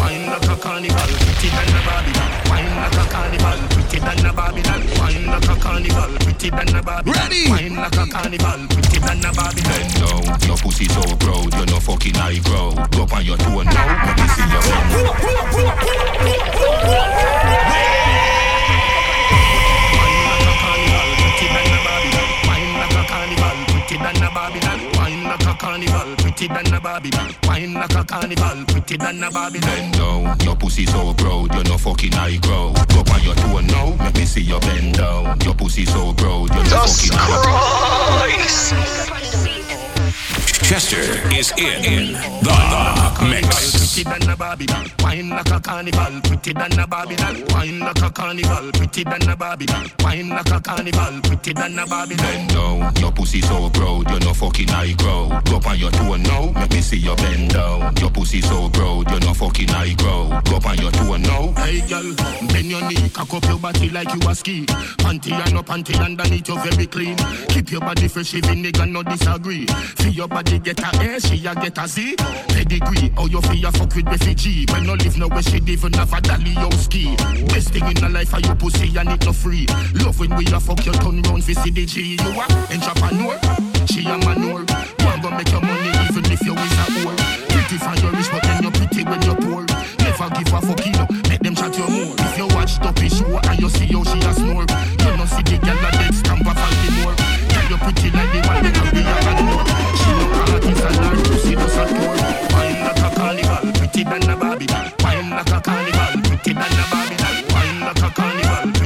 [0.00, 2.16] Wine like a carnival, pretty than a Barbie.
[2.48, 3.63] Wine like a carnival,
[4.04, 4.82] than than a Babylon.
[4.98, 7.16] Wine like a carnival, pretty than a Babylon.
[7.16, 7.48] Ready?
[7.48, 9.64] Wine like a carnival, pretty than a Babylon.
[9.64, 12.70] Bend down, your pussy so proud, you're no fucking high grow.
[12.90, 14.84] Go up on your toe now, let me see your bend.
[25.64, 26.16] Carnival.
[26.16, 28.64] Pretty than a Babylon, wine like a carnival.
[28.66, 29.60] Pretty than a Babylon.
[29.62, 32.72] Bend down, your pussy so proud, you're no fucking high grow.
[32.92, 35.40] Go on your toe now, let me see your bend down.
[35.40, 38.54] Your pussy so proud, you're no fucking high
[40.62, 43.94] Jester is in, in the mix.
[43.94, 46.20] Pretty than a Babylon, wine like a carnival.
[46.22, 48.70] Pretty than a Babylon, wine like a carnival.
[48.72, 51.20] Pretty than a Babylon, wine like a carnival.
[51.22, 52.16] Pretty than a Babylon.
[52.16, 55.28] Bend down, your pussy so proud, you no fucking high grow.
[55.44, 57.96] Go on your toe now, let me see your bend down.
[57.96, 60.40] Your pussy so proud, you no fucking high grow.
[60.44, 61.52] Go on your toe now.
[61.62, 62.14] Hey girl,
[62.48, 64.66] bend your knee, cock up your body like you a ski.
[64.66, 67.16] Panty and no panty underneath you very clean.
[67.48, 69.66] Keep your body fresh, even nigga no disagree.
[69.66, 72.16] Feel your body get a A, she a get a Z.
[72.48, 74.66] Pedigree, or you feel fuck with refugee.
[74.70, 77.16] When no live nowhere, she even have a dolly ski.
[77.46, 79.66] Best thing in the life are you pussy and it no free.
[79.94, 82.20] Love when we a fuck your turn round for CDG.
[82.20, 83.38] You a entrepreneur,
[83.86, 84.64] she a manure.
[84.64, 87.16] You go make your money even if you is a whore.
[87.48, 89.64] Pretty for your rich, but then you're pretty when you're poor.
[89.98, 91.06] Never give a fuck, you.
[91.28, 92.14] Make them chat you more.
[92.18, 95.42] If you watch Duppy show and you see how she a snore, you know see
[95.42, 95.63] the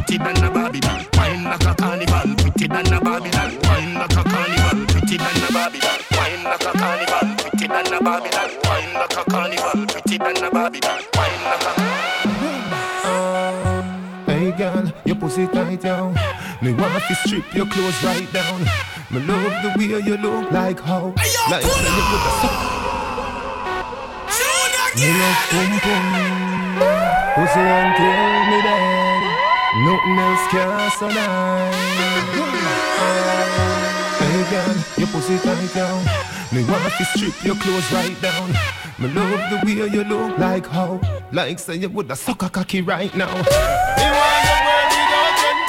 [0.09, 1.07] pretty than a Babylon.
[1.17, 3.59] Wine like a carnival, pretty than a Babylon.
[3.65, 6.01] Wine like a carnival, pretty than a Babylon.
[6.17, 8.51] Wine like a carnival, pretty than a Babylon.
[8.65, 11.03] Wine like a carnival, pretty than a Babylon.
[11.15, 11.89] Wine like a
[14.27, 16.15] Hey girl, your pussy tight down.
[16.63, 18.61] Me want to strip your clothes right down.
[19.11, 21.13] Me love the way you look like how.
[21.51, 22.59] Like say you look suck.
[24.97, 26.05] Me love pum pum.
[27.35, 28.98] Pussy until me dead.
[29.85, 31.75] Nothing else can survive.
[34.19, 36.03] Hey girl, your pussy tight down.
[36.53, 38.51] Me want to strip your clothes right down.
[38.99, 41.01] Me love the way you look like how.
[41.31, 43.27] Like say you woulda suck a cocky right now.
[43.29, 45.61] Me want your world without end.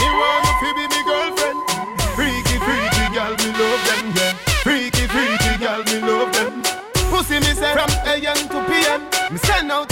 [0.00, 1.58] Me want you to be me girlfriend.
[2.16, 4.32] Freaky, freaky girl, me love them, yeah.
[4.64, 6.62] Freaky, freaky girl, me love them.
[7.10, 9.00] Pussy me say from AM to PM.
[9.30, 9.89] Me send out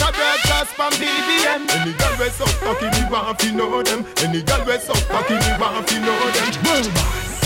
[0.59, 1.71] a broadcast from BBM.
[1.71, 4.05] Any girl we so cocky, me want to know them.
[4.19, 6.83] Any girl we so cocky, me want to know them.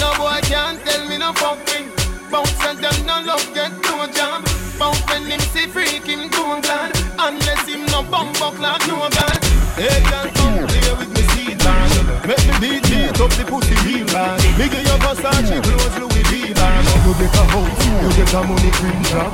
[0.00, 1.90] No boy can't tell me no fucking.
[2.30, 4.42] Bounce and them no love get no jam.
[4.78, 6.96] Bounce when him see freaking go glad.
[7.18, 9.38] Unless him no bum buck like no bad.
[9.76, 11.90] Hey girl, come play with me seed man.
[12.26, 14.40] Make me beat beat up the pussy real man.
[14.56, 16.84] Me give you Versace clothes Louis V man.
[17.04, 19.32] You get a house, you get a money cream job.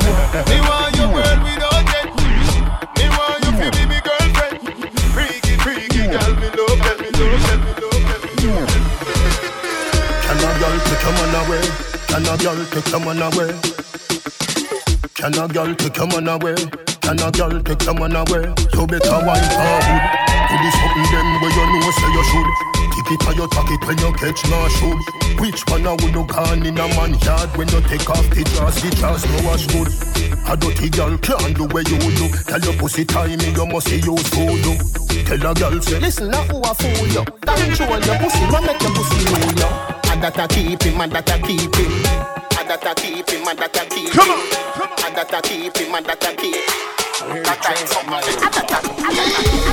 [0.48, 1.57] Me want your girl without
[11.18, 11.62] man away?
[12.06, 13.50] Can a girl take your man away?
[15.14, 16.54] Can a girl take your man away?
[17.02, 18.46] Can a girl take your man away?
[18.74, 20.00] You better wine forward.
[20.48, 22.48] Do this something them where you know say you should.
[22.94, 25.00] Tip it or you tuck it when you catch my should.
[25.40, 28.44] Which one I would look on in a man yard when you take off the
[28.54, 29.88] dress, the dress no wash good.
[30.48, 32.28] A dirty girl can't do where you do.
[32.46, 34.64] Tell your pussy timing you must use food.
[35.26, 37.24] Tell a girl say, Listen, now who a fool you?
[37.24, 39.97] Control your pussy, what make your pussy know you?
[40.18, 41.92] And that I keep him, and that I keep him.
[42.58, 44.18] And that I keep him, and that I keep him.
[44.18, 45.06] Come on, come on.
[45.06, 47.44] And that I keep him, and that I keep him.
[47.46, 48.02] That I fuck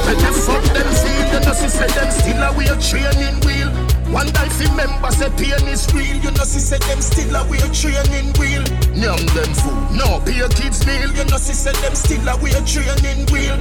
[0.05, 3.84] When you fuck them feel, you know see say them still a wear training wheel.
[4.09, 7.43] One guy fi member say pain is real, you know see say them still a
[7.49, 8.63] wear training wheel.
[8.93, 12.61] Nyam them food, no pay kids meal, you know see say them still a wear
[12.65, 13.57] training wheel.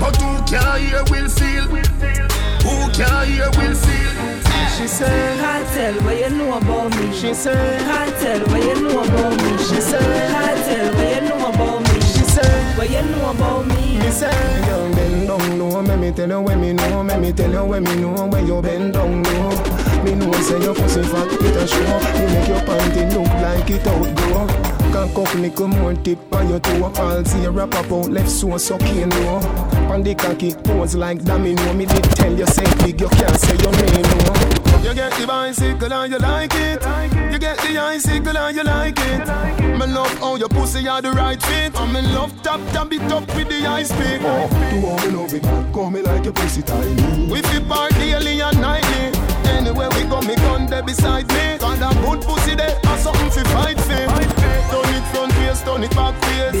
[0.00, 1.66] But who can hear will feel?
[2.64, 4.38] Who can hear will feel?
[4.78, 7.12] She said, Can't tell what you know about me.
[7.12, 9.58] She said, Can't tell what you know about me.
[9.58, 11.87] She said, Can't tell what you know about me.
[12.78, 13.98] What you know about me.
[13.98, 14.30] Me say,
[14.68, 17.64] young bend down low, me me tell you when me know, me me tell you
[17.64, 20.04] when me know where you bend down low.
[20.04, 21.80] Me know say your pussy fat, it a show.
[21.80, 24.46] You make your panty look like it outgrow.
[24.92, 26.92] Cock up little more tip on your toe.
[26.98, 29.38] All zero pop out left so sucking low.
[29.90, 31.60] On the cocky pose like domino.
[31.60, 34.67] Me know me did tell you say big, you can't say your name no.
[34.82, 36.82] You get the bicycle and you like it.
[37.32, 39.18] You get the icicle and you like it.
[39.78, 41.78] Me love how your pussy are the right fit.
[41.78, 44.20] I'm in love top top it up with the ice pick.
[44.22, 47.30] Oh, do all me love it, call me like your pussy tiny.
[47.30, 49.12] We fi part daily and nightly.
[49.50, 51.58] Anywhere we go, me gun there beside me.
[51.58, 54.06] Got a good pussy there, and something fi fight for.
[54.70, 56.52] Turn it front face, turn it back face.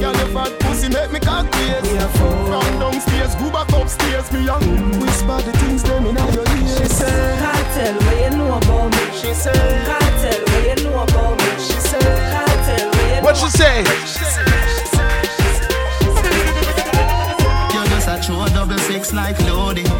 [0.00, 1.88] Girl, your fat pussy make me cock face.
[2.16, 4.30] From downstairs, go back upstairs.
[4.32, 4.64] Me young
[5.00, 6.78] whisper the things them inna your ears.
[6.78, 9.04] She said, Kartel, what you know about me?
[9.12, 9.54] She said,
[9.88, 11.50] Kartel, what you know about me?
[11.58, 12.02] She said,
[12.32, 13.78] Kartel, what you know What she say?
[17.72, 19.90] You're just a double six like loading.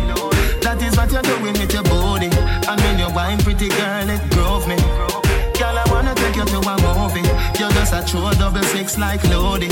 [0.62, 2.30] That is what you're doing with your body.
[2.68, 4.76] And when you wine, pretty girl, it grove me.
[5.58, 7.01] Girl, I wanna take you to a movie.
[7.82, 9.68] Just a true double six like loading.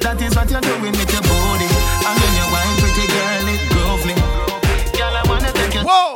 [0.00, 1.68] That is what you're doing with your body.
[2.08, 4.14] And when you wine, pretty girl, it grove me.
[4.96, 6.15] Girl, I wanna take you to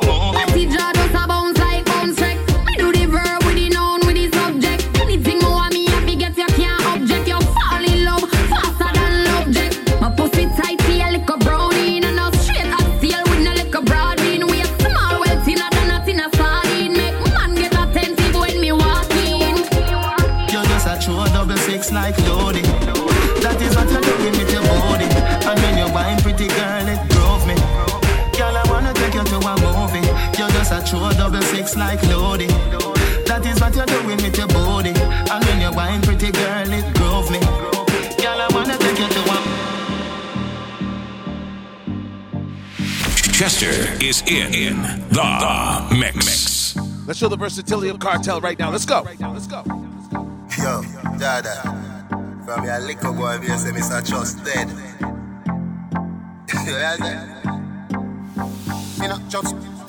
[31.61, 32.49] double six like loading.
[33.25, 34.89] That is what you're doing with your body.
[34.89, 37.39] And when you wine, pretty girl, it drove me.
[37.39, 39.41] Girl, I wanna take you to a
[43.31, 46.75] Jester is in, in the mix.
[47.07, 48.71] Let's show the versatility of Kartel right now.
[48.71, 49.01] Let's go.
[49.19, 49.63] Let's go.
[50.57, 50.83] Yo,
[51.17, 51.79] Dada.
[52.45, 54.07] From your liquor boy, me say Mr.
[54.07, 54.67] Trust dead.
[56.53, 57.41] you hear that?
[58.99, 59.80] Me not just, me, me not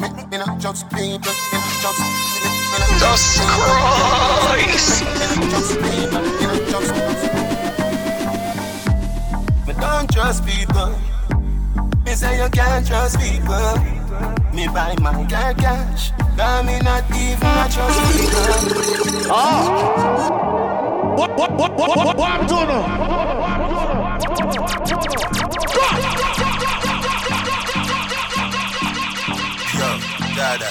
[3.02, 5.04] just Christ.
[9.66, 10.94] Me don't trust people.
[12.04, 13.76] Me say you can't trust people.
[14.52, 16.12] Me buy my girl cash.
[16.36, 18.48] Cause me not even a trust people.
[19.30, 20.48] Oh.
[21.16, 22.68] What, what, what, what, what, what I'm doing
[30.42, 30.70] Dada.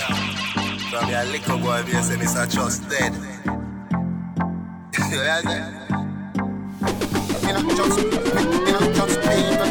[0.90, 2.44] From your liquor boy, me say Mr.
[2.54, 3.14] Trust dead.
[4.98, 5.64] you hear that?
[7.42, 9.70] Me not just, me not just people.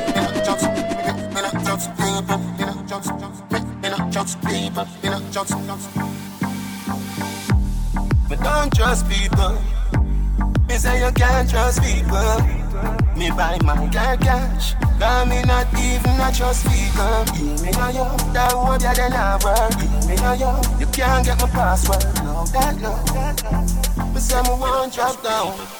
[0.48, 2.38] Just, me, me not just people.
[2.88, 3.10] Just,
[3.52, 4.86] me, me not just people.
[5.30, 5.88] Just, just.
[8.42, 9.52] Don't trust people.
[10.70, 12.38] Me say you can't trust people.
[13.16, 14.74] Me buy my girl cash.
[15.00, 17.24] Cause me not even a trust people.
[17.60, 19.74] Me know you, that would you then I work.
[20.06, 22.04] Me know you, you can't get my password.
[22.22, 24.14] No, that no.
[24.14, 25.79] Me say me won't drop down.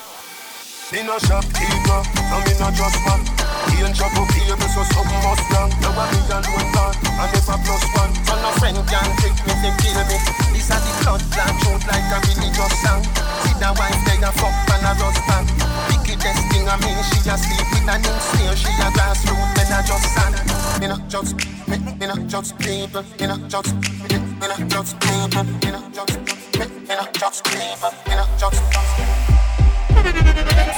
[0.91, 3.23] Me no shopkeeper, and me no just man.
[3.71, 5.71] He ain't trouble people, so something must wrong.
[5.79, 8.11] Now I me and one man, if a plus one.
[8.27, 10.19] So no friend can trick me, they kill me.
[10.51, 13.07] This a the blood clot shoot like a religious song.
[13.47, 15.47] See the wife they a fuck and a rust pan.
[15.95, 18.59] Wickedest thing I mean, she a sleep with a new snare.
[18.59, 20.35] She a grassroots, then a just sand.
[20.83, 21.39] Me not just,
[21.71, 23.07] me, me not just people.
[23.15, 25.45] Me not just, me, me not just people.
[25.63, 26.19] Me not just,
[26.59, 27.95] me, me not just people.
[28.11, 29.50] Me not just.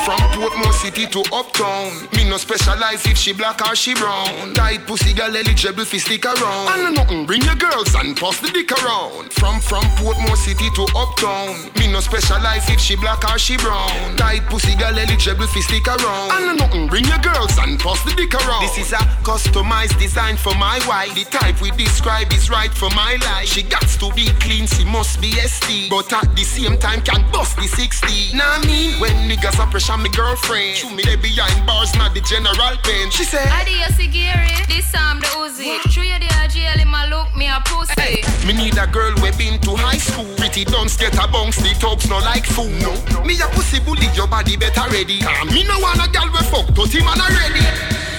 [0.05, 4.85] From Portmore City to Uptown Me no specialize if she black or she brown Tight
[4.87, 8.73] pussy girl eligible fi stick around And nothing bring your girls and pass the dick
[8.83, 13.57] around From from Portmore City to Uptown Me no specialize if she black or she
[13.57, 18.03] brown Tight pussy girl eligible fi stick around And nothing bring your girls and pass
[18.03, 21.15] the dick around This is a customized design for my wife.
[21.15, 23.47] The type we describe is right for my life.
[23.47, 25.91] She got to be clean, she must be ST.
[25.91, 28.37] But at the same time, can bust the 60.
[28.37, 30.77] Now me, when niggas are pressure me girlfriend.
[30.77, 33.11] Shoot me they behind bars, not the general pain.
[33.11, 34.55] She said, Adios, Gary.
[34.71, 35.83] This time the Uzi.
[35.91, 38.23] True, you the jail in my look, me a pussy.
[38.47, 40.31] Me need a girl we been to high school.
[40.39, 42.71] Pretty don't get a bounce, the talks no like fool.
[42.79, 42.95] No,
[43.27, 45.19] me a pussy bully, your body better ready.
[45.51, 47.67] Me no want a girl we fuck, to him and already.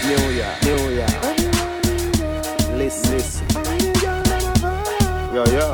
[0.03, 1.07] New Year, New Year.
[2.75, 3.47] Listen, listen.
[5.31, 5.71] Yo, yo.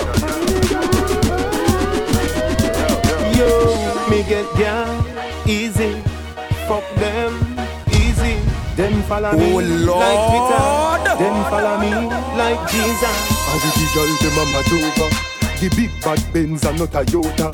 [3.34, 4.99] Yo, me get down
[5.50, 6.02] easy.
[6.68, 7.34] Fuck them
[7.92, 8.38] easy.
[8.76, 10.00] Them follow me Oh, Lord.
[10.00, 11.24] like Peter.
[11.24, 11.92] Them follow me
[12.38, 13.18] like Jesus.
[13.50, 15.10] And the girl dem a over
[15.60, 17.50] The big bad Benz and not Toyota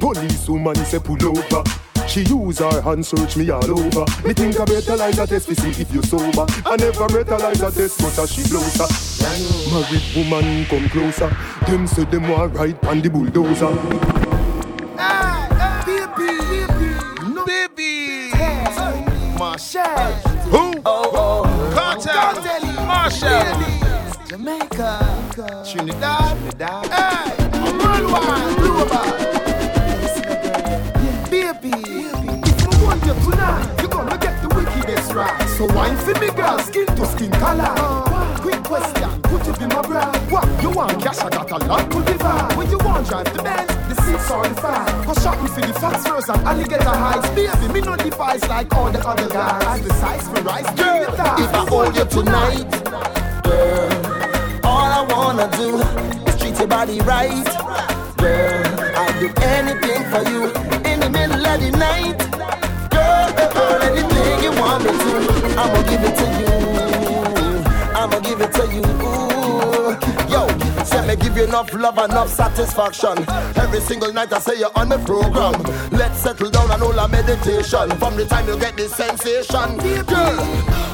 [0.00, 1.62] Police woman say pull over
[2.08, 4.04] She use her hand search me all over.
[4.26, 6.46] Me think I better like a test to see if you sober.
[6.66, 8.90] I never better like a test, but as she blows closer.
[9.70, 11.30] Married woman come closer.
[11.66, 14.29] Them say them want ride on the bulldozer.
[19.60, 20.12] Marshall.
[20.48, 20.72] Who?
[20.86, 21.72] Oh, oh.
[21.74, 22.32] Cartel.
[22.86, 23.44] Marshall.
[24.26, 24.90] Jamaica.
[25.70, 26.38] Trinidad.
[26.38, 26.86] Trinidad.
[26.86, 27.28] Hey.
[27.76, 28.56] Worldwide.
[28.56, 29.08] Global.
[31.28, 31.72] Baby.
[32.48, 33.89] If I want you tonight,
[35.14, 35.48] right.
[35.56, 36.58] So wine for me, girl.
[36.58, 37.74] Skin to skin color.
[38.40, 40.16] Quick question, could you be my bride?
[40.30, 41.02] What you want?
[41.02, 42.56] Cash, I got a lot to divide.
[42.56, 45.06] When you want drive the Benz, the seats are the five.
[45.06, 47.28] Go shopping for the fast first and alligator highs.
[47.30, 49.82] Baby, me no device like all the other guys.
[49.86, 51.12] The size for rice, girl.
[51.12, 52.70] If I hold you tonight,
[53.44, 55.76] girl, all I wanna do
[56.28, 57.44] is treat your body right,
[58.16, 58.80] girl.
[58.96, 60.46] I'll do anything for you
[60.90, 62.18] in the middle of the night,
[62.90, 63.80] girl.
[63.82, 65.12] anything want me to,
[65.58, 66.50] I'ma give it to you.
[67.96, 68.82] I'ma give it to you.
[69.04, 69.50] Ooh.
[70.30, 70.46] Yo,
[70.84, 73.24] say me give you enough love, enough satisfaction.
[73.56, 75.60] Every single night I say you're on the program.
[75.90, 77.90] Let's settle down and hold a meditation.
[77.98, 80.36] From the time you get this sensation, girl.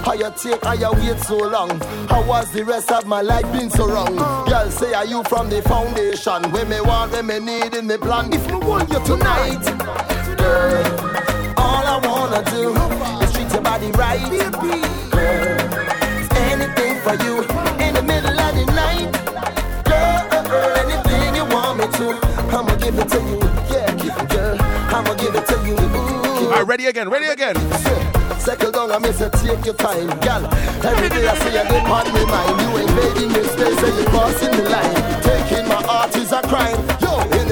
[0.06, 1.80] How you take, how you wait so long?
[2.08, 4.16] How was the rest of my life been so wrong?
[4.46, 6.50] Girl, say are you from the foundation?
[6.52, 8.32] Where me want, where me need in the plan.
[8.32, 9.64] If me want you tonight,
[10.38, 12.15] girl, all I is
[13.92, 14.52] body right,
[15.10, 15.76] girl
[16.36, 17.42] anything for you
[17.84, 19.12] in the middle of the night.
[19.84, 22.18] Girl, anything you want me to,
[22.54, 23.40] I'ma give it to you.
[23.70, 24.56] Yeah, girl,
[24.94, 25.76] I'ma give it to you.
[25.76, 27.56] All right, ready again, ready again.
[28.38, 30.46] Settle down, I miss it, take your time, gal.
[30.84, 32.60] Every day I see you get on my mind.
[32.62, 35.22] You invading the space and you crossing the line.
[35.22, 37.05] Taking my heart is a crime.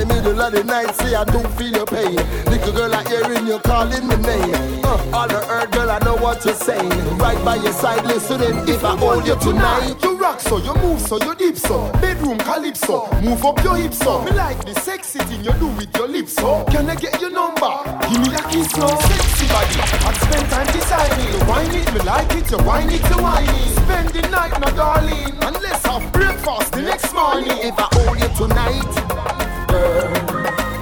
[0.04, 2.16] The middle of the night, see I don't feel your pain.
[2.44, 4.84] Little girl, I hearing you calling my name.
[4.84, 6.92] Uh, all the earth, girl, I know what you're saying.
[7.16, 8.68] Right by your side, listening.
[8.68, 11.90] If I hold you tonight, you rock so, you move so, you deep so.
[12.02, 14.22] Bedroom calypso, move up your hips so.
[14.24, 16.66] Me like the sexy thing you do with your lips so.
[16.68, 17.72] Can I get your number?
[18.04, 18.84] Give me a kiss so.
[19.08, 21.32] Sexy body, I spend time deciding.
[21.32, 23.72] You whine it, me like it, you whine it, you whine it.
[23.80, 27.56] Spend the night, my darling, and let's have breakfast the next morning.
[27.64, 29.33] If I hold you tonight,
[29.74, 30.06] girl,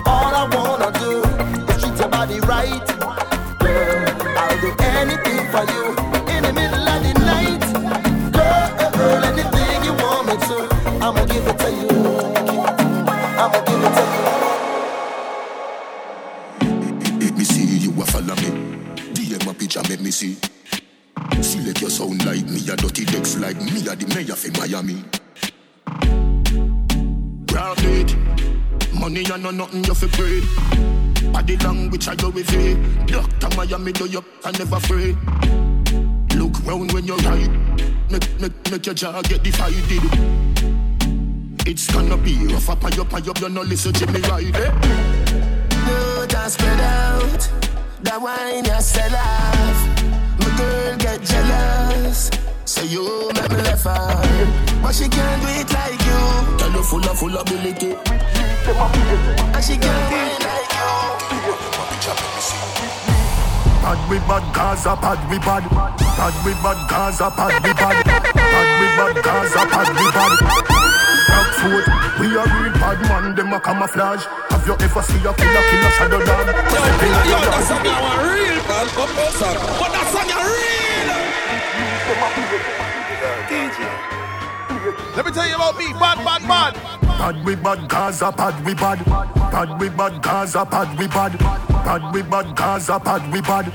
[0.07, 1.13] all I wanna do
[1.71, 2.87] is treat your body right,
[3.65, 4.05] girl.
[4.43, 5.85] I'll do anything for you
[6.35, 7.65] in the middle of the night,
[8.37, 9.23] girl.
[9.31, 10.57] Anything you want me to,
[11.05, 11.91] I'ma give it to you.
[13.43, 14.25] I'ma give it to you.
[17.21, 18.51] Let me see you follow me.
[19.15, 20.37] DM a picture, me see.
[21.93, 25.05] Sound like me, dirty decks like me, the mayor for Miami.
[27.47, 28.17] Profit,
[29.03, 30.41] money and no nothing you fi pray.
[31.33, 32.79] Body language I go with it.
[33.09, 35.17] Doctor Miami do you I never afraid.
[36.39, 37.51] Look round when you ride.
[38.13, 40.05] Make, make, make your jaw get divided.
[41.67, 43.41] It's gonna be rough up and up and up.
[43.41, 44.71] You no listen to me right, eh?
[45.89, 47.51] You just spread out.
[48.03, 49.79] That wine you sell off.
[50.39, 52.31] My girl get jealous.
[52.83, 53.95] Say you make me left her.
[54.83, 56.59] But she can't do it like you.
[56.59, 57.95] Tell you full of full ability.
[57.95, 60.91] And she can't do it like you.
[63.87, 65.63] Bad we bad Gaza, bad we bad.
[65.71, 68.03] Bad we bad Gaza, bad we bad.
[68.03, 70.33] Bad we bad Gaza, bad we bad.
[71.31, 71.87] Rockfoot,
[72.19, 74.25] we a real bad man, them a camouflage.
[74.51, 76.47] Have you ever seen a killer, killer shadow dog?
[76.51, 76.83] Yo,
[77.31, 80.82] yo, that song you a real bad up song But that song you real
[85.17, 86.75] Let me tell you about me, bad, bad, bad.
[87.03, 89.05] Bad we bad Gaza, bad we bad.
[89.05, 91.39] Bad we bad Gaza, bad we bad.
[91.39, 93.67] Bad we bad Gaza, bad we bad.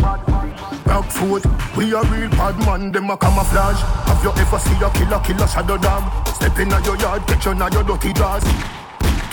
[0.86, 3.82] Rockfoot, we a real bad man, them a camouflage.
[4.08, 6.28] Have you ever seen a killer, killer shadow dog?
[6.28, 8.44] Step in your yard, catch you in your dirty drawers.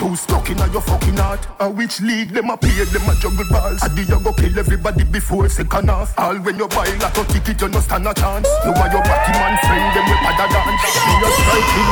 [0.05, 1.49] Too stuck in your fucking heart.
[1.61, 3.83] A which league them a play, them a juggle balls.
[3.83, 6.13] I did you go kill everybody before second half.
[6.19, 8.47] All when you buy like a ticket, you no stand a chance.
[8.67, 10.85] You are your batty man friend, them with other dance.
[11.09, 11.89] Me a striking.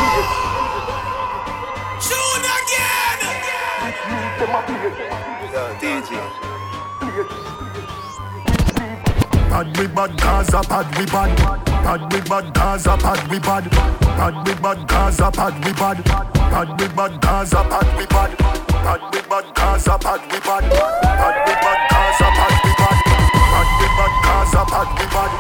[2.05, 2.45] Shoot
[7.33, 7.42] again.
[9.53, 11.37] Bad we bad Gaza, bad we bad.
[11.85, 13.71] Bad we bad Gaza, bad we bad.
[14.01, 16.03] Bad we bad Gaza, bad we bad.
[16.33, 18.39] Bad we bad Gaza, bad we bad.
[18.73, 20.65] Bad we bad Gaza, bad we bad.
[20.73, 22.97] Bad we bad Gaza, bad we bad.
[23.53, 25.33] Bad we bad Gaza, bad we bad.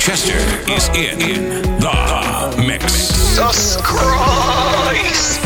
[0.00, 0.40] Jester
[0.72, 1.42] is in, in
[1.80, 1.92] the
[2.66, 2.80] mix.
[3.36, 5.42] Jesus Christ.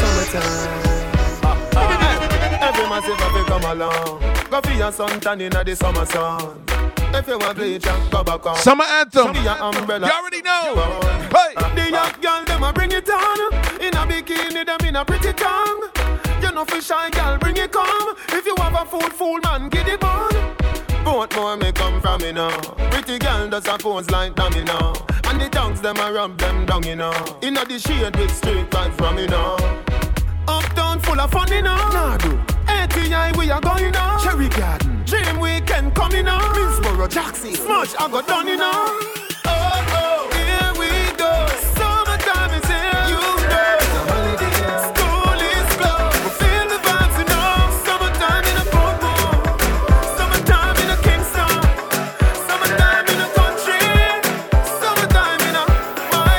[3.77, 4.21] Along.
[4.51, 6.63] Go for your suntan in the summer sun.
[7.15, 8.57] If you want bleach, go back on.
[8.57, 9.33] Summer anthem.
[9.33, 10.07] Be your umbrella.
[10.07, 11.01] You already know.
[11.35, 11.55] Hey.
[11.75, 13.55] The young girl, them a bring it on.
[13.81, 15.91] In a bikini, them in a pretty tongue.
[16.43, 18.17] You know for shy girl, bring it come.
[18.29, 20.31] If you have a fool, fool man, get it on.
[21.05, 22.59] Both more may come from me now.
[22.91, 24.93] Pretty girl does a pose like dummy now.
[25.25, 27.13] And the tongues them a rub them down, you know.
[27.43, 29.57] Inna the shade with straight right from me now.
[30.49, 31.77] Uptown full of fun, you know.
[31.77, 32.56] Nah, do.
[32.69, 34.23] ATI we are going on.
[34.23, 35.03] Cherry Garden.
[35.05, 36.41] Dream weekend coming now.
[36.55, 37.55] Minsboro, Jackson.
[37.55, 38.73] Smush, I got done, you know.
[39.47, 40.31] Oh, oh.
[40.35, 41.33] Here we go.
[41.77, 43.21] Summertime is here, you
[43.51, 43.79] know.
[44.87, 46.19] School is closed.
[46.25, 47.43] We feel the vibes, you.
[47.87, 49.45] Summertime in a Portmore.
[50.17, 51.55] Summertime in a Kingston.
[52.49, 53.85] Summertime in a country.
[54.81, 55.65] Summertime in a
[56.13, 56.37] my.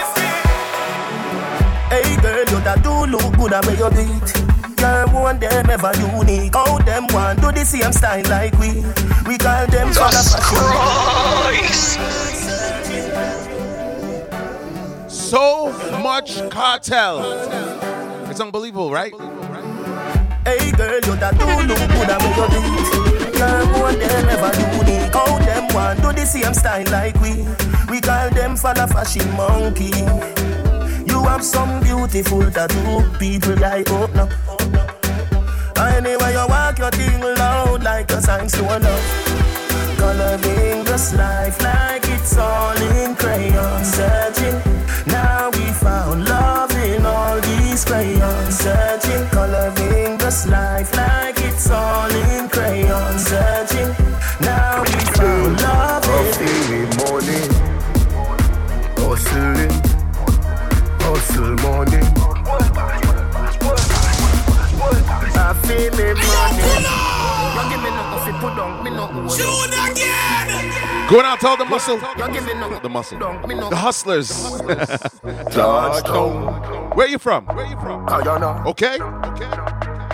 [1.90, 4.37] Hey girl, you that do look good at where you beat.
[5.28, 6.56] Girl, one them ever unique.
[6.56, 8.84] How them want do the same style like we.
[9.28, 10.24] We call them for the
[15.10, 17.20] So much Kartel.
[18.30, 19.14] It's unbelievable, right?
[20.46, 23.38] Hey girl, you that do look good at where you beat.
[23.38, 25.14] Girl, one them ever unique.
[25.14, 27.46] How them want do the same style like we.
[27.92, 29.92] We call them for the fashion monkey.
[31.12, 34.87] You have some beautiful tattoo, people like open up.
[35.80, 38.80] Anyway, you walk your thing loud like a sign to a.
[39.98, 43.84] Coloring this life like it's all in crayon.
[43.84, 44.58] Searching,
[45.08, 48.60] now we found love in all these crayons.
[48.60, 51.17] Searching, coloring this life like
[71.10, 71.98] Going out to all the muscle.
[71.98, 73.18] The muscle.
[73.18, 74.28] The hustlers.
[75.52, 76.92] Touchdown.
[76.98, 77.46] Where you from?
[77.46, 78.06] Where you from?
[78.08, 78.62] Guyana.
[78.68, 78.98] Okay.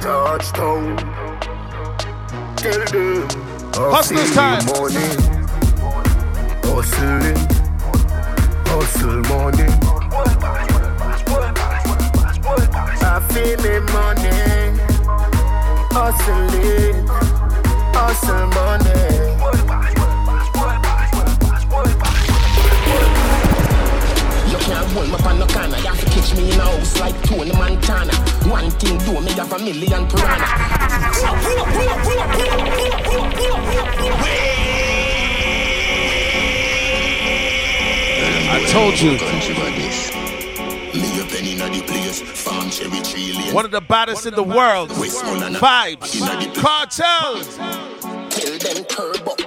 [0.04, 0.98] Touchdown.
[2.58, 3.28] Tell them.
[3.74, 4.64] Hustlers time.
[4.68, 5.18] Morning.
[6.62, 7.38] Hustling.
[8.68, 9.74] Hustle morning.
[13.02, 14.78] I feel it money.
[15.92, 17.08] Hustling.
[17.96, 19.63] Hustle money.
[24.64, 25.78] Can't hold me on no corner.
[25.78, 28.14] You have to catch me in a house like Tony Montana.
[28.50, 30.48] One thing do me have a million piranha.
[38.56, 39.18] I told you.
[43.54, 44.92] One of the baddest in the world.
[44.92, 46.22] Vibes.
[46.56, 47.58] Kartels.
[48.30, 49.43] Tell them curb up.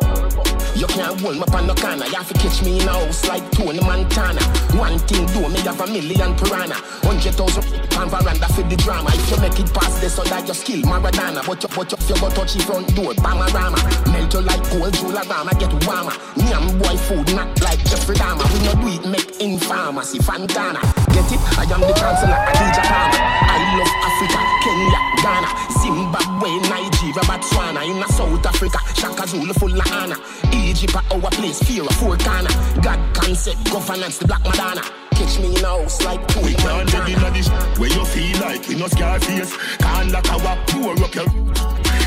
[0.76, 2.04] You can't hold me on no corner.
[2.04, 4.44] You have to catch me in a house like Tony Montana.
[4.76, 6.76] One thing do me have a million piranha.
[7.00, 9.08] Hundred thousand pound veranda for the drama.
[9.16, 11.40] If you make it past this, that your skill Maradona.
[11.48, 13.80] But you, but you, you go touch the front door, Bamarama.
[14.12, 16.12] Melt you like gold, Jularama, get warmer.
[16.44, 18.44] Nyam boy food, not like Jeffrey Dahmer.
[18.52, 20.84] We no do it, make in pharmacy, Fantana.
[21.16, 21.40] Get it?
[21.56, 23.22] I am the chancellor, Adidja Palmer.
[23.48, 27.80] I love Africa, Kenya, Ghana, Zimbabwe, Nigeria, Botswana.
[27.88, 30.65] In South Africa, Shaka Zulu full of.
[30.66, 32.50] Egypt at our place, fear of four corner.
[32.82, 34.82] God concept, governance, the Black Madonna.
[35.14, 38.04] Catch me in a house like two We can't live in a this where you
[38.04, 39.56] feel like we no scar face.
[39.78, 41.26] Can't lock our pour up your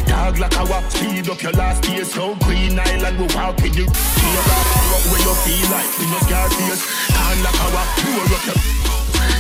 [0.06, 2.04] dog like our speed up your last year.
[2.04, 3.88] So Green Island we walk with you.
[3.88, 4.68] Feel like
[5.10, 6.84] where you feel like we no scar face.
[7.16, 8.60] Can't lock our pour up your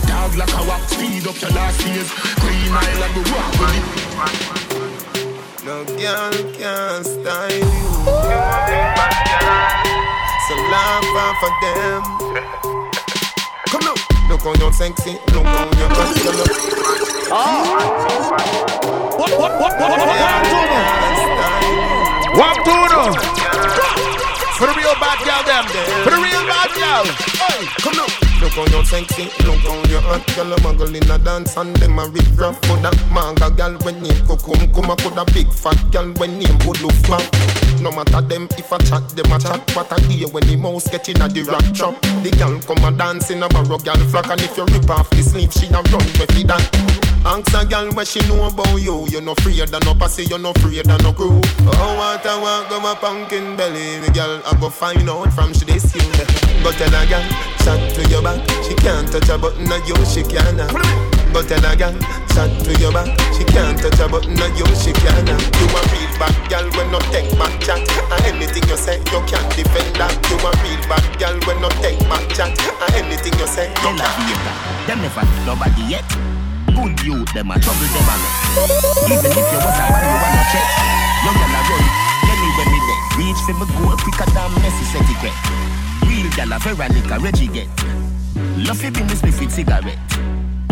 [0.07, 2.09] dog like our speed up your last years.
[2.39, 3.89] Green Island we walk with you.
[5.65, 8.98] No girl can style you.
[10.49, 11.05] So laugh
[11.39, 12.01] for them.
[13.69, 13.93] Come now,
[14.27, 15.61] look on your sexy, look ah!
[15.61, 16.49] on your body, look.
[19.19, 20.09] What, what, what, what, what, what,
[22.33, 23.21] what, what, what,
[24.57, 25.65] For the real bad girl, them.
[26.03, 27.05] For the real bad girl.
[27.37, 28.28] Hey, come now.
[28.41, 31.99] Look on your sexy, look on your hot girl, muggle in a dance and them
[31.99, 34.39] a rip rough for that manga girl when name come
[34.73, 36.57] come a put a big fat girl when name
[37.09, 37.25] back.
[37.81, 40.87] No matter them if I chat them a chat, what I hear when the mouse
[40.89, 41.99] get in a the rap trap.
[42.23, 45.09] The girl come a dance in a barrow girl flock and if you rip off
[45.09, 46.99] the sleeve, she a run with it that.
[47.25, 49.05] Ask a girl what she know about you.
[49.09, 51.41] You no afraid of no pussy, you no afraid of no crew.
[51.67, 53.99] Oh, what I want go my pumpkin belly.
[53.99, 56.01] The girl I go find out from she this you.
[56.63, 57.23] Go tell a girl,
[57.63, 58.63] chat to your back.
[58.63, 60.57] She can't touch a button of you, she can't.
[61.33, 61.93] Go tell a girl,
[62.33, 63.09] chat to your back.
[63.33, 65.29] She can't touch a button of you, she can't.
[65.29, 67.81] You a real bad girl when no take back chat.
[68.13, 70.13] And anything you say, you can't defend that.
[70.29, 72.53] You a real bad girl when no take back chat.
[72.53, 74.53] And anything you say, you Tell a hater,
[74.85, 76.09] them never nobody yet.
[76.73, 78.15] Good youth, them a trouble them a.
[79.09, 80.67] Even if you was a man, you wanna check.
[81.25, 81.85] Young gal a run,
[82.29, 83.01] anywhere me there.
[83.19, 85.35] Reach for me goal quicker than Messi set it get.
[86.07, 87.69] Real gal a Veronica Reggie get.
[88.65, 89.97] Love fi business me fit cigarette.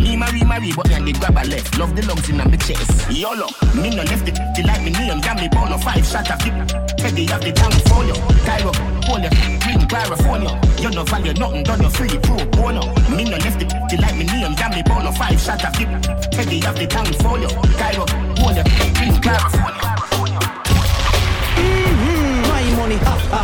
[0.01, 1.77] Me marry, marry, but and the grab a left.
[1.77, 3.09] Love the lungs in my chest.
[3.11, 4.39] YOLO, me no left it.
[4.55, 6.53] They like me name, damn me born no five shot of it.
[6.97, 8.15] Teddy have the tongue for you.
[8.47, 8.71] Cairo,
[9.07, 9.29] you,
[9.63, 10.51] green California.
[10.79, 12.81] You no value nothing, done you free, pro bono.
[13.09, 13.73] Me no left it.
[13.89, 15.87] They like me name, damn me born no five shot of it.
[16.31, 17.49] Teddy have the tongue for you.
[17.79, 18.63] Cairo, you,
[18.95, 19.81] green California.
[21.57, 23.43] Mm-hmm, my money, ha ha.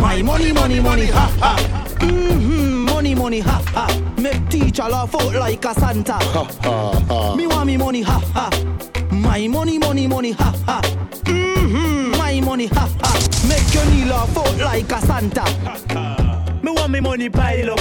[0.00, 1.56] My money, money, money, ha ha.
[2.00, 2.57] Mm-hmm,
[2.98, 4.14] money, money, ha ha.
[4.18, 6.14] Make teacher laugh out like a Santa.
[6.14, 7.36] Ha ha ha.
[7.36, 8.50] Me want me money, ha ha.
[9.12, 10.80] My money, money, money, ha ha.
[11.22, 13.12] Mm-hmm, my money, ha ha.
[13.48, 15.42] Make your knee laugh out like a Santa.
[15.42, 16.60] Ha ha.
[16.60, 17.80] Me want me money pile up.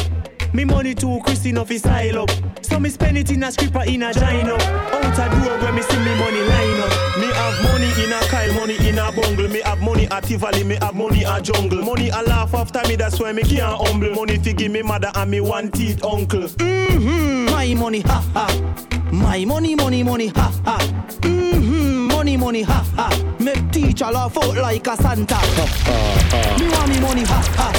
[0.53, 2.29] Me money too Christy enough is style up.
[2.61, 4.53] So me spend it in a scripper in a gina.
[4.53, 7.06] Out a door where me see me money line up.
[7.47, 9.47] Me have money in a Kyle, money in a bungle.
[9.47, 11.81] Me have money at Tivoli, me have money at jungle.
[11.81, 14.13] Money a laugh after me, that's why me can't humble.
[14.15, 16.41] Money fi give me mother and me one teeth uncle.
[16.41, 19.09] Mm-hmm, my money, ha ha.
[19.13, 20.77] My money, money, money, ha ha.
[21.21, 23.35] Mm-hmm, money, money, ha ha.
[23.39, 25.35] Make teacher laugh out like a Santa.
[25.35, 26.57] Ha, ha, ha.
[26.59, 27.71] Me want me money, ha ha.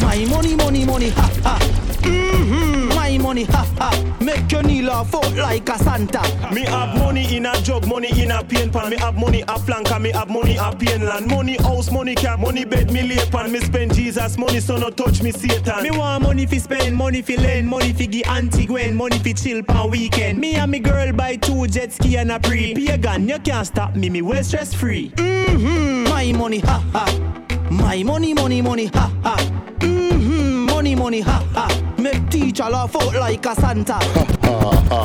[0.00, 1.58] My money, money, money, ha ha.
[2.02, 2.81] Mm-hmm,
[3.18, 4.16] my money, ha ha.
[4.20, 6.22] Make your knee laugh out like a Santa.
[6.52, 8.90] Me have money in a jug, money in a pain pan.
[8.90, 11.26] Me have money a flanker, me have money a pain land.
[11.26, 13.50] Money house, money car, money bed, me lay pan.
[13.52, 15.82] Me spend Jesus money, so no touch me Satan.
[15.82, 19.32] Me want money fi spend, money fi lend, money fi give auntie Gwen, money fi
[19.32, 20.38] chill pan weekend.
[20.38, 22.74] Me and me girl buy two jet ski and a pre.
[22.74, 25.10] Pagan, you can't stop me, me well stress free.
[25.16, 27.68] Mm-hmm, my money, ha ha.
[27.70, 29.36] My money, money, money, ha ha.
[29.80, 31.81] Mm-hmm, money, money, ha ha.
[32.02, 33.96] Make teacher laugh out like a Santa.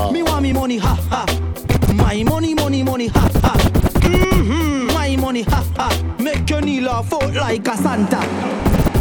[0.11, 1.25] Me want me money, ha ha.
[1.93, 3.53] My money, money, money, ha ha.
[4.01, 6.15] Mm-hmm, my money, ha ha.
[6.17, 8.96] Make your knee laugh out like a Santa.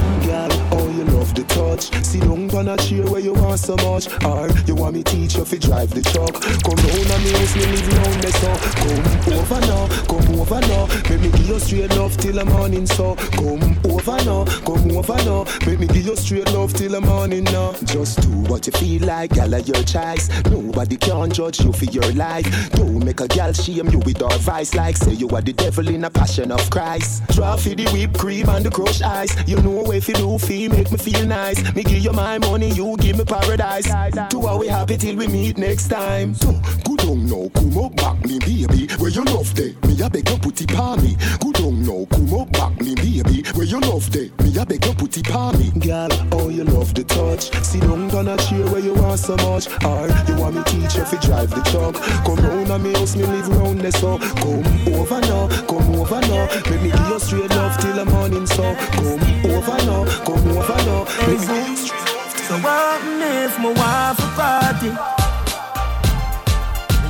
[1.27, 2.05] Love the touch.
[2.05, 4.07] See down on a chair where you want so much.
[4.25, 6.35] Or you want me teach you fi drive the truck.
[6.63, 8.53] Come down and me house me live round there so.
[8.87, 10.87] Come over now, come over now.
[11.11, 13.17] Make me give you straight love till the morning so.
[13.17, 15.45] Come over now, come over now.
[15.67, 17.73] Make me give you straight love till the morning now.
[17.85, 20.31] Just do what you feel like, girl of your choice.
[20.45, 22.47] Nobody can judge you for your life.
[22.71, 25.89] Don't make a girl shame you with our vice like say you are the devil
[25.89, 27.27] in a passion of Christ.
[27.29, 29.35] Draw for the whipped cream and the crushed ice.
[29.49, 31.75] You know if you do feel make me feel nice.
[31.75, 33.87] Me give you my money, you give me paradise.
[34.31, 36.35] To how we happy till we meet next time.
[36.35, 36.53] So
[36.85, 38.87] good on now, come up back me baby.
[38.99, 41.17] Where you love day, me a beg you put it on me.
[41.41, 43.43] Good on now, come up back me baby.
[43.55, 45.71] Where you love day, me a beg you put it on me.
[45.81, 47.53] Girl, oh you love the touch.
[47.65, 49.69] See don't on a chair where you want so much.
[49.85, 51.95] Or you want me teach you fi drive the truck.
[52.25, 54.19] Come round and me house, me live round there so.
[54.19, 56.47] Come over now, come over now.
[56.71, 58.75] Make me give you straight love till the morning so.
[58.93, 59.21] Come
[59.53, 61.06] over now, come over now.
[61.07, 64.91] Make me give you straight So what if my wife a party?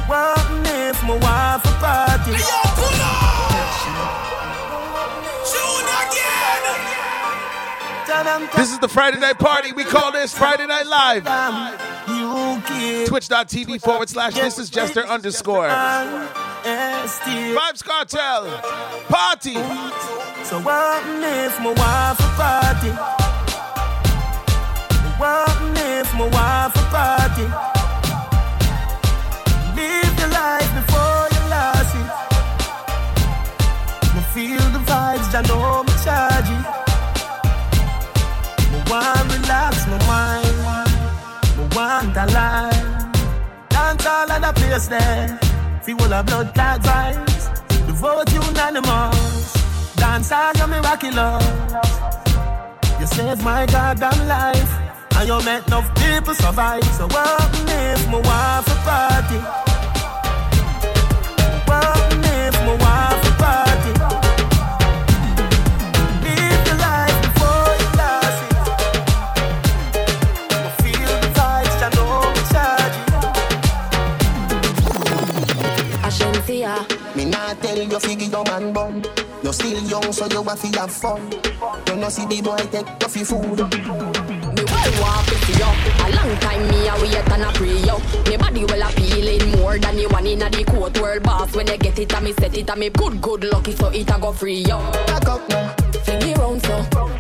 [0.09, 2.33] What if my wife a party?
[2.33, 2.37] Yo,
[2.77, 2.97] pull
[8.57, 9.73] This is the Friday night party.
[9.73, 11.25] We call this Friday Night Live.
[13.07, 15.69] Twitch.tv forward slash this is Jester underscore.
[17.55, 18.47] Vybz Kartel.
[19.09, 19.55] Party.
[20.45, 23.26] So what if my wife a party?
[25.19, 27.47] What if my wife a party?
[29.75, 32.09] Live your life before you lost it.
[34.15, 36.65] Me feel the vibes, I know me charge it.
[38.73, 40.57] Me want relax my mind.
[41.57, 42.87] Me want a life.
[43.71, 45.39] Dance all of the place there.
[45.83, 47.45] Feel all the blood clot vibes.
[47.87, 49.55] The vote unanimous.
[49.97, 51.45] Dance all your miraculous.
[53.01, 54.86] You saved my goddamn life.
[55.19, 56.85] And you make enough people survive.
[56.95, 59.39] So what if my wife a party?
[61.67, 63.93] What if my wife a party?
[66.23, 68.57] Live your life before you lost it.
[70.53, 72.97] You feel the vibes, you know we charge
[76.07, 76.75] Ashensia.
[77.17, 78.95] Me not tell you figure your man bum.
[79.43, 81.21] You still young, so you have to have fun.
[81.87, 84.36] You know see the boy take you for food.
[85.01, 85.69] Want to see yo.
[86.05, 87.99] A long time me a wait and a pray yo.
[88.29, 91.55] Me body well appealing more than you one inna the court world boss.
[91.55, 94.11] When you get it, and me set it, and me good good lucky, so it
[94.11, 94.79] a go free yo.
[95.07, 95.75] Back up now.
[96.21, 97.16] me round so.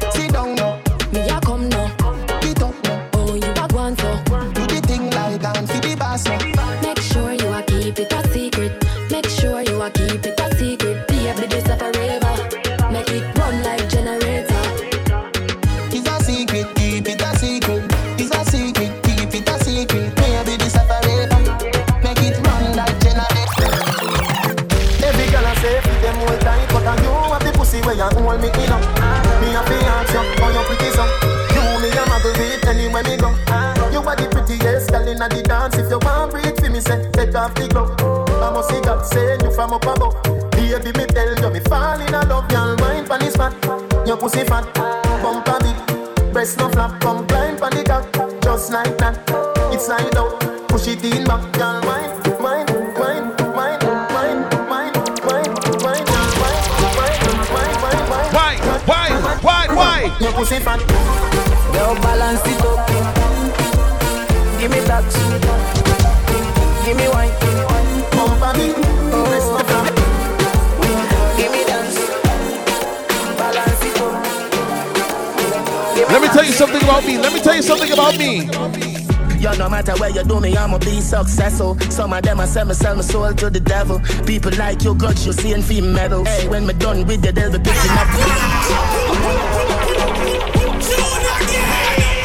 [28.36, 28.80] Hold me up.
[29.40, 31.04] Me a fi ask you how you pretty so.
[31.54, 33.30] You me a muggle with anywhere me go.
[33.90, 35.76] You are the prettiest girl inna the dance.
[35.76, 37.94] If you want breathe for me, say take off the glove.
[38.42, 40.22] I must see God send you from up above.
[40.52, 42.76] Baby, me tell you me fall in love, girl.
[42.78, 43.54] Wine pon the spot,
[44.06, 44.64] your pussy fat,
[45.22, 47.00] bumper big, breast no flap.
[47.00, 48.04] Come climb pon the cock,
[48.42, 49.16] just like that.
[49.72, 51.80] It's slide out, push it in back, girl.
[51.82, 52.25] Wine,
[60.18, 60.80] Your pussy fat.
[61.72, 62.88] Girl, balance it up.
[64.58, 65.04] Give me that.
[66.86, 67.30] Give me wine.
[68.12, 69.94] Bumper big, breast no flap.
[71.36, 71.98] Give me dance.
[73.36, 74.14] Balance it up.
[76.10, 77.18] Let me tell you something about me.
[77.18, 78.48] Let me tell you something about me.
[79.38, 81.78] Yo, no matter where you do me, I'ma be successful.
[81.90, 84.00] Some of them I sell me, sell my soul to the devil.
[84.24, 86.26] People like you, got you seeing fee medals.
[86.26, 89.85] Hey, when me done with the they'll be picking up.
[90.88, 92.15] June again.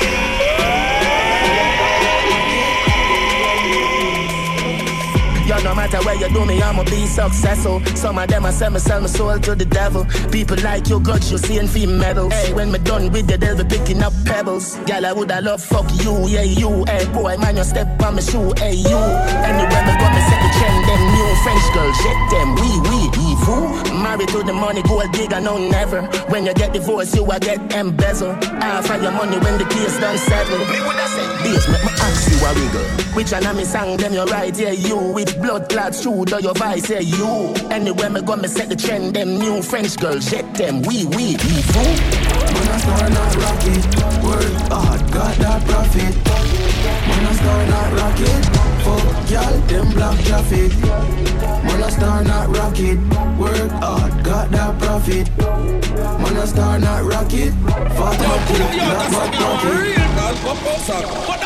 [5.63, 7.85] No matter where you do me, I'ma be successful.
[7.95, 10.05] Some of them I sell me, sell my soul to the devil.
[10.31, 12.33] People like you, got you seeing fee medals.
[12.33, 14.75] Hey, when me done with the they'll be picking up pebbles.
[14.87, 16.83] Girl, I woulda love fuck you, yeah you.
[16.85, 19.01] Hey, boy, man, you step on my shoe, hey you.
[19.45, 20.81] Anywhere me go, me set the trend.
[20.89, 22.97] Them new French girls, shit them, we we
[23.29, 24.01] evil.
[24.01, 26.01] Married to the money, gold digger, no never.
[26.33, 28.33] When you get divorced, you a get embezzle.
[28.59, 30.57] Half of your money when the case done settle.
[30.57, 32.87] Me woulda say this, make ask you a wiggle.
[33.13, 34.97] Which one of me sang them you right, yeah you.
[34.97, 37.53] With blood clots through the your vice, yeah you.
[37.69, 39.15] Anywhere me go, me set the trend.
[39.15, 41.83] Them new French girls, shit them, we we evil.
[42.53, 43.85] Man, I start not rocket.
[44.23, 46.15] Work hard, got that profit.
[47.07, 48.45] Man, I start not rocket.
[48.85, 50.71] Fuck y'all, them block traffic.
[51.65, 52.97] Man, I start not rocket.
[53.37, 55.29] Work hard, got that profit.
[56.21, 57.53] Man, I start not rocket.
[57.97, 58.73] Fuck up, block
[61.29, 61.40] my.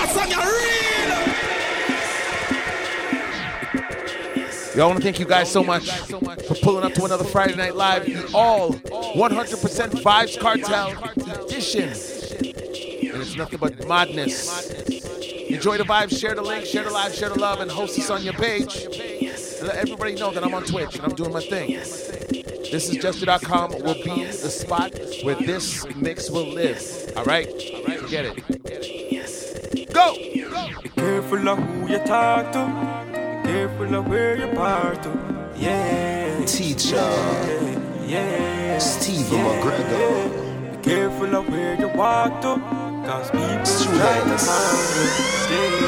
[4.78, 7.76] I want to thank you guys so much for pulling up to another Friday Night
[7.76, 11.90] Live, all 100% Vybz Kartel edition.
[11.90, 14.70] And it's nothing but madness.
[15.50, 18.10] Enjoy the vibes, share the link, share the live, share the love, and host us
[18.10, 18.84] on your page.
[18.84, 21.70] And let everybody know that I'm on Twitch and I'm doing my thing.
[21.70, 27.14] This is Jester.com will be the spot where this mix will live.
[27.16, 27.48] All right?
[28.02, 29.94] Forget it.
[29.94, 30.16] Go!
[30.84, 32.95] Be careful of who you talk to.
[33.46, 35.12] Be careful of where you part to.
[35.56, 36.46] Yeah.
[36.48, 36.96] Teacher.
[36.96, 38.08] Yeah.
[38.08, 38.80] yeah.
[38.80, 39.46] Steve yeah.
[39.46, 40.32] McGregor.
[40.72, 42.58] Be careful of where you walk to.
[43.06, 45.06] Cause people try to harm you.
[45.54, 45.86] Yeah.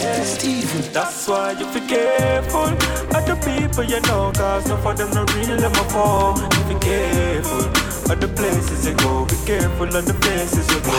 [0.00, 0.24] yeah.
[0.24, 0.92] Steve.
[0.94, 4.32] That's why you be careful of the people you know.
[4.34, 6.38] Cause none of them not real, them a fall.
[6.40, 7.60] You be careful
[8.10, 9.26] of the places you go.
[9.26, 10.96] Be careful of the places you go.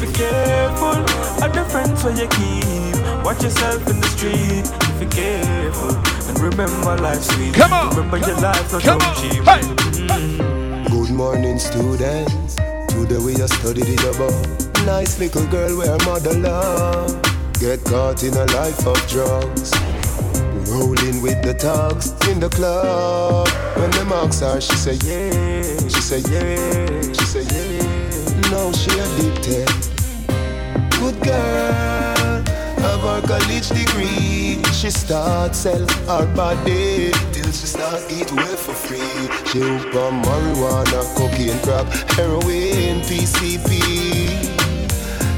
[0.00, 1.02] Be careful
[1.44, 2.95] of the friends where you keep.
[3.26, 4.66] Watch yourself in the street.
[5.00, 5.96] Be careful
[6.28, 7.54] and remember life's sweet.
[7.54, 7.90] Come on.
[7.96, 9.16] Remember your life not Come so on.
[9.18, 9.42] cheap.
[9.42, 10.86] Hey.
[10.88, 12.54] Good morning, students.
[12.86, 14.86] Today we are studied it above.
[14.86, 17.20] Nice little girl where mother love.
[17.58, 19.72] Get caught in a life of drugs.
[20.70, 23.48] Rolling with the thugs in the club.
[23.76, 25.62] When the marks are, she say yeah.
[25.88, 27.02] She say yeah.
[27.12, 28.50] She say yeah.
[28.52, 29.66] Now she addicted.
[31.00, 32.15] Good girl, have
[33.06, 34.62] her college degree.
[34.72, 39.16] She start sell her body till she start eat well for free.
[39.48, 41.86] She hook on marijuana, cocaine, crack,
[42.16, 43.70] heroin, PCP.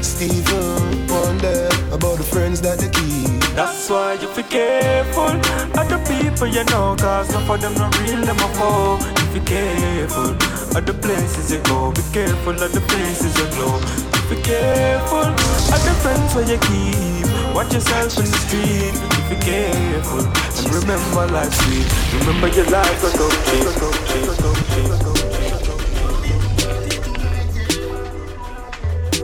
[0.01, 3.39] Steven wonder about the friends that they keep.
[3.55, 5.35] That's why you be careful
[5.79, 8.99] of the people you know, cause none of them not real, them a fall.
[8.99, 10.31] You be careful
[10.77, 13.69] of the places you go, be careful of the places you go.
[13.77, 15.29] You be careful
[15.73, 17.08] of the friends where you keep.
[17.53, 20.19] Watch yourself in the street careful.
[20.19, 21.87] And remember life's sweet.
[22.19, 23.59] Remember your life got okay.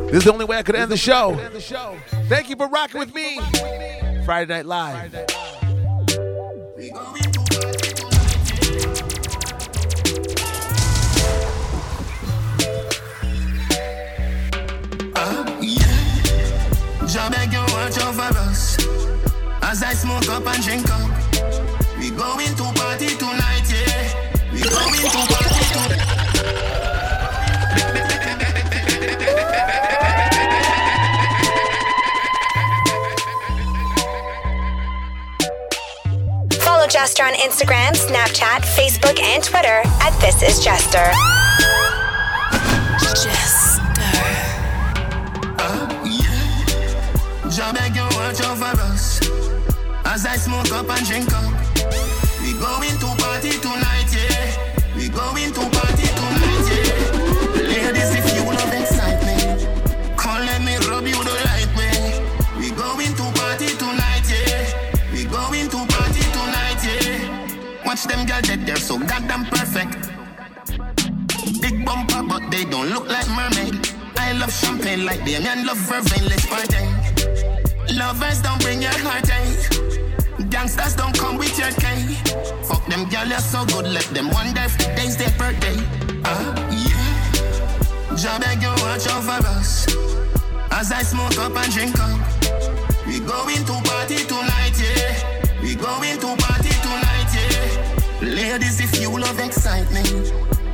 [0.08, 1.36] This is the only way I could end the show.
[2.30, 3.40] Thank you for rocking with me.
[4.24, 5.14] Friday Night Live.
[15.18, 15.86] Uh, yeah
[19.76, 21.10] smoke up and drink up.
[22.00, 24.54] We going to party tonight, yeah.
[24.54, 26.02] We going to party tonight.
[36.62, 41.12] Follow Jester on Instagram, Snapchat, Facebook, and Twitter at This Is Jester.
[47.50, 48.95] Jah oh, beg you watch over us
[50.16, 51.44] As I smoke up and drink up.
[52.40, 54.96] We going to party tonight, yeah.
[54.96, 57.68] We going to party tonight, yeah.
[57.68, 59.68] Ladies, if you love excitement
[60.16, 62.24] Come let me rub you the right way.
[62.58, 65.12] We going to party tonight, yeah.
[65.12, 67.84] We going to party tonight, yeah.
[67.86, 70.00] Watch them girls they're so goddamn perfect.
[71.60, 73.86] Big bumper, but they don't look like mermaid.
[74.16, 76.88] I love champagne like Damien love vervain, let's party.
[77.94, 79.82] Lovers don't bring your heartache.
[79.82, 79.85] Eh?
[80.50, 82.18] Gangsters don't come with your cake.
[82.66, 83.88] Fuck them girl, you're so good.
[83.88, 85.78] Let them wonder if today's their birthday.
[86.24, 88.16] Uh, yeah.
[88.16, 89.88] Jah beg you watch over us.
[90.72, 92.20] As I smoke up and drink up.
[93.08, 95.62] We going to party tonight, yeah.
[95.62, 98.22] We going to party tonight, yeah.
[98.22, 100.34] Ladies, if you love excitement,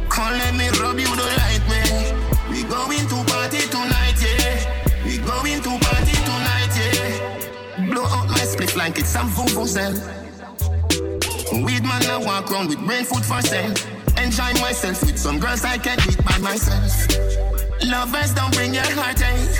[0.09, 2.14] come let me rub you the right way.
[2.49, 3.30] We going to
[8.81, 10.01] like it's some vuvuzela.
[11.63, 13.73] Weed man, I walk around with brain food for sale.
[14.17, 16.91] Enjoy myself with some girls I can't beat by myself.
[17.85, 19.53] Lovers don't bring your heartache.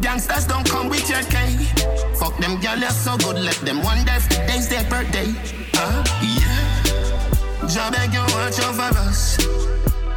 [0.00, 1.60] Gangsters don't come with your cake.
[2.16, 3.36] Fuck them girl, you're so good.
[3.36, 5.28] Let them wonder if today's their birthday.
[5.74, 7.68] Uh, yeah.
[7.68, 9.36] Jah beg you watch over us.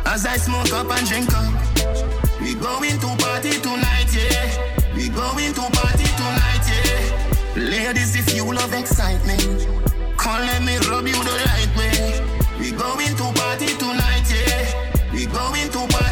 [0.05, 1.53] As I smoke up and drink up.
[2.39, 4.95] We going to party tonight, yeah.
[4.95, 7.32] We going to party tonight, yeah.
[7.55, 9.67] Ladies, if you love excitement,
[10.17, 12.19] come let me rub you the right way.
[12.59, 15.11] We going to party tonight, yeah.
[15.13, 16.02] We going to party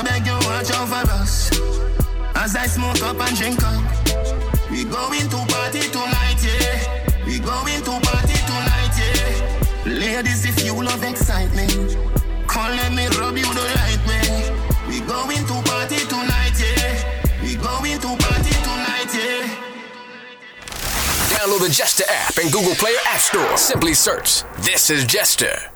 [0.00, 1.50] Jah beg you watch over us.
[2.34, 3.82] As I smoke up and drink up.
[4.70, 7.26] We going to party tonight, yeah.
[7.26, 9.92] We going to party tonight, yeah.
[9.92, 11.96] Ladies, if you love excitement,
[12.46, 14.88] come let me rub you the right way.
[14.88, 17.42] We going to party tonight, yeah.
[17.42, 19.56] We going to party tonight, yeah.
[21.28, 23.56] Download the Jester app in Google Play or App Store.
[23.56, 25.69] Simply search This is Jester.